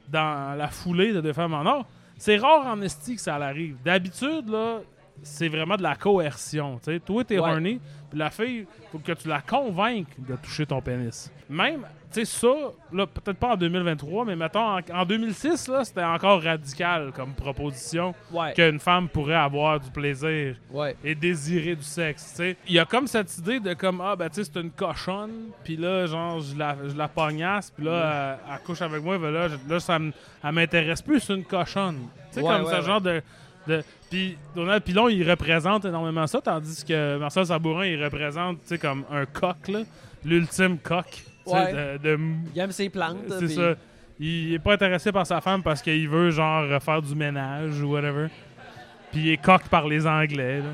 dans 0.09 0.57
la 0.57 0.68
foulée 0.68 1.12
de 1.12 1.20
Deux 1.20 1.32
femmes 1.32 1.54
en 1.54 1.66
or, 1.66 1.86
c'est 2.18 2.36
rare 2.36 2.66
en 2.66 2.80
esti 2.80 3.16
que 3.16 3.20
ça 3.20 3.36
arrive. 3.36 3.76
D'habitude, 3.84 4.48
là, 4.48 4.80
c'est 5.22 5.48
vraiment 5.48 5.76
de 5.76 5.82
la 5.82 5.94
coercion. 5.96 6.78
tu 6.78 6.92
sais. 6.92 7.00
Toi, 7.00 7.24
t'es 7.24 7.38
Ouais. 7.38 7.50
horny, 7.50 7.80
puis 8.10 8.18
la 8.18 8.30
fille, 8.30 8.66
faut 8.92 8.98
que 8.98 9.12
tu 9.12 9.28
la 9.28 9.40
convainques 9.40 10.14
de 10.18 10.36
toucher 10.36 10.66
ton 10.66 10.80
pénis. 10.80 11.30
Même, 11.48 11.82
tu 12.12 12.24
sais, 12.24 12.24
ça, 12.24 12.48
là, 12.92 13.06
peut-être 13.06 13.36
pas 13.38 13.52
en 13.52 13.56
2023, 13.56 14.24
mais 14.24 14.34
mettons, 14.36 14.78
en, 14.78 14.80
en 14.92 15.04
2006, 15.04 15.68
là, 15.68 15.84
c'était 15.84 16.02
encore 16.02 16.42
radical 16.42 17.12
comme 17.14 17.34
proposition 17.34 18.14
Ouais. 18.32 18.52
qu'une 18.54 18.78
femme 18.80 19.08
pourrait 19.08 19.34
avoir 19.36 19.78
du 19.80 19.90
plaisir 19.90 20.56
Ouais. 20.72 20.96
et 21.04 21.14
désirer 21.14 21.76
du 21.76 21.82
sexe, 21.82 22.30
tu 22.30 22.36
sais. 22.36 22.56
Il 22.66 22.74
y 22.74 22.78
a 22.78 22.84
comme 22.84 23.06
cette 23.06 23.36
idée 23.38 23.60
de 23.60 23.74
comme 23.74 24.00
ah 24.00 24.16
ben 24.16 24.28
tu 24.28 24.42
sais 24.44 24.50
c'est 24.52 24.60
une 24.60 24.70
cochonne, 24.70 25.50
puis 25.64 25.76
là 25.76 26.06
genre 26.06 26.40
je 26.40 26.56
la 26.56 26.76
je 26.88 26.96
la 26.96 27.08
pognasse, 27.08 27.70
puis 27.70 27.84
là 27.84 28.38
elle, 28.48 28.54
elle 28.54 28.60
couche 28.64 28.82
avec 28.82 29.02
moi, 29.02 29.18
ben 29.18 29.30
là, 29.30 29.48
je- 29.48 29.72
là 29.72 29.78
ça 29.80 29.98
m'intéresse 30.52 31.02
plus, 31.02 31.20
c'est 31.20 31.34
une 31.34 31.44
cochonne. 31.44 32.08
Tu 32.32 32.40
sais 32.40 32.42
comme 32.42 32.66
ce 32.66 32.80
genre 32.82 33.00
de 33.00 33.22
puis 34.10 34.36
Donald 34.54 34.82
Pilon, 34.82 35.08
il 35.08 35.28
représente 35.28 35.84
énormément 35.84 36.26
ça 36.26 36.40
tandis 36.40 36.84
que 36.84 37.18
Marcel 37.18 37.46
Sabourin, 37.46 37.86
il 37.86 38.02
représente 38.02 38.58
comme 38.80 39.04
un 39.10 39.26
coq 39.26 39.68
là, 39.68 39.80
l'ultime 40.24 40.78
coq, 40.78 41.24
Ouais. 41.46 41.72
de- 41.72 41.98
de 42.16 42.18
Il 42.54 42.60
aime 42.60 42.72
ses 42.72 42.88
plantes. 42.88 43.18
c'est 43.38 43.48
ça. 43.48 43.74
Il 44.18 44.54
est 44.54 44.58
pas 44.58 44.72
intéressé 44.74 45.12
par 45.12 45.26
sa 45.26 45.40
femme 45.40 45.62
parce 45.62 45.82
qu'il 45.82 46.08
veut, 46.08 46.30
genre, 46.30 46.82
faire 46.82 47.02
du 47.02 47.14
ménage 47.14 47.80
ou 47.82 47.92
whatever. 47.92 48.28
Puis 49.12 49.20
il 49.20 49.28
est 49.32 49.36
coq 49.36 49.68
par 49.68 49.86
les 49.86 50.06
Anglais. 50.06 50.60
là. 50.60 50.70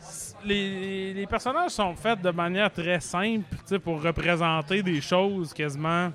S- 0.00 0.36
Les, 0.44 1.12
les 1.12 1.26
personnages 1.26 1.72
sont 1.72 1.94
faits 1.94 2.22
de 2.22 2.30
manière 2.30 2.72
très 2.72 3.00
simple, 3.00 3.44
pour 3.84 4.02
représenter 4.02 4.82
des 4.82 5.00
choses 5.02 5.52
quasiment 5.52 6.10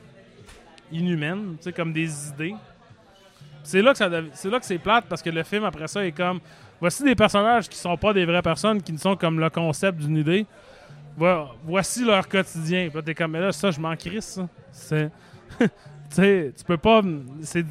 inhumaines, 0.91 1.57
comme 1.76 1.93
des 1.93 2.30
idées. 2.30 2.55
C'est 3.66 3.82
là 3.82 3.91
que 3.91 3.97
ça 3.97 4.09
c'est 4.34 4.49
là 4.49 4.59
que 4.59 4.66
c'est 4.66 4.78
plate 4.78 5.05
parce 5.09 5.22
que 5.22 5.30
le 5.30 5.43
film 5.43 5.63
après 5.66 5.88
ça 5.88 6.05
est 6.05 6.11
comme 6.11 6.39
voici 6.80 7.03
des 7.03 7.16
personnages 7.16 7.68
qui 7.68 7.78
sont 7.78 7.97
pas 7.97 8.13
des 8.13 8.24
vraies 8.26 8.41
personnes 8.41 8.82
qui 8.82 8.93
ne 8.93 8.97
sont 8.97 9.16
comme 9.16 9.39
le 9.39 9.49
concept 9.49 9.97
d'une 9.99 10.18
idée. 10.18 10.45
Vo- 11.18 11.47
Voici 11.63 12.05
leur 12.05 12.28
quotidien. 12.28 12.89
Puis 12.93 13.03
t'es 13.03 13.16
comme 13.16 13.32
mais 13.32 13.39
là 13.41 13.51
ça 13.51 13.72
je 13.72 13.80
m'en 13.80 13.95
crisse. 13.95 14.39
C'est 14.72 15.09
tu 15.59 15.68
sais, 16.11 16.53
tu 16.57 16.63
peux 16.63 16.78
pas 16.78 17.01
c'est 17.41 17.66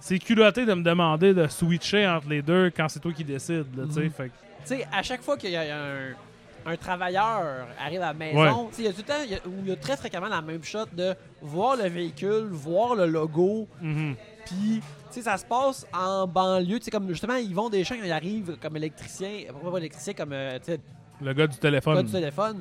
c'est 0.00 0.18
culotté 0.18 0.66
de 0.66 0.74
me 0.74 0.82
demander 0.82 1.32
de 1.32 1.46
switcher 1.46 2.06
entre 2.06 2.28
les 2.28 2.42
deux 2.42 2.70
quand 2.76 2.88
c'est 2.88 3.00
toi 3.00 3.12
qui 3.12 3.24
décides, 3.24 3.64
tu 3.88 3.92
sais. 3.92 4.00
Mhm. 4.02 4.10
Fait 4.10 4.28
Tu 4.28 4.32
sais, 4.66 4.86
à 4.92 5.02
chaque 5.02 5.22
fois 5.22 5.36
qu'il 5.38 5.50
y 5.50 5.56
a 5.56 5.62
un, 5.62 6.70
un 6.72 6.76
travailleur 6.76 7.66
arrive 7.82 8.02
à 8.02 8.06
la 8.08 8.14
maison, 8.14 8.68
il 8.78 8.84
y 8.84 8.88
a 8.88 8.92
tout 8.92 8.98
le 8.98 9.04
temps, 9.04 9.22
y 9.26 9.38
il 9.62 9.68
y 9.68 9.72
a 9.72 9.76
très 9.76 9.96
fréquemment 9.96 10.28
la 10.28 10.42
même 10.42 10.62
shot 10.62 10.86
de 10.92 11.14
voir 11.40 11.76
le 11.76 11.88
véhicule, 11.88 12.48
voir 12.50 12.94
le 12.96 13.06
logo, 13.06 13.66
Mhm. 13.80 14.14
Puis, 14.46 14.80
tu 14.80 14.82
sais, 15.10 15.22
ça 15.22 15.36
se 15.36 15.44
passe 15.44 15.86
en 15.92 16.26
banlieue. 16.26 16.78
Tu 16.78 16.86
sais, 16.86 16.90
comme 16.90 17.08
justement, 17.08 17.36
ils 17.36 17.54
vont 17.54 17.68
des 17.70 17.84
champs, 17.84 17.94
ils 18.02 18.12
arrivent 18.12 18.56
comme 18.60 18.76
électricien, 18.76 19.30
pas 19.62 19.78
électricien, 19.78 20.14
comme, 20.14 20.32
euh, 20.32 20.58
tu 20.58 20.72
sais, 20.72 20.80
Le 21.20 21.32
gars 21.32 21.46
du 21.46 21.54
gars 21.54 21.60
téléphone. 21.60 22.02
du 22.04 22.12
téléphone. 22.12 22.56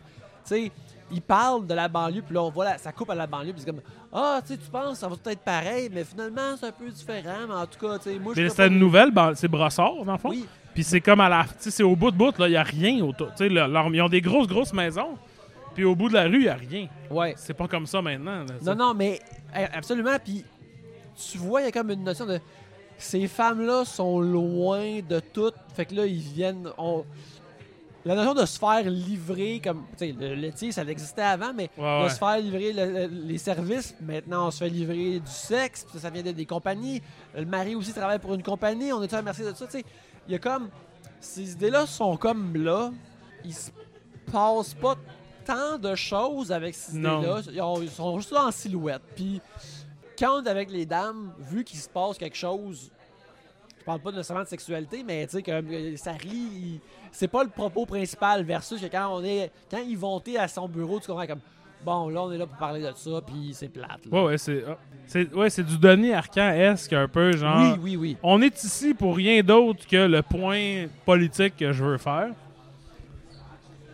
Tu 0.45 0.55
sais, 0.55 0.71
ils 1.11 1.21
parlent 1.21 1.65
de 1.67 1.73
la 1.73 1.87
banlieue, 1.87 2.21
puis 2.21 2.33
là, 2.35 2.43
on 2.43 2.49
voit, 2.49 2.65
la- 2.65 2.77
ça 2.77 2.91
coupe 2.91 3.09
à 3.09 3.15
la 3.15 3.27
banlieue, 3.27 3.53
puis 3.53 3.61
c'est 3.65 3.71
comme, 3.71 3.81
ah, 4.11 4.39
tu 4.45 4.53
sais, 4.53 4.57
tu 4.59 4.69
penses, 4.69 4.99
ça 4.99 5.07
va 5.07 5.15
tout 5.15 5.29
être 5.29 5.39
pareil, 5.41 5.89
mais 5.93 6.03
finalement, 6.03 6.55
c'est 6.59 6.67
un 6.67 6.71
peu 6.71 6.89
différent, 6.89 7.47
mais 7.47 7.53
en 7.53 7.65
tout 7.65 7.79
cas, 7.79 7.97
tu 7.99 8.05
sais, 8.11 8.19
moi, 8.19 8.33
je 8.35 8.41
Mais 8.41 8.47
peux 8.49 8.55
pas- 8.55 8.67
une 8.67 8.79
nouvelle, 8.79 9.11
ben, 9.11 9.33
c'est 9.35 9.47
Brossard, 9.47 10.03
dans 10.05 10.11
le 10.13 10.17
fond. 10.17 10.29
Oui, 10.29 10.45
Puis 10.73 10.83
c'est 10.83 11.01
comme 11.01 11.19
à 11.19 11.29
la. 11.29 11.43
Tu 11.43 11.49
sais, 11.59 11.71
c'est 11.71 11.83
au 11.83 11.95
bout 11.95 12.09
de 12.09 12.17
bout, 12.17 12.35
là, 12.39 12.47
il 12.47 12.51
n'y 12.51 12.57
a 12.57 12.63
rien 12.63 12.99
autour. 13.03 13.27
Tu 13.35 13.37
sais, 13.37 13.49
leur- 13.49 13.69
ils 13.93 14.01
ont 14.01 14.09
des 14.09 14.21
grosses, 14.21 14.47
grosses 14.47 14.73
maisons. 14.73 15.17
Puis 15.75 15.83
au 15.83 15.95
bout 15.95 16.09
de 16.09 16.13
la 16.15 16.23
rue, 16.23 16.35
il 16.35 16.39
n'y 16.41 16.47
a 16.47 16.55
rien. 16.55 16.87
ouais. 17.11 17.33
C'est 17.37 17.53
pas 17.53 17.67
comme 17.67 17.85
ça 17.85 18.01
maintenant. 18.01 18.39
là, 18.39 18.45
tu 18.59 18.65
sais. 18.65 18.75
Non, 18.75 18.87
non, 18.87 18.93
mais 18.95 19.19
euh, 19.55 19.65
absolument. 19.73 20.17
Puis 20.23 20.43
tu 21.15 21.37
vois, 21.37 21.61
il 21.61 21.65
y 21.65 21.67
a 21.67 21.71
comme 21.71 21.91
une 21.91 22.03
notion 22.03 22.25
de. 22.25 22.39
Ces 22.97 23.27
femmes-là 23.27 23.85
sont 23.85 24.19
loin 24.21 24.99
de 25.07 25.19
tout. 25.19 25.51
Fait 25.75 25.85
que 25.85 25.95
là, 25.95 26.05
ils 26.05 26.19
viennent. 26.19 26.69
on- 26.77 27.03
La 28.05 28.15
notion 28.15 28.33
de 28.33 28.45
se 28.45 28.59
faire 28.59 28.83
livrer, 28.89 29.61
comme. 29.63 29.83
Tu 29.97 30.07
sais, 30.07 30.15
le 30.19 30.35
laitier, 30.35 30.71
ça 30.73 30.83
existait 30.83 31.21
avant, 31.21 31.53
mais 31.53 31.69
Ouais, 31.77 31.99
de 31.99 32.03
ouais. 32.03 32.09
se 32.09 32.17
faire 32.17 32.37
livrer 32.37 32.73
le- 32.73 32.91
le- 32.91 33.07
les 33.07 33.37
services, 33.37 33.95
maintenant, 34.01 34.47
on 34.47 34.51
se 34.51 34.57
fait 34.57 34.69
livrer 34.69 35.19
du 35.19 35.31
sexe. 35.31 35.85
Ça, 35.93 35.99
ça 35.99 36.09
vient 36.09 36.21
de- 36.21 36.31
des 36.31 36.45
compagnies. 36.45 37.01
Le 37.35 37.45
mari 37.45 37.75
aussi 37.75 37.93
travaille 37.93 38.19
pour 38.19 38.33
une 38.33 38.43
compagnie. 38.43 38.91
On 38.91 39.01
est 39.01 39.13
à 39.13 39.21
merci 39.21 39.41
de 39.41 39.53
ça. 39.53 39.65
Tu 39.65 39.71
sais, 39.71 39.85
il 40.27 40.33
y 40.33 40.35
a 40.35 40.39
comme. 40.39 40.69
Ces 41.21 41.53
idées-là 41.53 41.85
sont 41.85 42.17
comme 42.17 42.55
là. 42.57 42.91
Il 43.45 43.53
se 43.53 43.71
passe 44.31 44.73
pas 44.73 44.95
tant 45.45 45.77
de 45.77 45.95
choses 45.95 46.51
avec 46.51 46.75
ces 46.75 46.97
idées-là. 46.97 47.39
Ils, 47.47 47.83
ils 47.85 47.89
sont 47.89 48.17
juste 48.19 48.31
là 48.31 48.47
en 48.47 48.51
silhouette. 48.51 49.01
Puis 49.15 49.41
quand 50.17 50.45
avec 50.47 50.71
les 50.71 50.85
dames, 50.85 51.33
vu 51.39 51.63
qu'il 51.63 51.79
se 51.79 51.89
passe 51.89 52.17
quelque 52.17 52.37
chose, 52.37 52.91
je 53.79 53.85
parle 53.85 53.99
pas 53.99 54.11
nécessairement 54.11 54.43
de 54.43 54.47
sexualité, 54.49 55.03
mais 55.05 55.25
tu 55.27 55.37
sais, 55.37 55.43
comme 55.43 55.67
euh, 55.69 55.97
ça 55.97 56.13
rit, 56.13 56.79
c'est 57.11 57.27
pas 57.27 57.43
le 57.43 57.49
propos 57.49 57.85
principal 57.85 58.43
versus 58.43 58.79
que 58.81 58.87
quand 58.87 59.09
on 59.13 59.23
est. 59.23 59.51
Quand 59.69 59.79
ils 59.85 59.97
vont 59.97 60.21
à 60.39 60.47
son 60.47 60.69
bureau, 60.69 60.99
tu 60.99 61.07
comprends 61.07 61.27
comme. 61.27 61.41
Bon, 61.83 62.07
là, 62.07 62.23
on 62.23 62.31
est 62.31 62.37
là 62.37 62.47
pour 62.47 62.55
parler 62.55 62.81
de 62.81 62.93
ça, 62.95 63.21
puis 63.27 63.49
c'est 63.53 63.67
plate. 63.67 64.05
là. 64.09 64.17
Ouais, 64.17 64.23
ouais, 64.27 64.37
c'est. 64.37 64.63
ah, 64.65 64.77
c'est 65.05 65.33
ouais, 65.33 65.49
c'est 65.49 65.63
du 65.63 65.77
Denis 65.77 66.13
Arcand-esque, 66.13 66.93
un 66.93 67.09
peu, 67.09 67.35
genre. 67.35 67.73
Oui, 67.73 67.79
oui, 67.81 67.95
oui. 67.97 68.17
On 68.23 68.41
est 68.41 68.63
ici 68.63 68.93
pour 68.93 69.17
rien 69.17 69.43
d'autre 69.43 69.85
que 69.85 69.97
le 70.07 70.21
point 70.21 70.85
politique 71.05 71.57
que 71.57 71.73
je 71.73 71.83
veux 71.83 71.97
faire. 71.97 72.29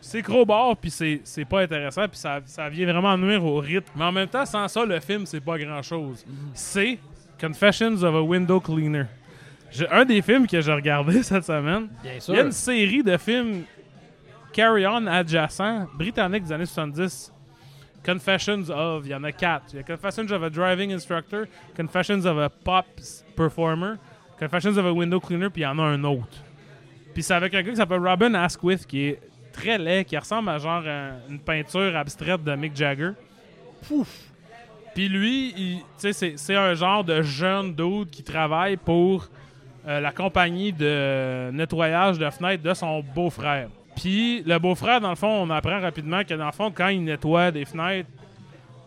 C'est 0.02 0.22
gros 0.22 0.46
bord, 0.46 0.78
puis 0.78 0.92
c'est 0.92 1.46
pas 1.46 1.62
intéressant, 1.62 2.08
puis 2.08 2.18
ça, 2.18 2.40
ça 2.46 2.70
vient 2.70 2.86
vraiment 2.92 3.18
nuire 3.18 3.44
au 3.44 3.58
rythme. 3.58 3.92
Mais 3.96 4.06
en 4.06 4.12
même 4.12 4.28
temps, 4.28 4.46
sans 4.46 4.68
ça, 4.68 4.86
le 4.86 5.00
film, 5.00 5.26
c'est 5.26 5.42
pas 5.42 5.58
grand-chose. 5.58 6.26
C'est 6.54 7.00
Confessions 7.40 8.04
of 8.04 8.16
a 8.16 8.22
Window 8.22 8.60
Cleaner. 8.60 9.06
Un 9.92 10.06
des 10.06 10.22
films 10.22 10.48
que 10.48 10.62
j'ai 10.62 10.74
regardé 10.74 11.22
cette 11.24 11.46
semaine, 11.46 11.90
Bien 12.02 12.14
il 12.28 12.36
y 12.36 12.40
a 12.40 12.44
une 12.44 12.52
série 12.52 13.04
de 13.04 13.18
films 13.18 13.64
Carry 14.52 14.86
On 14.88 15.06
adjacents, 15.06 15.88
britanniques 15.94 16.46
des 16.46 16.52
années 16.52 16.66
70. 16.66 17.32
Confessions 18.04 18.70
of, 18.70 19.06
il 19.06 19.12
y 19.12 19.16
en 19.16 19.24
a 19.24 19.32
quatre. 19.32 19.66
Il 19.74 19.78
y 19.78 19.80
a 19.80 19.84
Confessions 19.84 20.32
of 20.32 20.42
a 20.42 20.50
Driving 20.50 20.92
Instructor, 20.92 21.46
Confessions 21.76 22.26
of 22.26 22.38
a 22.38 22.50
Pop 22.50 22.86
Performer, 23.36 23.96
Confessions 24.40 24.78
of 24.78 24.86
a 24.86 24.92
Window 24.92 25.20
Cleaner, 25.20 25.50
puis 25.50 25.62
il 25.62 25.66
y 25.66 25.68
en 25.68 25.78
a 25.78 25.84
un 25.84 26.04
autre. 26.04 26.44
Puis 27.14 27.24
c'est 27.24 27.34
avec 27.34 27.54
un 27.54 27.62
gars 27.62 27.72
qui 27.72 27.76
s'appelle 27.78 28.06
Robin 28.06 28.34
Asquith, 28.34 28.88
qui 28.88 29.08
est 29.08 29.20
très 29.60 29.78
laid, 29.78 30.06
qui 30.06 30.18
ressemble 30.18 30.50
à 30.50 30.58
genre 30.58 30.84
euh, 30.86 31.18
une 31.30 31.40
peinture 31.40 31.96
abstraite 31.96 32.44
de 32.44 32.56
Mick 32.56 32.76
Jagger. 32.76 33.12
Pouf! 33.88 34.08
Puis 34.96 35.08
lui, 35.08 35.84
c'est 35.98 36.56
un 36.56 36.74
genre 36.74 37.04
de 37.04 37.22
jeune 37.22 37.74
dude 37.74 38.10
qui 38.10 38.24
travaille 38.24 38.76
pour 38.76 39.28
euh, 39.88 40.00
la 40.00 40.12
compagnie 40.12 40.74
de 40.74 41.52
nettoyage 41.52 42.18
de 42.18 42.30
fenêtres 42.30 42.64
de 42.64 42.74
son 42.74 43.02
beau-frère. 43.02 43.70
Puis 43.96 44.44
le 44.44 44.58
beau-frère, 44.60 45.00
dans 45.00 45.10
le 45.10 45.16
fond, 45.16 45.44
on 45.44 45.50
apprend 45.50 45.80
rapidement 45.80 46.24
que 46.24 46.34
dans 46.34 46.48
le 46.48 46.52
fond, 46.52 46.72
quand 46.72 46.88
il 46.88 47.04
nettoie 47.04 47.52
des 47.52 47.66
fenêtres, 47.66 48.10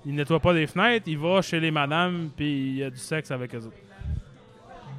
il 0.04 0.14
nettoie 0.14 0.40
pas 0.40 0.52
des 0.52 0.66
fenêtres, 0.66 1.06
il 1.06 1.18
va 1.18 1.40
chez 1.40 1.60
les 1.60 1.70
madames, 1.70 2.30
puis 2.36 2.68
il 2.68 2.76
y 2.76 2.84
a 2.84 2.90
du 2.90 2.96
sexe 2.96 3.30
avec 3.30 3.54
eux 3.54 3.58
autres. 3.66 3.76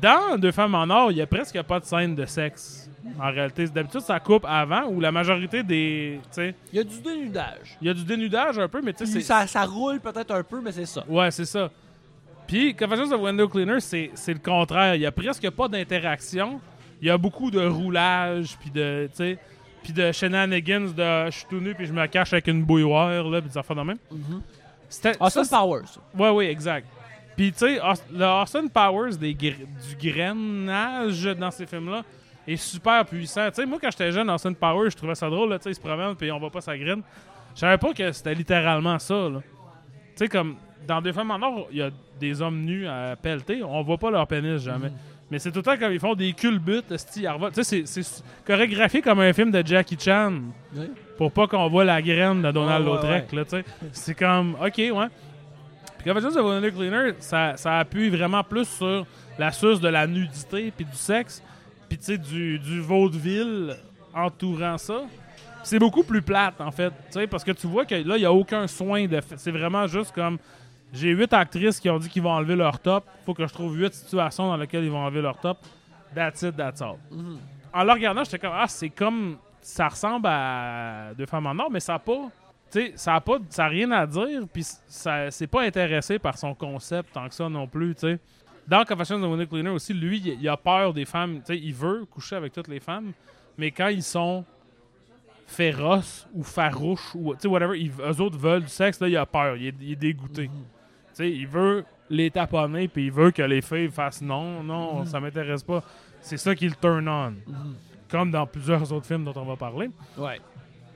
Dans 0.02 0.38
Deux 0.38 0.52
femmes 0.52 0.76
en 0.76 0.90
or, 0.90 1.12
il 1.12 1.18
y 1.18 1.22
a 1.22 1.28
presque 1.28 1.62
pas 1.64 1.80
de 1.80 1.86
scène 1.86 2.16
de 2.16 2.26
sexe. 2.26 2.83
En 3.20 3.32
réalité, 3.32 3.68
d'habitude, 3.68 4.02
ça 4.02 4.20
coupe 4.20 4.46
avant, 4.48 4.86
ou 4.88 5.00
la 5.00 5.12
majorité 5.12 5.62
des. 5.64 6.20
Tu 6.26 6.28
sais, 6.32 6.56
Il 6.72 6.78
y 6.78 6.80
a 6.80 6.84
du 6.84 7.00
dénudage. 7.02 7.78
il 7.82 7.88
y 7.88 7.90
a 7.90 7.94
du 7.94 8.04
dénudage 8.04 8.58
un 8.60 8.68
peu, 8.68 8.82
mais 8.82 8.94
tu 8.94 9.06
sais, 9.06 9.22
ça, 9.22 9.46
ça 9.48 9.66
roule 9.66 10.00
peut-être 10.00 10.32
un 10.32 10.44
peu, 10.44 10.62
mais 10.62 10.72
c'est 10.72 10.86
ça. 10.86 11.04
Ouais, 11.08 11.30
c'est 11.32 11.46
ça. 11.46 11.70
Puis, 12.48 12.76
Confessions 12.76 13.12
of 13.12 13.22
Window 13.22 13.48
Cleaner, 13.48 13.80
c'est 13.80 14.12
le 14.28 14.40
contraire. 14.40 14.96
Il 14.96 15.02
y 15.02 15.06
a 15.06 15.12
presque 15.12 15.50
pas 15.52 15.68
d'interaction. 15.68 16.60
Il 17.02 17.08
y 17.08 17.10
a 17.10 17.18
beaucoup 17.18 17.52
de 17.52 17.66
roulage, 17.66 18.58
puis 18.60 18.70
de, 18.70 19.10
sais, 19.14 19.38
puis 19.82 19.92
de 19.92 20.12
shenanigans 20.14 20.94
de 20.94 21.26
je 21.26 21.32
suis 21.40 21.46
tout 21.50 21.60
nu 21.60 21.76
puis 21.76 21.86
je 21.86 21.92
me 21.94 22.06
cache 22.08 22.32
avec 22.32 22.48
une 22.48 22.64
bouilloire, 22.64 23.24
là, 23.30 23.42
puis 23.42 23.50
des 23.50 23.58
affaires 23.58 23.76
de 23.76 23.82
même. 23.82 23.98
C'était- 24.88 25.18
Austin 25.20 25.44
ça, 25.44 25.58
Powers. 25.60 26.00
Ouais, 26.18 26.30
oui, 26.30 26.46
exact. 26.46 26.88
Puis, 27.36 27.52
tu 27.52 27.60
sais, 27.60 27.80
le 28.14 28.42
Austin 28.42 28.68
Powers 28.68 29.18
des 29.18 29.34
du 29.34 29.56
grainage 30.00 31.24
dans 31.38 31.52
ces 31.52 31.66
films-là 31.66 32.04
est 32.48 32.56
super 32.58 33.06
puissant. 33.06 33.48
Tu 33.50 33.56
sais, 33.56 33.66
moi, 33.66 33.78
quand 33.82 33.92
j'étais 33.92 34.12
jeune, 34.12 34.30
Austin 34.30 34.54
Powers, 34.54 34.90
je 34.92 34.98
trouvais 34.98 35.16
ça 35.16 35.30
drôle, 35.30 35.50
là, 35.50 35.58
il 35.66 35.76
se 35.76 35.80
promène 35.80 36.16
puis 36.16 36.32
on 36.32 36.40
voit 36.40 36.50
pas 36.52 36.62
sa 36.62 36.78
graine. 36.78 37.02
Je 37.56 37.60
savais 37.60 37.78
pas 37.78 37.94
que 37.94 38.12
c'était 38.12 38.34
littéralement 38.34 38.98
ça. 39.00 39.30
Tu 39.36 39.42
sais, 40.16 40.28
comme 40.28 40.56
dans 40.88 41.02
Deux 41.02 41.14
femmes 41.14 41.32
en 41.32 41.42
or, 41.42 41.68
il 41.72 41.78
y 41.78 41.82
a 41.82 41.90
des 42.20 42.42
hommes 42.42 42.62
nus 42.62 42.88
à 42.88 43.16
pelleter, 43.16 43.64
on 43.64 43.82
voit 43.84 43.98
pas 43.98 44.12
leur 44.12 44.28
pénis 44.28 44.62
jamais. 44.62 44.92
Mais 45.32 45.40
c'est 45.40 45.52
tout 45.52 45.60
le 45.60 45.64
temps 45.64 45.78
comme 45.78 45.94
ils 45.94 46.00
font 46.00 46.14
des 46.14 46.34
culbutes. 46.34 46.88
Tu 46.90 47.64
sais, 47.64 47.86
c'est- 47.86 48.24
chorégraphié 48.46 49.02
comme 49.02 49.20
un 49.22 49.32
film 49.34 49.50
de 49.52 49.66
Jackie 49.66 49.98
Chan 50.00 50.34
Oui. 50.76 50.92
pour 51.18 51.32
pas 51.32 51.48
qu'on 51.48 51.68
voit 51.70 51.86
la 51.86 52.02
graine 52.02 52.42
de 52.42 52.52
Donald 52.52 52.86
Ouais, 52.86 52.92
ouais, 52.92 52.96
Lautrec, 53.02 53.32
là, 53.32 53.44
tu 53.46 53.50
sais. 53.52 53.66
C'est 53.94 54.14
comme, 54.16 54.56
OK, 54.62 54.78
ouais. 54.78 55.08
Puis 55.98 56.12
Confessions 56.12 56.36
of 56.38 56.74
Cleaner, 56.76 57.14
ça, 57.20 57.56
ça 57.56 57.80
appuie 57.80 58.10
vraiment 58.10 58.44
plus 58.44 58.66
sur 58.68 59.06
la 59.40 59.52
source 59.52 59.80
de 59.80 59.88
la 59.88 60.06
nudité 60.06 60.72
puis 60.76 60.86
du 60.86 60.96
sexe, 60.98 61.42
puis 61.94 61.98
tu 62.00 62.06
sais, 62.06 62.18
du, 62.18 62.58
du 62.58 62.82
vaudeville 62.82 63.76
entourant 64.16 64.78
ça. 64.80 65.02
C'est 65.64 65.78
beaucoup 65.80 66.04
plus 66.04 66.22
plate, 66.24 66.60
en 66.60 66.72
fait, 66.72 66.90
tu 66.90 67.12
sais, 67.12 67.28
parce 67.28 67.44
que 67.44 67.52
tu 67.52 67.68
vois 67.68 67.86
que 67.86 67.94
là, 67.96 68.18
il 68.18 68.20
n'y 68.22 68.26
a 68.26 68.34
aucun 68.34 68.66
soin 68.68 69.06
de. 69.08 69.22
C'est 69.38 69.52
vraiment 69.52 69.86
juste 69.88 70.12
comme, 70.14 70.38
j'ai 70.92 71.10
huit 71.12 71.32
actrices 71.32 71.80
qui 71.80 71.90
ont 71.90 72.00
dit 72.00 72.10
qu'ils 72.10 72.24
vont 72.24 72.32
enlever 72.32 72.56
leur 72.56 72.80
top, 72.80 73.06
faut 73.26 73.34
que 73.36 73.46
je 73.48 73.54
trouve 73.54 73.78
huit 73.78 73.94
situations 73.94 74.48
dans 74.48 74.58
lesquelles 74.58 74.84
ils 74.84 74.92
vont 74.92 75.06
enlever 75.06 75.22
leur 75.22 75.38
top. 75.40 75.60
That's 76.16 76.42
it, 76.42 76.56
that's 76.58 76.82
all 76.82 76.98
Mhm. 77.12 77.38
en 77.74 77.84
le 77.84 77.92
regardant, 77.92 78.24
j'étais 78.24 78.40
comme 78.40 78.54
ah, 78.56 78.66
c'est 78.68 78.90
comme 78.90 79.38
ça 79.62 79.88
ressemble 79.88 80.28
à 80.30 81.12
Deux 81.18 81.26
femmes 81.28 81.46
en 81.48 81.58
or, 81.60 81.70
mais 81.72 81.80
ça 81.80 81.94
a 81.96 82.00
pas 82.00 82.30
tu 82.72 82.80
sais, 82.80 82.94
ça 82.96 83.16
a 83.16 83.22
pas 83.22 83.38
ça 83.50 83.66
a 83.66 83.68
rien 83.68 83.90
à 83.92 84.06
dire 84.08 84.42
puis 84.52 84.64
ça 84.88 85.30
c'est 85.32 85.48
pas 85.48 85.62
intéressé 85.62 86.18
par 86.20 86.38
son 86.38 86.54
concept 86.56 87.14
tant 87.14 87.28
que 87.30 87.34
ça 87.36 87.48
non 87.50 87.68
plus, 87.68 87.94
tu 87.96 88.02
sais. 88.02 88.20
Dans 88.68 88.86
Confessions 88.86 89.22
a 89.22 89.28
Window 89.28 89.46
Cleaner 89.46 89.70
aussi, 89.72 89.94
lui, 89.94 90.20
il, 90.20 90.48
a 90.50 90.56
peur 90.58 90.94
des 90.94 91.06
femmes, 91.06 91.42
il 91.50 91.74
veut 91.74 92.06
coucher 92.06 92.36
avec 92.38 92.54
toutes 92.54 92.70
les 92.70 92.80
femmes, 92.80 93.12
mais 93.58 93.72
quand 93.72 93.90
ils 93.90 94.04
sont 94.04 94.46
féroces 95.48 96.28
ou 96.34 96.44
farouches 96.44 97.14
ou 97.16 97.34
tu 97.36 97.42
sais 97.42 97.48
whatever, 97.48 97.80
ils, 97.80 97.92
eux 97.92 98.22
autres 98.22 98.38
veulent 98.38 98.64
du 98.64 98.70
sexe, 98.70 99.00
là, 99.00 99.08
il 99.08 99.18
a 99.18 99.26
peur, 99.26 99.56
il 99.58 99.68
est, 99.68 99.76
il 99.82 99.92
est 99.92 99.96
dégoûté. 99.96 100.50
Sais, 101.12 101.30
il 101.30 101.48
veut 101.48 101.84
les 102.10 102.32
taponner 102.32 102.88
puis 102.88 103.06
il 103.08 103.12
veut 103.12 103.32
que 103.32 103.42
les 103.44 103.62
filles 103.62 103.90
fassent 103.90 104.22
non, 104.22 104.64
non, 104.64 105.06
ça 105.06 105.20
m'intéresse 105.20 105.64
pas. 105.64 105.84
C'est 106.22 106.38
ça 106.38 106.56
qui 106.56 106.68
le 106.68 106.76
turn 106.76 107.08
on 107.08 107.30
Mhm. 107.32 107.76
comme 108.10 108.32
dans 108.32 108.48
plusieurs 108.48 108.92
autres 108.94 109.06
films 109.06 109.26
dont 109.26 109.34
on 109.36 109.46
va 109.46 109.56
parler. 109.56 109.90
Ouais. 110.18 110.40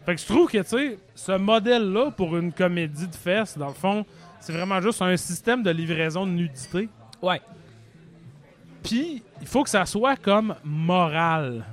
Fait 0.06 0.16
que 0.16 0.22
je 0.22 0.26
trouve 0.26 0.50
que, 0.50 0.60
tu 0.60 0.70
sais, 0.70 1.00
ce 1.14 1.34
modèle-là, 1.34 2.12
pour 2.12 2.38
une 2.38 2.54
comédie 2.54 3.08
de 3.08 3.16
fesses, 3.16 3.58
dans 3.58 3.68
le 3.68 3.74
fond, 3.74 4.06
c'est 4.40 4.54
vraiment 4.54 4.80
juste 4.80 5.02
un 5.02 5.18
système 5.18 5.64
de 5.64 5.70
livraison 5.70 6.26
de 6.26 6.32
nudité. 6.32 6.88
Ouais. 7.22 7.42
Puis, 8.88 9.24
il 9.42 9.48
faut 9.48 9.64
que 9.64 9.70
ça 9.70 9.86
soit 9.86 10.16
comme 10.16 10.56
moral. 10.64 11.66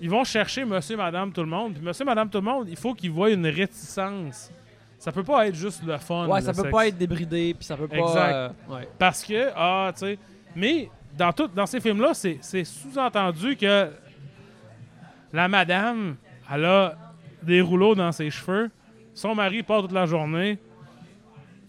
Ils 0.00 0.10
vont 0.10 0.24
chercher 0.24 0.64
monsieur, 0.64 0.96
madame, 0.96 1.32
tout 1.32 1.42
le 1.42 1.46
monde. 1.46 1.74
Puis 1.74 1.82
monsieur, 1.82 2.04
madame, 2.04 2.28
tout 2.28 2.38
le 2.38 2.44
monde, 2.44 2.68
il 2.68 2.76
faut 2.76 2.92
qu'ils 2.94 3.10
voient 3.10 3.30
une 3.30 3.46
réticence. 3.46 4.50
Ça 4.98 5.10
peut 5.12 5.22
pas 5.24 5.46
être 5.48 5.54
juste 5.54 5.82
le 5.84 5.96
fun. 5.98 6.26
Ouais, 6.28 6.40
le 6.40 6.46
ça 6.46 6.52
peut 6.52 6.62
sexe. 6.62 6.72
pas 6.72 6.86
être 6.88 6.98
débridé, 6.98 7.54
puis 7.54 7.64
ça 7.64 7.76
peut 7.76 7.88
pas. 7.88 7.96
Exact. 7.96 8.34
euh, 8.34 8.48
ouais. 8.68 8.88
Parce 8.98 9.24
que, 9.24 9.50
ah, 9.56 9.90
tu 9.94 10.00
sais. 10.00 10.18
Mais 10.54 10.88
dans, 11.16 11.32
tout, 11.32 11.48
dans 11.48 11.66
ces 11.66 11.80
films-là, 11.80 12.14
c'est 12.14 12.38
c'est 12.40 12.64
sous-entendu 12.64 13.56
que 13.56 13.90
la 15.32 15.48
madame, 15.48 16.16
elle 16.52 16.64
a 16.64 16.94
des 17.42 17.60
rouleaux 17.60 17.94
dans 17.94 18.12
ses 18.12 18.30
cheveux. 18.30 18.70
Son 19.14 19.34
mari 19.34 19.62
part 19.62 19.82
toute 19.82 19.92
la 19.92 20.06
journée. 20.06 20.58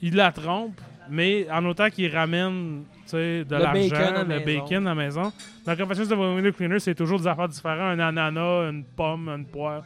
Il 0.02 0.16
la 0.16 0.32
trompe, 0.32 0.80
mais 1.10 1.48
en 1.52 1.64
autant 1.66 1.90
qu'il 1.90 2.16
ramène 2.16 2.84
de 3.18 3.45
Le 3.56 3.73
bacon 3.73 3.98
à 3.98 3.99
l'argent, 4.02 4.14
la 4.14 4.23
le 4.23 4.27
maison. 4.45 4.45
bacon 4.64 4.88
à 4.88 4.90
la 4.90 4.95
maison. 4.95 5.34
Dans 5.65 5.76
Confessions 5.76 6.11
of 6.11 6.19
a 6.19 6.35
Window 6.35 6.52
Cleaner, 6.52 6.80
c'est 6.80 6.95
toujours 6.95 7.19
des 7.19 7.27
affaires 7.27 7.48
différentes. 7.49 7.99
Un 7.99 7.99
ananas, 7.99 8.69
une 8.69 8.84
pomme, 8.84 9.30
une 9.30 9.45
poire. 9.45 9.84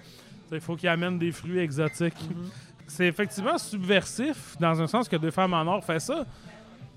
Il 0.52 0.60
faut 0.62 0.76
qu'il 0.76 0.90
amène 0.90 1.18
des 1.20 1.32
fruits 1.32 1.60
exotiques. 1.60 2.22
Mhm. 2.30 2.50
C'est 2.88 3.08
effectivement 3.08 3.58
subversif, 3.58 4.56
dans 4.60 4.82
un 4.82 4.88
sens 4.88 5.10
que 5.10 5.18
Deux 5.18 5.32
femmes 5.32 5.54
en 5.54 5.64
or 5.68 5.84
fait 5.84 6.00
ça. 6.00 6.26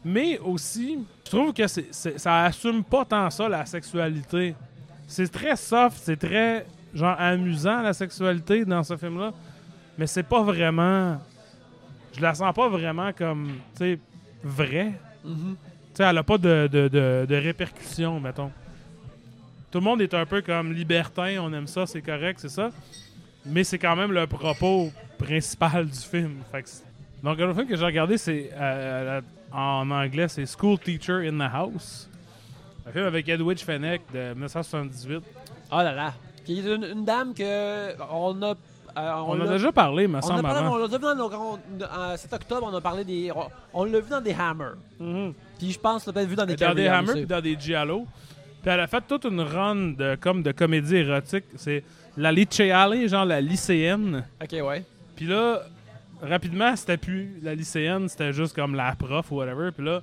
Mais 0.05 0.39
aussi, 0.39 0.98
je 1.27 1.31
trouve 1.31 1.52
que 1.52 1.66
ça 1.66 2.44
assume 2.44 2.82
pas 2.85 3.05
tant 3.05 3.28
ça, 3.28 3.48
la 3.48 3.66
sexualité. 3.66 4.55
C'est 5.07 5.31
très 5.31 5.57
soft, 5.57 5.98
c'est 6.01 6.16
très 6.16 6.65
genre 6.94 7.16
amusant, 7.19 7.82
la 7.82 7.93
sexualité 7.93 8.65
dans 8.65 8.82
ce 8.82 8.97
film-là. 8.97 9.32
Mais 9.98 10.07
c'est 10.07 10.23
pas 10.23 10.43
vraiment. 10.43 11.19
Je 12.16 12.20
la 12.20 12.35
sens 12.35 12.55
pas 12.55 12.69
vraiment 12.69 13.12
comme, 13.12 13.48
tu 13.77 13.78
sais, 13.78 13.98
vraie. 14.43 14.93
Mhm. 15.24 15.57
Elle 16.05 16.19
a 16.19 16.23
pas 16.23 16.39
de, 16.39 16.69
de, 16.71 16.89
de, 16.89 17.35
répercussions, 17.35 18.21
mettons. 18.21 18.51
Tout 19.71 19.79
le 19.79 19.85
monde 19.85 20.03
est 20.03 20.15
un 20.15 20.27
peu 20.27 20.43
comme 20.43 20.73
libertin, 20.73 21.37
on 21.41 21.53
aime 21.53 21.67
ça, 21.67 21.87
c'est 21.87 22.03
correct, 22.03 22.41
c'est 22.41 22.49
ça. 22.49 22.71
Mais 23.47 23.65
c'est 23.65 23.79
quand 23.79 23.97
même 23.97 24.13
le 24.13 24.27
propos 24.27 24.91
principal 25.19 25.87
du 25.87 25.99
film. 25.99 26.39
Fait 26.51 26.63
que 26.63 26.69
Donc, 27.23 27.39
le 27.39 27.55
film 27.55 27.67
que 27.67 27.77
j'ai 27.77 27.85
regardé, 27.85 28.19
c'est 28.19 28.51
euh, 28.53 29.21
en 29.53 29.91
anglais, 29.91 30.29
c'est 30.29 30.47
School 30.47 30.79
Teacher 30.79 31.29
in 31.29 31.39
the 31.39 31.53
House. 31.53 32.09
Un 32.87 32.93
film 32.93 33.05
avec 33.05 33.29
Edwidge 33.29 33.63
Fenech 33.63 34.03
de 34.13 34.31
1978. 34.35 35.23
Oh 35.73 35.77
là 35.77 35.93
là. 35.93 36.15
A 36.49 36.53
une, 36.53 36.85
une 36.85 37.05
dame 37.05 37.33
que 37.35 37.95
on 38.11 38.43
a. 38.43 38.55
euh, 38.97 39.12
On, 39.27 39.33
en 39.33 39.41
a 39.41 39.49
déjà 39.49 39.73
parlé, 39.73 40.07
me 40.07 40.19
on, 40.19 40.23
semble, 40.23 40.47
on 40.47 40.77
l'a 40.77 40.87
vu 40.87 40.99
dans 40.99 41.15
nos 41.15 41.33
en 41.33 42.17
cet 42.17 42.33
octobre, 42.33 42.69
on 42.71 42.75
a 42.75 42.81
parlé 42.81 43.05
des. 43.05 43.33
On, 43.35 43.49
on 43.75 43.85
l'a 43.85 44.01
vu 44.01 44.11
dans 44.11 44.21
des 44.21 44.35
Hammer. 44.35 44.73
Mhm. 44.99 45.35
Puis 45.59 45.73
je 45.73 45.79
pense 45.79 46.07
l'a 46.07 46.12
peut-être 46.12 46.29
vu 46.29 46.37
dans 46.37 46.47
des 46.47 46.57
dans 46.57 46.75
des 46.75 46.87
Hammer 46.87 47.12
puis 47.12 47.27
dans 47.27 47.41
des 47.41 47.57
Giallo. 47.59 48.07
Puis 48.62 48.71
elle 48.71 48.81
a 48.81 48.87
fait 48.87 49.03
toute 49.07 49.25
une 49.25 49.41
run 49.41 49.93
de, 49.93 50.17
comme 50.21 50.43
de 50.43 50.53
comédie 50.53 50.97
érotique. 50.97 51.45
C'est 51.57 51.83
la 52.17 52.31
liceale, 52.31 53.09
genre 53.09 53.25
la 53.25 53.41
lycéenne. 53.41 54.25
Ok, 54.43 54.53
ouais. 54.53 54.85
Puis 55.17 55.27
là, 55.27 55.61
rapidement, 56.23 56.75
c'était 56.77 56.99
plus 56.99 57.39
la 57.43 57.55
lycéenne, 57.55 58.09
c'était 58.09 58.33
juste 58.33 58.55
comme 58.55 58.75
la 58.75 58.95
prof 58.97 59.31
ou 59.31 59.37
whatever. 59.37 59.71
Puis 59.71 59.85
là, 59.85 60.03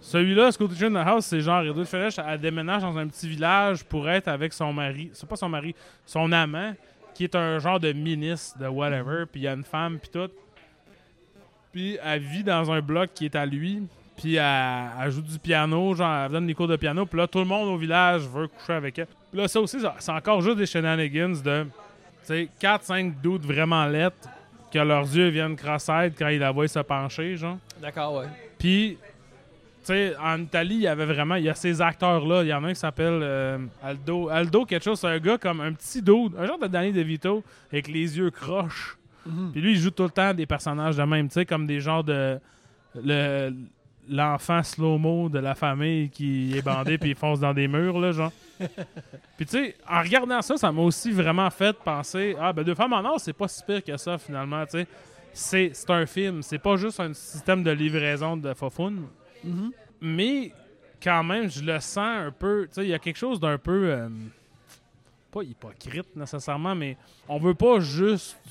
celui-là, 0.00 0.52
Teacher 0.52 0.86
in 0.86 0.92
the 0.92 1.06
House, 1.06 1.26
c'est 1.26 1.40
genre 1.40 1.62
Edward 1.62 1.84
Fenech, 1.84 2.18
elle 2.24 2.40
déménage 2.40 2.82
dans 2.82 2.96
un 2.96 3.06
petit 3.08 3.28
village 3.28 3.84
pour 3.84 4.08
être 4.08 4.28
avec 4.28 4.52
son 4.52 4.72
mari. 4.72 5.10
C'est 5.12 5.28
pas 5.28 5.36
son 5.36 5.48
mari, 5.48 5.74
son 6.04 6.30
amant, 6.32 6.74
qui 7.16 7.24
est 7.24 7.34
un 7.34 7.58
genre 7.58 7.80
de 7.80 7.92
ministre 7.92 8.58
de 8.58 8.66
whatever. 8.66 9.24
Puis 9.30 9.40
il 9.40 9.44
y 9.44 9.48
a 9.48 9.54
une 9.54 9.64
femme, 9.64 9.98
puis 9.98 10.10
tout. 10.12 10.30
Puis 11.72 11.98
elle 12.02 12.20
vit 12.20 12.44
dans 12.44 12.70
un 12.70 12.82
bloc 12.82 13.10
qui 13.14 13.24
est 13.24 13.34
à 13.34 13.46
lui. 13.46 13.82
Puis 14.16 14.34
elle, 14.36 14.90
elle 15.02 15.10
joue 15.10 15.22
du 15.22 15.38
piano, 15.38 15.94
genre 15.94 16.24
elle 16.24 16.32
donne 16.32 16.46
des 16.46 16.54
cours 16.54 16.68
de 16.68 16.76
piano. 16.76 17.06
Puis 17.06 17.18
là, 17.18 17.26
tout 17.26 17.38
le 17.38 17.46
monde 17.46 17.68
au 17.68 17.78
village 17.78 18.22
veut 18.22 18.48
coucher 18.48 18.74
avec 18.74 18.98
elle. 18.98 19.06
Puis 19.30 19.40
là, 19.40 19.48
ça 19.48 19.60
aussi, 19.60 19.78
c'est 19.98 20.12
encore 20.12 20.42
juste 20.42 20.58
des 20.58 20.66
shenanigans 20.66 21.42
de, 21.42 21.64
tu 21.64 21.68
sais, 22.22 22.48
4-5 22.60 23.14
doutes 23.22 23.44
vraiment 23.44 23.86
lettres 23.86 24.28
que 24.70 24.78
leurs 24.78 25.04
yeux 25.04 25.28
viennent 25.28 25.56
cross-eyed 25.56 26.14
quand 26.18 26.28
ils 26.28 26.38
la 26.38 26.50
voient 26.50 26.68
se 26.68 26.80
pencher, 26.80 27.36
genre. 27.36 27.56
D'accord, 27.80 28.16
ouais. 28.16 28.26
Puis, 28.58 28.98
sais, 29.86 30.14
en 30.22 30.40
Italie, 30.40 30.74
il 30.76 30.80
y 30.82 30.86
avait 30.86 31.06
vraiment, 31.06 31.34
il 31.36 31.44
y 31.44 31.48
a 31.48 31.54
ces 31.54 31.80
acteurs-là. 31.82 32.42
Il 32.42 32.48
y 32.48 32.52
en 32.54 32.62
a 32.64 32.68
un 32.68 32.72
qui 32.72 32.80
s'appelle 32.80 33.20
euh, 33.22 33.58
Aldo. 33.82 34.28
Aldo, 34.28 34.64
quelque 34.64 34.84
chose, 34.84 35.00
c'est 35.00 35.06
un 35.08 35.18
gars 35.18 35.38
comme 35.38 35.60
un 35.60 35.72
petit 35.72 36.02
dude, 36.02 36.32
un 36.38 36.46
genre 36.46 36.58
de 36.58 36.66
Danny 36.66 36.92
DeVito, 36.92 37.42
avec 37.72 37.88
les 37.88 38.16
yeux 38.18 38.30
croches. 38.30 38.96
Mhm. 39.26 39.50
Puis 39.52 39.60
lui, 39.60 39.72
il 39.72 39.78
joue 39.78 39.90
tout 39.90 40.04
le 40.04 40.10
temps 40.10 40.32
des 40.34 40.46
personnages 40.46 40.96
de 40.96 41.02
même, 41.02 41.28
tu 41.28 41.34
sais, 41.34 41.46
comme 41.46 41.66
des 41.66 41.80
genres 41.80 42.04
de. 42.04 42.38
le- 43.02 43.52
L'enfant 44.08 44.62
slow-mo 44.62 45.28
de 45.28 45.40
la 45.40 45.56
famille 45.56 46.10
qui 46.10 46.56
est 46.56 46.62
bandé 46.62 46.96
puis 47.00 47.10
il 47.10 47.16
fonce 47.16 47.40
dans 47.40 47.52
des 47.52 47.66
murs, 47.66 47.98
là, 47.98 48.12
genre. 48.12 48.30
Puis 49.36 49.46
tu 49.46 49.58
sais, 49.58 49.74
en 49.90 50.00
regardant 50.00 50.40
ça, 50.42 50.56
ça 50.56 50.70
m'a 50.70 50.80
aussi 50.82 51.10
vraiment 51.10 51.50
fait 51.50 51.76
penser 51.76 52.36
Ah, 52.40 52.52
ben 52.52 52.62
Deux 52.62 52.76
femmes 52.76 52.92
en 52.92 53.04
or, 53.04 53.18
c'est 53.18 53.32
pas 53.32 53.48
si 53.48 53.64
pire 53.64 53.82
que 53.82 53.96
ça, 53.96 54.16
finalement, 54.16 54.64
tu 54.64 54.86
sais. 55.32 55.72
C'est 55.72 55.90
un 55.90 56.06
film, 56.06 56.40
c'est 56.42 56.60
pas 56.60 56.76
juste 56.76 57.00
un 57.00 57.12
système 57.14 57.64
de 57.64 57.70
livraison 57.72 58.36
de 58.36 58.54
Mhm. 59.44 59.72
Mais 60.00 60.52
quand 61.02 61.22
même, 61.24 61.50
je 61.50 61.62
le 61.62 61.78
sens 61.80 61.98
un 62.26 62.30
peu. 62.30 62.66
Tu 62.68 62.74
sais, 62.74 62.84
il 62.84 62.90
y 62.90 62.94
a 62.94 62.98
quelque 62.98 63.16
chose 63.18 63.40
d'un 63.40 63.58
peu. 63.58 63.90
euh, 63.90 64.08
pas 65.30 65.42
hypocrite 65.42 66.14
nécessairement, 66.16 66.74
mais 66.74 66.96
on 67.28 67.38
veut 67.38 67.54
pas 67.54 67.80
juste. 67.80 68.36
Tu 68.44 68.50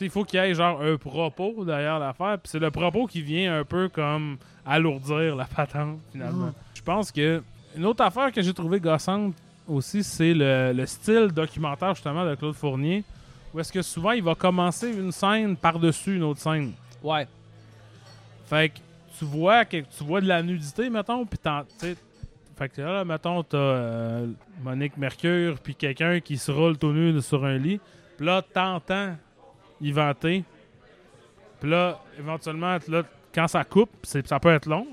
sais, 0.00 0.04
il 0.06 0.10
faut 0.10 0.24
qu'il 0.24 0.40
y 0.40 0.42
ait 0.42 0.54
genre 0.54 0.82
un 0.82 0.96
propos 0.96 1.64
derrière 1.64 1.98
l'affaire. 1.98 2.38
Puis 2.38 2.50
c'est 2.50 2.58
le 2.58 2.70
propos 2.70 3.06
qui 3.06 3.22
vient 3.22 3.60
un 3.60 3.64
peu 3.64 3.88
comme 3.88 4.36
alourdir 4.64 5.36
la 5.36 5.44
patente, 5.44 5.98
finalement. 6.12 6.46
Mhm. 6.46 6.52
Je 6.74 6.82
pense 6.82 7.12
que. 7.12 7.42
Une 7.76 7.84
autre 7.84 8.02
affaire 8.02 8.32
que 8.32 8.40
j'ai 8.40 8.54
trouvé 8.54 8.80
gossante 8.80 9.34
aussi, 9.68 10.02
c'est 10.02 10.32
le, 10.32 10.72
le 10.74 10.86
style 10.86 11.28
documentaire, 11.28 11.94
justement, 11.94 12.24
de 12.24 12.34
Claude 12.34 12.54
Fournier. 12.54 13.04
Où 13.52 13.60
est-ce 13.60 13.70
que 13.72 13.82
souvent 13.82 14.12
il 14.12 14.22
va 14.22 14.34
commencer 14.34 14.90
une 14.90 15.12
scène 15.12 15.56
par-dessus 15.56 16.16
une 16.16 16.22
autre 16.24 16.40
scène. 16.40 16.72
Ouais. 17.02 17.26
Fait 18.46 18.70
que 18.70 18.78
tu 19.18 19.24
vois 19.24 19.64
que 19.64 19.78
tu 19.78 20.04
vois 20.04 20.20
de 20.20 20.26
la 20.28 20.42
nudité, 20.42 20.88
mettons, 20.90 21.24
puis 21.26 21.38
t'en- 21.38 21.64
Fait 21.78 22.68
que 22.70 22.80
là, 22.80 23.04
mettons, 23.04 23.42
t'as 23.42 23.56
euh, 23.58 24.26
Monique 24.62 24.96
Mercure, 24.96 25.58
puis 25.62 25.74
quelqu'un 25.74 26.20
qui 26.20 26.38
se 26.38 26.50
roule 26.50 26.78
tout 26.78 26.92
nu 26.92 27.20
sur 27.20 27.44
un 27.44 27.58
lit. 27.58 27.80
Puis 28.16 28.24
là, 28.26 28.40
t'entends 28.42 29.14
y 29.80 29.92
vanter. 29.92 30.42
Puis 31.60 31.68
là, 31.70 31.98
éventuellement, 32.18 32.78
là, 32.88 33.02
quand 33.34 33.46
ça 33.48 33.62
coupe, 33.64 33.90
ça 34.04 34.40
peut 34.40 34.48
être 34.54 34.66
long. 34.66 34.86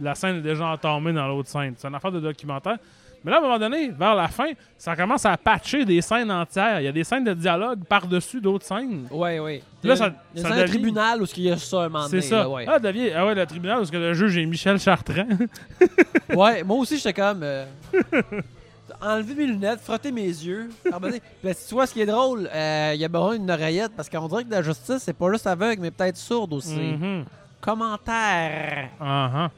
La 0.00 0.14
scène 0.16 0.36
est 0.38 0.42
déjà 0.42 0.66
entamée 0.66 1.12
dans 1.12 1.28
l'autre 1.28 1.48
scène. 1.48 1.74
C'est 1.76 1.86
une 1.86 1.94
affaire 1.94 2.10
de 2.10 2.18
documentaire. 2.20 2.78
Mais 3.24 3.30
là, 3.30 3.38
à 3.38 3.40
un 3.40 3.42
moment 3.42 3.58
donné, 3.58 3.88
vers 3.88 4.14
la 4.14 4.28
fin, 4.28 4.48
ça 4.76 4.94
commence 4.94 5.24
à 5.24 5.36
patcher 5.38 5.84
des 5.86 6.02
scènes 6.02 6.30
entières. 6.30 6.80
Il 6.80 6.84
y 6.84 6.88
a 6.88 6.92
des 6.92 7.04
scènes 7.04 7.24
de 7.24 7.32
dialogue 7.34 7.82
par-dessus 7.84 8.40
d'autres 8.40 8.66
scènes. 8.66 9.06
Ouais, 9.10 9.38
ouais. 9.38 9.62
Là, 9.82 9.96
ça- 9.96 10.12
Il 10.34 10.42
y 10.42 10.44
a 10.44 10.48
ça 10.48 10.54
un 10.54 10.58
devient- 10.60 10.70
tribunal 10.70 11.22
où 11.22 11.26
il 11.36 11.42
y 11.44 11.50
a 11.50 11.56
ça 11.56 11.78
un 11.84 11.88
moment 11.88 12.06
C'est 12.08 12.20
ça. 12.20 12.40
là, 12.40 12.48
ouais. 12.50 12.66
Ah, 12.68 12.78
devient- 12.78 13.10
ah 13.16 13.24
ouais, 13.26 13.34
le 13.34 13.46
tribunal, 13.46 13.88
que 13.90 13.96
le 13.96 14.12
juge 14.14 14.36
est 14.36 14.46
Michel 14.46 14.78
Chartrand. 14.78 15.26
Ouais, 16.34 16.62
moi 16.64 16.76
aussi, 16.78 16.96
j'étais 16.98 17.12
comme. 17.12 17.42
euh, 17.42 17.64
enlever 19.00 19.34
mes 19.34 19.46
lunettes, 19.46 19.80
frotter 19.80 20.10
mes 20.12 20.22
yeux. 20.26 20.68
Puis, 20.82 20.90
tu 21.68 21.74
vois, 21.74 21.86
ce 21.86 21.92
qui 21.92 22.00
est 22.00 22.06
drôle, 22.06 22.48
euh, 22.52 22.92
il 22.94 23.00
y 23.00 23.04
a 23.04 23.08
besoin 23.08 23.38
d'une 23.38 23.50
oreillette 23.50 23.92
parce 23.96 24.08
qu'on 24.08 24.26
dirait 24.28 24.44
que 24.44 24.50
la 24.50 24.62
justice, 24.62 24.98
c'est 25.00 25.12
pas 25.16 25.30
juste 25.32 25.46
aveugle, 25.46 25.82
mais 25.82 25.90
peut-être 25.90 26.16
sourde 26.16 26.52
aussi. 26.54 26.78
Mhm. 26.78 27.24
Commentaire. 27.60 28.90
Ah. 29.00 29.50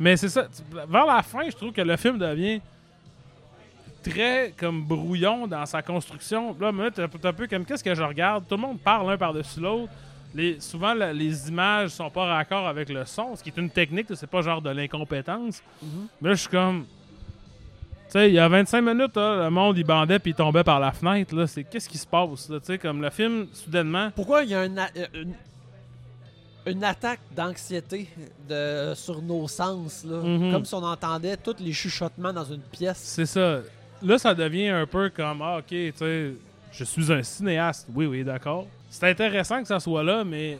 Mais 0.00 0.16
c'est 0.16 0.28
ça. 0.28 0.46
Vers 0.88 1.06
la 1.06 1.22
fin, 1.22 1.48
je 1.50 1.56
trouve 1.56 1.72
que 1.72 1.80
le 1.80 1.96
film 1.96 2.18
devient 2.18 2.60
très 4.02 4.54
comme 4.56 4.82
brouillon 4.84 5.46
dans 5.46 5.66
sa 5.66 5.82
construction. 5.82 6.56
Là, 6.60 6.72
t'es 6.90 7.02
un 7.02 7.32
peu 7.32 7.46
comme 7.46 7.64
qu'est-ce 7.64 7.82
que 7.84 7.94
je 7.94 8.02
regarde? 8.02 8.44
Tout 8.48 8.54
le 8.56 8.60
monde 8.62 8.78
parle 8.80 9.08
l'un 9.10 9.16
par-dessus 9.18 9.60
l'autre. 9.60 9.92
Les, 10.34 10.60
souvent, 10.60 10.94
la- 10.94 11.12
les 11.12 11.48
images 11.48 11.90
sont 11.90 12.10
pas 12.10 12.26
raccord 12.26 12.66
avec 12.68 12.90
le 12.90 13.04
son, 13.06 13.34
ce 13.34 13.42
qui 13.42 13.48
est 13.48 13.56
une 13.56 13.70
technique, 13.70 14.06
c'est 14.14 14.26
pas 14.28 14.42
genre 14.42 14.60
de 14.60 14.70
l'incompétence. 14.70 15.62
Mhm. 15.82 16.06
Mais 16.20 16.28
là, 16.28 16.34
je 16.34 16.40
suis 16.40 16.50
comme. 16.50 16.84
Tu 18.06 18.12
sais, 18.12 18.28
il 18.30 18.34
y 18.34 18.38
a 18.38 18.48
25 18.48 18.80
minutes, 18.80 19.16
là, 19.16 19.44
le 19.44 19.50
monde 19.50 19.76
il 19.76 19.84
bandait 19.84 20.18
puis 20.18 20.30
il 20.30 20.34
tombait 20.34 20.64
par 20.64 20.80
la 20.80 20.92
fenêtre. 20.92 21.34
Là, 21.34 21.46
c'est 21.46 21.64
qu'est-ce 21.64 21.88
qui 21.88 21.98
se 21.98 22.06
passe 22.06 22.48
là, 22.48 22.58
Tu 22.60 22.66
sais, 22.66 22.78
comme 22.78 23.02
le 23.02 23.10
film 23.10 23.46
soudainement. 23.52 24.10
Pourquoi 24.14 24.44
il 24.44 24.50
y 24.50 24.54
a 24.54 24.60
un 24.60 24.76
euh, 24.78 25.24
une, 26.70 26.84
attaque 26.84 27.20
d'anxiété 27.34 28.08
de, 28.48 28.92
sur 28.94 29.20
nos 29.22 29.48
sens, 29.48 30.04
là? 30.04 30.16
Mhm. 30.22 30.52
Comme 30.52 30.64
si 30.64 30.74
on 30.74 30.82
entendait 30.82 31.36
tous 31.36 31.56
les 31.60 31.72
chuchotements 31.72 32.32
dans 32.32 32.44
une 32.44 32.60
pièce. 32.60 32.98
C'est 32.98 33.26
ça. 33.26 33.60
Là, 34.02 34.18
ça 34.18 34.34
devient 34.34 34.68
un 34.68 34.86
peu 34.86 35.10
comme 35.10 35.42
ah, 35.42 35.58
ok, 35.58 35.66
tu 35.66 35.92
sais, 35.96 36.32
je 36.72 36.84
suis 36.84 37.12
un 37.12 37.22
cinéaste. 37.22 37.88
Oui, 37.94 38.06
oui, 38.06 38.24
d'accord. 38.24 38.66
C'est 38.90 39.08
intéressant 39.08 39.60
que 39.60 39.68
ça 39.68 39.80
soit 39.80 40.02
là, 40.02 40.24
mais 40.24 40.58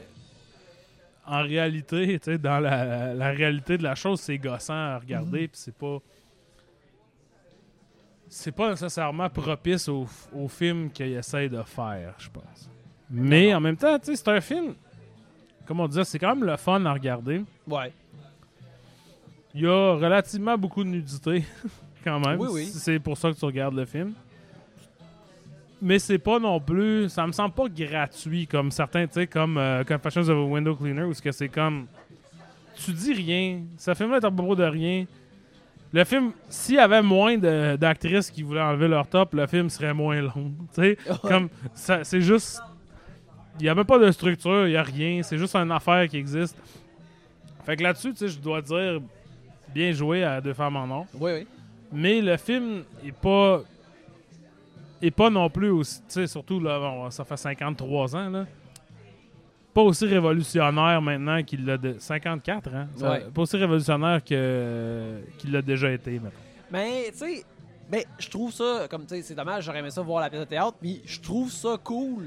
en 1.27 1.43
réalité, 1.43 2.19
tu 2.19 2.33
sais, 2.33 2.39
dans 2.39 2.59
la, 2.59 3.15
la 3.15 3.31
réalité 3.31 3.79
de 3.79 3.83
la 3.83 3.95
chose, 3.95 4.21
c'est 4.21 4.39
gossant 4.39 4.75
à 4.75 4.99
regarder, 4.99 5.49
puis 5.49 5.61
c'est 5.61 5.75
pas. 5.75 5.99
C'est 8.31 8.53
pas 8.53 8.69
nécessairement 8.69 9.31
propice 9.31 9.89
au, 9.89 10.07
au 10.35 10.49
film 10.49 10.91
qu'il 10.91 11.15
essaie 11.15 11.49
de 11.49 11.63
faire, 11.63 12.15
je 12.19 12.29
pense. 12.29 12.71
Mais 13.11 13.55
en 13.55 13.61
même 13.61 13.77
temps, 13.77 13.99
tu 13.99 14.07
sais, 14.07 14.17
c'est 14.17 14.29
un 14.29 14.41
film. 14.41 14.75
Comme 15.69 15.81
on 15.81 15.87
disait, 15.87 16.05
c'est 16.05 16.19
quand 16.19 16.35
même 16.35 16.45
le 16.45 16.57
fun 16.57 16.83
à 16.87 16.93
regarder. 16.93 17.45
Ouais. 17.69 17.93
Il 19.55 19.61
y 19.63 19.67
a 19.67 19.95
relativement 19.95 20.57
beaucoup 20.57 20.83
de 20.83 20.89
nudité, 20.89 21.45
quand 22.05 22.19
même. 22.21 22.41
Oui, 22.41 22.49
oui. 22.51 22.65
C'est 22.67 22.99
pour 22.99 23.17
ça 23.19 23.31
que 23.31 23.37
tu 23.39 23.45
regardes 23.45 23.75
le 23.75 23.85
film. 23.85 24.15
Mais 25.81 25.99
c'est 25.99 26.19
pas 26.19 26.39
non 26.39 26.59
plus. 26.59 27.09
Ça 27.09 27.27
me 27.27 27.33
semble 27.33 27.55
pas 27.55 27.69
gratuit 27.69 28.47
comme 28.47 28.71
certains, 28.71 29.07
tu 29.07 29.13
sais, 29.15 29.27
comme 29.27 29.59
euh, 29.59 29.85
Confessions 29.85 30.23
of 30.23 30.31
a 30.31 30.43
Window 30.43 30.75
Cleaner, 30.75 31.05
où 31.05 31.13
c'est 31.15 31.49
comme. 31.49 31.87
Tu 32.85 32.93
dis 32.93 33.13
rien. 33.13 33.63
Ce 33.77 33.93
film-là 33.95 34.17
est 34.19 34.25
à 34.25 34.31
propos 34.31 34.57
de 34.57 34.65
rien. 34.65 35.05
Le 35.93 36.05
film, 36.05 36.33
s'il 36.49 36.75
y 36.77 36.79
avait 36.79 37.01
moins 37.03 37.37
d'actrices 37.39 38.31
qui 38.31 38.43
voulaient 38.43 38.61
enlever 38.61 38.89
leur 38.89 39.07
top, 39.07 39.35
le 39.35 39.47
film 39.47 39.71
serait 39.71 39.95
moins 39.95 40.21
long. 40.21 40.53
Tu 40.75 40.81
sais, 40.83 40.99
comme. 41.23 41.49
ça- 41.75 42.05
C'est 42.05 42.21
juste. 42.23 42.61
Il 43.59 43.63
n'y 43.65 43.69
a 43.69 43.75
même 43.75 43.85
pas 43.85 43.99
de 43.99 44.11
structure, 44.11 44.67
il 44.67 44.71
n'y 44.71 44.77
a 44.77 44.83
rien. 44.83 45.23
C'est 45.23 45.39
juste 45.39 45.55
une 45.57 45.73
affaire 45.73 46.09
qui 46.09 46.17
existe. 46.17 46.57
Fait 47.65 47.77
que 47.77 47.83
là-dessus, 47.83 48.13
tu 48.13 48.19
sais, 48.19 48.29
je 48.29 48.39
dois 48.39 48.63
dire 48.63 49.01
bien 49.75 49.93
joué 49.93 50.25
à 50.25 50.41
Deux 50.41 50.55
femmes 50.55 50.77
en 50.77 50.89
or. 50.91 51.07
Oui, 51.15 51.33
oui. 51.35 51.47
Mais 51.93 52.21
le 52.21 52.37
film 52.37 52.85
est 53.05 53.13
pas. 53.13 53.63
est 55.03 55.11
pas 55.11 55.31
non 55.31 55.49
plus 55.51 55.71
aussi. 55.71 55.99
Tu 56.01 56.05
sais, 56.09 56.27
surtout, 56.27 56.61
là, 56.61 56.79
bon, 56.79 57.11
ça 57.11 57.25
fait 57.25 57.37
53 57.37 58.17
ans, 58.17 58.31
là. 58.31 58.47
pas 59.75 59.83
aussi 59.83 60.07
révolutionnaire 60.07 61.01
maintenant 61.01 61.41
qu'il 61.45 61.65
l'a 61.65 61.77
de 61.79 61.95
54 61.99 62.75
hein? 62.75 62.89
Ça- 62.97 63.11
Ouais. 63.11 63.25
pas 63.33 63.43
aussi 63.43 63.57
révolutionnaire 63.57 64.25
que 64.25 65.21
qu'il 65.39 65.53
l'a 65.53 65.63
déjà 65.63 65.91
été 65.93 66.13
maintenant. 66.15 66.31
Mais, 66.71 67.11
tu 67.13 67.19
sais, 67.19 67.45
ben, 67.89 68.03
je 68.19 68.29
trouve 68.29 68.53
ça, 68.53 68.87
comme 68.91 69.03
tu 69.07 69.15
sais, 69.15 69.23
c'est 69.23 69.35
dommage, 69.37 69.65
j'aurais 69.65 69.79
aimé 69.79 69.91
ça 69.91 70.03
voir 70.03 70.21
la 70.21 70.31
pièce 70.31 70.41
de 70.41 70.47
théâtre, 70.47 70.77
mais 70.83 71.01
je 71.05 71.21
trouve 71.21 71.51
ça 71.51 71.77
cool 71.85 72.25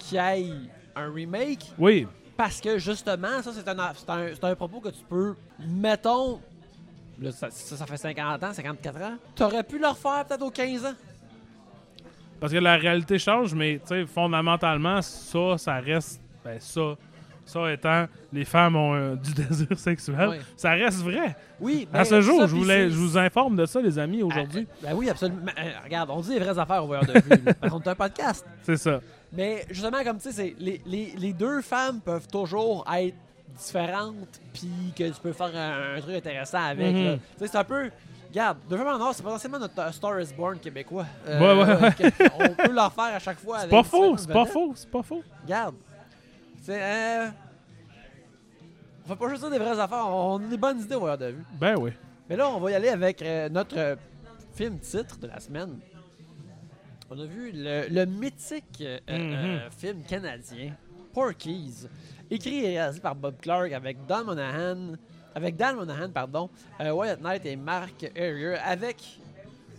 qu'il 0.00 0.18
y 0.18 0.20
ait 0.20 0.52
un 0.96 1.12
remake 1.12 1.72
Oui, 1.78 2.06
parce 2.36 2.60
que 2.60 2.78
justement, 2.78 3.42
ça, 3.42 3.52
c'est 3.54 3.68
un, 3.68 3.78
un, 3.78 4.50
un 4.50 4.54
propos 4.54 4.80
que 4.80 4.88
tu 4.88 5.04
peux, 5.08 5.34
mettons, 5.58 6.40
là, 7.20 7.32
ça, 7.32 7.50
ça, 7.50 7.76
ça 7.76 7.86
fait 7.86 7.96
50 7.96 8.42
ans, 8.42 8.52
54 8.52 9.02
ans, 9.02 9.16
t'aurais 9.34 9.62
pu 9.62 9.78
le 9.78 9.86
refaire 9.86 10.24
peut-être 10.26 10.42
aux 10.42 10.50
15 10.50 10.86
ans. 10.86 10.94
parce 12.40 12.52
que 12.52 12.58
la 12.58 12.76
réalité 12.76 13.18
change, 13.18 13.54
mais 13.54 13.80
fondamentalement, 14.12 15.02
ça, 15.02 15.58
ça 15.58 15.74
reste. 15.80 16.20
Ben, 16.44 16.58
ça. 16.58 16.96
Ça 17.46 17.72
étant, 17.72 18.06
les 18.32 18.44
femmes 18.44 18.76
ont 18.76 18.94
euh, 18.94 19.16
du 19.16 19.34
désir 19.42 19.76
sexuel, 19.76 20.40
ça 20.56 20.70
reste 20.70 20.98
vrai. 21.02 21.36
Oui, 21.58 21.88
à 21.92 21.98
ben, 21.98 22.04
ce 22.04 22.20
jour, 22.20 22.42
ça, 22.42 22.46
je, 22.46 22.54
voulais, 22.54 22.88
je 22.88 22.94
vous 22.94 23.18
informe 23.18 23.56
de 23.56 23.66
ça, 23.66 23.80
les 23.80 23.98
amis, 23.98 24.22
aujourd'hui. 24.22 24.68
Ah, 24.70 24.76
ben 24.84 24.94
oui, 24.94 25.10
absolument. 25.10 25.50
Euh, 25.58 25.70
regarde, 25.82 26.10
on 26.10 26.20
dit 26.20 26.34
les 26.34 26.38
vraies 26.38 26.56
affaires 26.56 26.84
au 26.84 26.86
voyeur 26.86 27.04
de 27.04 27.12
vue. 27.14 27.42
qu'on 27.68 27.80
est 27.82 27.88
un 27.88 27.94
podcast. 27.96 28.46
C'est 28.62 28.76
ça. 28.76 29.00
Mais 29.32 29.64
justement, 29.70 30.02
comme 30.02 30.18
tu 30.18 30.32
sais, 30.32 30.54
les, 30.58 30.80
les, 30.86 31.14
les 31.16 31.32
deux 31.32 31.62
femmes 31.62 32.00
peuvent 32.00 32.26
toujours 32.28 32.84
être 32.92 33.14
différentes, 33.56 34.40
puis 34.52 34.70
que 34.96 35.04
tu 35.08 35.20
peux 35.20 35.32
faire 35.32 35.54
un, 35.54 35.96
un 35.96 36.00
truc 36.00 36.16
intéressant 36.16 36.62
avec. 36.62 36.94
Tu 36.94 37.20
sais, 37.38 37.46
c'est 37.46 37.58
un 37.58 37.64
peu. 37.64 37.90
Regarde, 38.30 38.58
Deux 38.68 38.76
femmes 38.76 39.00
en 39.00 39.06
or, 39.06 39.12
c'est 39.14 39.24
potentiellement 39.24 39.58
notre 39.58 39.80
euh, 39.80 39.90
Star 39.90 40.20
is 40.20 40.32
Born 40.36 40.58
québécois. 40.60 41.04
Euh, 41.26 41.40
Ouais, 41.64 41.64
ouais, 41.64 42.02
On 42.38 42.48
peut 42.54 42.72
leur 42.72 42.92
faire 42.92 43.16
à 43.16 43.18
chaque 43.18 43.40
fois. 43.40 43.60
C'est 43.62 43.68
pas 43.68 43.82
faux, 43.82 44.16
c'est 44.16 44.32
pas 44.32 44.44
faux, 44.44 44.72
c'est 44.76 44.88
pas 44.90 45.02
faux. 45.02 45.22
Regarde. 45.42 45.74
C'est. 46.62 46.80
Euh... 46.80 47.28
On 49.04 49.08
fait 49.08 49.16
pas 49.16 49.28
juste 49.30 49.40
dire 49.40 49.50
des 49.50 49.58
vraies 49.58 49.80
affaires, 49.80 50.06
on 50.06 50.36
a 50.36 50.46
des 50.48 50.56
bonnes 50.56 50.80
idées 50.80 50.94
au 50.94 51.16
de 51.16 51.26
vue. 51.26 51.44
Ben 51.58 51.76
oui. 51.76 51.90
Mais 52.28 52.36
là, 52.36 52.48
on 52.48 52.60
va 52.60 52.70
y 52.70 52.74
aller 52.74 52.90
avec 52.90 53.20
euh, 53.22 53.48
notre 53.48 53.96
film 54.54 54.78
titre 54.78 55.18
de 55.18 55.26
la 55.26 55.40
semaine. 55.40 55.80
On 57.10 57.18
a 57.18 57.24
vu 57.24 57.50
le, 57.52 57.88
le 57.88 58.06
mythique 58.06 58.80
euh, 58.82 58.98
euh, 59.10 59.68
film 59.76 60.02
canadien 60.04 60.72
Porky's, 61.12 61.88
écrit 62.30 62.64
et 62.64 62.68
réalisé 62.78 63.00
par 63.00 63.16
Bob 63.16 63.34
Clark 63.40 63.72
avec 63.72 64.06
Don 64.06 64.24
Monahan, 64.24 64.92
avec 65.34 65.56
Dan 65.56 65.74
Monahan, 65.74 66.08
pardon, 66.10 66.48
euh, 66.80 66.92
Wyatt 66.92 67.20
Knight 67.20 67.44
et 67.46 67.56
Mark 67.56 68.08
Harrier, 68.16 68.54
avec 68.64 69.18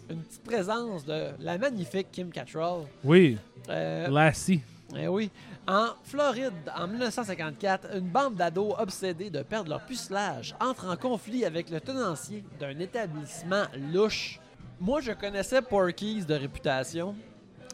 une 0.10 0.22
petite 0.24 0.44
présence 0.44 1.06
de 1.06 1.30
la 1.40 1.58
magnifique 1.58 2.08
Kim 2.12 2.30
Cattrall. 2.32 2.82
Oui, 3.04 3.38
Lassie. 3.70 4.60
eh 4.98 5.08
oui. 5.08 5.32
En 5.66 5.90
Floride, 6.04 6.52
en 6.76 6.88
1954, 6.88 7.96
une 7.96 8.10
bande 8.10 8.36
d'ados 8.36 8.74
obsédés 8.78 9.30
de 9.30 9.42
perdre 9.42 9.70
leur 9.70 9.86
pucelage 9.86 10.54
entre 10.60 10.86
en 10.90 10.98
conflit 10.98 11.46
avec 11.46 11.70
le 11.70 11.80
tenancier 11.80 12.44
d'un 12.60 12.78
établissement 12.80 13.64
louche. 13.94 14.38
Moi, 14.82 15.00
je 15.02 15.12
connaissais 15.12 15.62
Porky's 15.62 16.26
de 16.26 16.34
réputation, 16.34 17.16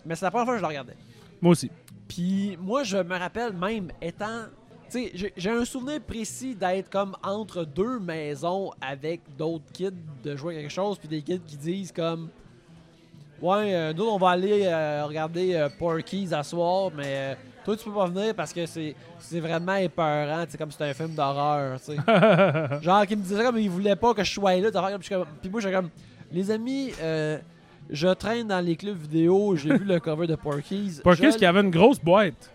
mais 0.06 0.14
c'est 0.16 0.26
la 0.26 0.30
première 0.32 0.46
fois 0.46 0.54
que 0.56 0.60
je 0.60 0.64
le 0.64 0.68
regardais. 0.68 0.98
Moi 1.42 1.54
aussi. 1.54 1.72
Puis 2.08 2.58
moi, 2.62 2.84
je 2.84 2.98
me 2.98 3.18
rappelle 3.18 3.54
même 3.54 3.90
étant. 4.02 4.44
Tu 4.92 5.06
sais, 5.16 5.32
j'ai- 5.36 5.50
un 5.50 5.64
souvenir 5.66 6.02
précis 6.02 6.54
d'être 6.54 6.90
comme 6.90 7.16
entre 7.24 7.64
deux 7.64 7.98
maisons 8.00 8.72
avec 8.82 9.22
d'autres 9.38 9.72
kids, 9.74 9.92
de 10.24 10.36
jouer 10.36 10.58
à 10.58 10.62
quelque 10.62 10.72
chose, 10.72 10.98
puis 11.00 11.08
des 11.08 11.22
kids 11.22 11.40
qui 11.48 11.56
disent 11.58 11.92
comme. 11.94 12.30
Ouais, 13.42 13.74
euh, 13.74 13.94
nous, 13.94 14.06
on 14.06 14.18
va 14.18 14.32
aller 14.32 14.64
euh, 14.66 15.06
regarder 15.06 15.54
euh, 15.56 15.70
Porky's 15.80 16.34
à 16.34 16.42
soir, 16.44 16.92
mais 16.96 17.04
euh, 17.06 17.36
toi, 17.64 17.78
tu 17.78 17.86
peux 17.86 17.94
pas 17.94 18.08
venir 18.08 18.34
parce 18.36 18.52
que 18.52 18.66
c'est 18.66 18.96
c'est 19.20 19.40
vraiment 19.40 19.76
épeurant, 19.76 20.44
tu 20.46 20.52
sais, 20.52 20.58
comme 20.58 20.72
c'est 20.72 20.84
un 20.90 20.94
film 20.94 21.14
d'horreur, 21.14 21.80
tu 21.80 21.94
sais. 21.96 21.98
Genre, 22.82 23.06
qui 23.06 23.16
me 23.16 23.22
disait 23.22 23.44
comme 23.44 23.58
il 23.60 23.70
voulait 23.70 23.96
pas 23.96 24.14
que 24.14 24.24
je 24.24 24.32
sois 24.34 24.56
là, 24.56 24.70
puis 25.42 25.50
moi, 25.50 25.62
j'étais 25.62 25.76
comme. 25.76 25.90
Les 26.32 26.52
amis, 26.52 26.91
euh, 27.02 27.38
je 27.90 28.08
traîne 28.10 28.48
dans 28.48 28.60
les 28.64 28.76
clubs 28.76 28.98
vidéo, 28.98 29.56
j'ai 29.56 29.78
vu 29.78 29.86
le 29.86 29.99
cover 30.02 30.28
de 30.28 30.36
Porky's. 30.36 30.99
Porky's 31.02 31.34
Je- 31.34 31.38
qui 31.38 31.45
avait 31.45 31.62
une 31.62 31.70
grosse 31.72 31.99
boîte. 31.99 32.52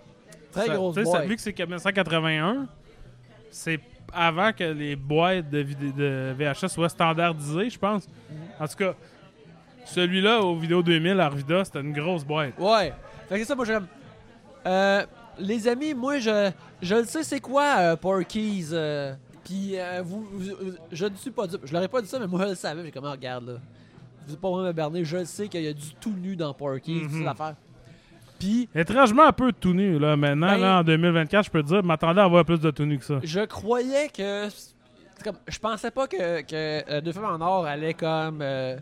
Très 0.53 0.66
Ça- 0.66 0.74
grosse 0.74 0.94
ça- 0.97 1.03
boîte. 1.03 1.27
Vu 1.27 1.36
que 1.36 1.43
c'est 1.43 1.59
1981, 1.59 2.66
c'est 3.51 3.81
avant 4.12 4.53
que 4.53 4.65
les 4.65 4.94
boîtes 4.97 5.49
de, 5.49 5.62
de 5.62 6.35
VHS 6.36 6.69
soient 6.69 6.89
standardisées, 6.90 7.70
je 7.70 7.78
pense. 7.78 8.07
En 8.61 8.69
tout 8.69 8.77
cas, 8.77 8.94
celui-là, 9.86 10.40
au 10.40 10.55
Vidéo 10.57 10.82
2000, 10.82 11.19
Arvida, 11.19 11.65
c'était 11.65 11.81
une 11.81 11.93
grosse 11.94 12.24
boîte. 12.24 12.53
Ouais. 12.59 12.93
Fait 13.28 13.40
que 13.40 13.47
ça, 13.47 13.55
moi, 13.55 13.65
j'aime. 13.65 13.86
Euh, 14.66 15.05
les 15.39 15.66
amis, 15.66 15.94
moi, 15.94 16.19
je, 16.19 16.51
je 16.82 16.94
le 16.97 17.05
sais, 17.05 17.23
c'est 17.23 17.40
quoi 17.40 17.77
euh, 17.78 17.97
Porky's. 17.97 18.70
euh, 18.73 19.15
Puis, 19.53 19.73
euh, 19.79 20.01
vous, 20.03 20.27
vous- 20.33 20.73
je 20.91 21.05
ne 21.07 21.15
suis 21.16 21.31
pas 21.31 21.47
dupe. 21.47 21.61
Je 21.65 21.73
l'aurais 21.74 21.89
pas 21.89 22.01
dit 22.01 22.09
ça, 22.09 22.19
mais 22.19 22.27
moi, 22.27 22.41
je 22.45 22.49
le 22.51 22.55
savais. 22.55 22.83
J'ai 22.85 22.91
comme, 22.91 23.05
Ah, 23.05 23.11
regarde, 23.11 23.47
là. 23.47 23.53
Vous 24.27 24.33
êtes 24.33 24.41
pas 24.41 24.51
vraiment 24.51 24.73
berné. 24.73 25.05
Je 25.05 25.19
le 25.19 25.24
sais 25.27 25.47
qu'il 25.49 25.62
y 25.62 25.69
a 25.69 25.73
du 25.74 25.95
tout 26.01 26.15
nu 26.19 26.37
dans 26.37 26.55
Porky's. 26.55 27.03
C'est 27.11 27.16
Mhm. 27.19 27.24
l'affaire. 27.24 27.55
Puis, 28.39 28.69
Étrangement 28.74 29.24
un 29.24 29.33
peu 29.33 29.53
tout 29.53 29.74
nu, 29.74 29.99
là. 29.99 30.16
Maintenant, 30.16 30.47
Ben- 30.49 30.57
là, 30.61 30.79
en 30.79 30.83
2024, 30.85 31.45
je 31.45 31.51
peux 31.51 31.62
te 31.62 31.69
dire, 31.69 31.83
je 31.83 31.87
m'attendais 31.87 32.20
à 32.20 32.24
avoir 32.24 32.45
plus 32.47 32.61
de 32.61 32.70
tout 32.70 32.85
nu 32.87 32.99
que 32.99 33.05
ça. 33.05 33.20
je 33.23 33.41
croyais 33.41 34.09
que. 34.09 34.49
c'est 34.49 34.73
Comme, 35.23 35.37
je 35.47 35.59
pensais 35.59 35.91
pas 35.91 36.07
que, 36.09 36.41
que 36.41 36.91
euh, 36.91 37.01
Deux 37.03 37.12
femmes 37.12 37.41
en 37.41 37.45
or 37.45 37.66
allait 37.66 37.95
comme. 37.95 38.41
euh, 38.41 38.77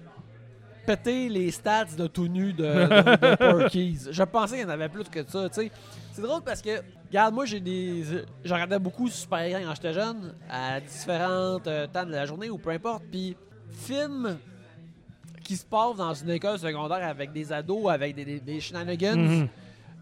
péter 0.86 1.28
les 1.28 1.50
stats 1.50 1.84
de 1.98 2.06
tout 2.06 2.26
nu 2.28 2.52
de, 2.52 2.62
de, 2.64 3.16
de 3.30 3.34
Porky's. 3.68 4.08
Je 4.10 4.22
pensais 4.22 4.56
qu'il 4.58 4.64
y 4.64 4.68
en 4.68 4.72
avait 4.72 4.88
plus 4.88 5.04
que 5.04 5.20
ça, 5.26 5.48
tu 5.48 5.54
sais. 5.62 5.70
C'est 6.20 6.26
drôle 6.26 6.42
parce 6.42 6.60
que, 6.60 6.82
regarde, 7.08 7.34
moi, 7.34 7.46
j'ai 7.46 7.60
des. 7.60 8.04
J'en 8.44 8.54
regardais 8.56 8.78
beaucoup 8.78 9.08
super 9.08 9.40
écran 9.42 9.60
quand 9.64 9.74
j'étais 9.74 9.92
jeune, 9.94 10.34
à 10.50 10.78
différentes 10.80 11.66
euh, 11.66 11.86
temps 11.86 12.04
de 12.04 12.10
la 12.12 12.26
journée 12.26 12.50
ou 12.50 12.58
peu 12.58 12.70
importe. 12.70 13.04
Puis, 13.10 13.36
films 13.70 14.36
qui 15.42 15.56
se 15.56 15.64
passent 15.64 15.96
dans 15.96 16.12
une 16.12 16.30
école 16.30 16.58
secondaire 16.58 17.08
avec 17.08 17.32
des 17.32 17.50
ados, 17.52 17.88
avec 17.90 18.14
des, 18.14 18.24
des, 18.24 18.40
des 18.40 18.60
shenanigans, 18.60 19.16
Mhm. 19.16 19.48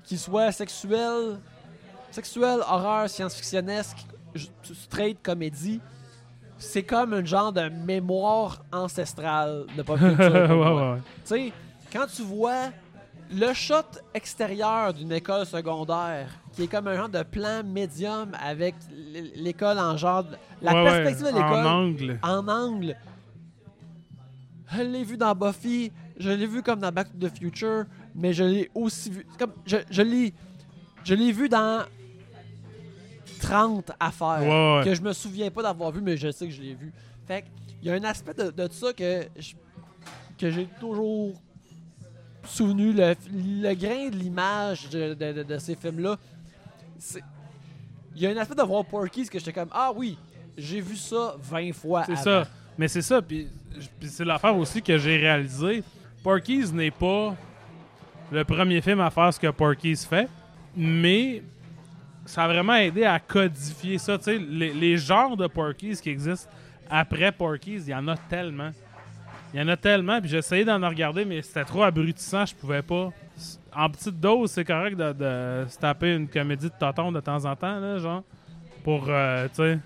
qui 0.05 0.19
soient 0.19 0.51
sexuels, 0.51 1.39
sexuels, 2.11 2.61
horreur, 2.69 3.09
science-fictionnesque, 3.09 3.99
straight 4.65 5.23
comédie. 5.23 5.81
C'est 6.59 6.83
comme 6.83 7.13
un 7.15 7.25
genre 7.25 7.53
de 7.53 7.69
mémoire 7.69 8.65
ancestrale 8.73 9.67
de 9.77 9.83
pop 9.83 9.99
culture. 9.99 10.19
ouais, 10.51 10.93
ouais. 10.93 10.99
Tu 10.99 11.13
sais, 11.25 11.53
quand 11.93 12.07
tu 12.13 12.23
vois 12.23 12.71
le 13.31 13.53
shot 13.53 13.83
extérieur 14.15 14.95
d'une 14.95 15.13
école 15.13 15.45
secondaire, 15.47 16.29
qui 16.55 16.63
est 16.65 16.67
comme 16.67 16.87
un 16.89 16.97
genre 16.97 17.09
de 17.09 17.23
plan 17.23 17.63
médium 17.65 18.33
avec 18.43 18.75
l'école 19.37 19.79
en 19.79 19.97
genre. 19.97 20.25
La 20.63 20.73
Ouais, 20.73 20.83
ouais, 20.83 21.03
perspective 21.05 21.27
de 21.27 21.31
En 21.39 21.43
l'école 21.43 21.67
angle. 21.67 22.19
en 22.23 22.49
angle. 22.49 22.97
Je 24.73 24.83
l'ai 24.83 25.05
vu 25.05 25.17
dans 25.17 25.35
Buffy, 25.35 25.91
je 26.19 26.31
l'ai 26.31 26.47
vu 26.47 26.63
comme 26.63 26.81
dans 26.81 26.93
Back 26.93 27.09
to 27.19 27.29
the 27.29 27.39
Future, 27.39 27.85
mais 28.15 28.33
je 28.33 28.45
l'ai 28.45 28.71
aussi 28.75 29.11
vu. 29.11 29.27
Comme, 29.39 29.53
je 29.67 29.77
je 29.91 30.03
l'ai 30.03 30.35
je 31.05 31.15
l'ai 31.15 31.33
vu 31.33 31.49
dans 31.49 31.85
30 33.41 33.93
affaires 34.01 34.41
Ouais, 34.43 34.83
que 34.85 34.95
je 34.95 35.01
me 35.03 35.13
souviens 35.13 35.51
pas 35.51 35.63
d'avoir 35.63 35.91
vu, 35.93 36.01
mais 36.03 36.17
je 36.17 36.31
sais 36.31 36.47
que 36.47 36.53
je 36.53 36.61
l'ai 36.61 36.75
vu. 36.75 36.93
Fait 37.27 37.45
il 37.81 37.89
y 37.89 37.91
a 37.91 37.95
un 37.95 38.05
aspect 38.05 38.35
de, 38.35 38.51
de 38.51 38.69
ça 38.73 38.93
que 38.93 39.27
je- 39.39 39.55
que 40.37 40.51
j'ai 40.51 40.67
toujours 40.81 41.35
souvenu, 42.45 42.93
le, 42.93 43.15
le 43.33 43.75
grain 43.75 44.09
de 44.09 44.17
l'image 44.17 44.89
de, 44.89 45.15
de- 45.15 45.33
de- 45.33 45.43
de 45.43 45.59
ces 45.59 45.75
films-là. 45.77 46.17
Il 48.15 48.23
y 48.23 48.27
a 48.27 48.31
un 48.31 48.37
aspect 48.37 48.55
de 48.55 48.63
voir 48.63 48.85
Porky's 48.85 49.31
que 49.31 49.39
j'étais 49.39 49.53
comme 49.53 49.69
Ah 49.73 49.91
oui, 49.95 50.19
j'ai 50.57 50.81
vu 50.81 50.97
ça 50.97 51.37
20 51.39 51.73
fois. 51.73 52.05
C'est 52.05 52.17
ça. 52.17 52.47
Mais 52.77 52.89
c'est 52.89 53.03
ça, 53.03 53.21
puis 53.21 53.49
c'est 54.03 54.25
l'affaire 54.25 54.57
aussi 54.57 54.81
que 54.83 54.97
j'ai 54.99 55.17
réalisé. 55.17 55.83
Porky's 56.23 56.73
n'est 56.73 56.91
pas 56.93 57.35
le 58.31 58.45
premier 58.45 58.81
film 58.81 59.01
à 59.01 59.11
faire 59.11 59.33
ce 59.35 59.41
que 59.41 59.49
Porky's 59.51 60.05
fait, 60.05 60.29
mais 60.77 61.43
ça 62.25 62.45
a 62.45 62.49
vraiment 62.49 62.75
aidé 62.75 63.05
à 63.05 63.19
codifier 63.19 63.99
ça. 63.99 64.17
Les, 64.27 64.73
les 64.73 64.97
genres 64.97 65.37
de 65.37 65.47
Porky's 65.47 66.01
qui 66.01 66.11
existent 66.11 66.49
après 66.91 67.33
Porky's, 67.33 67.85
il 67.87 67.91
y 67.91 67.95
en 67.95 68.07
a 68.09 68.17
tellement. 68.17 68.71
Il 69.55 69.61
y 69.61 69.63
en 69.63 69.69
a 69.69 69.77
tellement, 69.77 70.21
puis 70.21 70.29
j'ai 70.29 70.39
essayé 70.39 70.65
d'en 70.65 70.79
regarder, 70.87 71.25
mais 71.25 71.41
c'était 71.43 71.65
trop 71.65 71.83
abrutissant, 71.83 72.45
je 72.45 72.55
pouvais 72.55 72.83
pas. 72.83 73.11
En 73.75 73.89
petite 73.89 74.21
dose, 74.21 74.51
c'est 74.51 74.65
correct 74.65 74.97
de, 74.97 75.13
de 75.13 75.69
se 75.69 75.79
taper 75.79 76.15
une 76.15 76.29
comédie 76.29 76.67
de 76.67 76.75
tonton 76.79 77.13
de 77.13 77.21
temps 77.21 77.45
en 77.45 77.57
temps, 77.57 77.81
là, 77.81 77.99
genre, 77.99 78.23
pour, 78.85 79.07
euh, 79.09 79.49
tu 79.49 79.55
sais, 79.57 79.79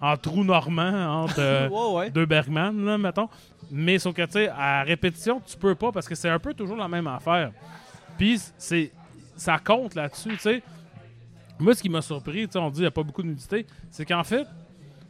en 0.00 0.16
trou 0.16 0.44
normand, 0.44 1.22
entre 1.22 1.38
euh, 1.38 1.68
ouais, 1.92 1.98
ouais. 1.98 2.10
deux 2.10 2.24
Bergman, 2.24 2.84
là, 2.84 2.96
mettons. 2.96 3.28
Mais 3.70 3.98
sauf 3.98 4.14
que, 4.14 4.24
tu 4.24 4.32
sais, 4.32 4.48
à 4.48 4.82
répétition, 4.82 5.40
tu 5.44 5.56
peux 5.56 5.74
pas 5.74 5.92
parce 5.92 6.08
que 6.08 6.14
c'est 6.14 6.30
un 6.30 6.38
peu 6.38 6.54
toujours 6.54 6.76
la 6.76 6.88
même 6.88 7.06
affaire. 7.06 7.52
Puis, 8.16 8.40
c'est, 8.56 8.90
ça 9.36 9.58
compte 9.58 9.94
là-dessus, 9.94 10.30
tu 10.30 10.38
sais. 10.38 10.62
Moi, 11.58 11.74
ce 11.74 11.82
qui 11.82 11.88
m'a 11.88 12.00
surpris, 12.00 12.46
tu 12.46 12.52
sais, 12.52 12.58
on 12.58 12.68
dit 12.68 12.74
qu'il 12.74 12.82
n'y 12.82 12.86
a 12.86 12.92
pas 12.92 13.02
beaucoup 13.02 13.22
de 13.22 13.28
nudité, 13.28 13.66
c'est 13.90 14.06
qu'en 14.06 14.24
fait, 14.24 14.46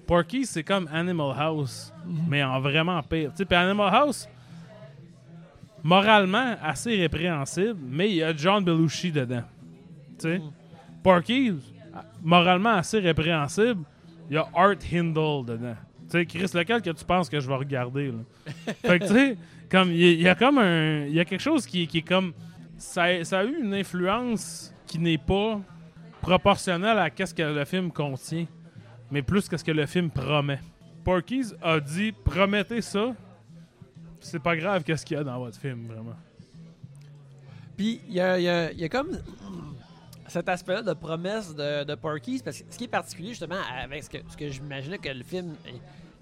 Porky, 0.08 0.44
c'est 0.46 0.64
comme 0.64 0.88
Animal 0.92 1.34
House, 1.38 1.92
mais 2.26 2.42
en 2.42 2.58
vraiment 2.60 3.00
pire. 3.02 3.30
Puis 3.36 3.46
Animal 3.56 3.94
House, 3.94 4.26
moralement, 5.82 6.56
assez 6.62 6.96
répréhensible, 6.96 7.78
mais 7.88 8.08
il 8.10 8.16
y 8.16 8.22
a 8.22 8.34
John 8.36 8.64
Belushi 8.64 9.12
dedans. 9.12 9.42
Tu 10.18 10.22
sais. 10.22 10.38
Mhm. 10.38 10.50
Porky, 11.02 11.52
moralement 12.22 12.74
assez 12.74 12.98
répréhensible, 12.98 13.82
il 14.30 14.34
y 14.34 14.36
a 14.38 14.48
Art 14.54 14.76
Hindle 14.92 15.44
dedans. 15.46 15.76
Tu 16.10 16.12
sais, 16.12 16.26
Chris, 16.26 16.50
lequel 16.54 16.80
que 16.82 16.90
tu 16.90 17.04
penses 17.04 17.28
que 17.28 17.38
je 17.38 17.46
vais 17.46 17.54
regarder, 17.56 18.08
là? 18.08 18.18
fait 18.82 18.98
que, 18.98 19.06
tu 19.06 19.12
sais, 19.12 19.36
comme, 19.70 19.90
il 19.90 19.98
y, 20.00 20.04
a- 20.08 20.12
il 20.12 20.20
y 20.22 20.28
a 20.28 20.34
comme 20.34 20.58
un... 20.58 21.04
Il 21.04 21.12
y 21.14 21.20
a 21.20 21.24
quelque 21.26 21.42
chose 21.42 21.66
qui, 21.66 21.86
qui 21.86 21.98
est 21.98 22.02
comme... 22.08 22.32
Ça, 22.78 23.04
a- 23.04 23.24
ça 23.24 23.40
a 23.40 23.44
eu 23.44 23.60
une 23.62 23.74
influence 23.74 24.72
qui 24.86 24.98
n'est 24.98 25.18
pas 25.18 25.60
proportionnelle 26.22 26.98
à 26.98 27.10
qu'est-ce 27.10 27.34
que 27.34 27.42
le 27.42 27.64
film 27.66 27.90
contient, 27.92 28.46
mais 29.10 29.22
plus 29.22 29.48
qu'est-ce 29.48 29.64
que 29.64 29.72
le 29.72 29.86
film 29.86 30.10
promet. 30.10 30.60
Porky's 31.04 31.54
a 31.62 31.80
dit, 31.80 32.12
promettez 32.12 32.82
ça, 32.82 33.14
c'est 34.20 34.42
pas 34.42 34.56
grave 34.56 34.82
qu'est-ce 34.84 35.06
qu'il 35.06 35.16
y 35.16 35.20
a 35.20 35.24
dans 35.24 35.38
votre 35.38 35.58
film, 35.58 35.86
vraiment. 35.86 36.16
Puis 37.76 38.00
il 38.08 38.14
y 38.14 38.20
a, 38.20 38.70
y 38.72 38.82
y 38.84 38.88
comme 38.88 39.18
cet 40.26 40.48
aspect-là 40.48 40.82
de 40.82 40.92
promesse 40.92 41.54
de, 41.54 41.84
de 41.84 41.94
Porky's, 41.94 42.42
parce 42.42 42.58
que 42.60 42.64
ce 42.70 42.76
qui 42.76 42.84
est 42.84 42.88
particulier 42.88 43.30
justement 43.30 43.56
avec 43.82 44.02
ce 44.04 44.10
que, 44.10 44.18
ce 44.28 44.36
que 44.36 44.48
j'imaginais 44.48 44.98
que 44.98 45.08
le 45.08 45.22
film 45.24 45.54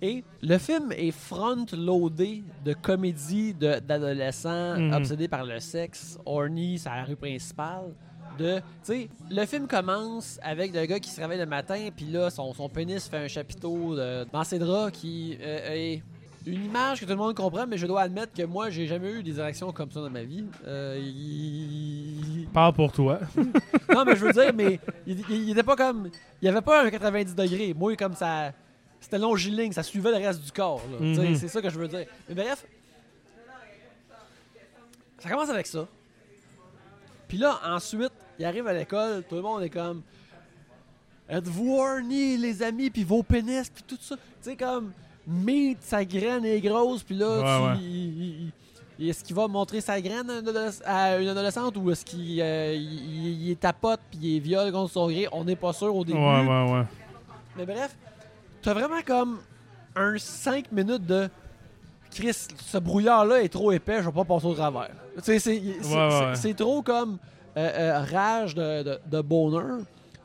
est, 0.00 0.06
est, 0.18 0.24
le 0.42 0.58
film 0.58 0.92
est 0.92 1.10
front-loadé 1.10 2.44
de 2.64 2.72
comédie 2.74 3.54
de- 3.54 3.80
d'adolescents 3.80 4.76
Mhm. 4.78 4.92
obsédés 4.92 5.26
par 5.28 5.44
le 5.44 5.58
sexe, 5.58 6.18
horny, 6.26 6.78
c'est 6.78 6.90
la 6.90 7.04
rue 7.04 7.16
principale. 7.16 7.94
De, 8.38 8.56
tu 8.58 8.62
sais, 8.82 9.08
le 9.30 9.46
film 9.46 9.66
commence 9.66 10.38
avec 10.42 10.74
le 10.74 10.84
gars 10.86 11.00
qui 11.00 11.10
se 11.10 11.20
réveille 11.20 11.38
le 11.38 11.46
matin, 11.46 11.88
puis 11.96 12.06
là, 12.06 12.28
son, 12.30 12.52
son 12.54 12.68
pénis 12.68 13.08
fait 13.08 13.16
un 13.18 13.28
chapiteau 13.28 13.96
de- 13.96 14.26
dans 14.32 14.44
ses 14.44 14.58
draps 14.58 14.98
qui 14.98 15.38
euh, 15.40 15.72
est 15.72 16.02
une 16.44 16.64
image 16.66 17.00
que 17.00 17.04
tout 17.06 17.10
le 17.10 17.16
monde 17.16 17.34
comprend, 17.34 17.66
mais 17.66 17.76
je 17.78 17.86
dois 17.86 18.02
admettre 18.02 18.32
que 18.32 18.42
moi, 18.44 18.70
j'ai 18.70 18.86
jamais 18.86 19.10
eu 19.10 19.22
des 19.22 19.38
érections 19.40 19.72
comme 19.72 19.90
ça 19.90 20.00
dans 20.00 20.10
ma 20.10 20.22
vie. 20.22 20.44
Euh, 20.66 20.96
il- 21.02 22.46
Parle 22.52 22.72
pour 22.74 22.92
toi. 22.92 23.18
Non, 23.94 24.04
mais 24.04 24.14
je 24.16 24.24
veux 24.26 24.32
dire, 24.32 24.52
mais 24.54 24.78
il, 25.06 25.20
il- 25.30 25.42
il 25.44 25.50
était 25.50 25.62
pas 25.62 25.76
comme. 25.76 26.10
Il 26.42 26.48
avait 26.48 26.60
pas 26.60 26.84
un 26.84 26.90
90 26.90 27.34
degrés. 27.34 27.72
Moi, 27.72 27.96
comme 27.96 28.14
ça. 28.14 28.52
C'était 29.00 29.18
longiligne, 29.18 29.72
ça 29.72 29.82
suivait 29.82 30.10
le 30.10 30.16
reste 30.26 30.42
du 30.44 30.52
corps. 30.52 30.82
Mhm. 31.00 31.34
C'est 31.36 31.48
ça 31.48 31.62
que 31.62 31.70
je 31.70 31.78
veux 31.78 31.88
dire. 31.88 32.04
Mais 32.28 32.34
bref. 32.34 32.66
Ça 35.18 35.30
commence 35.30 35.48
avec 35.48 35.66
ça. 35.66 35.86
Puis 37.28 37.38
là, 37.38 37.58
ensuite, 37.64 38.12
il 38.38 38.44
arrive 38.44 38.66
à 38.66 38.72
l'école, 38.72 39.22
tout 39.28 39.34
le 39.36 39.42
monde 39.42 39.62
est 39.62 39.70
comme. 39.70 40.02
Êtes-vous 41.28 41.76
horny, 41.78 42.36
les 42.36 42.62
amis, 42.62 42.88
puis 42.90 43.02
vos 43.02 43.22
pénis, 43.22 43.68
puis 43.68 43.82
tout 43.86 43.98
ça? 44.00 44.14
Tu 44.16 44.22
sais, 44.50 44.56
comme. 44.56 44.92
Meat, 45.26 45.78
sa 45.82 46.04
graine 46.04 46.44
est 46.44 46.60
grosse, 46.60 47.02
puis 47.02 47.16
là, 47.16 47.26
Ouais, 47.26 47.42
tu- 47.42 47.64
ouais. 47.82 47.84
il- 47.84 48.22
il- 48.22 48.52
il- 49.00 49.08
est-ce 49.10 49.24
qu'il 49.24 49.34
va 49.34 49.48
montrer 49.48 49.80
sa 49.80 50.00
graine 50.00 50.30
à 50.84 51.18
une 51.18 51.26
adolescente 51.28 51.76
ou 51.76 51.90
est-ce 51.90 52.04
qu'il 52.04 52.40
euh, 52.40 52.74
il- 52.76 53.56
tapote 53.56 53.98
puis 54.08 54.20
il 54.22 54.36
est 54.36 54.38
viol 54.38 54.70
contre 54.70 54.92
son 54.92 55.08
gré? 55.08 55.26
On 55.32 55.42
n'est 55.42 55.56
pas 55.56 55.72
sûr 55.72 55.92
au 55.96 56.04
début. 56.04 56.16
Ouais, 56.18 56.46
ouais, 56.46 56.72
ouais. 56.72 56.82
Mais 57.56 57.66
bref, 57.66 57.96
t'as 58.62 58.72
vraiment 58.72 59.02
comme 59.04 59.40
un 59.96 60.16
5 60.16 60.70
minutes 60.70 61.04
de 61.04 61.28
Chris, 62.12 62.32
ce 62.64 62.78
brouillard-là 62.78 63.42
est 63.42 63.48
trop 63.48 63.72
épais, 63.72 63.98
je 64.00 64.06
vais 64.06 64.12
pas 64.12 64.24
passer 64.24 64.46
au 64.46 64.54
travers. 64.54 64.90
Tu 65.16 65.22
sais, 65.24 65.38
c'est 65.40 65.60
c'est- 65.60 65.60
Ouais, 65.60 65.80
c'est- 65.82 65.96
ouais. 66.26 66.34
c'est 66.36 66.54
trop 66.54 66.82
comme 66.82 67.18
euh, 67.56 67.60
euh, 67.60 68.00
rage 68.10 68.54
de, 68.54 68.82
de, 68.82 69.00
de 69.06 69.20
bonheur. 69.20 69.78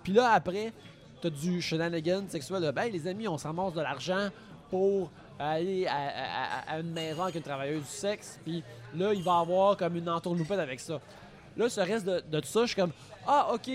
Puis 0.04 0.14
là, 0.14 0.32
après, 0.34 0.74
t'as 1.22 1.30
du 1.30 1.62
shenanigan 1.62 2.24
sexuel 2.28 2.62
de 2.62 2.72
ben, 2.72 2.92
les 2.92 3.08
amis, 3.08 3.28
on 3.28 3.38
se 3.38 3.46
ramasse 3.48 3.74
de 3.74 3.82
l'argent 3.82 4.30
pour 4.70 5.12
aller 5.40 5.88
à, 5.88 5.94
à- 5.94 6.74
à- 6.74 6.76
à 6.76 6.80
une 6.80 6.92
maison 6.92 7.24
avec 7.24 7.36
une 7.36 7.42
travailleuse 7.42 7.82
du 7.84 7.88
sexe. 7.90 8.40
Puis 8.44 8.64
là, 8.96 9.14
il 9.14 9.24
va 9.24 9.40
avoir 9.40 9.78
comme 9.78 9.96
une 9.96 10.10
entourloupette 10.10 10.60
avec 10.60 10.80
ça. 10.80 11.00
Là, 11.58 11.70
ce 11.70 11.82
reste 11.82 12.06
de, 12.06 12.24
de 12.32 12.40
tout 12.40 12.48
ça, 12.48 12.62
je 12.62 12.68
suis 12.68 12.76
comme 12.76 12.92
Ah, 13.28 13.50
ok. 13.54 13.70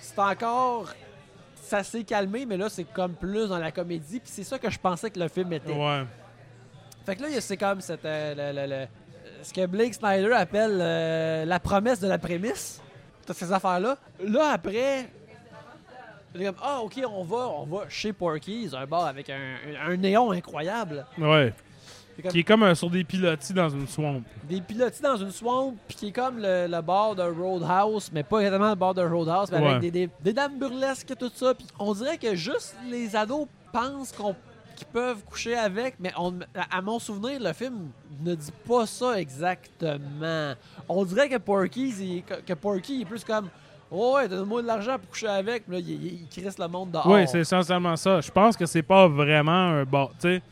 C'est 0.00 0.18
encore 0.18 0.88
ça 1.54 1.84
s'est 1.84 2.02
calmé, 2.04 2.46
mais 2.46 2.56
là, 2.56 2.70
c'est 2.70 2.84
comme 2.84 3.12
plus 3.12 3.46
dans 3.48 3.58
la 3.58 3.70
comédie. 3.70 4.20
Puis 4.20 4.30
c'est 4.32 4.44
ça 4.44 4.58
que 4.58 4.70
je 4.70 4.78
pensais 4.78 5.10
que 5.10 5.18
le 5.20 5.28
film 5.28 5.52
était. 5.52 5.70
Ouais. 5.72 6.04
Fait 7.04 7.14
que 7.14 7.22
là, 7.22 7.28
c'est 7.42 7.56
comme 7.58 7.80
cette, 7.82 8.04
euh, 8.06 8.34
le- 8.52 8.58
le- 8.58 8.66
le- 8.66 8.86
ce 9.48 9.54
que 9.54 9.66
Blake 9.66 9.94
Snyder 9.94 10.32
appelle 10.32 10.78
euh, 10.80 11.44
la 11.44 11.58
promesse 11.60 12.00
de 12.00 12.08
la 12.08 12.18
prémisse. 12.18 12.80
Toutes 13.26 13.36
ces 13.36 13.52
affaires-là. 13.52 13.96
Là, 14.24 14.50
après, 14.52 15.08
comme, 16.34 16.54
ah, 16.62 16.80
ok, 16.82 17.00
on 17.10 17.24
va, 17.24 17.48
on 17.48 17.64
va 17.66 17.88
chez 17.88 18.12
Porky's, 18.12 18.72
un 18.74 18.86
bar 18.86 19.06
avec 19.06 19.28
un, 19.30 19.54
un 19.86 19.96
néon 19.96 20.30
incroyable. 20.32 21.04
Ouais. 21.18 21.52
Comme 22.22 22.32
Qui 22.32 22.40
est 22.40 22.44
comme 22.44 22.62
euh, 22.64 22.74
sur 22.74 22.90
des 22.90 23.04
pilotis 23.04 23.52
dans 23.52 23.68
une 23.68 23.86
swamp. 23.86 24.22
des 24.44 24.60
pilotis 24.60 25.00
dans 25.02 25.16
une 25.16 25.30
swamp, 25.30 25.74
puis 25.86 25.96
qui 25.96 26.08
est 26.08 26.12
comme 26.12 26.38
le, 26.38 26.66
le 26.66 26.80
bar 26.82 27.14
de 27.14 27.22
Roadhouse, 27.22 28.10
mais 28.12 28.24
pas 28.24 28.40
exactement 28.40 28.70
le 28.70 28.74
bar 28.74 28.92
de 28.92 29.02
Roadhouse, 29.02 29.50
mais 29.52 29.58
Ouais. 29.60 29.68
avec 29.68 29.80
des, 29.82 29.90
des, 29.92 30.10
des 30.20 30.32
dames 30.32 30.58
burlesques 30.58 31.10
et 31.12 31.16
tout 31.16 31.30
ça. 31.34 31.54
Puis 31.54 31.66
on 31.78 31.94
dirait 31.94 32.18
que 32.18 32.34
juste 32.34 32.74
les 32.90 33.14
ados 33.14 33.46
pensent 33.72 34.10
qu'on 34.12 34.34
qu'ils 34.78 34.86
peuvent 34.88 35.22
coucher 35.24 35.54
avec, 35.56 35.96
mais 36.00 36.12
on, 36.16 36.34
à, 36.54 36.78
à 36.78 36.80
mon 36.82 36.98
souvenir, 36.98 37.38
le 37.40 37.52
film 37.52 37.90
ne 38.22 38.34
dit 38.34 38.52
pas 38.66 38.86
ça 38.86 39.20
exactement. 39.20 40.54
On 40.88 41.04
dirait 41.04 41.28
que 41.28 41.36
Porky, 41.38 42.22
que, 42.46 42.54
Porky 42.54 43.02
est 43.02 43.04
plus 43.04 43.24
comme 43.24 43.48
Oh 43.90 44.16
ouais, 44.16 44.28
donne-moi 44.28 44.60
de 44.62 44.66
l'argent 44.66 44.98
pour 44.98 45.08
coucher 45.10 45.28
avec, 45.28 45.64
puis 45.64 45.72
là, 45.76 45.78
il, 45.80 45.90
il, 45.90 46.12
il 46.22 46.28
crisse 46.28 46.58
le 46.58 46.68
monde 46.68 46.90
dehors. 46.90 47.06
Oui, 47.06 47.26
c'est 47.26 47.40
essentiellement 47.40 47.96
ça. 47.96 48.20
Je 48.20 48.30
pense 48.30 48.56
que 48.56 48.66
c'est 48.66 48.82
pas 48.82 49.08
vraiment 49.08 49.50
un 49.52 49.84
bar. 49.84 50.10
Tu 50.20 50.28
sais, 50.28 50.42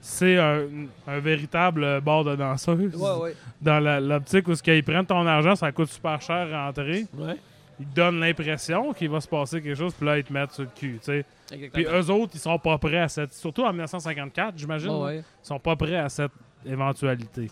c'est 0.00 0.38
un, 0.38 0.66
un 1.06 1.18
véritable 1.20 2.02
bar 2.02 2.22
de 2.24 2.36
danseuse. 2.36 2.94
Ouais, 2.94 3.22
ouais. 3.22 3.36
Dans 3.62 3.82
l'optique 4.02 4.46
où 4.48 4.54
ce 4.54 4.62
qu'ils 4.62 4.84
prennent 4.84 5.06
ton 5.06 5.26
argent, 5.26 5.56
ça 5.56 5.72
coûte 5.72 5.88
super 5.88 6.20
cher 6.20 6.54
à 6.54 6.66
rentrer. 6.66 7.06
Ouais, 7.16 7.36
Ils 7.80 7.86
te 7.86 7.94
donnent 7.94 8.20
l'impression 8.20 8.92
qu'il 8.92 9.10
va 9.10 9.20
se 9.20 9.28
passer 9.28 9.60
quelque 9.60 9.76
chose, 9.76 9.94
puis 9.94 10.06
là, 10.06 10.18
ils 10.18 10.24
te 10.24 10.32
mettent 10.32 10.52
sur 10.52 10.62
le 10.62 10.70
cul. 10.74 10.98
tu 11.02 11.06
sais. 11.06 11.24
Puis 11.72 11.84
eux 11.84 12.10
autres, 12.10 12.32
ils 12.34 12.40
sont 12.40 12.58
pas 12.58 12.78
prêts 12.78 13.00
à 13.00 13.08
cette. 13.08 13.32
Surtout 13.32 13.62
en 13.62 13.72
1954, 13.72 14.56
j'imagine. 14.56 14.88
Là, 14.88 14.98
ouais. 14.98 15.18
Ils 15.18 15.46
sont 15.46 15.58
pas 15.58 15.74
prêts 15.74 15.96
à 15.96 16.08
cette 16.08 16.32
éventualité. 16.64 17.50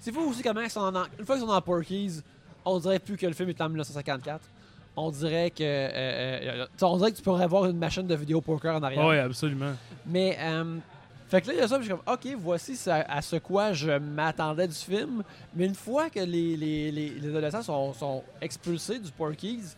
C'est 0.00 0.12
fou 0.12 0.28
aussi 0.28 0.42
comment 0.42 0.60
ils 0.60 0.70
sont 0.70 0.80
en, 0.80 1.04
une 1.18 1.24
fois 1.24 1.36
qu'ils 1.36 1.46
sont 1.46 1.52
dans 1.52 1.62
Porky's, 1.62 2.22
on 2.64 2.78
dirait 2.78 2.98
plus 2.98 3.16
que 3.16 3.26
le 3.26 3.32
film 3.32 3.48
est 3.48 3.60
en 3.60 3.68
1954. 3.68 4.40
On 4.96 5.10
dirait 5.10 5.50
que 5.50 5.62
euh, 5.62 6.62
euh, 6.62 6.66
on 6.82 6.96
dirait 6.98 7.10
que 7.10 7.16
tu 7.16 7.22
pourrais 7.22 7.44
avoir 7.44 7.66
une 7.66 7.78
machine 7.78 8.06
de 8.06 8.14
vidéo 8.14 8.40
poker 8.40 8.76
en 8.76 8.82
arrière. 8.82 9.04
Oui, 9.04 9.18
absolument. 9.18 9.72
Mais 10.06 10.36
euh, 10.40 10.76
fait 11.34 11.42
que 11.42 11.46
là 11.48 11.52
il 11.54 11.58
y 11.58 11.62
a 11.62 11.68
ça, 11.68 11.78
puis 11.78 11.88
je 11.88 11.94
suis 11.94 12.02
comme 12.02 12.14
OK, 12.14 12.26
voici 12.42 12.76
ce- 12.76 12.90
à 12.90 13.22
ce 13.22 13.36
quoi 13.36 13.72
je 13.72 13.90
m'attendais 13.98 14.68
du 14.68 14.74
film. 14.74 15.22
Mais 15.54 15.66
une 15.66 15.74
fois 15.74 16.10
que 16.10 16.20
les, 16.20 16.56
les, 16.56 16.90
les, 16.92 17.10
les 17.10 17.28
adolescents 17.28 17.62
sont, 17.62 17.92
sont 17.94 18.22
expulsés 18.40 18.98
du 18.98 19.10
Porky's, 19.12 19.76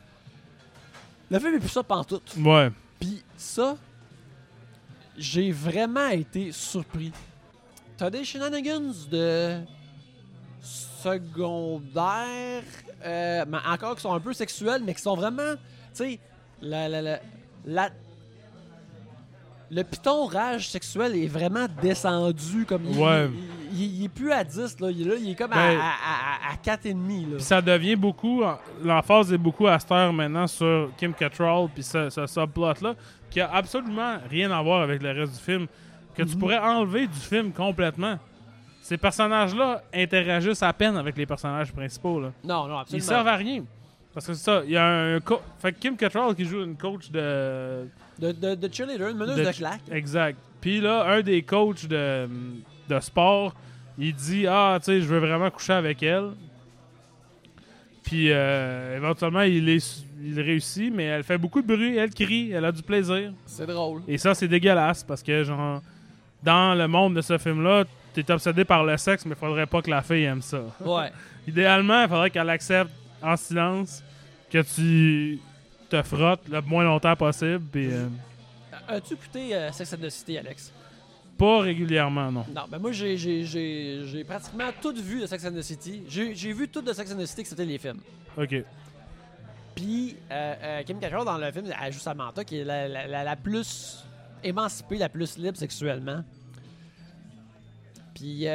le 1.30 1.38
film 1.38 1.54
est 1.54 1.58
plus 1.60 1.68
ça 1.68 1.82
pantoute. 1.82 2.34
Ouais. 2.38 2.70
Puis 3.00 3.22
ça, 3.36 3.76
j'ai 5.16 5.50
vraiment 5.52 6.08
été 6.08 6.52
surpris. 6.52 7.12
T'as 7.96 8.10
des 8.10 8.24
shenanigans 8.24 8.92
de 9.10 9.60
secondaire, 10.62 12.62
euh, 13.04 13.44
mais 13.48 13.58
encore 13.66 13.94
qui 13.96 14.02
sont 14.02 14.12
un 14.12 14.20
peu 14.20 14.32
sexuels, 14.32 14.82
mais 14.84 14.94
qui 14.94 15.02
sont 15.02 15.16
vraiment, 15.16 15.54
tu 15.54 15.60
sais, 15.94 16.20
la, 16.60 16.88
la, 16.88 17.02
la, 17.02 17.20
la- 17.64 17.90
le 19.70 19.82
piton 19.82 20.26
rage 20.26 20.68
sexuel 20.70 21.16
est 21.16 21.26
vraiment 21.26 21.66
descendu 21.82 22.64
comme 22.66 22.82
il, 22.88 22.98
Ouais. 22.98 23.28
il, 23.72 23.82
il- 23.82 24.01
il 24.01 24.05
est 24.05 24.09
plus 24.09 24.30
à 24.32 24.44
10 24.44 24.78
là, 24.80 24.90
il 24.90 25.02
est, 25.02 25.05
là, 25.10 25.14
il 25.18 25.30
est 25.30 25.34
comme 25.34 25.51
Ben- 25.51 25.56
à, 25.56 26.51
à, 26.51 26.51
à, 26.51 26.52
à 26.52 26.56
4,5 26.62 27.22
là. 27.30 27.36
Puis 27.36 27.43
ça 27.44 27.60
devient 27.60 27.97
beaucoup, 27.97 28.43
l'emphase 28.82 29.32
est 29.32 29.38
beaucoup 29.38 29.66
à 29.66 29.78
cette 29.78 29.90
heure 29.93 30.12
maintenant 30.12 30.47
sur 30.47 30.90
Kim 30.97 31.12
Cattrall, 31.12 31.68
puis 31.74 31.82
ce, 31.82 32.09
ce 32.10 32.26
subplot-là, 32.26 32.94
qui 33.30 33.40
a 33.40 33.51
absolument 33.52 34.18
rien 34.30 34.51
à 34.52 34.62
voir 34.62 34.82
avec 34.82 35.02
le 35.02 35.10
reste 35.12 35.32
du 35.34 35.40
film, 35.40 35.66
que 36.14 36.22
tu 36.22 36.34
Mhm. 36.34 36.38
pourrais 36.38 36.59
enlever 36.59 37.06
du 37.06 37.18
film 37.18 37.52
complètement. 37.52 38.18
Ces 38.80 38.97
personnages-là 38.97 39.82
interagissent 39.93 40.62
à 40.62 40.72
peine 40.72 40.97
avec 40.97 41.16
les 41.18 41.26
personnages 41.26 41.72
principaux. 41.72 42.20
Là. 42.20 42.30
Non, 42.44 42.68
non, 42.68 42.76
Ils 42.76 42.80
absolument. 42.82 43.06
servent 43.09 43.28
à 43.28 43.34
rien. 43.36 43.64
Parce 44.14 44.26
que 44.28 44.32
c'est 44.34 44.44
ça, 44.44 44.62
il 44.64 44.70
y 44.70 44.76
a 44.76 44.86
un 44.86 45.18
Fait 45.59 45.72
que 45.72 45.78
Kim 45.80 45.97
Cattrall 45.97 46.34
qui 46.36 46.44
joue 46.44 46.62
une 46.62 46.76
coach 46.76 47.10
de. 47.10 47.86
De, 48.18 48.32
de, 48.32 48.55
de 48.55 48.72
cheerleader, 48.72 49.09
une 49.10 49.18
meneuse 49.18 49.36
de 49.36 49.44
de, 49.44 49.52
claque. 49.52 49.82
Exact. 49.90 50.38
Puis 50.60 50.80
là, 50.80 51.05
un 51.06 51.20
des 51.20 51.43
coachs 51.43 51.86
de, 51.86 52.28
de 52.88 53.01
sport, 53.01 53.55
il 53.98 54.14
dit 54.14 54.47
Ah, 54.47 54.78
tu 54.78 54.86
sais, 54.86 55.01
je 55.01 55.06
veux 55.06 55.18
vraiment 55.18 55.51
coucher 55.51 55.74
avec 55.74 56.02
elle. 56.02 56.30
Puis 58.02 58.30
euh, 58.30 58.97
éventuellement, 58.97 59.43
il, 59.43 59.68
est, 59.68 60.05
il 60.22 60.40
réussit, 60.40 60.94
mais 60.94 61.05
elle 61.05 61.24
fait 61.24 61.38
beaucoup 61.38 61.60
de 61.60 61.66
bruit, 61.66 61.97
elle 61.97 62.10
crie, 62.10 62.52
elle 62.52 62.64
a 62.64 62.70
du 62.70 62.82
plaisir. 62.82 63.32
C'est 63.44 63.66
drôle. 63.66 64.02
Et 64.06 64.16
ça, 64.16 64.32
c'est 64.32 64.47
dégueulasse 64.47 65.02
parce 65.02 65.24
que, 65.24 65.43
genre, 65.43 65.82
dans 66.43 66.74
le 66.76 66.86
monde 66.86 67.16
de 67.16 67.20
ce 67.20 67.36
film-là, 67.36 67.84
t'es 68.14 68.30
obsédé 68.30 68.64
par 68.64 68.84
le 68.84 68.97
sexe, 68.97 69.26
mais 69.26 69.34
faudrait 69.34 69.66
pas 69.66 69.82
que 69.82 69.90
la 69.90 70.02
fille 70.02 70.22
aime 70.22 70.40
ça. 70.40 70.62
Ouais. 70.80 71.10
Idéalement, 71.48 72.02
il 72.02 72.09
faudrait 72.09 72.30
qu'elle 72.30 72.48
accepte 72.48 72.93
en 73.20 73.36
silence 73.36 74.05
que 74.51 74.62
tu 74.62 75.40
te 75.88 76.02
frottes 76.02 76.48
le 76.48 76.60
moins 76.62 76.84
longtemps 76.84 77.16
possible, 77.16 77.60
puis 77.72 77.92
euh, 77.92 78.06
As-tu 78.88 79.14
écouté 79.14 79.54
euh, 79.54 79.72
Sex 79.72 79.92
and 79.92 79.96
the 79.98 80.10
City, 80.10 80.38
Alex? 80.38 80.72
pas 81.38 81.60
régulièrement, 81.60 82.32
non. 82.32 82.46
Non, 82.54 82.62
ben 82.70 82.78
moi, 82.78 82.92
j'ai, 82.92 83.16
j'ai, 83.18 83.44
j'ai, 83.44 84.02
j'ai 84.06 84.24
pratiquement 84.24 84.70
tout 84.80 84.94
vu 84.94 85.20
de 85.20 85.26
Sex 85.26 85.44
and 85.44 85.52
the 85.52 85.60
City. 85.60 86.02
J'ai, 86.08 86.34
j'ai 86.34 86.52
vu 86.54 86.66
tout 86.66 86.80
de 86.80 86.90
Sex 86.94 87.12
and 87.12 87.18
the 87.18 87.26
City, 87.26 87.42
que 87.42 87.48
c'était 87.50 87.66
les 87.66 87.76
films. 87.76 88.00
Ok. 88.38 88.54
Puis 89.74 90.16
euh, 90.30 90.54
euh, 90.62 90.82
Kim 90.84 90.98
Cattrall 90.98 91.26
dans 91.26 91.36
le 91.36 91.52
film, 91.52 91.66
elle 91.82 91.92
joue 91.92 91.98
Samantha, 91.98 92.42
qui 92.44 92.58
est 92.60 92.64
la, 92.64 92.88
la- 92.88 93.06
la- 93.06 93.24
la 93.24 93.36
plus 93.36 94.02
émancipée, 94.42 94.96
la 94.96 95.10
plus 95.10 95.36
libre 95.36 95.58
sexuellement. 95.58 96.24
Puis 98.14 98.48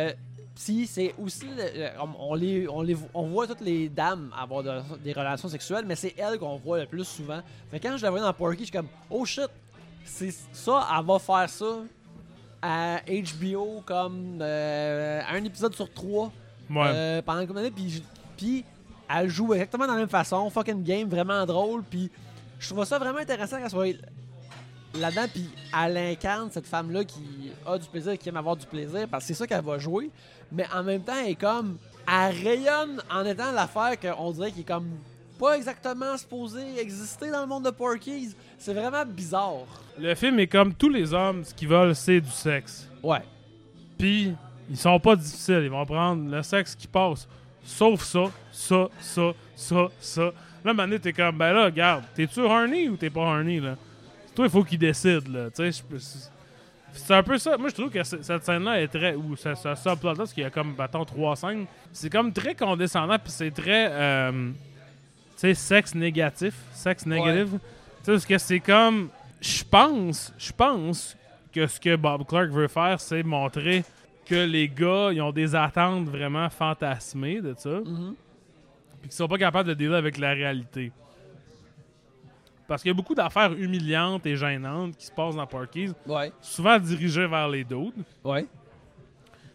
si 0.55 0.85
c'est 0.87 1.13
aussi, 1.21 1.45
le- 1.57 1.89
on, 2.19 2.35
les, 2.35 2.67
on, 2.67 2.81
les, 2.81 2.97
on 3.13 3.23
voit 3.27 3.47
toutes 3.47 3.61
les 3.61 3.89
dames 3.89 4.31
avoir 4.37 4.63
de- 4.63 4.81
des 5.03 5.13
relations 5.13 5.47
sexuelles, 5.49 5.85
mais 5.87 5.95
c'est 5.95 6.13
elle 6.17 6.37
qu'on 6.37 6.57
voit 6.57 6.79
le 6.79 6.85
plus 6.85 7.05
souvent. 7.05 7.39
Fait 7.69 7.79
que 7.79 7.87
quand 7.87 7.97
je 7.97 8.03
la 8.03 8.09
voyais 8.09 8.25
dans 8.25 8.33
Porky, 8.33 8.59
je 8.59 8.63
suis 8.65 8.71
comme, 8.71 8.87
oh 9.09 9.25
shit, 9.25 9.47
c'est 10.03 10.33
ça, 10.51 10.87
elle 10.97 11.05
va 11.05 11.19
faire 11.19 11.49
ça 11.49 11.77
à 12.61 12.99
HBO 13.07 13.81
comme 13.85 14.37
euh, 14.41 15.21
un 15.31 15.43
épisode 15.43 15.73
sur 15.75 15.91
trois 15.91 16.31
Ouais. 16.69 16.83
euh, 16.87 17.21
pendant 17.21 17.41
une 17.41 17.57
année, 17.57 17.71
puis 17.71 18.01
puis 18.37 18.63
elle 19.13 19.27
joue 19.29 19.53
exactement 19.53 19.85
de 19.85 19.91
la 19.91 19.97
même 19.97 20.07
façon, 20.07 20.49
fucking 20.49 20.83
game, 20.83 21.09
vraiment 21.09 21.45
drôle, 21.45 21.83
puis 21.83 22.09
je 22.59 22.69
trouve 22.69 22.85
ça 22.85 22.97
vraiment 22.97 23.17
intéressant 23.19 23.57
qu'elle 23.59 23.69
soit 23.69 23.87
là-dedans, 24.99 25.25
puis 25.33 25.49
elle 25.77 25.97
incarne 25.97 26.49
cette 26.51 26.67
femme-là 26.67 27.03
qui 27.03 27.51
a 27.65 27.77
du 27.77 27.87
plaisir, 27.87 28.17
qui 28.17 28.29
aime 28.29 28.37
avoir 28.37 28.55
du 28.55 28.65
plaisir, 28.65 29.07
parce 29.09 29.23
que 29.23 29.27
c'est 29.27 29.33
ça 29.33 29.47
qu'elle 29.47 29.63
va 29.63 29.77
jouer, 29.77 30.09
mais 30.51 30.65
en 30.73 30.83
même 30.83 31.01
temps, 31.01 31.15
elle 31.23 31.31
est 31.31 31.35
comme, 31.35 31.77
elle 32.07 32.35
rayonne 32.35 33.01
en 33.09 33.25
étant 33.25 33.51
l'affaire 33.51 33.99
qu'on 33.99 34.31
dirait 34.31 34.51
qui 34.51 34.61
est 34.61 34.67
comme 34.67 34.89
pas 35.41 35.57
exactement 35.57 36.15
supposé 36.17 36.79
exister 36.79 37.31
dans 37.31 37.41
le 37.41 37.47
monde 37.47 37.65
de 37.65 37.71
Porky's. 37.71 38.35
C'est 38.59 38.75
vraiment 38.75 39.03
bizarre. 39.03 39.65
Le 39.97 40.13
film 40.13 40.39
est 40.39 40.45
comme 40.45 40.71
tous 40.71 40.89
les 40.89 41.11
hommes, 41.15 41.43
ce 41.43 41.51
qu'ils 41.51 41.67
veulent, 41.67 41.95
c'est 41.95 42.21
du 42.21 42.29
sexe. 42.29 42.87
Ouais. 43.01 43.23
Puis, 43.97 44.35
ils 44.69 44.77
sont 44.77 44.99
pas 44.99 45.15
difficiles. 45.15 45.61
Ils 45.63 45.71
vont 45.71 45.83
prendre 45.83 46.29
le 46.29 46.43
sexe 46.43 46.75
qui 46.75 46.85
passe. 46.85 47.27
Sauf 47.63 48.03
ça, 48.03 48.25
ça, 48.51 48.87
ça, 48.99 49.33
ça, 49.55 49.87
ça. 49.99 50.31
Là, 50.63 50.73
maintenant, 50.75 50.97
t'es 51.01 51.11
comme, 51.11 51.37
ben 51.39 51.53
là, 51.53 51.65
regarde, 51.65 52.03
t'es-tu 52.15 52.41
horny 52.41 52.87
ou 52.87 52.95
t'es 52.95 53.09
pas 53.09 53.21
horny, 53.21 53.59
là? 53.59 53.75
Toi, 54.35 54.45
il 54.45 54.51
faut 54.51 54.63
qu'il 54.63 54.79
décide, 54.79 55.27
là. 55.27 55.49
Tu 55.49 55.71
sais, 55.71 55.83
c'est- 56.93 57.13
un 57.13 57.23
peu 57.23 57.37
ça. 57.37 57.57
Moi, 57.57 57.69
je 57.69 57.73
trouve 57.75 57.89
que 57.89 58.03
cette 58.03 58.43
scène-là 58.43 58.81
est 58.81 58.87
très. 58.87 59.15
Ou 59.15 59.35
ce, 59.35 59.55
ce 59.55 59.75
subplot-là, 59.75 60.15
parce 60.17 60.33
qu'il 60.33 60.43
y 60.43 60.45
a 60.45 60.49
comme, 60.49 60.73
bâton 60.73 61.03
trois 61.05 61.35
scènes. 61.35 61.65
C'est 61.93 62.09
comme 62.09 62.31
très 62.33 62.53
condescendant, 62.55 63.17
puis 63.19 63.31
c'est 63.31 63.51
très. 63.51 63.87
euh, 63.91 64.51
tu 64.51 64.53
sais, 65.37 65.53
sexe 65.53 65.95
négatif, 65.95 66.53
sexe 66.73 67.05
négatif. 67.05 67.51
Tu 67.51 67.57
sais, 68.03 68.11
parce 68.11 68.25
que 68.25 68.37
c'est 68.37 68.59
comme. 68.59 69.09
Je 69.41 69.63
pense, 69.63 70.33
je 70.37 70.51
pense 70.51 71.17
que 71.53 71.65
ce 71.67 71.79
que 71.79 71.95
Bob 71.95 72.25
Clark 72.27 72.49
veut 72.51 72.67
faire, 72.67 72.99
c'est 72.99 73.23
montrer 73.23 73.83
que 74.25 74.35
les 74.35 74.69
gars, 74.69 75.09
ils 75.11 75.21
ont 75.21 75.31
des 75.31 75.55
attentes 75.55 76.07
vraiment 76.07 76.49
fantasmées 76.49 77.41
de 77.41 77.53
ça, 77.57 77.69
Mhm. 77.83 78.13
puis 79.01 79.09
qu'ils 79.09 79.11
sont 79.13 79.27
pas 79.27 79.37
capables 79.37 79.67
de 79.67 79.73
dealer 79.73 79.95
avec 79.97 80.17
la 80.17 80.31
réalité. 80.33 80.91
Parce 82.71 82.83
qu'il 82.83 82.89
y 82.89 82.93
a 82.93 82.95
beaucoup 82.95 83.13
d'affaires 83.13 83.51
humiliantes 83.51 84.25
et 84.25 84.37
gênantes 84.37 84.95
qui 84.95 85.05
se 85.05 85.11
passent 85.11 85.35
dans 85.35 85.45
Parkies, 85.45 85.91
Ouais. 86.07 86.31
souvent 86.39 86.79
dirigées 86.79 87.27
vers 87.27 87.49
les 87.49 87.65
dudes, 87.65 87.91
Ouais. 88.23 88.45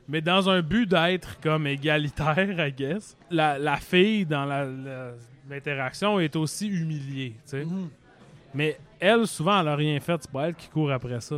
mais 0.07 0.21
dans 0.21 0.51
un 0.51 0.61
but 0.61 0.87
d'être 0.87 1.41
comme 1.41 1.67
égalitaire, 1.67 2.67
I 2.69 2.71
guess. 2.73 3.17
La, 3.31 3.59
la 3.59 3.77
fille, 3.79 4.27
dans 4.27 4.45
la- 4.45 4.67
la- 4.67 5.13
l'interaction, 5.49 6.21
est 6.21 6.37
aussi 6.37 6.69
humiliée, 6.69 7.31
tu 7.37 7.41
sais. 7.47 7.65
Mhm. 7.65 7.89
Mais 8.53 8.79
elle, 9.01 9.27
souvent, 9.27 9.63
elle 9.63 9.69
a 9.69 9.77
rien 9.77 9.99
fait. 9.99 10.21
C'est 10.21 10.31
pas 10.31 10.49
elle 10.49 10.55
qui 10.55 10.69
court 10.69 10.93
après 10.93 11.19
ça. 11.23 11.37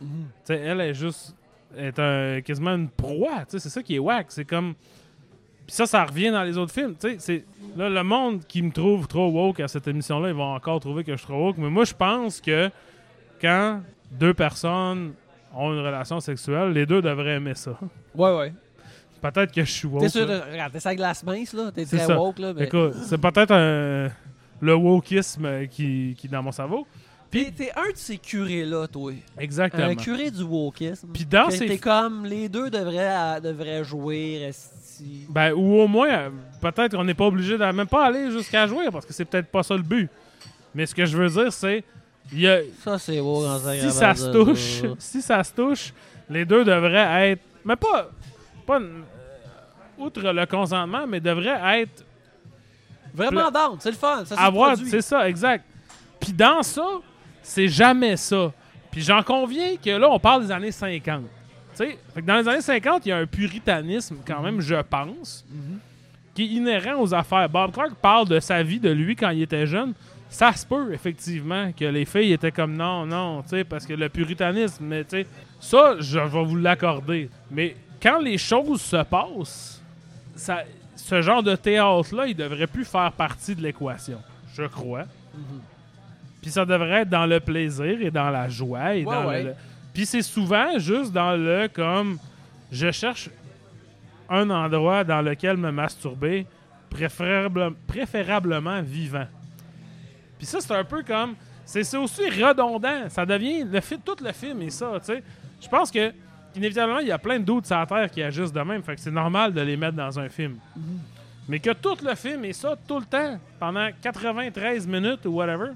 Mhm. 0.00 0.08
Tu 0.08 0.34
sais, 0.44 0.56
elle 0.60 0.80
est 0.80 0.94
juste. 0.94 1.34
est 1.76 1.98
un, 1.98 2.40
quasiment 2.40 2.70
une 2.74 2.88
proie. 2.88 3.40
tu 3.40 3.50
sais, 3.50 3.58
C'est 3.58 3.68
ça 3.68 3.82
qui 3.82 3.96
est 3.96 3.98
whack. 3.98 4.28
C'est 4.30 4.46
comme. 4.46 4.74
Puis 5.68 5.76
ça, 5.76 5.84
ça 5.86 6.04
revient 6.06 6.30
dans 6.30 6.42
les 6.42 6.56
autres 6.56 6.72
films. 6.72 6.94
tu 6.98 7.10
sais, 7.10 7.16
c'est 7.20 7.44
Là, 7.76 7.90
le 7.90 8.02
monde 8.02 8.40
qui 8.48 8.62
me 8.62 8.72
trouve 8.72 9.06
trop 9.06 9.28
woke 9.30 9.60
à 9.60 9.68
cette 9.68 9.86
émission-là, 9.86 10.28
ils 10.30 10.34
vont 10.34 10.54
encore 10.54 10.80
trouver 10.80 11.04
que 11.04 11.12
je 11.12 11.18
suis 11.18 11.26
trop 11.26 11.36
woke. 11.48 11.58
Mais 11.58 11.68
moi, 11.68 11.84
je 11.84 11.92
pense 11.92 12.40
que 12.40 12.70
quand 13.40 13.82
deux 14.10 14.32
personnes 14.34 15.12
ont 15.54 15.72
une 15.74 15.80
relation 15.84 16.18
sexuelle, 16.20 16.72
les 16.72 16.86
deux 16.86 17.02
devraient 17.02 17.34
aimer 17.36 17.54
ça. 17.54 17.78
Ouais, 18.14 18.34
ouais. 18.36 18.52
Peut-être 19.20 19.52
que 19.52 19.62
je 19.62 19.70
suis 19.70 19.86
woke. 19.86 20.00
T'es 20.00 20.08
sûr 20.08 20.26
là. 20.26 20.40
Regarde, 20.50 20.72
t'es 20.72 20.80
sa 20.80 20.94
glace 20.94 21.22
mince, 21.22 21.52
là? 21.52 21.70
T'es 21.70 21.84
C'est 21.84 21.98
très 21.98 22.06
ça. 22.06 22.18
woke, 22.18 22.38
là. 22.38 22.54
Mais... 22.54 22.64
Écoute, 22.64 22.94
c'est 23.04 23.18
peut-être 23.18 23.52
un- 23.52 24.10
le 24.60 24.74
wokisme 24.74 25.66
qui, 25.68 26.16
qui 26.18 26.26
est 26.26 26.30
dans 26.30 26.42
mon 26.42 26.50
cerveau. 26.52 26.86
T'es 27.30 27.52
t'es 27.54 27.70
un 27.76 27.90
de 27.92 27.96
ces 27.96 28.16
curés-là, 28.16 28.86
toi. 28.88 29.12
Exactement. 29.38 29.84
Un 29.84 29.94
curé 29.94 30.30
du 30.30 30.42
wokisme. 30.42 31.08
Puis 31.12 31.26
dans 31.26 31.50
ces 31.50 31.66
T'es 31.66 31.78
comme, 31.78 32.24
les 32.24 32.48
deux 32.48 32.70
devraient, 32.70 33.36
euh, 33.36 33.40
devraient 33.40 33.84
jouer, 33.84 34.50
Ben, 35.28 35.52
ou 35.52 35.80
au 35.80 35.86
moins, 35.88 36.08
euh, 36.08 36.30
peut-être 36.60 36.96
qu'on 36.96 37.04
n'est 37.04 37.14
pas 37.14 37.26
obligé 37.26 37.56
de 37.58 37.64
même 37.64 37.86
pas 37.86 38.06
aller 38.06 38.30
jusqu'à 38.30 38.66
jouer 38.66 38.86
parce 38.90 39.04
que 39.06 39.12
c'est 39.12 39.24
peut-être 39.24 39.48
pas 39.48 39.62
ça 39.62 39.74
le 39.76 39.82
but. 39.82 40.08
Mais 40.74 40.86
ce 40.86 40.94
que 40.94 41.04
je 41.06 41.16
veux 41.16 41.28
dire, 41.28 41.52
c'est 41.52 41.84
y 42.32 42.46
a- 42.46 42.60
Ça, 42.82 42.98
c'est 42.98 43.20
beau 43.20 43.42
quand 43.42 43.58
ça 43.58 43.74
si 43.76 43.90
ça 43.90 44.14
se 44.14 44.30
touche, 44.30 44.82
si 44.98 45.22
ça 45.22 45.42
se 45.44 45.52
touche, 45.52 45.92
les 46.28 46.44
deux 46.44 46.64
devraient 46.64 47.30
être, 47.32 47.42
mais 47.64 47.76
pas, 47.76 48.10
pas 48.66 48.78
euh, 48.80 49.00
outre 49.98 50.20
le 50.20 50.46
consentement, 50.46 51.06
mais 51.06 51.20
devraient 51.20 51.80
être 51.82 52.04
Vraiment 53.14 53.50
down, 53.50 53.76
c'est 53.80 53.90
le 53.90 53.96
fun. 53.96 54.24
Ça, 54.24 54.34
avoir, 54.36 54.76
c'est 54.76 55.02
ça, 55.02 55.28
exact. 55.28 55.64
Puis 56.20 56.32
dans 56.32 56.62
ça, 56.62 56.86
c'est 57.42 57.68
jamais 57.68 58.16
ça. 58.16 58.52
Puis 58.90 59.00
j'en 59.02 59.22
conviens 59.22 59.76
que 59.76 59.90
là, 59.90 60.08
on 60.10 60.18
parle 60.20 60.44
des 60.46 60.52
années 60.52 60.70
50. 60.72 61.22
Fait 61.86 62.20
que 62.22 62.26
dans 62.26 62.36
les 62.38 62.48
années 62.48 62.60
50, 62.60 63.06
il 63.06 63.08
y 63.10 63.12
a 63.12 63.18
un 63.18 63.26
puritanisme 63.26 64.16
quand 64.26 64.42
même, 64.42 64.60
je 64.60 64.74
pense, 64.82 65.44
qui 66.34 66.42
est 66.44 66.46
inhérent 66.46 67.00
aux 67.00 67.14
affaires. 67.14 67.48
Bob 67.48 67.72
Clark 67.72 67.94
parle 68.00 68.28
de 68.28 68.40
sa 68.40 68.62
vie, 68.62 68.80
de 68.80 68.90
lui 68.90 69.14
quand 69.16 69.30
il 69.30 69.42
était 69.42 69.66
jeune. 69.66 69.92
Ça 70.30 70.52
se 70.52 70.66
peut, 70.66 70.92
effectivement, 70.92 71.72
que 71.72 71.86
les 71.86 72.04
filles 72.04 72.32
étaient 72.32 72.52
comme 72.52 72.76
non, 72.76 73.06
non, 73.06 73.42
tu 73.42 73.50
sais, 73.50 73.64
parce 73.64 73.86
que 73.86 73.94
le 73.94 74.08
puritanisme, 74.10 74.84
mais 74.84 75.02
tu 75.04 75.10
sais, 75.22 75.26
ça, 75.58 75.96
je 76.00 76.18
vais 76.18 76.44
vous 76.44 76.56
l'accorder. 76.56 77.30
Mais 77.50 77.74
quand 78.02 78.20
les 78.20 78.36
choses 78.36 78.82
se 78.82 79.02
passent, 79.04 79.82
ça, 80.36 80.64
ce 80.96 81.22
genre 81.22 81.42
de 81.42 81.56
théâtre-là, 81.56 82.26
il 82.26 82.36
devrait 82.36 82.66
plus 82.66 82.84
faire 82.84 83.10
partie 83.12 83.54
de 83.54 83.62
l'équation, 83.62 84.18
je 84.54 84.64
crois. 84.64 85.04
Mhm. 85.34 85.60
Puis 86.42 86.50
ça 86.50 86.64
devrait 86.66 87.00
être 87.02 87.08
dans 87.08 87.26
le 87.26 87.40
plaisir 87.40 87.96
et 88.02 88.10
dans 88.10 88.28
la 88.30 88.48
joie. 88.50 88.94
Et 88.94 89.04
Ouais, 89.04 89.14
dans 89.14 89.26
ouais. 89.28 89.42
le- 89.44 89.54
Puis 89.98 90.06
c'est 90.06 90.22
souvent 90.22 90.78
juste 90.78 91.12
dans 91.12 91.32
le 91.32 91.66
comme 91.66 92.18
je 92.70 92.92
cherche 92.92 93.30
un 94.28 94.48
endroit 94.48 95.02
dans 95.02 95.20
lequel 95.22 95.56
me 95.56 95.72
masturber, 95.72 96.46
préférable- 96.88 97.74
préférablement 97.84 98.80
vivant. 98.80 99.26
Puis 100.38 100.46
ça, 100.46 100.60
c'est 100.60 100.72
un 100.72 100.84
peu 100.84 101.02
comme. 101.02 101.34
C'est 101.64 101.82
aussi 101.96 102.30
redondant. 102.30 103.08
Ça 103.08 103.26
devient. 103.26 103.64
Le 103.64 103.80
tout 103.98 104.14
le 104.24 104.30
film 104.30 104.62
est 104.62 104.70
ça, 104.70 104.92
tu 105.00 105.06
sais. 105.06 105.22
Je 105.60 105.66
pense 105.66 105.90
que, 105.90 106.12
inévitablement, 106.54 107.00
il 107.00 107.08
y 107.08 107.10
a 107.10 107.18
plein 107.18 107.40
de 107.40 107.44
doutes 107.44 107.66
sur 107.66 107.76
la 107.76 107.84
Terre 107.84 108.08
qui 108.08 108.22
agissent 108.22 108.52
de 108.52 108.60
même. 108.60 108.84
Fait 108.84 108.94
que 108.94 109.00
c'est 109.00 109.10
normal 109.10 109.52
de 109.52 109.60
les 109.62 109.76
mettre 109.76 109.96
dans 109.96 110.16
un 110.20 110.28
film. 110.28 110.58
Mais 111.48 111.58
que 111.58 111.70
tout 111.72 111.96
le 112.04 112.14
film 112.14 112.44
est 112.44 112.52
ça 112.52 112.76
tout 112.86 113.00
le 113.00 113.04
temps, 113.04 113.40
pendant 113.58 113.88
93 114.00 114.86
minutes 114.86 115.26
ou 115.26 115.30
whatever, 115.30 115.70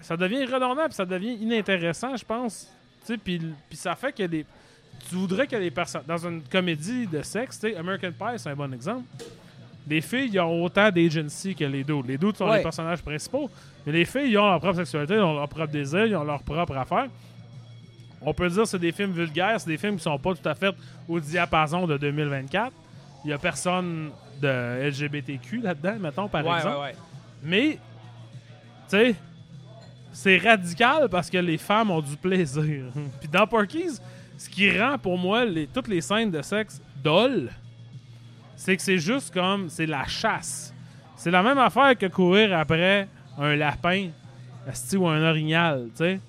ça 0.00 0.16
devient 0.16 0.46
redondant 0.46 0.86
puis 0.86 0.94
ça 0.94 1.04
devient 1.04 1.34
inintéressant, 1.34 2.16
je 2.16 2.24
pense. 2.24 2.72
Puis 3.16 3.40
ça 3.72 3.94
fait 3.94 4.12
que 4.12 4.24
des. 4.24 4.44
Tu 5.08 5.14
voudrais 5.14 5.46
que 5.46 5.56
les 5.56 5.70
personnes. 5.70 6.02
Dans 6.06 6.18
une 6.26 6.42
comédie 6.42 7.06
de 7.06 7.22
sexe, 7.22 7.64
American 7.78 8.10
Pie, 8.12 8.36
c'est 8.38 8.50
un 8.50 8.56
bon 8.56 8.72
exemple. 8.74 9.04
Les 9.88 10.00
filles, 10.02 10.28
ils 10.32 10.40
ont 10.40 10.64
autant 10.64 10.90
d'agency 10.90 11.54
que 11.54 11.64
les 11.64 11.82
dudes. 11.84 12.06
Les 12.06 12.18
dudes 12.18 12.36
sont 12.36 12.46
Ouais. 12.46 12.58
les 12.58 12.62
personnages 12.62 13.00
principaux, 13.00 13.48
mais 13.86 13.92
les 13.92 14.04
filles, 14.04 14.30
ils 14.32 14.36
ont 14.38 14.46
leur 14.50 14.58
propre 14.60 14.76
sexualité, 14.76 15.14
ils 15.14 15.20
ont 15.20 15.34
leur 15.34 15.48
propre 15.48 15.72
désir, 15.72 16.04
ils 16.04 16.16
ont 16.16 16.24
leur 16.24 16.42
propre 16.42 16.76
affaire. 16.76 17.06
On 18.20 18.34
peut 18.34 18.48
dire 18.50 18.62
que 18.64 18.68
c'est 18.68 18.78
des 18.78 18.92
films 18.92 19.12
vulgaires, 19.12 19.58
c'est 19.60 19.70
des 19.70 19.78
films 19.78 19.96
qui 19.96 20.02
sont 20.02 20.18
pas 20.18 20.34
tout 20.34 20.46
à 20.46 20.54
fait 20.54 20.74
au 21.08 21.18
diapason 21.20 21.86
de 21.86 21.96
2024. 21.96 22.72
Il 23.24 23.30
y 23.30 23.32
a 23.32 23.38
personne 23.38 24.10
de 24.42 24.88
LGBTQ 24.90 25.60
là-dedans, 25.62 25.96
mettons, 26.00 26.28
par 26.28 26.44
ouais, 26.44 26.56
exemple. 26.56 26.74
ouais, 26.76 26.82
ouais. 26.82 26.94
Mais, 27.42 27.70
tu 27.72 27.78
sais, 28.88 29.14
c'est 30.20 30.38
radical 30.38 31.08
parce 31.08 31.30
que 31.30 31.38
les 31.38 31.58
femmes 31.58 31.92
ont 31.92 32.00
du 32.00 32.16
plaisir. 32.16 32.86
Puis 33.20 33.28
dans 33.28 33.46
Porky's, 33.46 34.02
ce 34.36 34.48
qui 34.48 34.68
rend 34.76 34.98
pour 34.98 35.16
moi 35.16 35.44
les- 35.44 35.68
toutes 35.68 35.86
les 35.86 36.00
scènes 36.00 36.32
de 36.32 36.42
sexe 36.42 36.80
dolles, 37.04 37.52
c'est 38.56 38.76
que 38.76 38.82
c'est 38.82 38.98
juste 38.98 39.32
comme, 39.32 39.68
c'est 39.68 39.86
la 39.86 40.04
chasse. 40.08 40.74
C'est 41.16 41.30
la 41.30 41.40
même 41.40 41.58
affaire 41.58 41.96
que 41.96 42.06
courir 42.06 42.58
après 42.58 43.06
un 43.38 43.54
lapin, 43.54 44.08
ou 44.96 45.06
un 45.06 45.22
orignal, 45.30 45.86
tu 45.90 45.98
sais. 45.98 46.20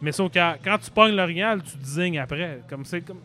Mais 0.00 0.12
sauf 0.12 0.30
que 0.30 0.38
quand 0.64 0.78
tu 0.78 0.90
pognes 0.92 1.16
l'orignal, 1.16 1.60
tu 1.64 1.76
désignes 1.78 2.20
après. 2.20 2.60
Comme 2.70 2.84
c'est 2.84 3.00
comme. 3.00 3.18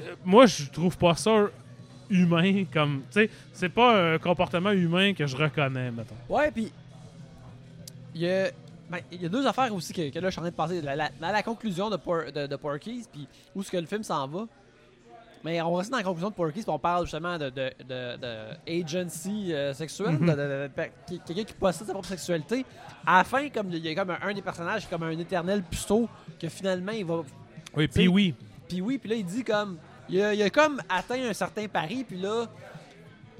Euh, 0.00 0.14
Moi, 0.24 0.46
je 0.46 0.64
trouve 0.70 0.96
pas 0.96 1.14
ça 1.14 1.46
humain 2.08 2.64
comme. 2.72 3.02
Tu 3.10 3.20
sais, 3.20 3.30
c'est 3.52 3.68
pas 3.68 4.14
un 4.14 4.18
comportement 4.18 4.70
humain 4.72 5.12
que 5.12 5.26
je 5.26 5.36
reconnais, 5.36 5.90
mettons. 5.90 6.16
Ouais, 6.28 6.50
puis 6.50 6.72
il 8.14 8.22
y 8.22 8.30
a, 8.30 8.50
ben, 8.90 8.98
il 9.12 9.22
y 9.22 9.26
a 9.26 9.28
deux 9.28 9.46
affaires 9.46 9.72
aussi 9.74 9.92
que, 9.92 10.10
que 10.10 10.18
là 10.18 10.28
je 10.28 10.32
suis 10.32 10.40
en 10.40 10.42
train 10.42 10.50
de 10.50 10.54
passer. 10.56 10.80
La, 10.82 10.94
la- 10.96 11.10
dans 11.20 11.30
la 11.32 11.42
conclusion 11.42 11.90
de, 11.90 11.96
Por- 11.96 12.30
de, 12.32 12.46
de 12.46 12.56
Porky's, 12.56 13.06
puis 13.08 13.26
où 13.54 13.60
est-ce 13.62 13.70
que 13.70 13.76
le 13.78 13.86
film 13.86 14.02
s'en 14.02 14.26
va, 14.28 14.46
Mais 15.42 15.60
on 15.62 15.74
reste 15.74 15.90
dans 15.90 15.98
la 15.98 16.02
conclusion 16.02 16.30
de 16.30 16.34
Porky's, 16.34 16.64
puis 16.64 16.72
on 16.72 16.78
parle 16.78 17.04
justement 17.04 17.36
de, 17.38 17.50
de, 17.50 17.70
de, 17.86 18.16
de 18.16 18.80
agency 18.82 19.52
euh, 19.52 19.72
sexuelle, 19.74 20.12
Mhm. 20.18 20.26
de- 20.26 20.32
de- 20.32 20.36
de- 20.36 20.70
de- 20.76 20.90
qui- 21.06 21.20
quelqu'un 21.20 21.44
qui 21.44 21.52
possède 21.54 21.86
sa 21.86 21.92
propre 21.92 22.08
sexualité. 22.08 22.64
À 23.06 23.18
la 23.18 23.24
fin, 23.24 23.48
comme 23.50 23.70
il 23.70 23.78
y 23.78 23.88
a 23.90 23.94
comme 23.94 24.10
un, 24.10 24.18
un 24.22 24.32
des 24.34 24.42
personnages 24.42 24.82
qui 24.82 24.86
est 24.86 24.90
comme 24.90 25.02
un 25.02 25.18
éternel 25.18 25.62
puceau, 25.62 26.08
que 26.40 26.48
finalement 26.48 26.92
il 26.92 27.04
va. 27.04 27.22
Oui, 27.76 27.88
puis 27.88 28.08
oui. 28.08 28.34
Puis 28.68 28.80
oui, 28.80 28.98
puis 28.98 29.10
là 29.10 29.16
il 29.16 29.24
dit 29.24 29.44
comme. 29.44 29.78
Il 30.08 30.20
a, 30.22 30.34
il 30.34 30.42
a 30.42 30.50
comme 30.50 30.80
atteint 30.88 31.22
un 31.28 31.32
certain 31.32 31.66
pari, 31.68 32.04
puis 32.04 32.18
là. 32.18 32.46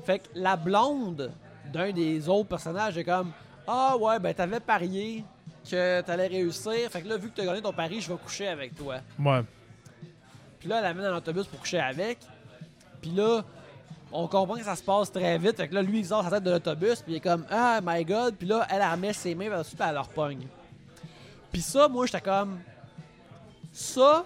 Fait 0.05 0.19
que 0.19 0.29
la 0.35 0.57
blonde 0.57 1.33
d'un 1.73 1.91
des 1.93 2.29
autres 2.29 2.49
personnages 2.49 2.97
est 2.99 3.05
comme 3.05 3.33
Ah 3.67 3.97
ouais, 3.97 4.19
ben 4.19 4.35
t'avais 4.35 4.61
parié 4.61 5.25
que 5.71 6.01
t'allais 6.03 6.27
réussir, 6.27 6.91
fait 6.91 7.03
que 7.03 7.09
là, 7.09 7.17
vu 7.17 7.31
que 7.31 7.37
t'as 7.37 7.45
gagné 7.45 7.63
ton 7.63 7.73
pari, 7.73 8.01
je 8.01 8.13
vais 8.13 8.19
coucher 8.19 8.49
avec 8.49 8.75
toi. 8.75 8.97
Ouais. 9.19 9.43
Puis 10.59 10.69
là, 10.69 10.79
elle 10.79 10.85
l'amène 10.85 11.05
dans 11.05 11.15
l'autobus 11.15 11.47
pour 11.47 11.61
coucher 11.61 11.81
avec. 11.81 12.19
Puis 13.01 13.11
là, 13.11 13.43
on 14.13 14.27
comprend 14.29 14.55
que 14.57 14.65
ça 14.65 14.77
se 14.77 14.83
passe 14.83 15.13
très 15.13 15.37
vite. 15.37 15.57
Fait 15.57 15.69
que 15.69 15.75
là, 15.75 15.83
lui, 15.83 15.99
il 15.99 16.07
sort 16.07 16.25
sa 16.25 16.31
tête 16.31 16.45
de 16.45 16.51
l'autobus. 16.51 17.03
Puis 17.03 17.13
il 17.13 17.17
est 17.17 17.21
comme, 17.21 17.45
ah, 17.51 17.81
my 17.83 18.05
God. 18.05 18.37
Puis 18.37 18.49
là, 18.49 18.67
elle, 18.71 18.81
elle 18.81 18.91
remet 18.91 19.13
ses 19.13 19.35
mains 19.35 19.51
par-dessus. 19.51 19.77
Puis 19.77 19.87
elle 19.87 19.95
leur 19.95 20.09
pogne. 20.09 20.47
Puis 21.53 21.61
ça, 21.61 21.89
moi, 21.89 22.07
j'étais 22.07 22.21
comme. 22.21 22.61
Ça, 23.73 24.25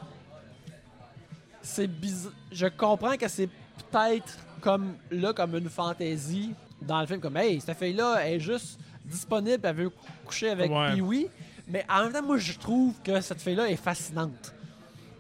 c'est 1.63 1.87
bizarre. 1.87 2.33
Je 2.53 2.67
comprends 2.67 3.17
que 3.17 3.29
c'est 3.29 3.49
peut-être 3.91 4.39
comme 4.61 4.97
là, 5.11 5.33
comme 5.33 5.57
une 5.57 5.69
fantaisie 5.69 6.55
dans 6.81 7.01
le 7.01 7.07
film. 7.07 7.21
Comme, 7.21 7.37
hey, 7.37 7.61
cette 7.61 7.79
fille-là 7.79 8.19
elle 8.23 8.35
est 8.35 8.41
juste 8.41 8.79
disponible. 9.09 9.61
Elle 9.63 9.75
veut 9.77 9.91
coucher 10.25 10.51
avec 10.51 10.71
Ouais. 10.71 10.95
Pee-Wee. 10.95 11.29
Mais 11.69 11.85
en 11.89 12.05
même 12.05 12.13
temps, 12.13 12.23
moi, 12.23 12.39
je 12.39 12.53
trouve 12.59 12.95
que 13.05 13.21
cette 13.21 13.41
fille-là 13.43 13.69
est 13.69 13.77
fascinante. 13.77 14.55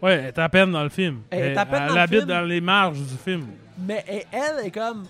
Ouais, 0.00 0.14
elle 0.14 0.24
est 0.26 0.38
à 0.38 0.48
peine 0.48 0.70
dans 0.72 0.82
le 0.84 0.88
film. 0.88 1.22
Elle 1.30 1.52
est 1.52 1.56
à 1.56 1.66
peine 1.66 1.82
elle 1.82 1.88
dans 1.88 1.94
le 1.94 2.00
habite 2.00 2.18
film. 2.20 2.28
dans 2.28 2.40
les 2.42 2.60
marges 2.60 2.98
du 3.00 3.16
film. 3.16 3.46
Mais 3.80 4.26
elle 4.32 4.66
est 4.66 4.70
comme. 4.70 5.04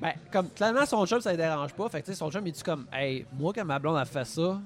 Ben, 0.00 0.12
comme, 0.32 0.48
clairement, 0.50 0.86
son 0.86 1.04
chum, 1.06 1.20
ça 1.20 1.32
ne 1.32 1.36
dérange 1.36 1.72
pas. 1.74 1.88
Fait 1.88 2.00
que, 2.00 2.06
tu 2.06 2.12
sais, 2.12 2.18
son 2.18 2.30
chum, 2.30 2.46
il 2.46 2.52
dit 2.52 2.62
comme, 2.62 2.86
hey, 2.92 3.26
moi, 3.38 3.52
quand 3.54 3.64
ma 3.64 3.78
blonde 3.78 3.98
a 3.98 4.04
fait 4.06 4.24
ça, 4.24 4.58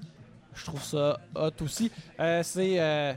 je 0.55 0.65
trouve 0.65 0.83
ça 0.83 1.19
hot 1.35 1.51
aussi. 1.63 1.91
Euh, 2.21 2.43
c'est. 2.45 2.81
euh, 2.81 3.13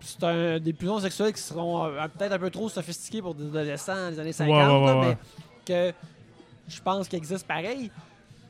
c'est 0.00 0.22
un 0.22 0.58
des 0.60 0.72
pulsions 0.72 1.00
sexuels 1.00 1.32
qui 1.32 1.40
seront 1.42 1.84
euh, 1.86 2.06
peut-être 2.16 2.32
un 2.32 2.38
peu 2.38 2.50
trop 2.50 2.68
sophistiqués 2.68 3.20
pour 3.20 3.34
des 3.34 3.46
adolescents 3.48 4.10
des 4.10 4.20
années 4.20 4.32
50, 4.32 4.54
Ouais, 4.54 4.62
ouais, 4.64 4.72
ouais, 4.80 4.86
là, 4.86 5.00
ouais. 5.00 5.06
mais 5.08 5.16
que 5.66 5.96
je 6.68 6.80
pense 6.80 7.08
qu'il 7.08 7.16
existe 7.18 7.46
pareil. 7.46 7.90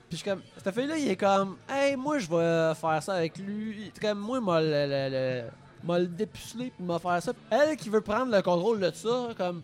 Puis 0.08 0.12
je 0.12 0.22
suis 0.22 0.24
comme, 0.30 0.40
cette 0.62 0.74
fille-là, 0.74 0.96
il 0.98 1.08
est 1.08 1.16
comme, 1.16 1.56
hey, 1.68 1.96
moi, 1.96 2.18
je 2.18 2.28
vais 2.28 2.74
faire 2.76 3.02
ça 3.02 3.14
avec 3.14 3.36
lui. 3.38 3.90
Comme, 4.00 4.18
moi, 4.20 4.40
m'a 4.40 4.60
le, 4.60 4.68
le, 4.68 5.08
le- 5.10 5.44
m'a 5.84 5.98
le 5.98 6.06
dépuceler 6.06 6.72
puis 6.76 6.84
m'a 6.84 6.98
faire 6.98 7.20
ça. 7.22 7.32
Elle 7.50 7.76
qui 7.76 7.88
veut 7.88 8.00
prendre 8.00 8.34
le 8.34 8.40
contrôle 8.42 8.80
de 8.80 8.90
ça, 8.92 9.28
comme, 9.36 9.62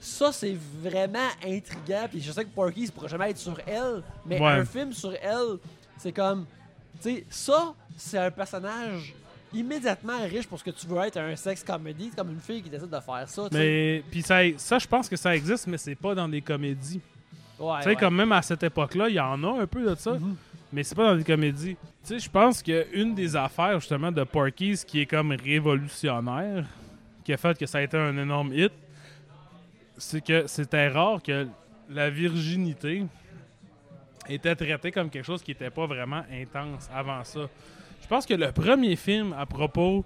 ça, 0.00 0.32
c'est 0.32 0.56
vraiment 0.82 1.28
intriguant. 1.44 2.06
Puis 2.10 2.20
je 2.20 2.32
sais 2.32 2.44
que 2.44 2.50
Porky, 2.50 2.86
ça 2.86 2.92
pourrait 2.92 3.08
jamais 3.08 3.30
être 3.30 3.38
sur 3.38 3.56
elle, 3.66 4.02
mais 4.26 4.40
Ouais. 4.40 4.48
un 4.52 4.64
film 4.64 4.92
sur 4.92 5.12
elle, 5.14 5.58
c'est 5.98 6.12
comme, 6.12 6.46
tu 7.02 7.10
sais, 7.16 7.26
ça, 7.30 7.74
c'est 7.96 8.18
un 8.18 8.30
personnage 8.30 9.14
immédiatement 9.54 10.18
riche 10.22 10.46
pour 10.46 10.58
ce 10.58 10.64
que 10.64 10.70
tu 10.70 10.86
veux 10.86 10.98
être 11.02 11.18
un 11.18 11.36
sex 11.36 11.62
comedy. 11.62 12.08
C'est 12.10 12.16
comme 12.16 12.30
une 12.30 12.40
fille 12.40 12.62
qui 12.62 12.70
décide 12.70 12.88
de 12.88 13.00
faire 13.00 13.24
ça, 13.28 13.42
tu 13.50 13.56
sais. 13.56 13.62
Mais 13.62 14.02
puis 14.10 14.22
ça, 14.22 14.38
ça 14.56 14.78
je 14.78 14.86
pense 14.88 15.08
que 15.08 15.16
ça 15.16 15.36
existe, 15.36 15.66
mais 15.66 15.76
c'est 15.78 15.94
pas 15.94 16.14
dans 16.14 16.28
des 16.28 16.40
comédies. 16.40 17.00
Ouais, 17.62 17.76
tu 17.78 17.82
sais, 17.84 17.88
ouais. 17.90 17.96
comme 17.96 18.16
même 18.16 18.32
à 18.32 18.42
cette 18.42 18.62
époque-là, 18.62 19.08
il 19.08 19.14
y 19.14 19.20
en 19.20 19.42
a 19.44 19.62
un 19.62 19.66
peu 19.66 19.88
de 19.88 19.94
ça, 19.94 20.12
Mhm. 20.12 20.36
mais 20.72 20.82
c'est 20.82 20.94
pas 20.94 21.10
dans 21.12 21.16
des 21.16 21.24
comédies. 21.24 21.76
Tu 22.04 22.08
sais, 22.14 22.18
je 22.18 22.28
pense 22.30 22.62
qu'une 22.62 23.14
des 23.14 23.36
affaires 23.36 23.78
justement 23.78 24.10
de 24.10 24.24
Porky's 24.24 24.84
qui 24.84 25.00
est 25.00 25.06
comme 25.06 25.30
révolutionnaire, 25.32 26.64
qui 27.24 27.32
a 27.32 27.36
fait 27.36 27.56
que 27.56 27.66
ça 27.66 27.78
a 27.78 27.82
été 27.82 27.96
un 27.96 28.16
énorme 28.18 28.52
hit, 28.52 28.72
c'est 29.96 30.20
que 30.24 30.46
c'était 30.48 30.88
rare 30.88 31.22
que 31.22 31.46
la 31.88 32.10
virginité 32.10 33.04
était 34.28 34.54
traitée 34.56 34.90
comme 34.90 35.10
quelque 35.10 35.24
chose 35.26 35.42
qui 35.42 35.52
était 35.52 35.70
pas 35.70 35.86
vraiment 35.86 36.22
intense 36.32 36.88
avant 36.94 37.22
ça. 37.24 37.40
Je 38.02 38.06
pense 38.08 38.26
que 38.26 38.34
le 38.34 38.50
premier 38.52 38.96
film 38.96 39.32
à 39.38 39.46
propos 39.46 40.04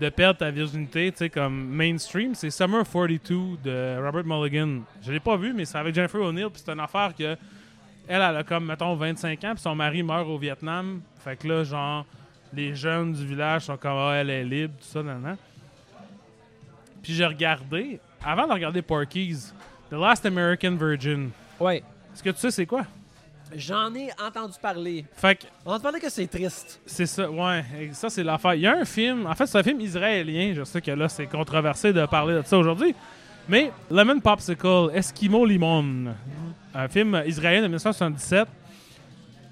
de 0.00 0.08
perdre 0.08 0.38
ta 0.38 0.50
virginité, 0.50 1.12
tu 1.12 1.18
sais, 1.18 1.30
comme 1.30 1.68
mainstream, 1.68 2.34
c'est 2.34 2.50
Summer 2.50 2.84
42 2.84 3.58
de 3.62 4.04
Robert 4.04 4.24
Mulligan. 4.24 4.80
Je 5.02 5.12
l'ai 5.12 5.20
pas 5.20 5.36
vu, 5.36 5.52
mais 5.52 5.64
c'est 5.64 5.78
avec 5.78 5.94
Jennifer 5.94 6.20
O'Neill, 6.20 6.50
puis 6.50 6.62
c'est 6.64 6.72
une 6.72 6.80
affaire 6.80 7.14
que 7.16 7.36
elle, 8.06 8.20
elle 8.20 8.36
a 8.36 8.42
comme, 8.42 8.66
mettons, 8.66 8.94
25 8.94 9.44
ans, 9.44 9.52
puis 9.54 9.62
son 9.62 9.74
mari 9.74 10.02
meurt 10.02 10.26
au 10.26 10.36
Vietnam. 10.36 11.00
Fait 11.22 11.36
que 11.36 11.48
là, 11.48 11.64
genre, 11.64 12.04
les 12.52 12.74
jeunes 12.74 13.12
du 13.12 13.26
village 13.26 13.62
sont 13.62 13.76
comme, 13.76 13.96
ah, 13.96 14.14
elle 14.16 14.30
est 14.30 14.44
libre, 14.44 14.74
tout 14.78 14.86
ça, 14.86 15.02
nan, 15.02 15.22
nan. 15.22 15.36
Puis 17.02 17.14
j'ai 17.14 17.26
regardé, 17.26 18.00
avant 18.22 18.46
de 18.46 18.52
regarder 18.52 18.82
Porky's, 18.82 19.54
The 19.90 19.94
Last 19.94 20.26
American 20.26 20.76
Virgin. 20.76 21.30
Ouais. 21.60 21.82
Est-ce 22.12 22.22
que 22.22 22.30
tu 22.30 22.38
sais 22.38 22.50
c'est 22.50 22.66
quoi? 22.66 22.84
J'en 23.56 23.94
ai 23.94 24.08
entendu 24.24 24.54
parler. 24.60 25.04
Fait 25.14 25.36
que 25.36 25.44
On 25.64 25.78
parler 25.78 26.00
que 26.00 26.10
c'est 26.10 26.26
triste. 26.26 26.80
c'est 26.86 27.06
ça, 27.06 27.30
ouais, 27.30 27.64
et 27.80 27.92
ça 27.92 28.10
c'est 28.10 28.24
l'affaire. 28.24 28.54
Il 28.54 28.62
y 28.62 28.66
a 28.66 28.76
un 28.76 28.84
film, 28.84 29.26
en 29.26 29.34
fait 29.34 29.46
c'est 29.46 29.58
un 29.58 29.62
film 29.62 29.80
israélien, 29.80 30.54
je 30.56 30.64
sais 30.64 30.80
que 30.80 30.90
là 30.90 31.08
c'est 31.08 31.26
controversé 31.26 31.92
de 31.92 32.04
parler 32.06 32.34
de 32.34 32.42
ça 32.44 32.58
aujourd'hui, 32.58 32.94
mais 33.48 33.70
Lemon 33.90 34.20
Popsicle, 34.20 34.90
Eskimo 34.94 35.44
Limon, 35.44 36.14
un 36.74 36.88
film 36.88 37.22
israélien 37.26 37.62
de 37.62 37.66
1977 37.66 38.48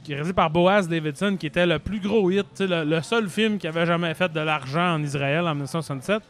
qui 0.03 0.13
est 0.13 0.15
réalisé 0.17 0.33
par 0.33 0.51
Boaz 0.51 0.89
Davidson, 0.89 1.37
qui 1.39 1.47
était 1.47 1.67
le 1.67 1.79
plus 1.79 2.01
gros 2.01 2.29
hit, 2.31 2.47
le 2.61 3.01
seul 3.03 3.29
film 3.29 3.59
qui 3.59 3.69
avait 3.69 3.87
jamais 3.87 4.13
fait 4.15 4.33
de 4.33 4.41
l'argent 4.41 4.95
en 4.95 5.03
Israël 5.03 5.47
en 5.47 5.55
1977. 5.55 6.23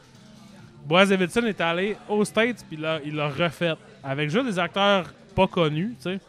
Boaz 0.84 1.08
Davidson 1.08 1.42
est 1.46 1.60
allé 1.60 1.96
aux 2.08 2.24
States, 2.24 2.64
puis 2.68 2.76
là, 2.76 2.98
il 3.04 3.14
l'a 3.14 3.28
refait 3.28 3.72
avec 4.02 4.30
juste 4.30 4.46
des 4.46 4.58
acteurs 4.58 5.06
pas 5.34 5.46
connus, 5.46 5.94
tu 5.96 6.02
sais. 6.02 6.20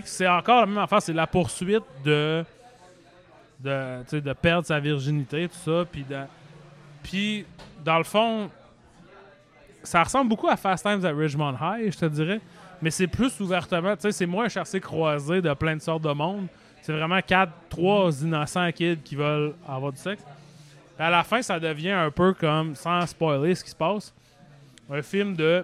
Puis 0.00 0.02
c'est 0.06 0.26
encore 0.26 0.60
la 0.60 0.66
même 0.66 0.78
affaire, 0.78 1.02
c'est 1.02 1.12
la 1.12 1.26
poursuite 1.26 1.82
de 2.02 2.42
de, 3.60 4.32
perdre 4.32 4.66
sa 4.66 4.80
virginité, 4.80 5.46
tout 5.48 5.70
ça. 5.70 5.84
Puis, 5.84 6.06
puis, 7.02 7.44
dans 7.84 7.98
le 7.98 8.04
fond, 8.04 8.50
ça 9.82 10.02
ressemble 10.02 10.30
beaucoup 10.30 10.48
à 10.48 10.56
Fast 10.56 10.84
Times 10.84 11.04
at 11.04 11.12
Ridgemont 11.12 11.54
High, 11.60 11.92
je 11.92 11.98
te 11.98 12.06
dirais. 12.06 12.40
Mais 12.80 12.90
c'est 12.90 13.06
plus 13.06 13.38
ouvertement, 13.38 13.94
tu 13.94 14.02
sais, 14.02 14.12
c'est 14.12 14.26
moins 14.26 14.46
un 14.46 14.48
chassé 14.48 14.80
croisé 14.80 15.42
de 15.42 15.52
plein 15.52 15.76
de 15.76 15.82
sortes 15.82 16.02
de 16.02 16.12
monde. 16.12 16.46
C'est 16.80 16.94
vraiment 16.94 17.20
quatre, 17.20 17.52
trois 17.68 18.10
innocents 18.22 18.72
kids 18.72 18.98
qui 19.04 19.14
veulent 19.14 19.54
avoir 19.68 19.92
du 19.92 19.98
sexe. 19.98 20.24
À 20.98 21.10
la 21.10 21.22
fin, 21.22 21.42
ça 21.42 21.60
devient 21.60 21.90
un 21.90 22.10
peu 22.10 22.32
comme, 22.32 22.74
sans 22.74 23.06
spoiler 23.06 23.54
ce 23.54 23.62
qui 23.62 23.70
se 23.70 23.76
passe, 23.76 24.14
un 24.90 25.02
film 25.02 25.36
de 25.36 25.62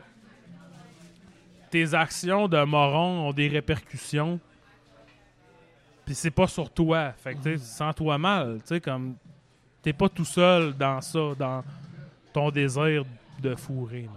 tes 1.70 1.94
actions 1.94 2.48
de 2.48 2.62
moron 2.64 3.28
ont 3.28 3.32
des 3.32 3.48
répercussions. 3.48 4.40
Puis 6.04 6.14
c'est 6.14 6.30
pas 6.30 6.46
sur 6.46 6.70
toi. 6.70 7.12
Fait 7.12 7.34
que, 7.34 7.42
tu 7.42 7.58
sens-toi 7.58 8.18
mal. 8.18 8.58
Tu 8.62 8.68
sais, 8.68 8.80
comme. 8.80 9.14
T'es 9.82 9.92
pas 9.92 10.08
tout 10.08 10.24
seul 10.24 10.74
dans 10.76 11.00
ça, 11.00 11.20
dans 11.38 11.62
ton 12.32 12.50
désir 12.50 13.04
de 13.40 13.54
fourrer. 13.54 14.08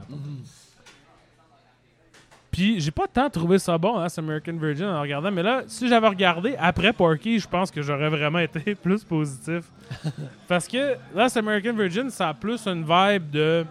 Puis 2.52 2.82
j'ai 2.82 2.92
pas 2.92 3.08
tant 3.08 3.30
trouvé 3.30 3.60
ça 3.60 3.78
bon, 3.78 3.98
hein, 3.98 4.08
American 4.18 4.58
Virgin, 4.58 4.88
en 4.88 5.02
regardant. 5.02 5.32
Mais 5.32 5.44
là, 5.44 5.64
si 5.68 5.88
j'avais 5.88 6.08
regardé 6.08 6.56
après 6.60 6.92
Porky, 6.92 7.40
je 7.40 7.48
pense 7.48 7.72
que 7.72 7.82
j'aurais 7.82 8.10
vraiment 8.10 8.40
été 8.40 8.76
plus 8.84 9.04
positif. 9.04 9.66
Parce 10.48 10.68
que 10.68 10.96
là, 11.16 11.28
American 11.36 11.74
Virgin, 11.74 12.10
ça 12.10 12.30
a 12.30 12.34
plus 12.34 12.68
une 12.68 12.84
vibe 12.84 13.30
de. 13.30 13.66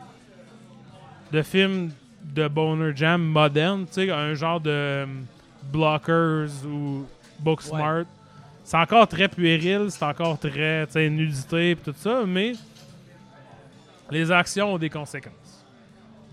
de 1.32 1.42
film 1.42 1.90
de 2.22 2.48
Boner 2.48 2.92
Jam 2.94 3.22
moderne, 3.22 3.86
tu 3.86 3.94
sais, 3.94 4.10
un 4.10 4.34
genre 4.34 4.60
de 4.60 5.04
um, 5.04 5.26
Blockers 5.72 6.50
ou 6.66 7.06
Booksmart. 7.38 8.04
C'est 8.64 8.76
encore 8.76 9.08
très 9.08 9.28
puéril, 9.28 9.86
c'est 9.90 10.04
encore 10.04 10.38
très, 10.38 10.86
tu 10.86 10.92
sais, 10.92 11.10
nudité 11.10 11.70
et 11.72 11.76
tout 11.76 11.94
ça, 11.96 12.22
mais 12.26 12.52
les 14.10 14.30
actions 14.30 14.74
ont 14.74 14.78
des 14.78 14.90
conséquences. 14.90 15.34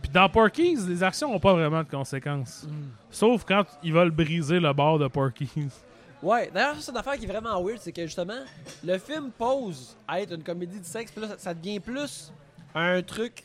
Puis 0.02 0.12
dans 0.12 0.30
Porky's, 0.30 0.88
les 0.88 1.02
actions 1.04 1.32
n'ont 1.32 1.40
pas 1.40 1.54
vraiment 1.54 1.84
de 1.84 1.90
conséquences. 1.90 2.68
Sauf 3.10 3.44
quand 3.44 3.66
ils 3.82 3.94
veulent 3.94 4.12
briser 4.12 4.60
le 4.60 4.72
bord 4.74 5.00
de 5.00 5.08
Porky's. 5.08 5.84
Ouais, 6.22 6.50
d'ailleurs, 6.54 6.76
c'est 6.80 6.92
une 6.92 6.98
affaire 6.98 7.18
qui 7.18 7.26
est 7.26 7.28
vraiment 7.28 7.62
weird, 7.64 7.80
c'est 7.80 7.92
que 7.92 8.04
justement, 8.04 8.42
le 8.84 8.98
film 8.98 9.32
pose 9.38 9.96
à 10.08 10.22
être 10.22 10.34
une 10.34 10.44
comédie 10.44 10.80
de 10.80 10.86
sexe, 10.86 11.12
puis 11.12 11.22
là, 11.22 11.30
ça, 11.30 11.36
ça 11.38 11.54
devient 11.54 11.80
plus 11.80 12.32
un 12.74 13.02
truc 13.02 13.44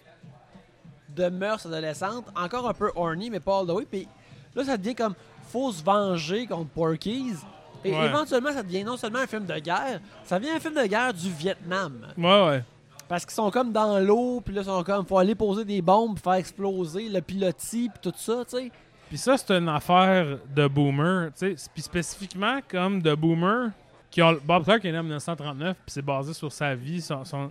de 1.16 1.28
mœurs 1.28 1.64
adolescentes, 1.66 2.26
encore 2.36 2.68
un 2.68 2.74
peu 2.74 2.90
horny, 2.94 3.30
mais 3.30 3.40
pas 3.40 3.60
all 3.60 3.66
the 3.66 3.70
way, 3.70 3.86
puis 3.90 4.09
là, 4.55 4.64
ça 4.64 4.76
devient 4.76 4.94
comme, 4.94 5.14
faut 5.51 5.70
se 5.72 5.82
venger 5.82 6.47
contre 6.47 6.70
Porky's, 6.70 7.39
et 7.84 7.93
Ouais. 7.93 8.06
éventuellement, 8.06 8.52
ça 8.52 8.62
devient 8.62 8.84
non 8.84 8.97
seulement 8.97 9.18
un 9.20 9.26
film 9.26 9.44
de 9.44 9.59
guerre, 9.59 10.01
ça 10.24 10.39
devient 10.39 10.52
un 10.52 10.60
film 10.60 10.74
de 10.74 10.86
guerre 10.86 11.12
du 11.12 11.30
Vietnam. 11.30 12.06
Ouais, 12.16 12.47
ouais. 12.47 12.64
Parce 13.09 13.26
qu'ils 13.26 13.34
sont 13.34 13.51
comme 13.51 13.72
dans 13.72 13.98
l'eau, 13.98 14.40
puis 14.44 14.55
là, 14.55 14.62
ils 14.62 14.66
sont 14.66 14.82
comme, 14.84 15.05
faut 15.05 15.18
aller 15.18 15.34
poser 15.34 15.64
des 15.64 15.82
bombes, 15.82 16.18
faire 16.18 16.34
exploser 16.34 17.09
le 17.09 17.20
pilotis, 17.20 17.90
puis 17.90 18.10
tout 18.10 18.16
ça, 18.16 18.44
tu 18.48 18.56
sais. 18.56 18.70
Puis 19.09 19.18
ça, 19.18 19.36
c'est 19.36 19.51
une 19.59 19.68
affaire 19.68 20.39
de 20.56 20.66
boomer, 20.66 21.30
tu 21.39 21.55
sais. 21.56 21.68
Puis 21.74 21.82
spécifiquement 21.82 22.60
comme 22.66 23.02
de 23.02 23.14
boomer 23.14 23.70
qui 24.10 24.22
ont. 24.22 24.39
Bob 24.43 24.64
Clark 24.64 24.82
est 24.86 24.93
né 24.93 24.98
en 24.98 25.02
1939, 25.02 25.76
puis 25.84 25.93
c'est 25.93 26.01
basé 26.02 26.32
sur 26.32 26.51
sa 26.51 26.74
vie. 26.74 27.02
Son, 27.02 27.22
son... 27.26 27.51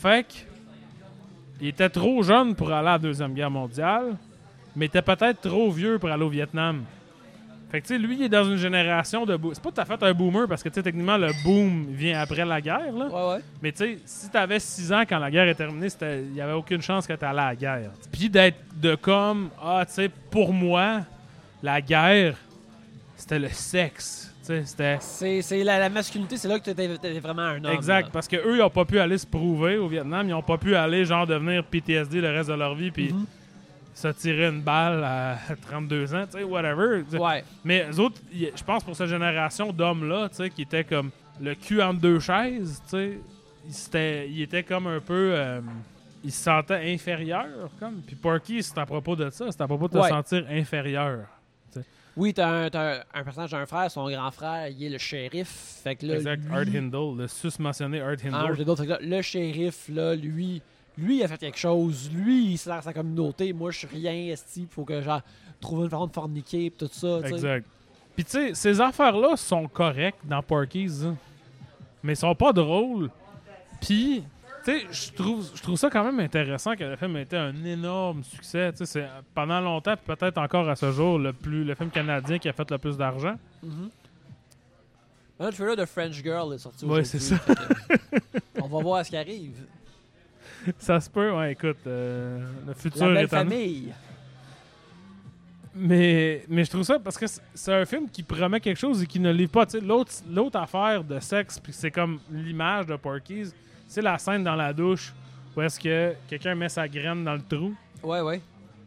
Fait 0.00 0.24
que 0.26 0.34
il 1.64 1.68
était 1.68 1.88
trop 1.88 2.22
jeune 2.22 2.54
pour 2.54 2.70
aller 2.70 2.88
à 2.88 2.92
la 2.92 2.98
Deuxième 2.98 3.32
Guerre 3.32 3.50
mondiale, 3.50 4.16
mais 4.76 4.84
il 4.84 4.88
était 4.88 5.00
peut-être 5.00 5.40
trop 5.40 5.70
vieux 5.70 5.98
pour 5.98 6.10
aller 6.10 6.22
au 6.22 6.28
Vietnam. 6.28 6.84
Fait 7.70 7.80
que, 7.80 7.86
tu 7.86 7.94
sais, 7.94 7.98
lui, 7.98 8.16
il 8.16 8.24
est 8.24 8.28
dans 8.28 8.44
une 8.44 8.58
génération 8.58 9.24
de... 9.24 9.38
C'est 9.54 9.62
pas 9.62 9.72
tout 9.72 9.80
à 9.80 9.86
fait 9.86 10.02
un 10.02 10.12
boomer, 10.12 10.46
parce 10.46 10.62
que, 10.62 10.68
tu 10.68 10.74
sais, 10.74 10.82
techniquement, 10.82 11.16
le 11.16 11.30
boom 11.42 11.86
vient 11.88 12.20
après 12.20 12.44
la 12.44 12.60
guerre, 12.60 12.92
là. 12.92 13.06
Ouais, 13.06 13.34
ouais. 13.36 13.42
Mais 13.62 13.72
tu 13.72 13.78
sais, 13.78 13.98
si 14.04 14.28
t'avais 14.28 14.60
6 14.60 14.92
ans 14.92 15.02
quand 15.08 15.18
la 15.18 15.30
guerre 15.30 15.48
est 15.48 15.54
terminée, 15.54 15.88
il 16.02 16.34
y 16.34 16.40
avait 16.42 16.52
aucune 16.52 16.82
chance 16.82 17.06
que 17.06 17.14
t'allais 17.14 17.40
à 17.40 17.46
la 17.46 17.56
guerre. 17.56 17.92
Puis 18.12 18.28
d'être 18.28 18.58
de 18.76 18.94
comme, 18.94 19.48
ah, 19.58 19.84
tu 19.86 19.94
sais, 19.94 20.10
pour 20.30 20.52
moi, 20.52 21.00
la 21.62 21.80
guerre, 21.80 22.36
c'était 23.16 23.38
le 23.38 23.48
sexe. 23.48 24.33
Tu. 24.46 24.62
C'est 24.66 25.64
la, 25.64 25.78
la 25.78 25.88
masculinité, 25.88 26.36
c'est 26.36 26.48
là 26.48 26.58
que 26.58 26.64
t'étais 26.64 26.88
t'étais 26.98 27.18
vraiment 27.20 27.42
un 27.42 27.64
homme. 27.64 27.72
Exact, 27.72 28.04
là. 28.06 28.10
parce 28.12 28.28
que 28.28 28.36
eux 28.36 28.56
ils 28.56 28.62
ont 28.62 28.68
pas 28.70 28.84
pu 28.84 28.98
aller 28.98 29.16
se 29.16 29.26
prouver 29.26 29.78
au 29.78 29.88
Vietnam, 29.88 30.28
ils 30.28 30.34
ont 30.34 30.42
pas 30.42 30.58
pu 30.58 30.74
aller 30.76 31.04
genre 31.04 31.26
devenir 31.26 31.64
PTSD 31.64 32.20
le 32.20 32.30
reste 32.30 32.50
de 32.50 32.54
leur 32.54 32.74
vie 32.74 32.90
puis 32.90 33.12
Mhm. 33.12 33.24
se 33.94 34.08
tirer 34.08 34.48
une 34.48 34.60
balle 34.60 35.02
à 35.04 35.38
32 35.66 36.14
ans, 36.14 36.24
tu 36.30 36.38
sais, 36.38 36.44
whatever. 36.44 37.02
Ouais. 37.18 37.44
Mais 37.64 37.86
eux 37.90 38.00
autres, 38.00 38.20
je 38.32 38.62
pense 38.64 38.84
pour 38.84 38.94
cette 38.96 39.08
génération 39.08 39.72
d'hommes 39.72 40.08
là, 40.08 40.28
tu 40.28 40.36
sais, 40.36 40.50
qui 40.50 40.62
étaient 40.62 40.84
comme 40.84 41.10
le 41.40 41.54
cul 41.54 41.80
entre 41.80 42.00
deux 42.00 42.18
chaises, 42.20 42.82
tu 42.90 43.18
sais, 43.70 44.28
ils 44.30 44.42
étaient 44.42 44.62
comme 44.62 44.86
un 44.88 45.00
peu 45.00 45.32
euh, 45.34 45.60
ils 46.22 46.32
se 46.32 46.42
sentaient 46.44 46.92
inférieurs 46.92 47.70
comme 47.80 48.02
puis 48.06 48.16
Porky 48.16 48.62
c'est 48.62 48.76
à 48.78 48.84
propos 48.86 49.16
de 49.16 49.30
ça, 49.30 49.46
c'est 49.50 49.60
à 49.60 49.66
propos 49.66 49.88
de 49.88 49.92
te 49.94 49.98
Ouais. 49.98 50.08
sentir 50.08 50.44
inférieur. 50.50 51.20
Oui, 52.16 52.32
t'as 52.32 52.48
un, 52.48 52.70
t'as 52.70 53.02
un, 53.12 53.24
personnage 53.24 53.50
d'un 53.50 53.66
frère, 53.66 53.90
son 53.90 54.08
grand 54.08 54.30
frère, 54.30 54.68
il 54.68 54.84
est 54.84 54.88
le 54.88 54.98
shérif. 54.98 55.48
Fait 55.82 55.96
que 55.96 56.06
là, 56.06 56.14
exact, 56.14 56.44
lui- 56.44 56.52
Art 56.52 56.82
Hindle, 56.82 57.18
le 57.18 57.26
sus-mentionné 57.26 58.00
Art 58.00 58.16
Hindle. 58.24 58.34
Ah, 58.34 58.54
fait 58.54 58.86
que 58.86 58.90
là, 58.90 58.98
le 59.00 59.22
shérif, 59.22 59.88
là, 59.88 60.14
lui, 60.14 60.62
lui, 60.96 61.18
il 61.18 61.24
a 61.24 61.28
fait 61.28 61.38
quelque 61.38 61.58
chose. 61.58 62.10
Lui, 62.12 62.52
il 62.52 62.58
sert 62.58 62.82
sa 62.82 62.92
communauté. 62.92 63.52
Moi, 63.52 63.70
je 63.72 63.78
suis 63.78 63.88
rien, 63.88 64.12
esti. 64.32 64.66
Faut 64.70 64.84
que 64.84 65.00
genre 65.00 65.22
trouve 65.60 65.84
une 65.84 65.90
façon 65.90 66.06
de 66.06 66.12
forniquer 66.12 66.70
pis 66.70 66.76
tout 66.76 66.90
ça. 66.92 67.20
Exact. 67.24 67.66
Puis 68.14 68.24
tu 68.24 68.30
sais, 68.30 68.54
ces 68.54 68.80
affaires-là 68.80 69.36
sont 69.36 69.66
correctes 69.66 70.20
dans 70.24 70.42
Porky's, 70.42 71.02
hein. 71.02 71.16
mais 72.02 72.14
sont 72.14 72.34
pas 72.34 72.52
drôles. 72.52 73.10
Puis, 73.80 74.22
tu 74.64 74.70
sais, 74.80 74.86
je 74.90 75.12
trouve, 75.12 75.50
je 75.54 75.62
trouve 75.62 75.76
ça 75.76 75.90
quand 75.90 76.04
même 76.04 76.18
intéressant 76.20 76.74
que 76.74 76.84
le 76.84 76.96
film 76.96 77.16
ait 77.16 77.22
été 77.22 77.36
un 77.36 77.64
énorme 77.64 78.22
succès. 78.24 78.72
Tu 78.72 78.78
sais, 78.78 78.86
c'est 78.86 79.08
pendant 79.34 79.60
longtemps, 79.60 79.94
puis 79.96 80.14
peut-être 80.16 80.38
encore 80.38 80.68
à 80.68 80.76
ce 80.76 80.90
jour, 80.92 81.18
le, 81.18 81.32
plus, 81.32 81.64
le 81.64 81.74
film 81.74 81.90
canadien 81.90 82.38
qui 82.38 82.48
a 82.48 82.52
fait 82.52 82.70
le 82.70 82.78
plus 82.78 82.96
d'argent. 82.96 83.36
Mhm. 83.62 83.90
Un 85.40 85.50
trailer 85.50 85.76
de 85.76 85.84
French 85.84 86.22
Girl 86.22 86.54
est 86.54 86.58
sorti 86.58 86.84
aujourd'hui, 86.84 87.06
c'est 87.06 87.18
ça. 87.18 87.36
On 88.62 88.68
va 88.68 88.80
voir 88.82 89.04
ce 89.04 89.10
qui 89.10 89.16
arrive. 89.16 89.56
ça 90.78 91.00
se 91.00 91.10
peut, 91.10 91.32
ouais, 91.32 91.52
écoute, 91.52 91.78
euh, 91.86 92.40
le 92.66 92.72
futur 92.74 93.06
La 93.08 93.14
belle 93.14 93.24
est 93.24 93.28
famille. 93.28 93.92
Mais, 95.76 96.44
mais 96.48 96.64
je 96.64 96.70
trouve 96.70 96.84
ça 96.84 97.00
parce 97.00 97.18
que 97.18 97.26
c'est- 97.26 97.72
un 97.72 97.84
film 97.84 98.08
qui 98.08 98.22
promet 98.22 98.60
quelque 98.60 98.78
chose 98.78 99.02
et 99.02 99.06
qui 99.06 99.18
ne 99.18 99.32
livre 99.32 99.50
pas. 99.50 99.66
L'autre 99.82 100.12
l'autre 100.30 100.56
affaire 100.58 101.02
de 101.02 101.18
sexe, 101.18 101.58
puis 101.58 101.72
c'est 101.72 101.90
comme 101.90 102.20
l'image 102.30 102.86
de 102.86 102.94
Porky's, 102.94 103.52
la 104.02 104.18
scène 104.18 104.42
dans 104.44 104.56
la 104.56 104.72
douche 104.72 105.12
où 105.56 105.60
est-ce 105.62 105.78
que 105.78 106.14
quelqu'un 106.28 106.54
met 106.54 106.68
sa 106.68 106.88
graine 106.88 107.22
dans 107.24 107.34
le 107.34 107.42
trou, 107.42 107.74
Ouais, 108.02 108.20
ouais. 108.20 108.40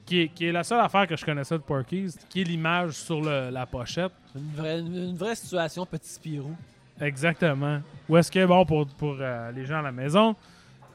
qui 0.05 0.21
est, 0.21 0.27
qui 0.29 0.45
est 0.47 0.51
la 0.51 0.63
seule 0.63 0.79
affaire 0.81 1.07
que 1.07 1.15
je 1.15 1.23
connaissais 1.25 1.55
de 1.55 1.63
Porky's, 1.63 2.17
qui 2.29 2.41
est 2.41 2.43
l'image 2.43 2.91
sur 2.93 3.21
le- 3.21 3.49
la 3.49 3.65
pochette. 3.65 4.11
Une 4.35 4.51
vraie, 4.53 4.79
une, 4.79 5.15
vraie 5.15 5.35
situation, 5.35 5.85
petit 5.85 6.09
Spirou. 6.09 6.55
Exactement. 6.99 7.79
Où 8.09 8.17
est-ce 8.17 8.31
que, 8.31 8.45
bon, 8.45 8.65
pour, 8.65 8.85
pour 8.87 9.15
euh, 9.19 9.51
les 9.51 9.65
gens 9.65 9.79
à 9.79 9.81
la 9.83 9.91
maison, 9.91 10.35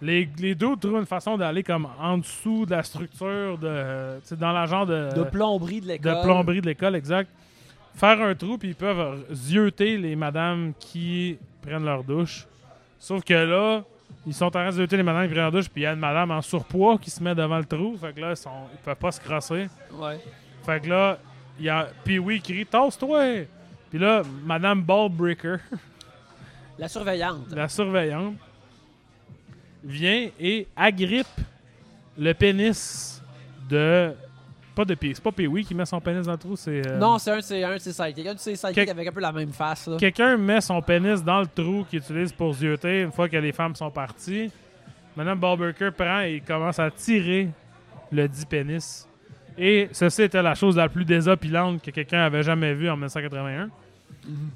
les, 0.00 0.28
les 0.38 0.54
deux 0.54 0.76
trouvent 0.76 0.98
une 0.98 1.06
façon 1.06 1.36
d'aller 1.38 1.62
comme 1.62 1.86
en 1.98 2.18
dessous 2.18 2.66
de 2.66 2.72
la 2.72 2.82
structure, 2.82 3.56
de, 3.58 3.66
euh, 3.68 4.18
dans 4.32 4.52
la 4.52 4.66
genre 4.66 4.84
de... 4.86 5.08
De 5.14 5.22
plomberie 5.24 5.80
de 5.80 5.86
l'école. 5.88 6.16
de 6.16 6.22
plomberie 6.22 6.60
de 6.60 6.66
l'école, 6.66 6.96
exact. 6.96 7.30
Faire 7.94 8.20
un 8.20 8.34
trou, 8.34 8.58
puis 8.58 8.68
ils 8.70 8.74
peuvent 8.74 9.24
zioter 9.32 9.96
les 9.98 10.16
madames 10.16 10.72
qui 10.78 11.38
prennent 11.62 11.84
leur 11.84 12.02
douche. 12.04 12.46
Sauf 12.98 13.22
que 13.24 13.34
là, 13.34 13.84
ils 14.26 14.34
sont 14.34 14.44
en 14.46 14.50
train 14.50 14.70
de 14.70 14.96
les 14.96 15.02
madames 15.02 15.22
qui 15.26 15.32
prennent 15.32 15.42
leur 15.42 15.52
douche, 15.52 15.68
puis 15.68 15.82
il 15.82 15.84
y 15.84 15.86
a 15.86 15.92
une 15.92 15.98
madame 15.98 16.30
en 16.30 16.40
surpoids 16.42 16.98
qui 16.98 17.10
se 17.10 17.22
met 17.22 17.34
devant 17.34 17.58
le 17.58 17.64
trou. 17.64 17.96
Fait 18.00 18.12
que 18.12 18.20
là, 18.20 18.30
ils, 18.30 18.36
sont, 18.36 18.50
ils 18.72 18.78
peuvent 18.78 18.96
pas 18.96 19.10
se 19.10 19.20
crosser. 19.20 19.68
Ouais. 19.92 20.20
Fait 20.64 20.80
que 20.80 20.88
là, 20.88 21.18
il 21.58 21.64
y 21.64 21.68
a. 21.68 21.88
Puis 22.04 22.18
oui, 22.18 22.36
il 22.36 22.42
crie 22.42 22.66
Tasse-toi! 22.66 23.46
Puis 23.90 23.98
là, 23.98 24.22
madame 24.44 24.82
Ballbreaker, 24.82 25.58
La 26.78 26.88
surveillante. 26.88 27.50
la 27.50 27.68
surveillante, 27.68 28.34
vient 29.84 30.30
et 30.40 30.66
agrippe 30.76 31.26
le 32.16 32.32
pénis 32.32 33.20
de. 33.68 34.14
Pas 34.74 34.84
de. 34.84 34.96
C'est 35.00 35.20
pas 35.22 35.32
Pee-Wee 35.32 35.64
qui 35.64 35.74
met 35.74 35.84
son 35.84 36.00
pénis 36.00 36.24
dans 36.24 36.32
le 36.32 36.38
trou, 36.38 36.56
c'est. 36.56 36.86
euh, 36.86 36.98
Non, 36.98 37.18
c'est 37.18 37.30
un, 37.30 37.40
ses- 37.42 37.62
un 37.62 37.74
de 37.74 37.78
ses 37.78 37.92
sidekicks. 37.92 38.26
Un 38.26 38.34
de 38.34 38.38
ses 38.38 38.56
sidekicks 38.56 38.74
Quel- 38.86 38.90
avec 38.90 39.08
un 39.08 39.12
peu 39.12 39.20
la 39.20 39.32
même 39.32 39.52
face. 39.52 39.86
Là. 39.86 39.96
Quelqu'un 39.98 40.36
met 40.38 40.60
son 40.62 40.80
pénis 40.80 41.22
dans 41.22 41.40
le 41.40 41.46
trou 41.46 41.84
qu'il 41.90 41.98
utilise 41.98 42.32
pour 42.32 42.54
zioter 42.54 43.02
une 43.02 43.12
fois 43.12 43.28
que 43.28 43.36
les 43.36 43.52
femmes 43.52 43.74
sont 43.76 43.90
parties. 43.90 44.50
Madame 45.16 45.38
Ballberker 45.38 45.90
prend 45.96 46.20
et 46.20 46.40
commence 46.40 46.78
à 46.78 46.90
tirer 46.90 47.50
le 48.10 48.26
dit 48.28 48.46
pénis. 48.46 49.06
Et 49.58 49.90
ceci 49.92 50.22
était 50.22 50.40
la 50.42 50.54
chose 50.54 50.76
la 50.76 50.88
plus 50.88 51.04
désopilante 51.04 51.82
que 51.82 51.90
quelqu'un 51.90 52.20
avait 52.22 52.42
jamais 52.42 52.72
vue 52.72 52.88
en 52.88 52.94
1981. 52.96 53.68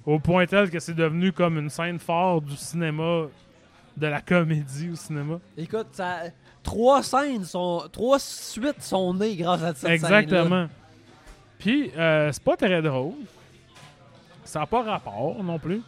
Au 0.07 0.19
point 0.19 0.47
tel 0.47 0.71
que 0.71 0.79
c'est 0.79 0.95
devenu 0.95 1.33
comme 1.33 1.59
une 1.59 1.69
scène 1.69 1.99
forte 1.99 2.45
du 2.47 2.57
cinéma, 2.57 3.25
de 3.97 4.07
la 4.07 4.21
comédie 4.21 4.91
au 4.93 4.95
cinéma. 4.97 5.39
Écoute, 5.57 5.89
ça, 5.93 6.21
trois 6.67 7.03
scènes 7.03 7.45
sont. 7.45 7.85
Trois 7.91 8.19
suites 8.19 8.83
sont 8.83 9.15
nées 9.15 9.37
grâce 9.37 9.63
à 9.63 9.69
cette 9.69 9.77
scène. 9.79 9.91
Exactement. 9.93 10.67
Puis, 11.59 11.91
euh, 11.97 12.31
c'est 12.33 12.43
pas 12.43 12.57
très 12.57 12.83
drôle. 12.83 13.15
Ça 14.45 14.61
n'a 14.61 14.67
pas 14.67 14.83
rapport 14.83 15.43
non 15.43 15.59
plus. 15.59 15.81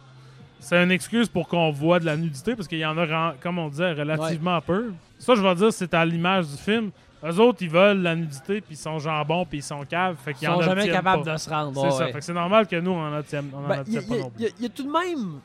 C'est 0.59 0.81
une 0.83 0.91
excuse 0.91 1.29
pour 1.29 1.47
qu'on 1.47 1.71
voit 1.71 1.99
de 1.99 2.05
la 2.05 2.17
nudité 2.17 2.55
parce 2.55 2.67
qu'il 2.67 2.79
y 2.79 2.85
en 2.85 2.97
a, 2.97 3.33
comme 3.39 3.59
on 3.59 3.69
disait, 3.69 3.93
relativement 3.93 4.59
peu. 4.61 4.91
Ça, 5.19 5.35
je 5.35 5.41
vais 5.41 5.55
dire, 5.55 5.71
c'est 5.71 5.93
à 5.93 6.03
l'image 6.05 6.47
du 6.47 6.57
film. 6.57 6.91
Eux 7.23 7.39
autres, 7.39 7.59
ils 7.61 7.69
veulent 7.69 8.01
la 8.01 8.15
nudité, 8.15 8.61
puis 8.61 8.75
ils 8.75 8.77
sont 8.77 8.97
jambons, 8.97 9.45
puis 9.45 9.59
ils 9.59 9.63
sont 9.63 9.83
caves. 9.83 10.15
Fait 10.23 10.31
Ils 10.31 10.35
qu'ils 10.35 10.49
en 10.49 10.55
sont 10.55 10.61
jamais 10.61 10.89
capables 10.89 11.23
pas. 11.23 11.33
de 11.33 11.37
se 11.37 11.49
rendre. 11.49 11.73
C'est 11.81 11.87
ouais, 11.87 11.91
ça. 11.91 12.05
Fait 12.07 12.19
que 12.19 12.21
c'est 12.23 12.33
normal 12.33 12.65
que 12.67 12.77
nous, 12.77 12.91
on 12.91 13.01
en 13.07 13.17
obtienne, 13.17 13.49
on 13.53 13.65
en 13.65 13.67
Ben, 13.67 13.83
Il 13.87 13.93
y, 13.93 13.97
pas 14.01 14.15
non 14.15 14.29
plus. 14.29 14.43
y 14.43 14.47
a- 14.47 14.49
y 14.61 14.65
a 14.65 14.69
tout 14.69 14.83
de 14.83 14.91
même. 14.91 15.39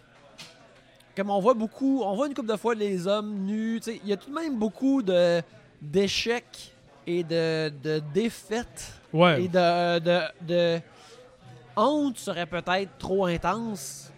Comme 1.17 1.31
on 1.31 1.41
voit 1.41 1.55
beaucoup, 1.55 2.03
on 2.03 2.15
voit 2.17 2.27
une 2.27 2.35
couple 2.35 2.49
de 2.49 2.57
fois 2.57 2.75
les 2.75 3.07
hommes 3.07 3.33
nus. 3.45 3.81
Il 3.87 4.09
y 4.09 4.13
a 4.13 4.17
tout 4.17 4.31
de 4.31 4.35
même 4.35 4.57
beaucoup 4.59 5.03
de 5.03 5.43
d'échecs 5.81 6.73
et 7.07 7.23
de, 7.23 7.73
de 7.83 8.03
défaites 8.13 8.93
Ouais. 9.13 9.45
et 9.45 9.49
de, 9.49 9.99
de, 10.01 10.21
de 10.41 10.81
honte 11.77 12.19
serait 12.19 12.47
peut-être 12.47 12.99
trop 12.99 13.27
intense, 13.27 14.11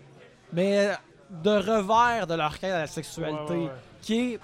mais 0.53 0.91
de 1.29 1.51
revers 1.51 2.27
de 2.27 2.35
leur 2.35 2.59
quête 2.59 2.73
à 2.73 2.79
la 2.81 2.87
sexualité 2.87 3.37
Ouais, 3.53 3.57
ouais, 3.59 3.65
ouais. 3.65 3.71
qui 4.01 4.35
est 4.35 4.41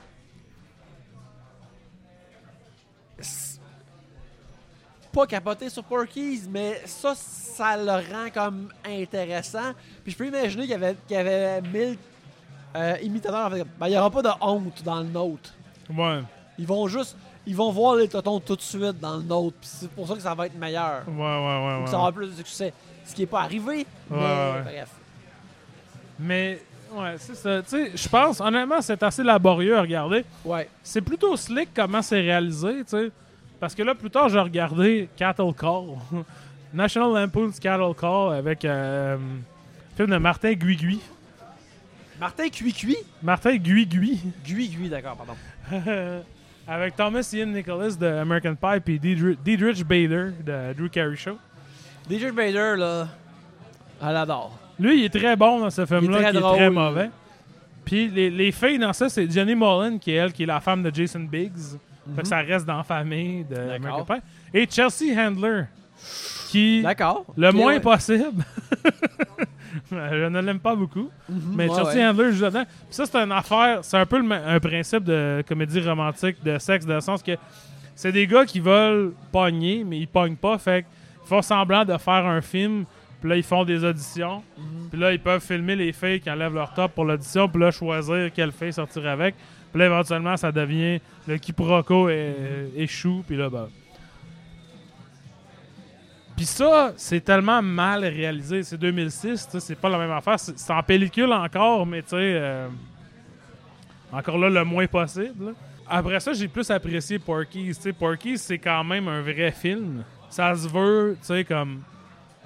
pas 5.13 5.27
capoté 5.27 5.69
sur 5.69 5.85
Porky's, 5.85 6.47
mais 6.51 6.81
ça, 6.87 7.15
ça 7.15 7.77
le 7.77 7.93
rend 8.13 8.31
comme 8.33 8.73
intéressant. 8.85 9.73
Puis 10.03 10.13
je 10.13 10.17
peux 10.17 10.27
imaginer 10.27 10.63
qu'il 10.63 10.71
y 10.73 10.75
avait, 10.75 10.97
qu'il 11.07 11.17
y 11.17 11.21
avait 11.21 11.61
mille 11.63 11.99
euh, 12.77 12.95
fait, 12.95 13.67
Ben, 13.79 13.87
il 13.87 13.91
n'y 13.91 13.99
aura 13.99 14.11
pas 14.11 14.23
de 14.23 14.31
honte 14.41 14.83
dans 14.85 15.01
le 15.01 15.09
nôtre. 15.09 15.53
Ouais. 15.95 16.21
Ils 16.59 16.67
vont 16.67 16.87
juste, 16.89 17.17
ils 17.47 17.57
vont 17.57 17.71
voir 17.71 17.97
les 17.97 18.09
totons 18.09 18.41
tout 18.41 18.57
de 18.57 18.61
suite 18.61 19.01
dans 19.01 19.17
le 19.17 19.23
nôtre. 19.23 19.57
C'est 19.63 19.91
pour 19.91 20.07
ça 20.07 20.15
que 20.15 20.21
ça 20.21 20.35
va 20.35 20.47
être 20.47 20.59
meilleur. 20.59 21.03
Ouais, 21.09 21.15
ouais, 21.15 21.19
ouais. 21.19 21.75
Ou 21.75 21.79
ouais. 21.79 21.85
que 21.85 21.91
ça 21.91 21.97
avoir 21.97 22.13
plus 22.13 22.29
de 22.29 22.37
succès. 22.37 22.73
Ce 23.05 23.15
qui 23.15 23.23
n'est 23.23 23.27
pas 23.27 23.43
arrivé, 23.43 23.87
mais 24.11 24.17
Ouais, 24.17 24.63
bref. 24.63 24.89
Mais, 26.19 26.63
ouais, 26.95 27.15
c'est 27.19 27.35
ça. 27.35 27.63
Tu 27.63 27.69
sais, 27.69 27.93
je 27.95 28.09
pense, 28.09 28.41
honnêtement, 28.41 28.81
c'est 28.81 29.03
assez 29.03 29.25
laborieux 29.25 29.77
à 29.77 29.81
regarder. 29.81 30.25
Ouais. 30.45 30.69
C'est 30.83 31.01
plutôt 31.01 31.37
slick 31.37 31.71
comment 31.75 32.01
c'est 32.01 32.21
réalisé, 32.21 32.85
tu 32.85 32.91
sais. 32.91 33.11
Parce 33.59 33.75
que 33.75 33.83
là, 33.83 33.95
plus 33.95 34.11
tard, 34.11 34.29
j'ai 34.29 34.41
regardé 34.41 35.09
Cattle 35.17 35.53
Call. 35.59 35.97
National 36.75 37.13
Lampoon's 37.13 37.59
Cattle 37.61 37.95
Call 37.99 38.35
avec 38.35 38.65
euh, 38.65 39.17
un 39.17 39.97
film 39.97 40.11
de 40.11 40.17
Martin 40.17 40.53
Guigui. 40.53 41.01
Martin 42.23 42.49
Cui-Cui. 42.51 42.97
Martin 43.21 43.57
Guigui. 43.57 44.21
Gui-Gui, 44.45 44.89
d'accord, 44.89 45.17
pardon. 45.17 45.35
avec 46.69 46.95
Thomas 46.95 47.29
Ian 47.33 47.47
Nicholas 47.47 47.97
de 47.99 48.07
American 48.07 48.55
Pie 48.55 48.79
puis 48.79 49.01
Diedrich, 49.01 49.43
Diedrich 49.43 49.85
Bader 49.85 50.31
de 50.47 50.73
Drew 50.75 50.89
Carey 50.89 51.17
Show. 51.17 51.37
DJ 52.09 52.31
Bader, 52.33 52.77
là, 52.79 53.09
elle 54.01 54.17
adore. 54.17 54.57
Lui, 54.79 55.01
il 55.01 55.05
est 55.07 55.19
très 55.19 55.35
bon 55.35 55.59
dans 55.59 55.71
ce 55.71 55.85
film-là, 55.85 56.31
qui 56.31 56.37
est 56.37 56.41
très 56.41 56.71
mauvais. 56.71 57.11
Puis 57.85 58.09
les, 58.09 58.31
les 58.31 58.53
filles 58.53 58.79
dans 58.79 58.93
ça, 58.93 59.09
c'est 59.09 59.29
Jenny 59.29 59.57
Mullen, 59.57 59.99
qui 59.99 60.13
est 60.13 60.15
elle, 60.15 60.33
qui 60.33 60.45
est 60.45 60.47
la 60.47 60.61
femme 60.61 60.85
de 60.85 60.95
Jason 60.95 61.25
Biggs. 61.25 61.77
Fait 62.15 62.23
que 62.23 62.29
ça 62.29 62.39
reste 62.39 62.65
dans 62.65 62.77
la 62.77 62.85
famille 62.85 63.43
de. 63.43 63.57
American 63.57 64.05
Pie. 64.05 64.23
Et 64.55 64.69
Chelsea 64.71 65.19
Handler, 65.19 65.65
qui, 66.51 66.83
D'accord. 66.83 67.25
le 67.37 67.51
moins 67.51 67.75
ouais. 67.75 67.81
possible, 67.81 68.45
je 69.91 70.29
ne 70.29 70.41
l'aime 70.41 70.59
pas 70.59 70.75
beaucoup. 70.75 71.11
Mhm, 71.29 71.55
Mais 71.55 71.69
ouais, 71.69 71.75
Chelsea 71.75 71.95
ouais. 71.95 72.07
Handler 72.07 72.33
joue 72.33 72.45
dedans. 72.45 72.65
Puis 72.65 72.95
ça, 72.95 73.07
c'est 73.07 73.17
une 73.17 73.33
affaire, 73.33 73.81
c'est 73.83 73.97
un 73.97 74.07
peu 74.07 74.21
le 74.21 74.33
un 74.33 74.61
principe 74.61 75.05
de 75.05 75.43
comédie 75.47 75.81
romantique, 75.81 76.43
de 76.45 76.59
sexe, 76.59 76.87
dans 76.87 76.95
le 76.95 77.01
sens 77.01 77.23
que 77.23 77.33
c'est 77.95 78.13
des 78.13 78.27
gars 78.27 78.45
qui 78.45 78.61
veulent 78.61 79.13
pogner, 79.31 79.85
mais 79.85 79.99
ils 79.99 80.09
pognent 80.09 80.37
pas. 80.37 80.59
Fait 80.59 80.85
qu'ils 80.85 81.29
font 81.29 81.43
semblant 81.43 81.85
de 81.85 81.97
faire 81.99 82.27
un 82.27 82.41
film. 82.41 82.85
Puis 83.21 83.31
là, 83.31 83.37
ils 83.37 83.43
font 83.45 83.65
des 83.65 83.85
auditions. 83.85 84.43
Mhm. 84.59 84.89
Puis 84.91 85.01
là, 85.01 85.13
ils 85.13 85.21
peuvent 85.21 85.43
filmer 85.43 85.77
les 85.77 85.93
filles 85.93 86.21
qui 86.21 86.31
enlèvent 86.31 86.55
leur 86.55 86.75
top 86.75 86.93
pour 86.93 87.05
l'audition. 87.05 87.49
Puis 87.49 87.61
là, 87.61 87.71
choisir 87.71 88.33
quelle 88.35 88.51
fille 88.51 88.73
sortir 88.73 89.07
avec. 89.07 89.37
Puis 89.71 89.79
là, 89.79 89.87
éventuellement, 89.87 90.37
ça 90.37 90.51
devient 90.51 91.01
le 91.27 91.39
quiproquo 91.39 92.09
et, 92.09 92.35
échoue. 92.77 93.23
Puis 93.27 93.37
là, 93.37 93.49
ben. 93.49 93.69
Puis 96.43 96.49
ça, 96.49 96.93
c'est 96.97 97.21
tellement 97.21 97.63
mal 97.63 98.05
réalisé. 98.05 98.65
C'est 98.65 98.77
2006, 98.77 99.47
tu 99.47 99.53
sais, 99.53 99.61
c'est 99.61 99.77
pas 99.77 99.89
la 99.89 99.97
même 99.97 100.11
affaire. 100.11 100.41
C'est 100.41 100.73
en 100.73 100.83
pellicule 100.83 101.33
encore, 101.33 101.87
mais 101.87 102.03
tu 102.03 102.09
sais. 102.09 102.17
euh, 102.19 102.69
encore 104.11 104.39
là, 104.39 104.51
le 104.51 104.65
moins 104.65 104.89
possible. 104.89 105.55
Après 105.89 106.19
ça, 106.19 106.33
j'ai 106.33 106.49
plus 106.49 106.69
apprécié 106.69 107.21
Porky's. 107.21 107.77
Tu 107.77 107.83
sais, 107.85 107.93
Porky's, 107.93 108.43
c'est 108.43 108.59
quand 108.59 108.83
même 108.83 109.07
un 109.07 109.21
vrai 109.21 109.53
film. 109.53 110.03
Ça 110.31 110.53
se 110.57 110.69
veut, 110.69 111.17
tu 111.21 111.27
sais, 111.27 111.45
comme 111.45 111.83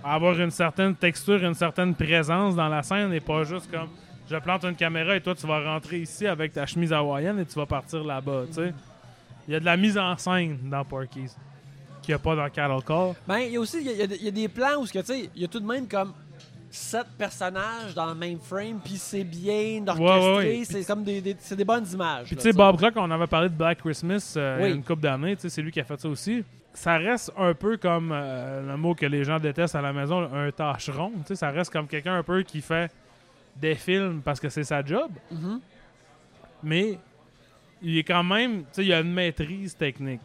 avoir 0.05 0.39
une 0.39 0.51
certaine 0.51 0.95
texture, 0.95 1.43
une 1.43 1.55
certaine 1.55 1.95
présence 1.95 2.55
dans 2.55 2.69
la 2.69 2.83
scène 2.83 3.15
et 3.15 3.21
pas 3.21 3.45
juste 3.45 3.71
comme 3.71 3.89
je 4.31 4.37
plante 4.37 4.67
une 4.67 4.77
caméra 4.77 5.17
et 5.17 5.23
toi 5.23 5.35
tu 5.35 5.47
vas 5.47 5.73
rentrer 5.73 6.01
ici 6.01 6.27
avec 6.27 6.53
ta 6.53 6.67
chemise 6.67 6.93
hawaïenne 6.93 7.39
et 7.39 7.47
tu 7.47 7.55
vas 7.55 7.65
partir 7.65 8.05
là-bas, 8.05 8.43
tu 8.49 8.57
sais. 8.57 8.75
Il 9.49 9.55
y 9.55 9.57
a 9.57 9.61
de 9.61 9.65
la 9.65 9.79
mise 9.79 9.97
en 9.97 10.19
scène 10.19 10.59
dans 10.65 10.85
Porky's 10.85 11.35
qu'il 12.07 12.15
n'y 12.15 12.17
a 12.17 12.19
pas 12.21 12.35
dans 12.37 12.49
Cattle 12.49 12.83
Call. 12.87 13.15
Ben, 13.29 13.39
il 13.41 13.53
y 13.53 13.57
a 13.57 13.61
aussi 13.61 13.79
il 13.81 13.87
y 13.87 14.01
a- 14.01 14.05
y, 14.05 14.09
des- 14.09 14.17
il 14.17 14.25
y 14.25 14.29
a 14.29 14.31
des 14.31 14.49
plans 14.49 14.77
où, 14.81 14.87
tu 14.87 14.99
sais, 15.03 15.31
il 15.35 15.43
y 15.43 15.45
a 15.45 15.49
tout 15.49 15.61
de 15.61 15.67
même 15.67 15.87
comme 15.87 16.13
sept 16.71 17.07
personnages 17.19 17.95
dans 17.95 18.07
le 18.07 18.15
même 18.15 18.39
frame, 18.39 18.81
puis 18.85 18.97
c'est 18.97 19.25
bien 19.25 19.83
orchestré, 19.87 20.05
Ouais, 20.05 20.37
ouais, 20.37 20.59
ouais. 20.59 20.65
c'est 20.65 20.85
comme 20.87 21.05
des, 21.05 21.21
des- 21.21 21.65
bonnes 21.65 21.87
images. 21.93 22.27
Puis 22.27 22.37
tu 22.37 22.43
sais, 22.43 22.53
Bob 22.53 22.81
Rock, 22.81 22.95
on 22.97 23.11
avait 23.11 23.27
parlé 23.27 23.49
de 23.49 23.55
Black 23.55 23.79
Christmas 23.79 24.35
euh, 24.37 24.57
il 24.59 24.63
y 24.63 24.65
a 24.65 24.69
Oui. 24.71 24.75
une 24.77 24.83
couple 24.85 25.03
d'années, 25.03 25.37
c'est 25.39 25.63
lui 25.63 25.71
qui 25.73 25.81
a 25.81 25.85
fait 25.85 26.01
ça 26.01 26.09
aussi. 26.09 26.45
Ça 26.75 26.99
reste 26.99 27.33
un 27.39 27.55
peu 27.55 27.79
comme 27.79 28.11
euh, 28.13 28.67
le 28.73 28.77
mot 28.77 28.95
que 28.95 29.07
les 29.07 29.25
gens 29.25 29.39
détestent 29.39 29.75
à 29.77 29.81
la 29.81 29.93
maison, 29.95 30.29
un 30.33 30.51
tâcheron. 30.51 31.13
Ça 31.33 31.51
reste 31.51 31.73
comme 31.73 31.87
quelqu'un 31.87 32.17
un 32.19 32.23
peu 32.23 32.43
qui 32.43 32.61
fait 32.61 32.91
des 33.57 33.75
films 33.75 34.21
parce 34.23 34.39
que 34.39 34.51
c'est 34.51 34.65
sa 34.65 34.85
job. 34.85 35.11
Mhm. 35.31 35.61
mais 36.63 36.99
il 37.83 37.99
est 37.99 38.05
quand 38.05 38.25
même, 38.25 38.61
tu 38.63 38.67
sais, 38.73 38.85
il 38.85 38.93
a 38.93 39.01
une 39.01 39.13
maîtrise 39.13 39.77
technique. 39.77 40.21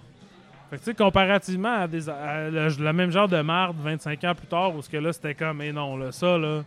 Fait 0.71 0.77
que, 0.77 0.83
tu 0.83 0.91
sais, 0.91 0.93
comparativement 0.95 1.81
à, 1.81 1.87
des, 1.87 2.07
à 2.07 2.49
le, 2.49 2.69
le 2.69 2.93
même 2.93 3.11
genre 3.11 3.27
de 3.27 3.41
marde 3.41 3.75
25 3.77 4.23
ans 4.23 4.33
plus 4.33 4.47
tard, 4.47 4.73
où 4.73 4.81
ce 4.81 4.89
que 4.89 4.95
là, 4.95 5.11
c'était 5.11 5.35
comme, 5.35 5.61
et 5.61 5.73
non, 5.73 5.97
là, 5.97 6.13
ça, 6.13 6.37
là, 6.37 6.63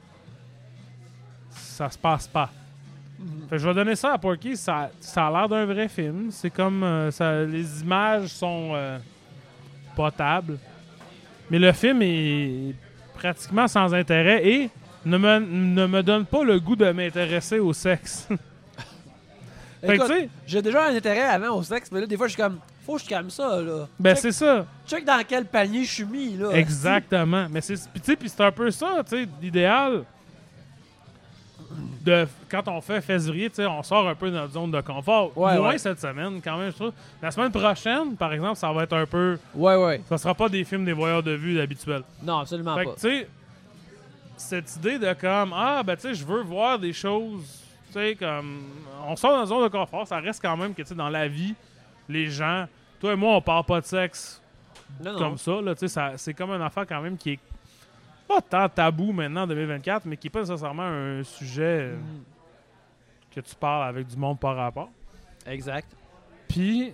ça 1.49 1.89
se 1.89 1.97
passe 1.97 2.29
pas. 2.29 2.51
Mhm. 3.19 3.49
Fait 3.49 3.57
que 3.57 3.63
je 3.63 3.67
vais 3.67 3.73
donner 3.73 3.97
ça 3.97 4.13
à 4.13 4.19
Porky, 4.19 4.59
ça, 4.59 4.91
ça 5.01 5.29
a 5.29 5.31
l'air 5.31 5.49
d'un 5.49 5.65
vrai 5.65 5.89
film. 5.89 6.29
C'est 6.31 6.51
comme, 6.51 6.83
euh, 6.83 7.11
ça, 7.11 7.45
les 7.45 7.81
images 7.81 8.29
sont 8.29 8.73
euh, 8.75 8.99
potables, 9.97 10.59
mais 11.51 11.59
le 11.59 11.73
film 11.73 12.03
est 12.03 12.75
pratiquement 13.15 13.67
sans 13.67 13.95
intérêt 13.95 14.47
et 14.47 14.71
ne 15.07 15.17
me, 15.17 15.39
ne 15.39 15.87
me 15.87 16.03
donne 16.03 16.27
pas 16.27 16.45
le 16.45 16.61
goût 16.61 16.77
de 16.77 16.93
m'intéresser 16.93 17.59
au 17.59 17.73
sexe. 17.73 18.29
Écoute, 19.83 20.13
j'ai 20.47 20.61
déjà 20.61 20.89
un 20.89 20.95
intérêt 20.95 21.25
avant 21.25 21.57
au 21.57 21.63
sexe, 21.63 21.91
mais 21.91 22.01
là, 22.01 22.07
des 22.07 22.19
fois, 22.19 22.27
je 22.27 22.35
suis 22.35 22.43
comme, 22.43 22.59
faut 22.85 22.97
que 22.97 23.03
je 23.03 23.09
calme 23.09 23.31
ça, 23.31 23.61
là. 23.61 23.87
Ben 23.99 24.15
c'est 24.15 24.33
ça, 24.33 24.67
check 24.87 25.05
dans 25.05 25.23
quel 25.27 25.45
panier 25.47 25.85
je 25.85 25.93
suis 25.93 26.05
mis, 26.05 26.37
là. 26.37 26.51
exactement. 26.53 27.47
Mais 27.51 27.61
c'est 27.61 27.75
puis 28.17 28.29
c'est 28.29 28.41
un 28.43 28.53
peu 28.53 28.71
ça, 28.71 29.03
tu 29.09 29.17
sais, 29.25 29.29
l'idéal 29.41 30.05
de 32.05 32.27
quand 32.51 32.69
on 32.69 32.81
fait 32.81 33.01
février, 33.01 33.51
on 33.59 33.83
sort 33.83 34.07
un 34.09 34.15
peu 34.15 34.31
de 34.31 34.35
notre 34.37 34.53
zone 34.53 34.71
de 34.71 34.81
confort. 34.83 35.37
Ouais, 35.37 35.57
Moins 35.57 35.71
ouais. 35.71 35.79
cette 35.79 36.01
semaine 36.01 36.41
quand 36.43 36.59
même, 36.59 36.71
je 36.71 36.77
trouve. 36.77 36.93
La 37.23 37.31
semaine 37.31 37.51
prochaine, 37.51 38.15
par 38.17 38.33
exemple, 38.33 38.57
ça 38.57 38.71
va 38.73 38.83
être 38.83 38.93
un 38.93 39.07
peu 39.07 39.39
Ouais, 39.55 39.77
ouais. 39.77 40.03
ça 40.09 40.19
sera 40.19 40.35
pas 40.35 40.49
des 40.49 40.65
films 40.65 40.85
des 40.85 40.93
voyeurs 40.93 41.23
de 41.23 41.33
vue 41.33 41.59
habituels. 41.61 42.03
Non, 42.23 42.39
absolument 42.41 42.77
Fait 42.77 42.85
pas. 42.85 42.95
tu 42.95 43.01
sais 43.01 43.29
cette 44.37 44.77
idée 44.77 44.99
de 44.99 45.13
comme 45.15 45.53
ah 45.57 45.83
ben 45.85 45.95
tu 45.97 46.03
sais 46.03 46.15
je 46.15 46.25
veux 46.25 46.43
voir 46.43 46.79
des 46.79 46.93
choses, 46.93 47.45
tu 47.87 47.93
sais 47.95 48.17
comme 48.17 48.65
on 49.07 49.15
sort 49.17 49.31
dans 49.33 49.43
une 49.43 49.47
zone 49.47 49.63
de 49.63 49.69
confort, 49.69 50.07
ça 50.07 50.19
reste 50.19 50.43
quand 50.43 50.57
même 50.57 50.75
que 50.75 50.83
tu 50.83 50.89
sais 50.89 50.95
dans 50.95 51.09
la 51.09 51.29
vie 51.29 51.55
les 52.09 52.27
gens, 52.27 52.67
toi 53.01 53.13
et 53.13 53.17
moi 53.17 53.37
on 53.37 53.41
parle 53.41 53.65
pas 53.65 53.81
de 53.81 53.87
sexe 53.87 54.41
Non, 55.03 55.13
non. 55.13 55.19
comme 55.19 55.39
ça. 55.39 55.61
Là, 55.61 55.75
ça 55.77 56.13
c'est 56.17 56.35
comme 56.35 56.51
une 56.51 56.63
affaire 56.63 56.87
quand 56.87 57.01
même 57.01 57.17
qui 57.17 57.33
est 57.33 57.39
pas 58.29 58.41
tant 58.41 58.69
tabou 58.69 59.13
maintenant 59.13 59.43
en 59.43 59.47
2024, 59.47 60.07
mais 60.07 60.17
qui 60.17 60.29
est 60.29 60.31
pas 60.31 60.41
nécessairement 60.41 60.83
un 60.83 61.23
sujet 61.23 61.63
euh, 61.93 61.97
Mhm. 61.97 62.23
que 63.35 63.41
tu 63.41 63.55
parles 63.55 63.89
avec 63.89 64.07
du 64.07 64.17
monde 64.17 64.39
par 64.39 64.57
rapport. 64.57 64.91
Exact. 65.47 65.89
Puis 66.49 66.93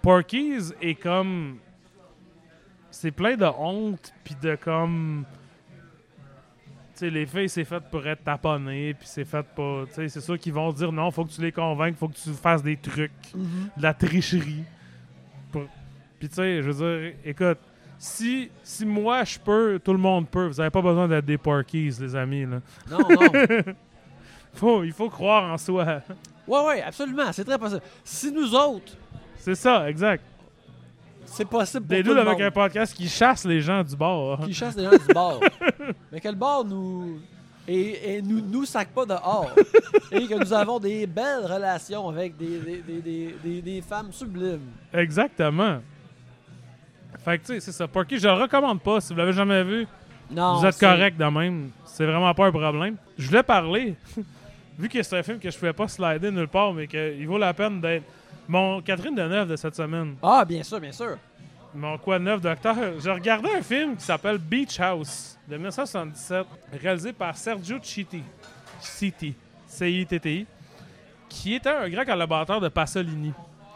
Porky's 0.00 0.74
est 0.80 0.94
comme 0.94 1.58
c'est 2.90 3.10
plein 3.10 3.36
de 3.36 3.44
honte 3.46 4.12
puis 4.24 4.34
de 4.40 4.54
comme 4.56 5.24
tu 6.94 6.98
sais 6.98 7.10
les 7.10 7.26
filles 7.26 7.48
c'est 7.48 7.64
fait 7.64 7.80
pour 7.90 8.06
être 8.06 8.22
taponnées 8.24 8.94
puis 8.94 9.06
c'est 9.08 9.24
fait 9.24 9.44
pour 9.54 9.86
c'est 9.92 10.08
sûr 10.20 10.38
qu'ils 10.38 10.52
vont 10.52 10.72
dire 10.72 10.92
non 10.92 11.10
faut 11.10 11.24
que 11.24 11.30
tu 11.32 11.40
les 11.40 11.52
convainques 11.52 11.96
faut 11.96 12.08
que 12.08 12.16
tu 12.16 12.30
fasses 12.30 12.62
des 12.62 12.76
trucs 12.76 13.10
Mhm. 13.34 13.68
de 13.76 13.82
la 13.82 13.94
tricherie. 13.94 14.64
Pour- 15.50 15.66
Puis 16.18 16.28
tu 16.28 16.34
sais, 16.36 16.62
je 16.62 16.70
veux 16.70 17.00
dire, 17.00 17.14
écoute, 17.24 17.58
si, 17.98 18.50
si 18.62 18.84
moi 18.86 19.24
je 19.24 19.38
peux, 19.38 19.80
tout 19.84 19.92
le 19.92 19.98
monde 19.98 20.28
peut. 20.28 20.46
Vous 20.46 20.60
avez 20.60 20.70
pas 20.70 20.82
besoin 20.82 21.06
d'être 21.08 21.24
des 21.24 21.38
porkies, 21.38 21.90
les 22.00 22.14
amis. 22.16 22.46
Là. 22.46 22.60
Non, 22.90 22.98
non. 23.08 23.72
Faut, 24.54 24.84
il 24.84 24.92
faut 24.92 25.08
croire 25.08 25.50
en 25.52 25.56
soi. 25.56 26.02
ouais, 26.46 26.64
ouais, 26.66 26.82
absolument. 26.82 27.32
C'est 27.32 27.44
très 27.44 27.58
possible. 27.58 27.80
Si 28.04 28.30
nous 28.30 28.54
autres, 28.54 28.92
C'est 29.38 29.54
ça, 29.54 29.88
exact. 29.88 30.22
C'est 31.32 31.44
possible 31.48 31.86
pour 31.86 31.96
Des 31.96 32.02
tout 32.02 32.10
deux 32.10 32.14
le 32.14 32.20
avec 32.20 32.34
monde. 32.34 32.42
un 32.42 32.50
podcast 32.50 32.94
qui 32.94 33.08
chasse 33.08 33.44
les 33.44 33.60
gens 33.60 33.82
du 33.82 33.96
bord. 33.96 34.38
qui 34.44 34.54
chasse 34.54 34.76
les 34.76 34.84
gens 34.84 34.90
du 34.90 35.12
bar. 35.14 35.40
Mais 36.12 36.20
que 36.20 36.28
le 36.28 36.34
bar 36.34 36.64
nous. 36.64 37.18
Et, 37.68 38.16
et 38.16 38.22
nous, 38.22 38.40
nous 38.40 38.64
sac 38.64 38.88
pas 38.88 39.06
dehors. 39.06 39.50
et 40.10 40.26
que 40.26 40.34
nous 40.34 40.52
avons 40.52 40.78
des 40.80 41.06
belles 41.06 41.46
relations 41.46 42.08
avec 42.08 42.36
des, 42.36 42.58
des, 42.58 42.76
des, 42.82 43.00
des, 43.00 43.34
des- 43.44 43.62
des 43.62 43.80
femmes 43.82 44.12
sublimes. 44.12 44.70
Exactement. 44.92 45.78
Fait 47.24 47.38
que 47.38 47.46
tu 47.46 47.52
sais, 47.54 47.60
c'est 47.60 47.72
ça. 47.72 47.86
Porky, 47.86 48.18
je 48.18 48.26
le 48.26 48.32
recommande 48.34 48.80
pas. 48.80 49.00
Si 49.00 49.12
vous 49.12 49.18
l'avez 49.18 49.32
jamais 49.32 49.62
vu, 49.62 49.86
Non. 50.30 50.56
vous 50.58 50.66
êtes 50.66 50.74
c'est- 50.74 50.84
correct 50.86 51.16
de 51.16 51.24
même. 51.24 51.70
C'est 51.84 52.04
vraiment 52.06 52.34
pas 52.34 52.46
un 52.46 52.50
problème. 52.50 52.96
Je 53.18 53.28
voulais 53.28 53.42
parler, 53.44 53.94
vu 54.78 54.88
que 54.88 55.00
c'est 55.02 55.18
un 55.18 55.22
film 55.22 55.38
que 55.38 55.50
je 55.50 55.56
pouvais 55.56 55.72
pas 55.72 55.86
slider 55.86 56.30
nulle 56.30 56.48
part, 56.48 56.72
mais 56.72 56.86
qu'il 56.88 57.26
vaut 57.28 57.38
la 57.38 57.54
peine 57.54 57.80
d'être. 57.80 58.04
Mon 58.48 58.80
Catherine 58.82 59.14
Deneuve 59.14 59.48
de 59.48 59.56
cette 59.56 59.74
semaine. 59.76 60.16
Ah, 60.22 60.44
bien 60.44 60.62
sûr, 60.62 60.80
bien 60.80 60.92
sûr. 60.92 61.16
Mon 61.74 61.96
quoi 61.96 62.18
de 62.18 62.24
neuf 62.24 62.40
docteur, 62.40 62.76
j'ai 63.02 63.10
regardé 63.10 63.48
un 63.58 63.62
film 63.62 63.96
qui 63.96 64.04
s'appelle 64.04 64.36
Beach 64.38 64.78
House 64.78 65.38
de 65.48 65.54
1977, 65.56 66.46
réalisé 66.82 67.12
par 67.14 67.34
Sergio 67.36 67.78
Citti, 67.82 68.22
Citti, 68.80 69.34
C-I-T-T-I, 69.66 70.46
qui 71.30 71.54
était 71.54 71.70
un 71.70 71.88
grand 71.88 72.04
collaborateur 72.04 72.60
de 72.60 72.68
Pasolini. 72.68 73.32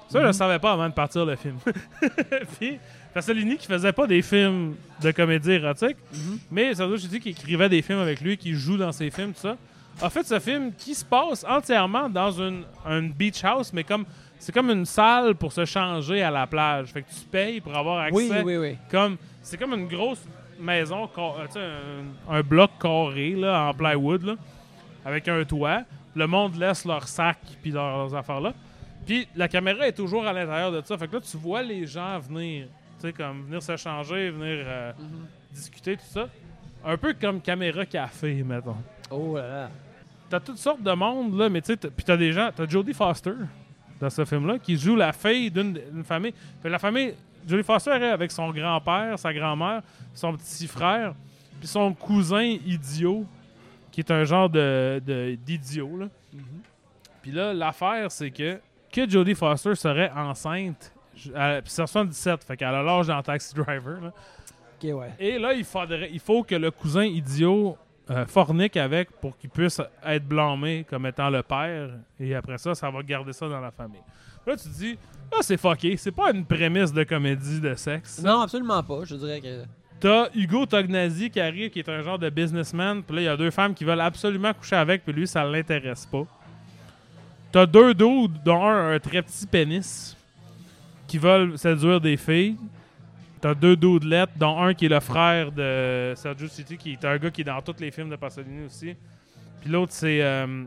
Ça, 0.08 0.18
je 0.18 0.18
Mhm. 0.18 0.26
le 0.26 0.32
savais 0.34 0.58
pas 0.58 0.72
avant 0.72 0.88
de 0.88 0.92
partir 0.94 1.24
le 1.24 1.36
film. 1.36 1.56
Puis, 2.58 2.78
Pasolini 3.14 3.56
qui 3.56 3.66
faisait 3.66 3.92
pas 3.92 4.06
des 4.06 4.20
films 4.20 4.74
de 5.00 5.10
comédie 5.12 5.52
érotique, 5.52 5.96
Mhm. 6.12 6.38
mais 6.50 6.74
Sergio 6.74 6.98
Citti 6.98 7.18
qui 7.18 7.28
écrivait 7.30 7.68
des 7.70 7.80
films 7.80 8.00
avec 8.00 8.20
lui, 8.20 8.36
qui 8.36 8.52
joue 8.52 8.76
dans 8.76 8.92
ses 8.92 9.10
films, 9.10 9.32
tout 9.32 9.40
ça, 9.40 9.56
a 10.02 10.10
fait 10.10 10.26
ce 10.26 10.38
film 10.38 10.72
qui 10.76 10.94
se 10.94 11.02
passe 11.04 11.46
entièrement 11.48 12.10
dans 12.10 12.30
une, 12.30 12.64
une 12.84 13.10
beach 13.10 13.42
house, 13.42 13.72
mais 13.72 13.84
comme 13.84 14.04
c'est 14.38 14.52
comme 14.52 14.70
une 14.70 14.84
salle 14.86 15.34
pour 15.34 15.52
se 15.52 15.64
changer 15.64 16.22
à 16.22 16.30
la 16.30 16.46
plage. 16.46 16.88
Fait 16.92 17.02
que 17.02 17.08
tu 17.10 17.24
payes 17.30 17.60
pour 17.60 17.76
avoir 17.76 18.00
accès. 18.00 18.14
Oui, 18.16 18.30
oui, 18.44 18.56
oui. 18.56 18.78
Comme 18.90 19.16
c'est 19.42 19.56
comme 19.56 19.72
une 19.74 19.88
grosse 19.88 20.24
maison, 20.58 21.08
euh, 21.18 22.04
un, 22.28 22.34
un 22.36 22.42
bloc 22.42 22.70
carré 22.80 23.30
là, 23.32 23.68
en 23.68 23.74
plywood, 23.74 24.22
là, 24.24 24.34
avec 25.04 25.28
un 25.28 25.44
toit. 25.44 25.82
Le 26.14 26.26
monde 26.26 26.56
laisse 26.56 26.84
leurs 26.84 27.06
sacs 27.08 27.38
puis 27.62 27.70
leurs 27.70 28.14
affaires 28.14 28.40
là. 28.40 28.54
Puis 29.04 29.28
la 29.36 29.46
caméra 29.48 29.86
est 29.86 29.92
toujours 29.92 30.26
à 30.26 30.32
l'intérieur 30.32 30.72
de 30.72 30.80
ça. 30.84 30.96
Fait 30.98 31.06
que 31.06 31.16
là, 31.16 31.20
tu 31.20 31.36
vois 31.36 31.62
les 31.62 31.86
gens 31.86 32.18
venir, 32.18 32.66
tu 33.00 33.06
sais, 33.06 33.12
comme 33.12 33.44
venir 33.44 33.62
se 33.62 33.76
changer, 33.76 34.30
venir 34.30 34.64
euh, 34.66 34.92
Mhm. 34.98 35.26
discuter, 35.52 35.96
tout 35.96 36.02
ça. 36.08 36.28
Un 36.84 36.96
peu 36.96 37.14
comme 37.20 37.40
caméra 37.40 37.84
café, 37.86 38.42
mettons. 38.42 38.76
Oh 39.10 39.36
là 39.36 39.48
là. 39.48 39.70
T'as 40.28 40.40
toutes 40.40 40.58
sortes 40.58 40.82
de 40.82 40.92
monde, 40.92 41.38
là, 41.38 41.48
mais 41.48 41.60
tu 41.60 41.66
sais, 41.72 41.76
puis 41.76 42.04
t'as 42.04 42.16
des 42.16 42.32
gens. 42.32 42.50
T'as 42.54 42.66
Jodie 42.66 42.94
Foster 42.94 43.32
dans 44.00 44.10
ce 44.10 44.24
film-là 44.24 44.58
qui 44.58 44.76
joue 44.76 44.96
la 44.96 45.12
fille 45.12 45.50
d'une 45.50 46.04
famille. 46.04 46.34
Fait 46.62 46.68
la 46.68 46.78
famille. 46.78 47.14
Jodie 47.48 47.62
Foster 47.62 47.90
est 47.92 48.10
avec 48.10 48.30
son 48.32 48.50
grand-père, 48.50 49.18
sa 49.18 49.32
grand-mère, 49.32 49.80
son 50.14 50.36
petit 50.36 50.66
frère, 50.66 51.14
puis 51.60 51.68
son 51.68 51.94
cousin 51.94 52.42
idiot, 52.66 53.24
qui 53.92 54.00
est 54.00 54.10
un 54.10 54.24
genre 54.24 54.50
de 54.50 55.00
d'idiot, 55.46 55.96
là. 55.96 56.06
Puis 57.22 57.30
là, 57.30 57.52
l'affaire, 57.54 58.10
c'est 58.10 58.30
que 58.30 58.58
que 58.92 59.08
Jodie 59.08 59.34
Foster 59.34 59.74
serait 59.74 60.10
enceinte. 60.16 60.92
à- 61.34 61.60
Puis 61.62 61.70
c'est 61.70 61.82
en 61.82 61.86
77, 61.86 62.44
fait 62.44 62.56
qu'elle 62.56 62.68
a 62.68 62.82
l'âge 62.82 63.06
dans 63.06 63.22
Taxi 63.22 63.54
Driver. 63.54 64.00
là. 64.00 64.12
Ok, 64.82 64.90
ouais. 64.98 65.10
Et 65.18 65.38
là, 65.38 65.52
il, 65.54 65.64
faudrait, 65.64 66.10
il 66.12 66.20
faut 66.20 66.42
que 66.42 66.54
le 66.54 66.70
cousin 66.70 67.04
idiot 67.04 67.76
euh, 68.10 68.24
fornique 68.26 68.76
avec 68.76 69.10
pour 69.20 69.36
qu'il 69.36 69.50
puisse 69.50 69.80
être 70.04 70.26
blâmé 70.26 70.86
comme 70.88 71.06
étant 71.06 71.30
le 71.30 71.42
père. 71.42 71.90
Et 72.20 72.34
après 72.34 72.58
ça, 72.58 72.74
ça 72.74 72.90
va 72.90 73.02
garder 73.02 73.32
ça 73.32 73.48
dans 73.48 73.60
la 73.60 73.70
famille. 73.70 74.02
Là, 74.46 74.56
tu 74.56 74.68
te 74.68 74.74
dis, 74.74 74.98
ah, 75.32 75.38
c'est 75.40 75.56
fucké. 75.56 75.96
C'est 75.96 76.12
pas 76.12 76.30
une 76.30 76.44
prémisse 76.44 76.92
de 76.92 77.02
comédie 77.02 77.60
de 77.60 77.74
sexe. 77.74 78.22
Non, 78.22 78.42
absolument 78.42 78.82
pas. 78.82 79.00
Je 79.04 79.16
dirais 79.16 79.40
que. 79.40 79.64
T'as 79.98 80.28
Hugo 80.34 80.66
Tognazzi 80.66 81.30
qui 81.30 81.40
arrive, 81.40 81.70
qui 81.70 81.78
est 81.80 81.88
un 81.88 82.02
genre 82.02 82.18
de 82.18 82.30
businessman. 82.30 83.02
Puis 83.02 83.16
là, 83.16 83.22
il 83.22 83.24
y 83.24 83.28
a 83.28 83.36
deux 83.36 83.50
femmes 83.50 83.74
qui 83.74 83.84
veulent 83.84 84.00
absolument 84.00 84.52
coucher 84.52 84.76
avec, 84.76 85.04
puis 85.04 85.12
lui, 85.12 85.26
ça 85.26 85.44
l'intéresse 85.44 86.06
pas. 86.06 86.24
T'as 87.50 87.66
deux 87.66 87.94
dudes, 87.94 88.42
dont 88.44 88.62
un 88.64 88.94
un 88.94 88.98
très 88.98 89.22
petit 89.22 89.46
pénis, 89.46 90.16
qui 91.06 91.18
veulent 91.18 91.56
séduire 91.58 92.00
des 92.00 92.16
filles. 92.16 92.56
T'as 93.40 93.54
deux 93.54 93.76
doudelettes, 93.76 94.30
dont 94.36 94.58
un 94.58 94.74
qui 94.74 94.86
est 94.86 94.90
le 94.90 95.00
frère 95.00 95.52
de 95.52 96.14
Sergio 96.16 96.48
City, 96.48 96.76
qui 96.76 96.92
est 96.92 97.04
un 97.04 97.16
gars 97.18 97.30
qui 97.30 97.42
est 97.42 97.44
dans 97.44 97.60
tous 97.60 97.76
les 97.80 97.90
films 97.90 98.08
de 98.10 98.16
Pasolini 98.16 98.64
aussi. 98.64 98.94
Puis 99.60 99.70
l'autre, 99.70 99.92
c'est 99.92 100.22
euh, 100.22 100.64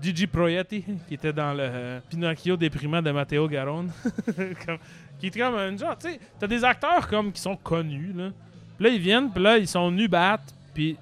Gigi 0.00 0.26
Proietti, 0.26 0.84
qui 1.08 1.14
était 1.14 1.32
dans 1.32 1.54
le 1.54 1.62
euh, 1.62 2.00
Pinocchio 2.10 2.56
déprimant 2.56 3.00
de 3.00 3.10
Matteo 3.10 3.48
Garonne. 3.48 3.90
Comme- 4.66 4.78
qui 5.18 5.26
est 5.28 5.38
comme 5.38 5.54
un 5.54 5.76
genre, 5.76 5.96
tu 5.96 6.08
sais, 6.10 6.18
t'as 6.40 6.48
des 6.48 6.64
acteurs 6.64 7.06
comme 7.06 7.30
qui 7.30 7.40
sont 7.40 7.54
connus, 7.54 8.12
là. 8.12 8.30
Puis 8.76 8.84
là, 8.84 8.90
ils 8.92 9.00
viennent, 9.00 9.30
puis 9.30 9.40
là, 9.40 9.56
ils 9.56 9.68
sont 9.68 9.88
nus 9.88 10.08
battent, 10.08 10.52
puis 10.74 10.96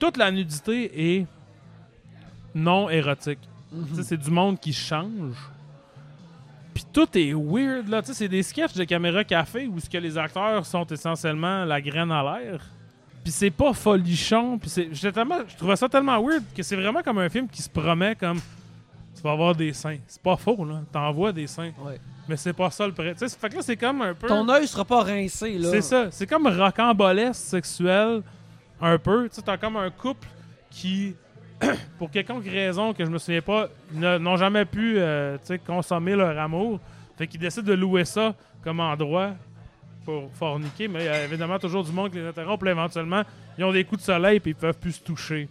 toute 0.00 0.16
la 0.16 0.28
nudité 0.32 1.18
est 1.18 1.26
non 2.52 2.90
érotique. 2.90 3.38
Sais, 3.94 4.02
c'est 4.02 4.16
du 4.16 4.30
monde 4.32 4.58
qui 4.58 4.72
change. 4.72 5.36
Puis 6.80 6.86
tout 6.94 7.18
est 7.18 7.34
weird, 7.34 7.88
là. 7.88 8.00
Tu 8.00 8.08
sais, 8.08 8.14
c'est 8.14 8.28
des 8.28 8.42
sketchs 8.42 8.72
de 8.72 8.84
caméra 8.84 9.22
café 9.22 9.66
où 9.66 9.78
ce 9.78 9.90
que 9.90 9.98
les 9.98 10.16
acteurs 10.16 10.64
sont 10.64 10.86
essentiellement 10.86 11.66
la 11.66 11.78
graine 11.78 12.10
à 12.10 12.22
l'air. 12.22 12.62
Puis 13.22 13.32
c'est 13.32 13.50
pas 13.50 13.74
folichon. 13.74 14.56
Puis 14.58 14.70
c'est... 14.70 14.88
j'étais 14.90 15.12
tellement- 15.12 15.40
je 15.46 15.54
trouvais 15.56 15.76
ça 15.76 15.90
tellement 15.90 16.18
weird 16.22 16.42
que 16.56 16.62
c'est 16.62 16.76
vraiment 16.76 17.02
comme 17.02 17.18
un 17.18 17.28
film 17.28 17.48
qui 17.48 17.60
se 17.60 17.68
promet 17.68 18.14
comme... 18.14 18.40
Tu 19.14 19.22
vas 19.22 19.32
avoir 19.32 19.54
des 19.54 19.74
seins. 19.74 19.98
C'est 20.06 20.22
pas 20.22 20.36
faux, 20.36 20.64
là. 20.64 20.80
T'envoies 20.90 21.32
des 21.32 21.46
seins. 21.46 21.72
Ouais. 21.84 22.00
Mais 22.26 22.38
c'est 22.38 22.54
pas 22.54 22.70
ça 22.70 22.86
le 22.86 22.94
prêt. 22.94 23.12
Tu 23.12 23.28
sais, 23.28 23.38
fait 23.38 23.50
que 23.50 23.56
là, 23.56 23.62
c'est 23.62 23.76
comme 23.76 24.00
un 24.00 24.14
peu... 24.14 24.26
Ton 24.26 24.48
œil 24.48 24.66
sera 24.66 24.86
pas 24.86 25.02
rincé, 25.02 25.58
là. 25.58 25.68
C'est 25.70 25.82
ça. 25.82 26.10
C'est 26.10 26.26
comme 26.26 26.46
rocambolesque 26.46 27.34
sexuel, 27.42 28.22
un 28.80 28.96
peu. 28.96 29.28
Tu 29.28 29.34
sais, 29.34 29.42
t'as 29.42 29.58
comme 29.58 29.76
un 29.76 29.90
couple 29.90 30.26
qui, 30.70 31.14
pour 31.98 32.10
quelconque 32.10 32.44
raison 32.44 32.92
que 32.92 33.04
je 33.04 33.10
me 33.10 33.18
souviens 33.18 33.42
pas, 33.42 33.68
n'ont 33.92 34.36
jamais 34.36 34.64
pu 34.64 34.94
euh, 34.98 35.36
consommer 35.66 36.16
leur 36.16 36.38
amour. 36.38 36.80
Fait 37.16 37.26
qu'ils 37.26 37.40
décident 37.40 37.66
de 37.66 37.74
louer 37.74 38.04
ça 38.04 38.34
comme 38.62 38.80
endroit 38.80 39.32
pour 40.04 40.30
forniquer. 40.32 40.88
Mais 40.88 41.00
il 41.00 41.06
y 41.06 41.08
a 41.08 41.24
évidemment 41.24 41.58
toujours 41.58 41.84
du 41.84 41.92
monde 41.92 42.10
qui 42.10 42.18
les 42.18 42.26
interrompt. 42.26 42.66
Éventuellement, 42.66 43.22
ils 43.58 43.64
ont 43.64 43.72
des 43.72 43.84
coups 43.84 44.00
de 44.00 44.06
soleil 44.06 44.40
puis 44.40 44.52
ils 44.52 44.56
peuvent 44.56 44.78
plus 44.78 44.92
se 44.92 45.02
toucher. 45.02 45.48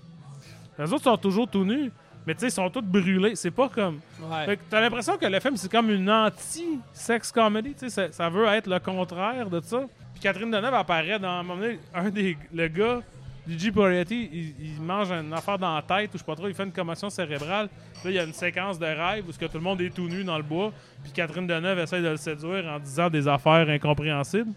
Les 0.78 0.92
autres 0.92 1.04
sont 1.04 1.18
toujours 1.18 1.48
tout 1.48 1.66
nus. 1.66 1.92
Mais 2.26 2.34
tu 2.34 2.42
sais, 2.42 2.48
ils 2.48 2.52
sont 2.52 2.70
tous 2.70 2.82
brûlés. 2.82 3.36
C'est 3.36 3.52
pas 3.52 3.70
comme. 3.70 4.00
Ouais. 4.22 4.46
Fait 4.46 4.58
que 4.58 4.62
t'as 4.70 4.82
l'impression 4.82 5.18
que 5.18 5.26
le 5.26 5.40
film, 5.40 5.58
c'est 5.58 5.72
comme 5.72 5.90
une 5.90 6.10
anti-sex 6.10 7.32
comedy. 7.32 7.74
tu 7.74 7.90
sais, 7.90 7.90
Ça, 7.90 8.12
ça 8.12 8.30
veut 8.30 8.46
être 8.48 8.68
le 8.68 8.80
contraire 8.80 9.50
de 9.50 9.60
ça. 9.62 9.82
Puis 10.14 10.22
Catherine 10.22 10.52
Deneuve 10.52 10.74
apparaît 10.74 11.18
dans 11.18 11.30
un 11.30 11.44
moment 11.44 11.60
donné, 11.62 11.80
un 11.94 12.10
des. 12.10 12.38
Le 12.54 12.68
gars, 12.68 13.02
Luigi 13.48 13.72
Poretti, 13.72 14.30
il, 14.32 14.54
il 14.76 14.82
mange 14.82 15.12
une 15.12 15.34
affaire 15.34 15.58
dans 15.58 15.76
la 15.76 15.82
tête 15.82 16.10
ou 16.10 16.14
je 16.14 16.18
sais 16.20 16.24
pas 16.26 16.36
trop, 16.36 16.48
il 16.48 16.54
fait 16.54 16.64
une 16.64 16.72
commotion 16.72 17.10
cérébrale. 17.10 17.68
Là, 18.04 18.12
il 18.12 18.14
y 18.14 18.20
a 18.20 18.24
une 18.24 18.34
séquence 18.34 18.78
de 18.78 18.86
rêve 18.86 19.26
où 19.28 19.32
ce 19.32 19.40
que 19.40 19.46
tout 19.46 19.58
le 19.58 19.64
monde 19.64 19.82
est 19.82 19.90
tout 19.94 20.08
nu 20.08 20.24
dans 20.24 20.38
le 20.38 20.44
bois. 20.44 20.72
Puis 21.04 21.12
Catherine 21.12 21.48
Deneuve 21.48 21.80
essaie 21.80 22.02
de 22.02 22.10
le 22.10 22.18
séduire 22.18 22.66
en 22.68 22.80
disant 22.80 23.10
des 23.10 23.28
affaires 23.28 23.68
incompréhensibles. 23.70 24.52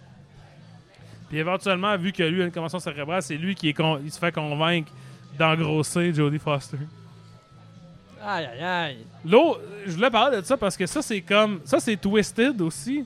Puis 1.28 1.38
éventuellement, 1.38 1.96
vu 1.96 2.12
que 2.12 2.22
lui 2.22 2.42
a 2.42 2.44
une 2.44 2.52
commotion 2.52 2.78
cérébrale, 2.78 3.22
c'est 3.22 3.36
lui 3.36 3.54
qui 3.54 3.70
est 3.70 3.72
con- 3.72 4.00
il 4.04 4.12
se 4.12 4.18
fait 4.18 4.32
convaincre 4.32 4.92
d'engrosser 5.38 6.12
Jodie 6.12 6.38
Foster. 6.38 6.76
Aïe, 8.24 8.44
aïe, 8.46 8.62
aïe. 8.62 8.98
L'autre, 9.24 9.60
je 9.86 9.92
voulais 9.92 10.10
parler 10.10 10.40
de 10.40 10.44
ça 10.46 10.56
parce 10.56 10.76
que 10.76 10.86
ça, 10.86 11.02
c'est 11.02 11.22
comme. 11.22 11.60
Ça, 11.64 11.80
c'est 11.80 11.96
twisted 11.96 12.60
aussi, 12.60 13.04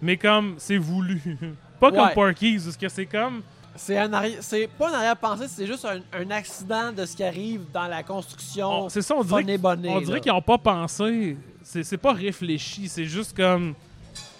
mais 0.00 0.16
comme 0.16 0.54
c'est 0.58 0.78
voulu. 0.78 1.20
Pas 1.80 1.90
comme. 1.90 2.14
Porky's, 2.14 2.64
parce 2.64 2.76
que 2.76 2.88
c'est 2.88 3.06
comme. 3.06 3.42
C'est 3.76 3.98
un 3.98 4.08
arri- 4.10 4.36
c'est 4.40 4.66
pas 4.68 4.90
un 4.90 4.94
arrière-pensée, 4.94 5.46
c'est 5.48 5.66
juste 5.66 5.84
un, 5.84 6.00
un 6.18 6.30
accident 6.30 6.92
de 6.92 7.04
ce 7.04 7.14
qui 7.16 7.24
arrive 7.24 7.62
dans 7.72 7.86
la 7.86 8.02
construction. 8.02 8.84
on- 8.84 8.88
c'est 8.88 9.02
ça, 9.02 9.14
on 9.16 9.22
dirait, 9.24 9.42
funny 9.42 9.58
bonnet, 9.58 9.88
on 9.90 10.00
dirait 10.00 10.20
qu'ils 10.20 10.32
n'ont 10.32 10.42
pas 10.42 10.58
pensé. 10.58 11.36
C'est 11.62 11.82
c'est 11.82 11.96
pas 11.98 12.12
réfléchi, 12.12 12.88
c'est 12.88 13.04
juste 13.06 13.36
comme 13.36 13.74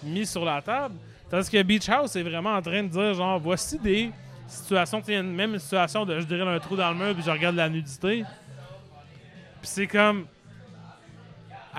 mis 0.03 0.25
sur 0.25 0.43
la 0.45 0.61
table. 0.61 0.95
Tandis 1.29 1.49
que 1.49 1.61
Beach 1.61 1.89
House 1.89 2.15
est 2.15 2.23
vraiment 2.23 2.53
en 2.55 2.61
train 2.61 2.83
de 2.83 2.87
dire 2.87 3.13
genre, 3.13 3.37
voici 3.39 3.77
des 3.77 4.11
situations, 4.47 4.99
tu 5.01 5.07
sais, 5.07 5.21
même 5.21 5.53
une 5.53 5.59
situation 5.59 6.05
de 6.05 6.19
je 6.21 6.25
dirais 6.25 6.47
un 6.47 6.59
trou 6.59 6.75
dans 6.77 6.89
le 6.91 6.95
mur 6.95 7.13
puis 7.13 7.23
je 7.23 7.29
regarde 7.31 7.55
la 7.57 7.67
nudité. 7.69 8.23
Puis 9.61 9.69
c'est 9.69 9.87
comme. 9.87 10.25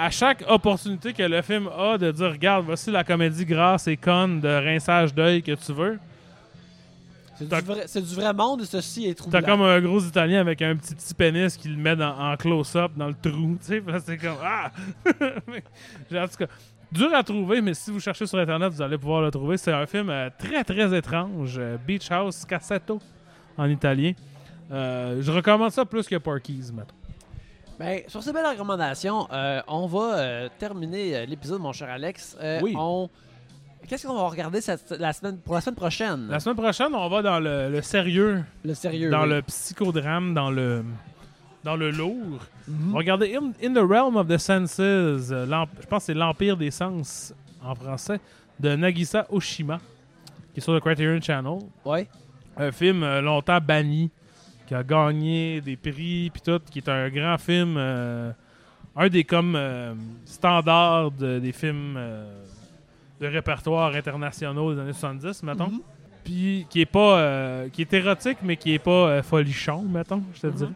À 0.01 0.11
chaque 0.11 0.45
opportunité 0.49 1.13
que 1.13 1.25
le 1.25 1.43
film 1.43 1.69
a 1.77 1.99
de 1.99 2.13
dire, 2.13 2.31
regarde, 2.31 2.65
voici 2.67 2.89
la 2.91 3.03
comédie 3.03 3.45
grasse 3.45 3.89
et 3.89 3.97
conne 3.97 4.39
de 4.41 4.49
rinçage 4.49 5.13
d'œil 5.13 5.43
que 5.43 5.53
tu 5.53 5.73
veux. 5.73 5.99
C'est 7.39 7.49
du, 7.49 7.61
vrai- 7.61 7.85
c'est 7.87 8.03
du 8.03 8.15
vrai 8.15 8.33
monde 8.35 8.63
ceci 8.65 9.07
est 9.07 9.15
troublant. 9.15 9.41
T'as 9.41 9.47
comme 9.47 9.63
un 9.63 9.81
gros 9.81 10.01
Italien 10.01 10.41
avec 10.41 10.61
un 10.63 10.75
petit 10.77 10.95
petit 10.95 11.15
pénis 11.15 11.57
qui 11.57 11.69
le 11.69 11.77
met 11.77 11.95
dans- 11.97 12.19
en 12.19 12.37
close-up 12.37 12.93
dans 12.97 13.07
le 13.09 13.15
trou, 13.15 13.57
tu 13.61 13.67
sais, 13.67 13.83
c'est 14.05 14.17
comme 14.19 14.37
ah. 14.43 14.71
En 15.07 16.29
tout 16.29 16.37
cas, 16.39 16.47
dur 16.91 17.15
à 17.15 17.23
trouver, 17.23 17.61
mais 17.61 17.75
si 17.75 17.91
vous 17.91 18.01
cherchez 18.01 18.27
sur 18.27 18.39
internet, 18.39 18.73
vous 18.73 18.83
allez 18.83 18.99
pouvoir 18.99 19.23
le 19.23 19.31
trouver. 19.31 19.57
C'est 19.57 19.73
un 19.73 19.87
film 19.87 20.11
euh, 20.11 20.31
très 20.39 20.65
très 20.65 20.97
étrange, 20.97 21.57
euh, 21.59 21.77
Beach 21.87 22.11
House 22.11 22.45
Cassetto 22.45 22.99
en 23.57 23.67
italien. 23.69 24.13
Euh, 24.71 25.21
je 25.23 25.31
recommande 25.31 25.71
ça 25.71 25.85
plus 25.85 26.07
que 26.09 26.17
Porky's, 26.17 26.73
mettons. 26.73 26.95
Ben, 27.79 28.01
sur 28.09 28.23
ces 28.23 28.33
belles 28.33 28.45
recommandations, 28.47 29.29
on 29.69 29.87
va 29.87 30.49
terminer 30.59 31.25
l'épisode, 31.27 31.61
mon 31.61 31.73
cher 31.73 31.89
Alex. 31.89 32.37
Oui. 32.61 32.75
on- 32.77 33.09
Qu'est-ce 33.89 34.07
qu'on 34.07 34.15
va 34.15 34.29
regarder 34.29 34.61
cette- 34.61 34.91
la 34.99 35.13
semaine, 35.13 35.39
pour 35.39 35.55
la 35.55 35.61
semaine 35.63 35.75
prochaine? 35.77 36.29
La 36.29 36.41
semaine 36.41 36.57
prochaine, 36.57 36.95
on 36.95 37.09
va 37.09 37.23
dans 37.23 37.41
le, 37.41 37.71
le 37.71 37.81
sérieux, 37.83 38.45
Le 38.65 38.75
sérieux. 38.75 39.09
dans 39.11 39.23
oui. 39.23 39.31
le 39.31 39.43
psychodrame, 39.43 40.35
dans 40.35 40.51
le 40.51 40.85
dans 41.65 41.75
le 41.77 41.91
lourd. 41.91 42.39
Mhm. 42.69 42.95
Regardez 42.95 43.35
In, 43.37 43.53
In 43.63 43.73
the 43.75 43.79
Realm 43.87 44.17
of 44.17 44.29
the 44.29 44.39
Senses, 44.39 44.77
euh, 44.79 45.19
je 45.19 45.87
pense 45.87 46.03
que 46.03 46.07
c'est 46.07 46.15
l'Empire 46.15 46.57
des 46.57 46.71
Sens 46.71 47.35
en 47.63 47.75
français, 47.75 48.21
de 48.61 48.77
Nagisa 48.77 49.27
Oshima, 49.31 49.79
qui 50.55 50.61
est 50.61 50.63
sur 50.63 50.73
le 50.73 50.81
Criterion 50.81 51.21
Channel. 51.21 51.59
Ouais. 51.85 52.07
Un 52.57 52.71
film 52.71 53.03
euh, 53.03 53.21
longtemps 53.21 53.59
banni, 53.61 54.11
qui 54.67 54.75
a 54.75 54.83
gagné 54.85 55.61
des 55.61 55.77
prix, 55.77 56.31
puis 56.31 56.41
tout, 56.45 56.61
qui 56.71 56.79
est 56.79 56.89
un 56.89 57.09
grand 57.11 57.37
film, 57.39 57.75
euh, 57.77 58.31
un 58.97 59.09
des 59.09 59.25
comme 59.25 59.55
euh, 59.57 59.95
standards 60.25 61.11
de- 61.11 61.39
des 61.41 61.53
films 61.53 61.95
euh, 61.99 62.45
de 63.21 63.27
répertoire 63.27 63.95
internationaux 63.95 64.75
des 64.75 64.81
années 64.81 64.93
70, 64.93 65.43
mettons. 65.43 65.69
Mhm. 65.69 65.81
Puis 66.25 66.67
qui 66.69 66.81
est 66.83 66.87
pas, 66.87 67.19
euh, 67.19 67.69
qui 67.71 67.83
est 67.83 67.93
érotique, 67.95 68.39
mais 68.43 68.57
qui 68.57 68.75
est 68.75 68.79
pas 68.79 68.91
euh, 69.09 69.23
folichon, 69.23 69.83
mettons, 69.83 70.23
je 70.35 70.41
te 70.43 70.47
Mhm. 70.49 70.53
dirais. 70.55 70.71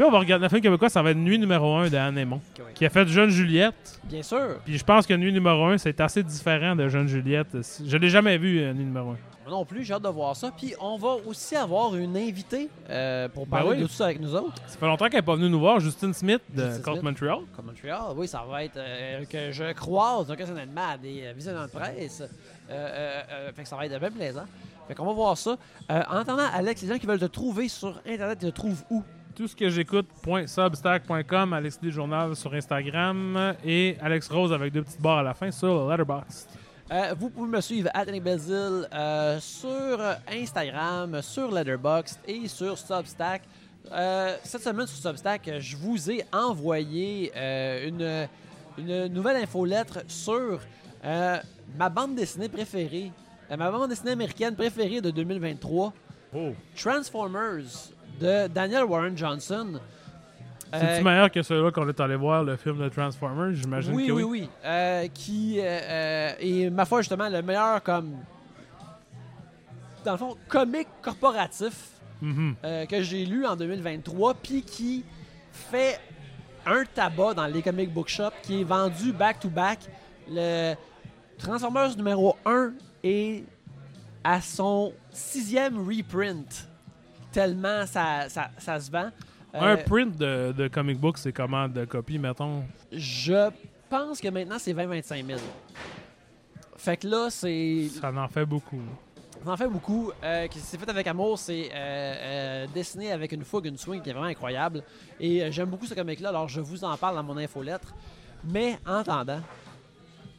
Puis 0.00 0.08
on 0.08 0.10
va 0.12 0.20
regarder 0.20 0.46
un 0.46 0.48
film 0.48 0.62
québécois, 0.62 0.88
ça 0.88 1.02
va 1.02 1.10
être 1.10 1.18
Nuit 1.18 1.38
numéro 1.38 1.74
1 1.76 1.90
de 1.90 1.96
Anne 1.98 2.16
Aymon, 2.16 2.40
Ouais. 2.58 2.72
qui 2.74 2.86
a 2.86 2.88
fait 2.88 3.06
Jeune 3.06 3.28
Juliette. 3.28 4.00
Bien 4.04 4.22
sûr. 4.22 4.56
Puis 4.64 4.78
je 4.78 4.82
pense 4.82 5.06
que 5.06 5.12
Nuit 5.12 5.30
numéro 5.30 5.62
1, 5.66 5.76
c'est 5.76 6.00
assez 6.00 6.22
différent 6.22 6.74
de 6.74 6.88
Jeune 6.88 7.06
Juliette. 7.06 7.48
Je 7.86 7.96
l'ai 7.98 8.08
jamais 8.08 8.38
vu, 8.38 8.60
euh, 8.60 8.72
Nuit 8.72 8.86
numéro 8.86 9.10
1. 9.10 9.12
Moi 9.12 9.18
non 9.50 9.66
plus, 9.66 9.84
j'ai 9.84 9.92
hâte 9.92 10.02
de 10.04 10.08
voir 10.08 10.34
ça. 10.36 10.50
Puis 10.56 10.72
on 10.80 10.96
va 10.96 11.16
aussi 11.26 11.54
avoir 11.54 11.94
une 11.96 12.16
invitée 12.16 12.70
euh, 12.88 13.28
pour 13.28 13.44
Ben 13.46 13.58
parler 13.58 13.70
oui. 13.72 13.82
de 13.82 13.86
tout 13.88 13.92
ça 13.92 14.06
avec 14.06 14.22
nous 14.22 14.34
autres. 14.34 14.54
Ça 14.68 14.78
fait 14.78 14.86
longtemps 14.86 15.04
qu'elle 15.10 15.16
n'est 15.18 15.22
pas 15.26 15.34
venue 15.36 15.50
nous 15.50 15.60
voir, 15.60 15.78
Justine 15.80 16.14
Smith 16.14 16.40
de 16.48 16.64
Justine 16.64 16.82
Cult 16.82 16.94
Smith. 17.00 17.04
Montreal. 17.04 17.38
Comme 17.54 17.66
Montréal, 17.66 18.00
oui, 18.16 18.26
ça 18.26 18.42
va 18.50 18.64
être 18.64 18.78
euh, 18.78 19.22
que 19.26 19.52
je 19.52 19.70
croise 19.74 20.30
occasionnellement 20.30 20.92
à 20.94 20.96
des 20.96 21.30
visionnements 21.36 21.66
de 21.66 21.70
presse. 21.72 22.22
Euh, 22.70 23.52
fait 23.54 23.64
que 23.64 23.68
ça 23.68 23.76
va 23.76 23.84
être 23.84 24.00
bien 24.00 24.10
plaisant. 24.10 24.44
Fait 24.88 24.94
qu'on 24.94 25.04
va 25.04 25.12
voir 25.12 25.36
ça. 25.36 25.58
En 25.90 26.16
attendant, 26.16 26.46
Alex, 26.54 26.80
les 26.80 26.88
gens 26.88 26.98
qui 26.98 27.04
veulent 27.06 27.20
te 27.20 27.26
trouver 27.26 27.68
sur 27.68 28.00
Internet, 28.08 28.38
ils 28.40 28.50
te 28.50 28.54
trouvent 28.54 28.82
où? 28.88 29.02
Tout 29.40 29.48
ce 29.48 29.56
que 29.56 29.70
j'écoute.substack.com, 29.70 31.54
Alex 31.54 31.80
D 31.80 31.90
Journal 31.90 32.36
sur 32.36 32.52
Instagram 32.52 33.54
et 33.64 33.96
Alex 34.02 34.28
Rose 34.28 34.52
avec 34.52 34.70
deux 34.70 34.82
petites 34.82 35.00
barres 35.00 35.20
à 35.20 35.22
la 35.22 35.32
fin 35.32 35.50
sur 35.50 35.88
Letterboxd. 35.88 36.46
Euh, 36.92 37.14
vous 37.18 37.30
pouvez 37.30 37.48
me 37.48 37.62
suivre 37.62 37.88
à 37.94 38.02
Anthony 38.02 38.20
Bazil, 38.20 38.86
euh, 38.92 39.40
sur 39.40 39.98
Instagram, 40.30 41.22
sur 41.22 41.50
Letterboxd 41.50 42.18
et 42.28 42.48
sur 42.48 42.76
Substack. 42.76 43.40
Euh, 43.90 44.36
cette 44.44 44.60
semaine 44.60 44.86
sur 44.86 44.98
Substack, 45.10 45.50
je 45.58 45.74
vous 45.74 46.10
ai 46.10 46.22
envoyé 46.34 47.32
euh, 47.34 47.88
une, 47.88 48.28
une 48.76 49.06
nouvelle 49.06 49.42
infolettre 49.42 50.00
sur 50.06 50.60
ma 51.02 51.88
bande 51.88 52.14
dessinée 52.14 52.50
préférée, 52.50 53.10
ma 53.48 53.70
bande 53.70 53.88
dessinée 53.88 54.12
américaine 54.12 54.54
préférée 54.54 55.00
de 55.00 55.10
2023, 55.10 55.94
Oh. 56.32 56.54
Transformers 56.76 57.90
de 58.20 58.46
Daniel 58.48 58.84
Warren 58.84 59.16
Johnson. 59.16 59.80
C'est-tu 60.72 60.84
Euh, 60.86 61.02
meilleur 61.02 61.30
que 61.30 61.42
celui-là 61.42 61.72
qu'on 61.72 61.88
est 61.88 61.98
allé 62.00 62.14
voir, 62.14 62.44
le 62.44 62.56
film 62.56 62.78
de 62.78 62.88
Transformers? 62.88 63.54
J'imagine 63.54 63.92
oui, 63.94 64.06
que 64.06 64.12
oui, 64.12 64.22
oui. 64.22 64.40
oui. 64.42 64.48
Euh, 64.64 65.08
qui 65.12 65.58
euh, 65.58 65.62
euh, 65.64 66.32
est, 66.38 66.70
ma 66.70 66.84
foi, 66.84 67.00
justement, 67.00 67.28
le 67.28 67.42
meilleur 67.42 67.82
comme. 67.82 68.14
Dans 70.04 70.12
le 70.12 70.18
fond, 70.18 70.36
comique 70.48 70.88
corporatif 71.02 71.88
Mhm. 72.22 72.54
que 72.88 73.02
j'ai 73.02 73.24
lu 73.24 73.46
en 73.46 73.56
2023, 73.56 74.34
puis 74.34 74.62
qui 74.62 75.04
fait 75.52 75.98
un 76.66 76.84
tabac 76.84 77.32
dans 77.34 77.46
les 77.46 77.62
comic 77.62 77.90
book 77.92 78.08
shops, 78.08 78.34
qui 78.42 78.60
est 78.60 78.64
vendu 78.64 79.12
back-to-back. 79.12 79.78
Le 80.30 80.74
Transformers 81.38 81.96
numéro 81.96 82.36
1 82.44 82.72
est 83.02 83.44
à 84.22 84.40
son 84.42 84.92
sixième 85.10 85.78
reprint, 85.78 86.68
tellement 87.32 87.86
ça, 87.86 88.28
ça, 88.28 88.50
ça 88.58 88.78
se 88.80 88.90
vend. 88.90 89.10
Un 89.52 89.72
Euh, 89.72 89.76
print 89.78 90.16
de, 90.16 90.52
de 90.56 90.68
comic 90.68 90.98
book, 90.98 91.18
c'est 91.18 91.32
comment 91.32 91.68
de 91.68 91.84
copie, 91.84 92.18
mettons? 92.18 92.62
je 92.92 93.50
pense 93.88 94.20
que 94.20 94.28
maintenant, 94.28 94.56
c'est 94.58 94.72
20-25 94.72 95.26
000. 95.26 95.40
Fait 96.76 96.96
que 96.96 97.08
là, 97.08 97.28
c'est 97.30 97.88
Ça 98.00 98.12
en 98.14 98.28
fait 98.28 98.46
beaucoup. 98.46 98.80
Ça 99.44 99.50
en 99.50 99.56
fait 99.56 99.68
beaucoup. 99.68 100.12
Euh, 100.22 100.46
qui 100.46 100.60
s'est 100.60 100.78
fait 100.78 100.88
avec 100.88 101.06
amour, 101.08 101.38
c'est 101.38 101.68
euh, 101.72 101.74
euh, 101.74 102.66
dessiné 102.72 103.10
avec 103.10 103.32
une 103.32 103.42
fougue, 103.44 103.66
une 103.66 103.76
swing 103.76 104.00
qui 104.00 104.10
est 104.10 104.12
vraiment 104.12 104.28
incroyable. 104.28 104.82
Et 105.18 105.50
j'aime 105.50 105.68
beaucoup 105.68 105.86
ce 105.86 105.94
comic-là, 105.94 106.28
alors 106.28 106.48
je 106.48 106.60
vous 106.60 106.84
en 106.84 106.96
parle 106.96 107.16
dans 107.16 107.22
mon 107.24 107.36
infolettre. 107.36 107.92
Mais 108.44 108.78
en 108.86 108.94
attendant, 108.98 109.40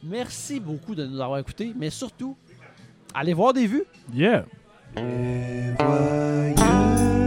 merci 0.02 0.58
beaucoup 0.58 0.94
de 0.94 1.04
nous 1.06 1.20
avoir 1.20 1.38
écoutés, 1.38 1.72
mais 1.76 1.90
surtout, 1.90 2.36
allez 3.14 3.34
voir 3.34 3.52
des 3.52 3.66
vues. 3.66 3.84
Yeah! 4.12 4.46
If 4.94 5.78
were 5.78 6.54
you. 6.58 7.21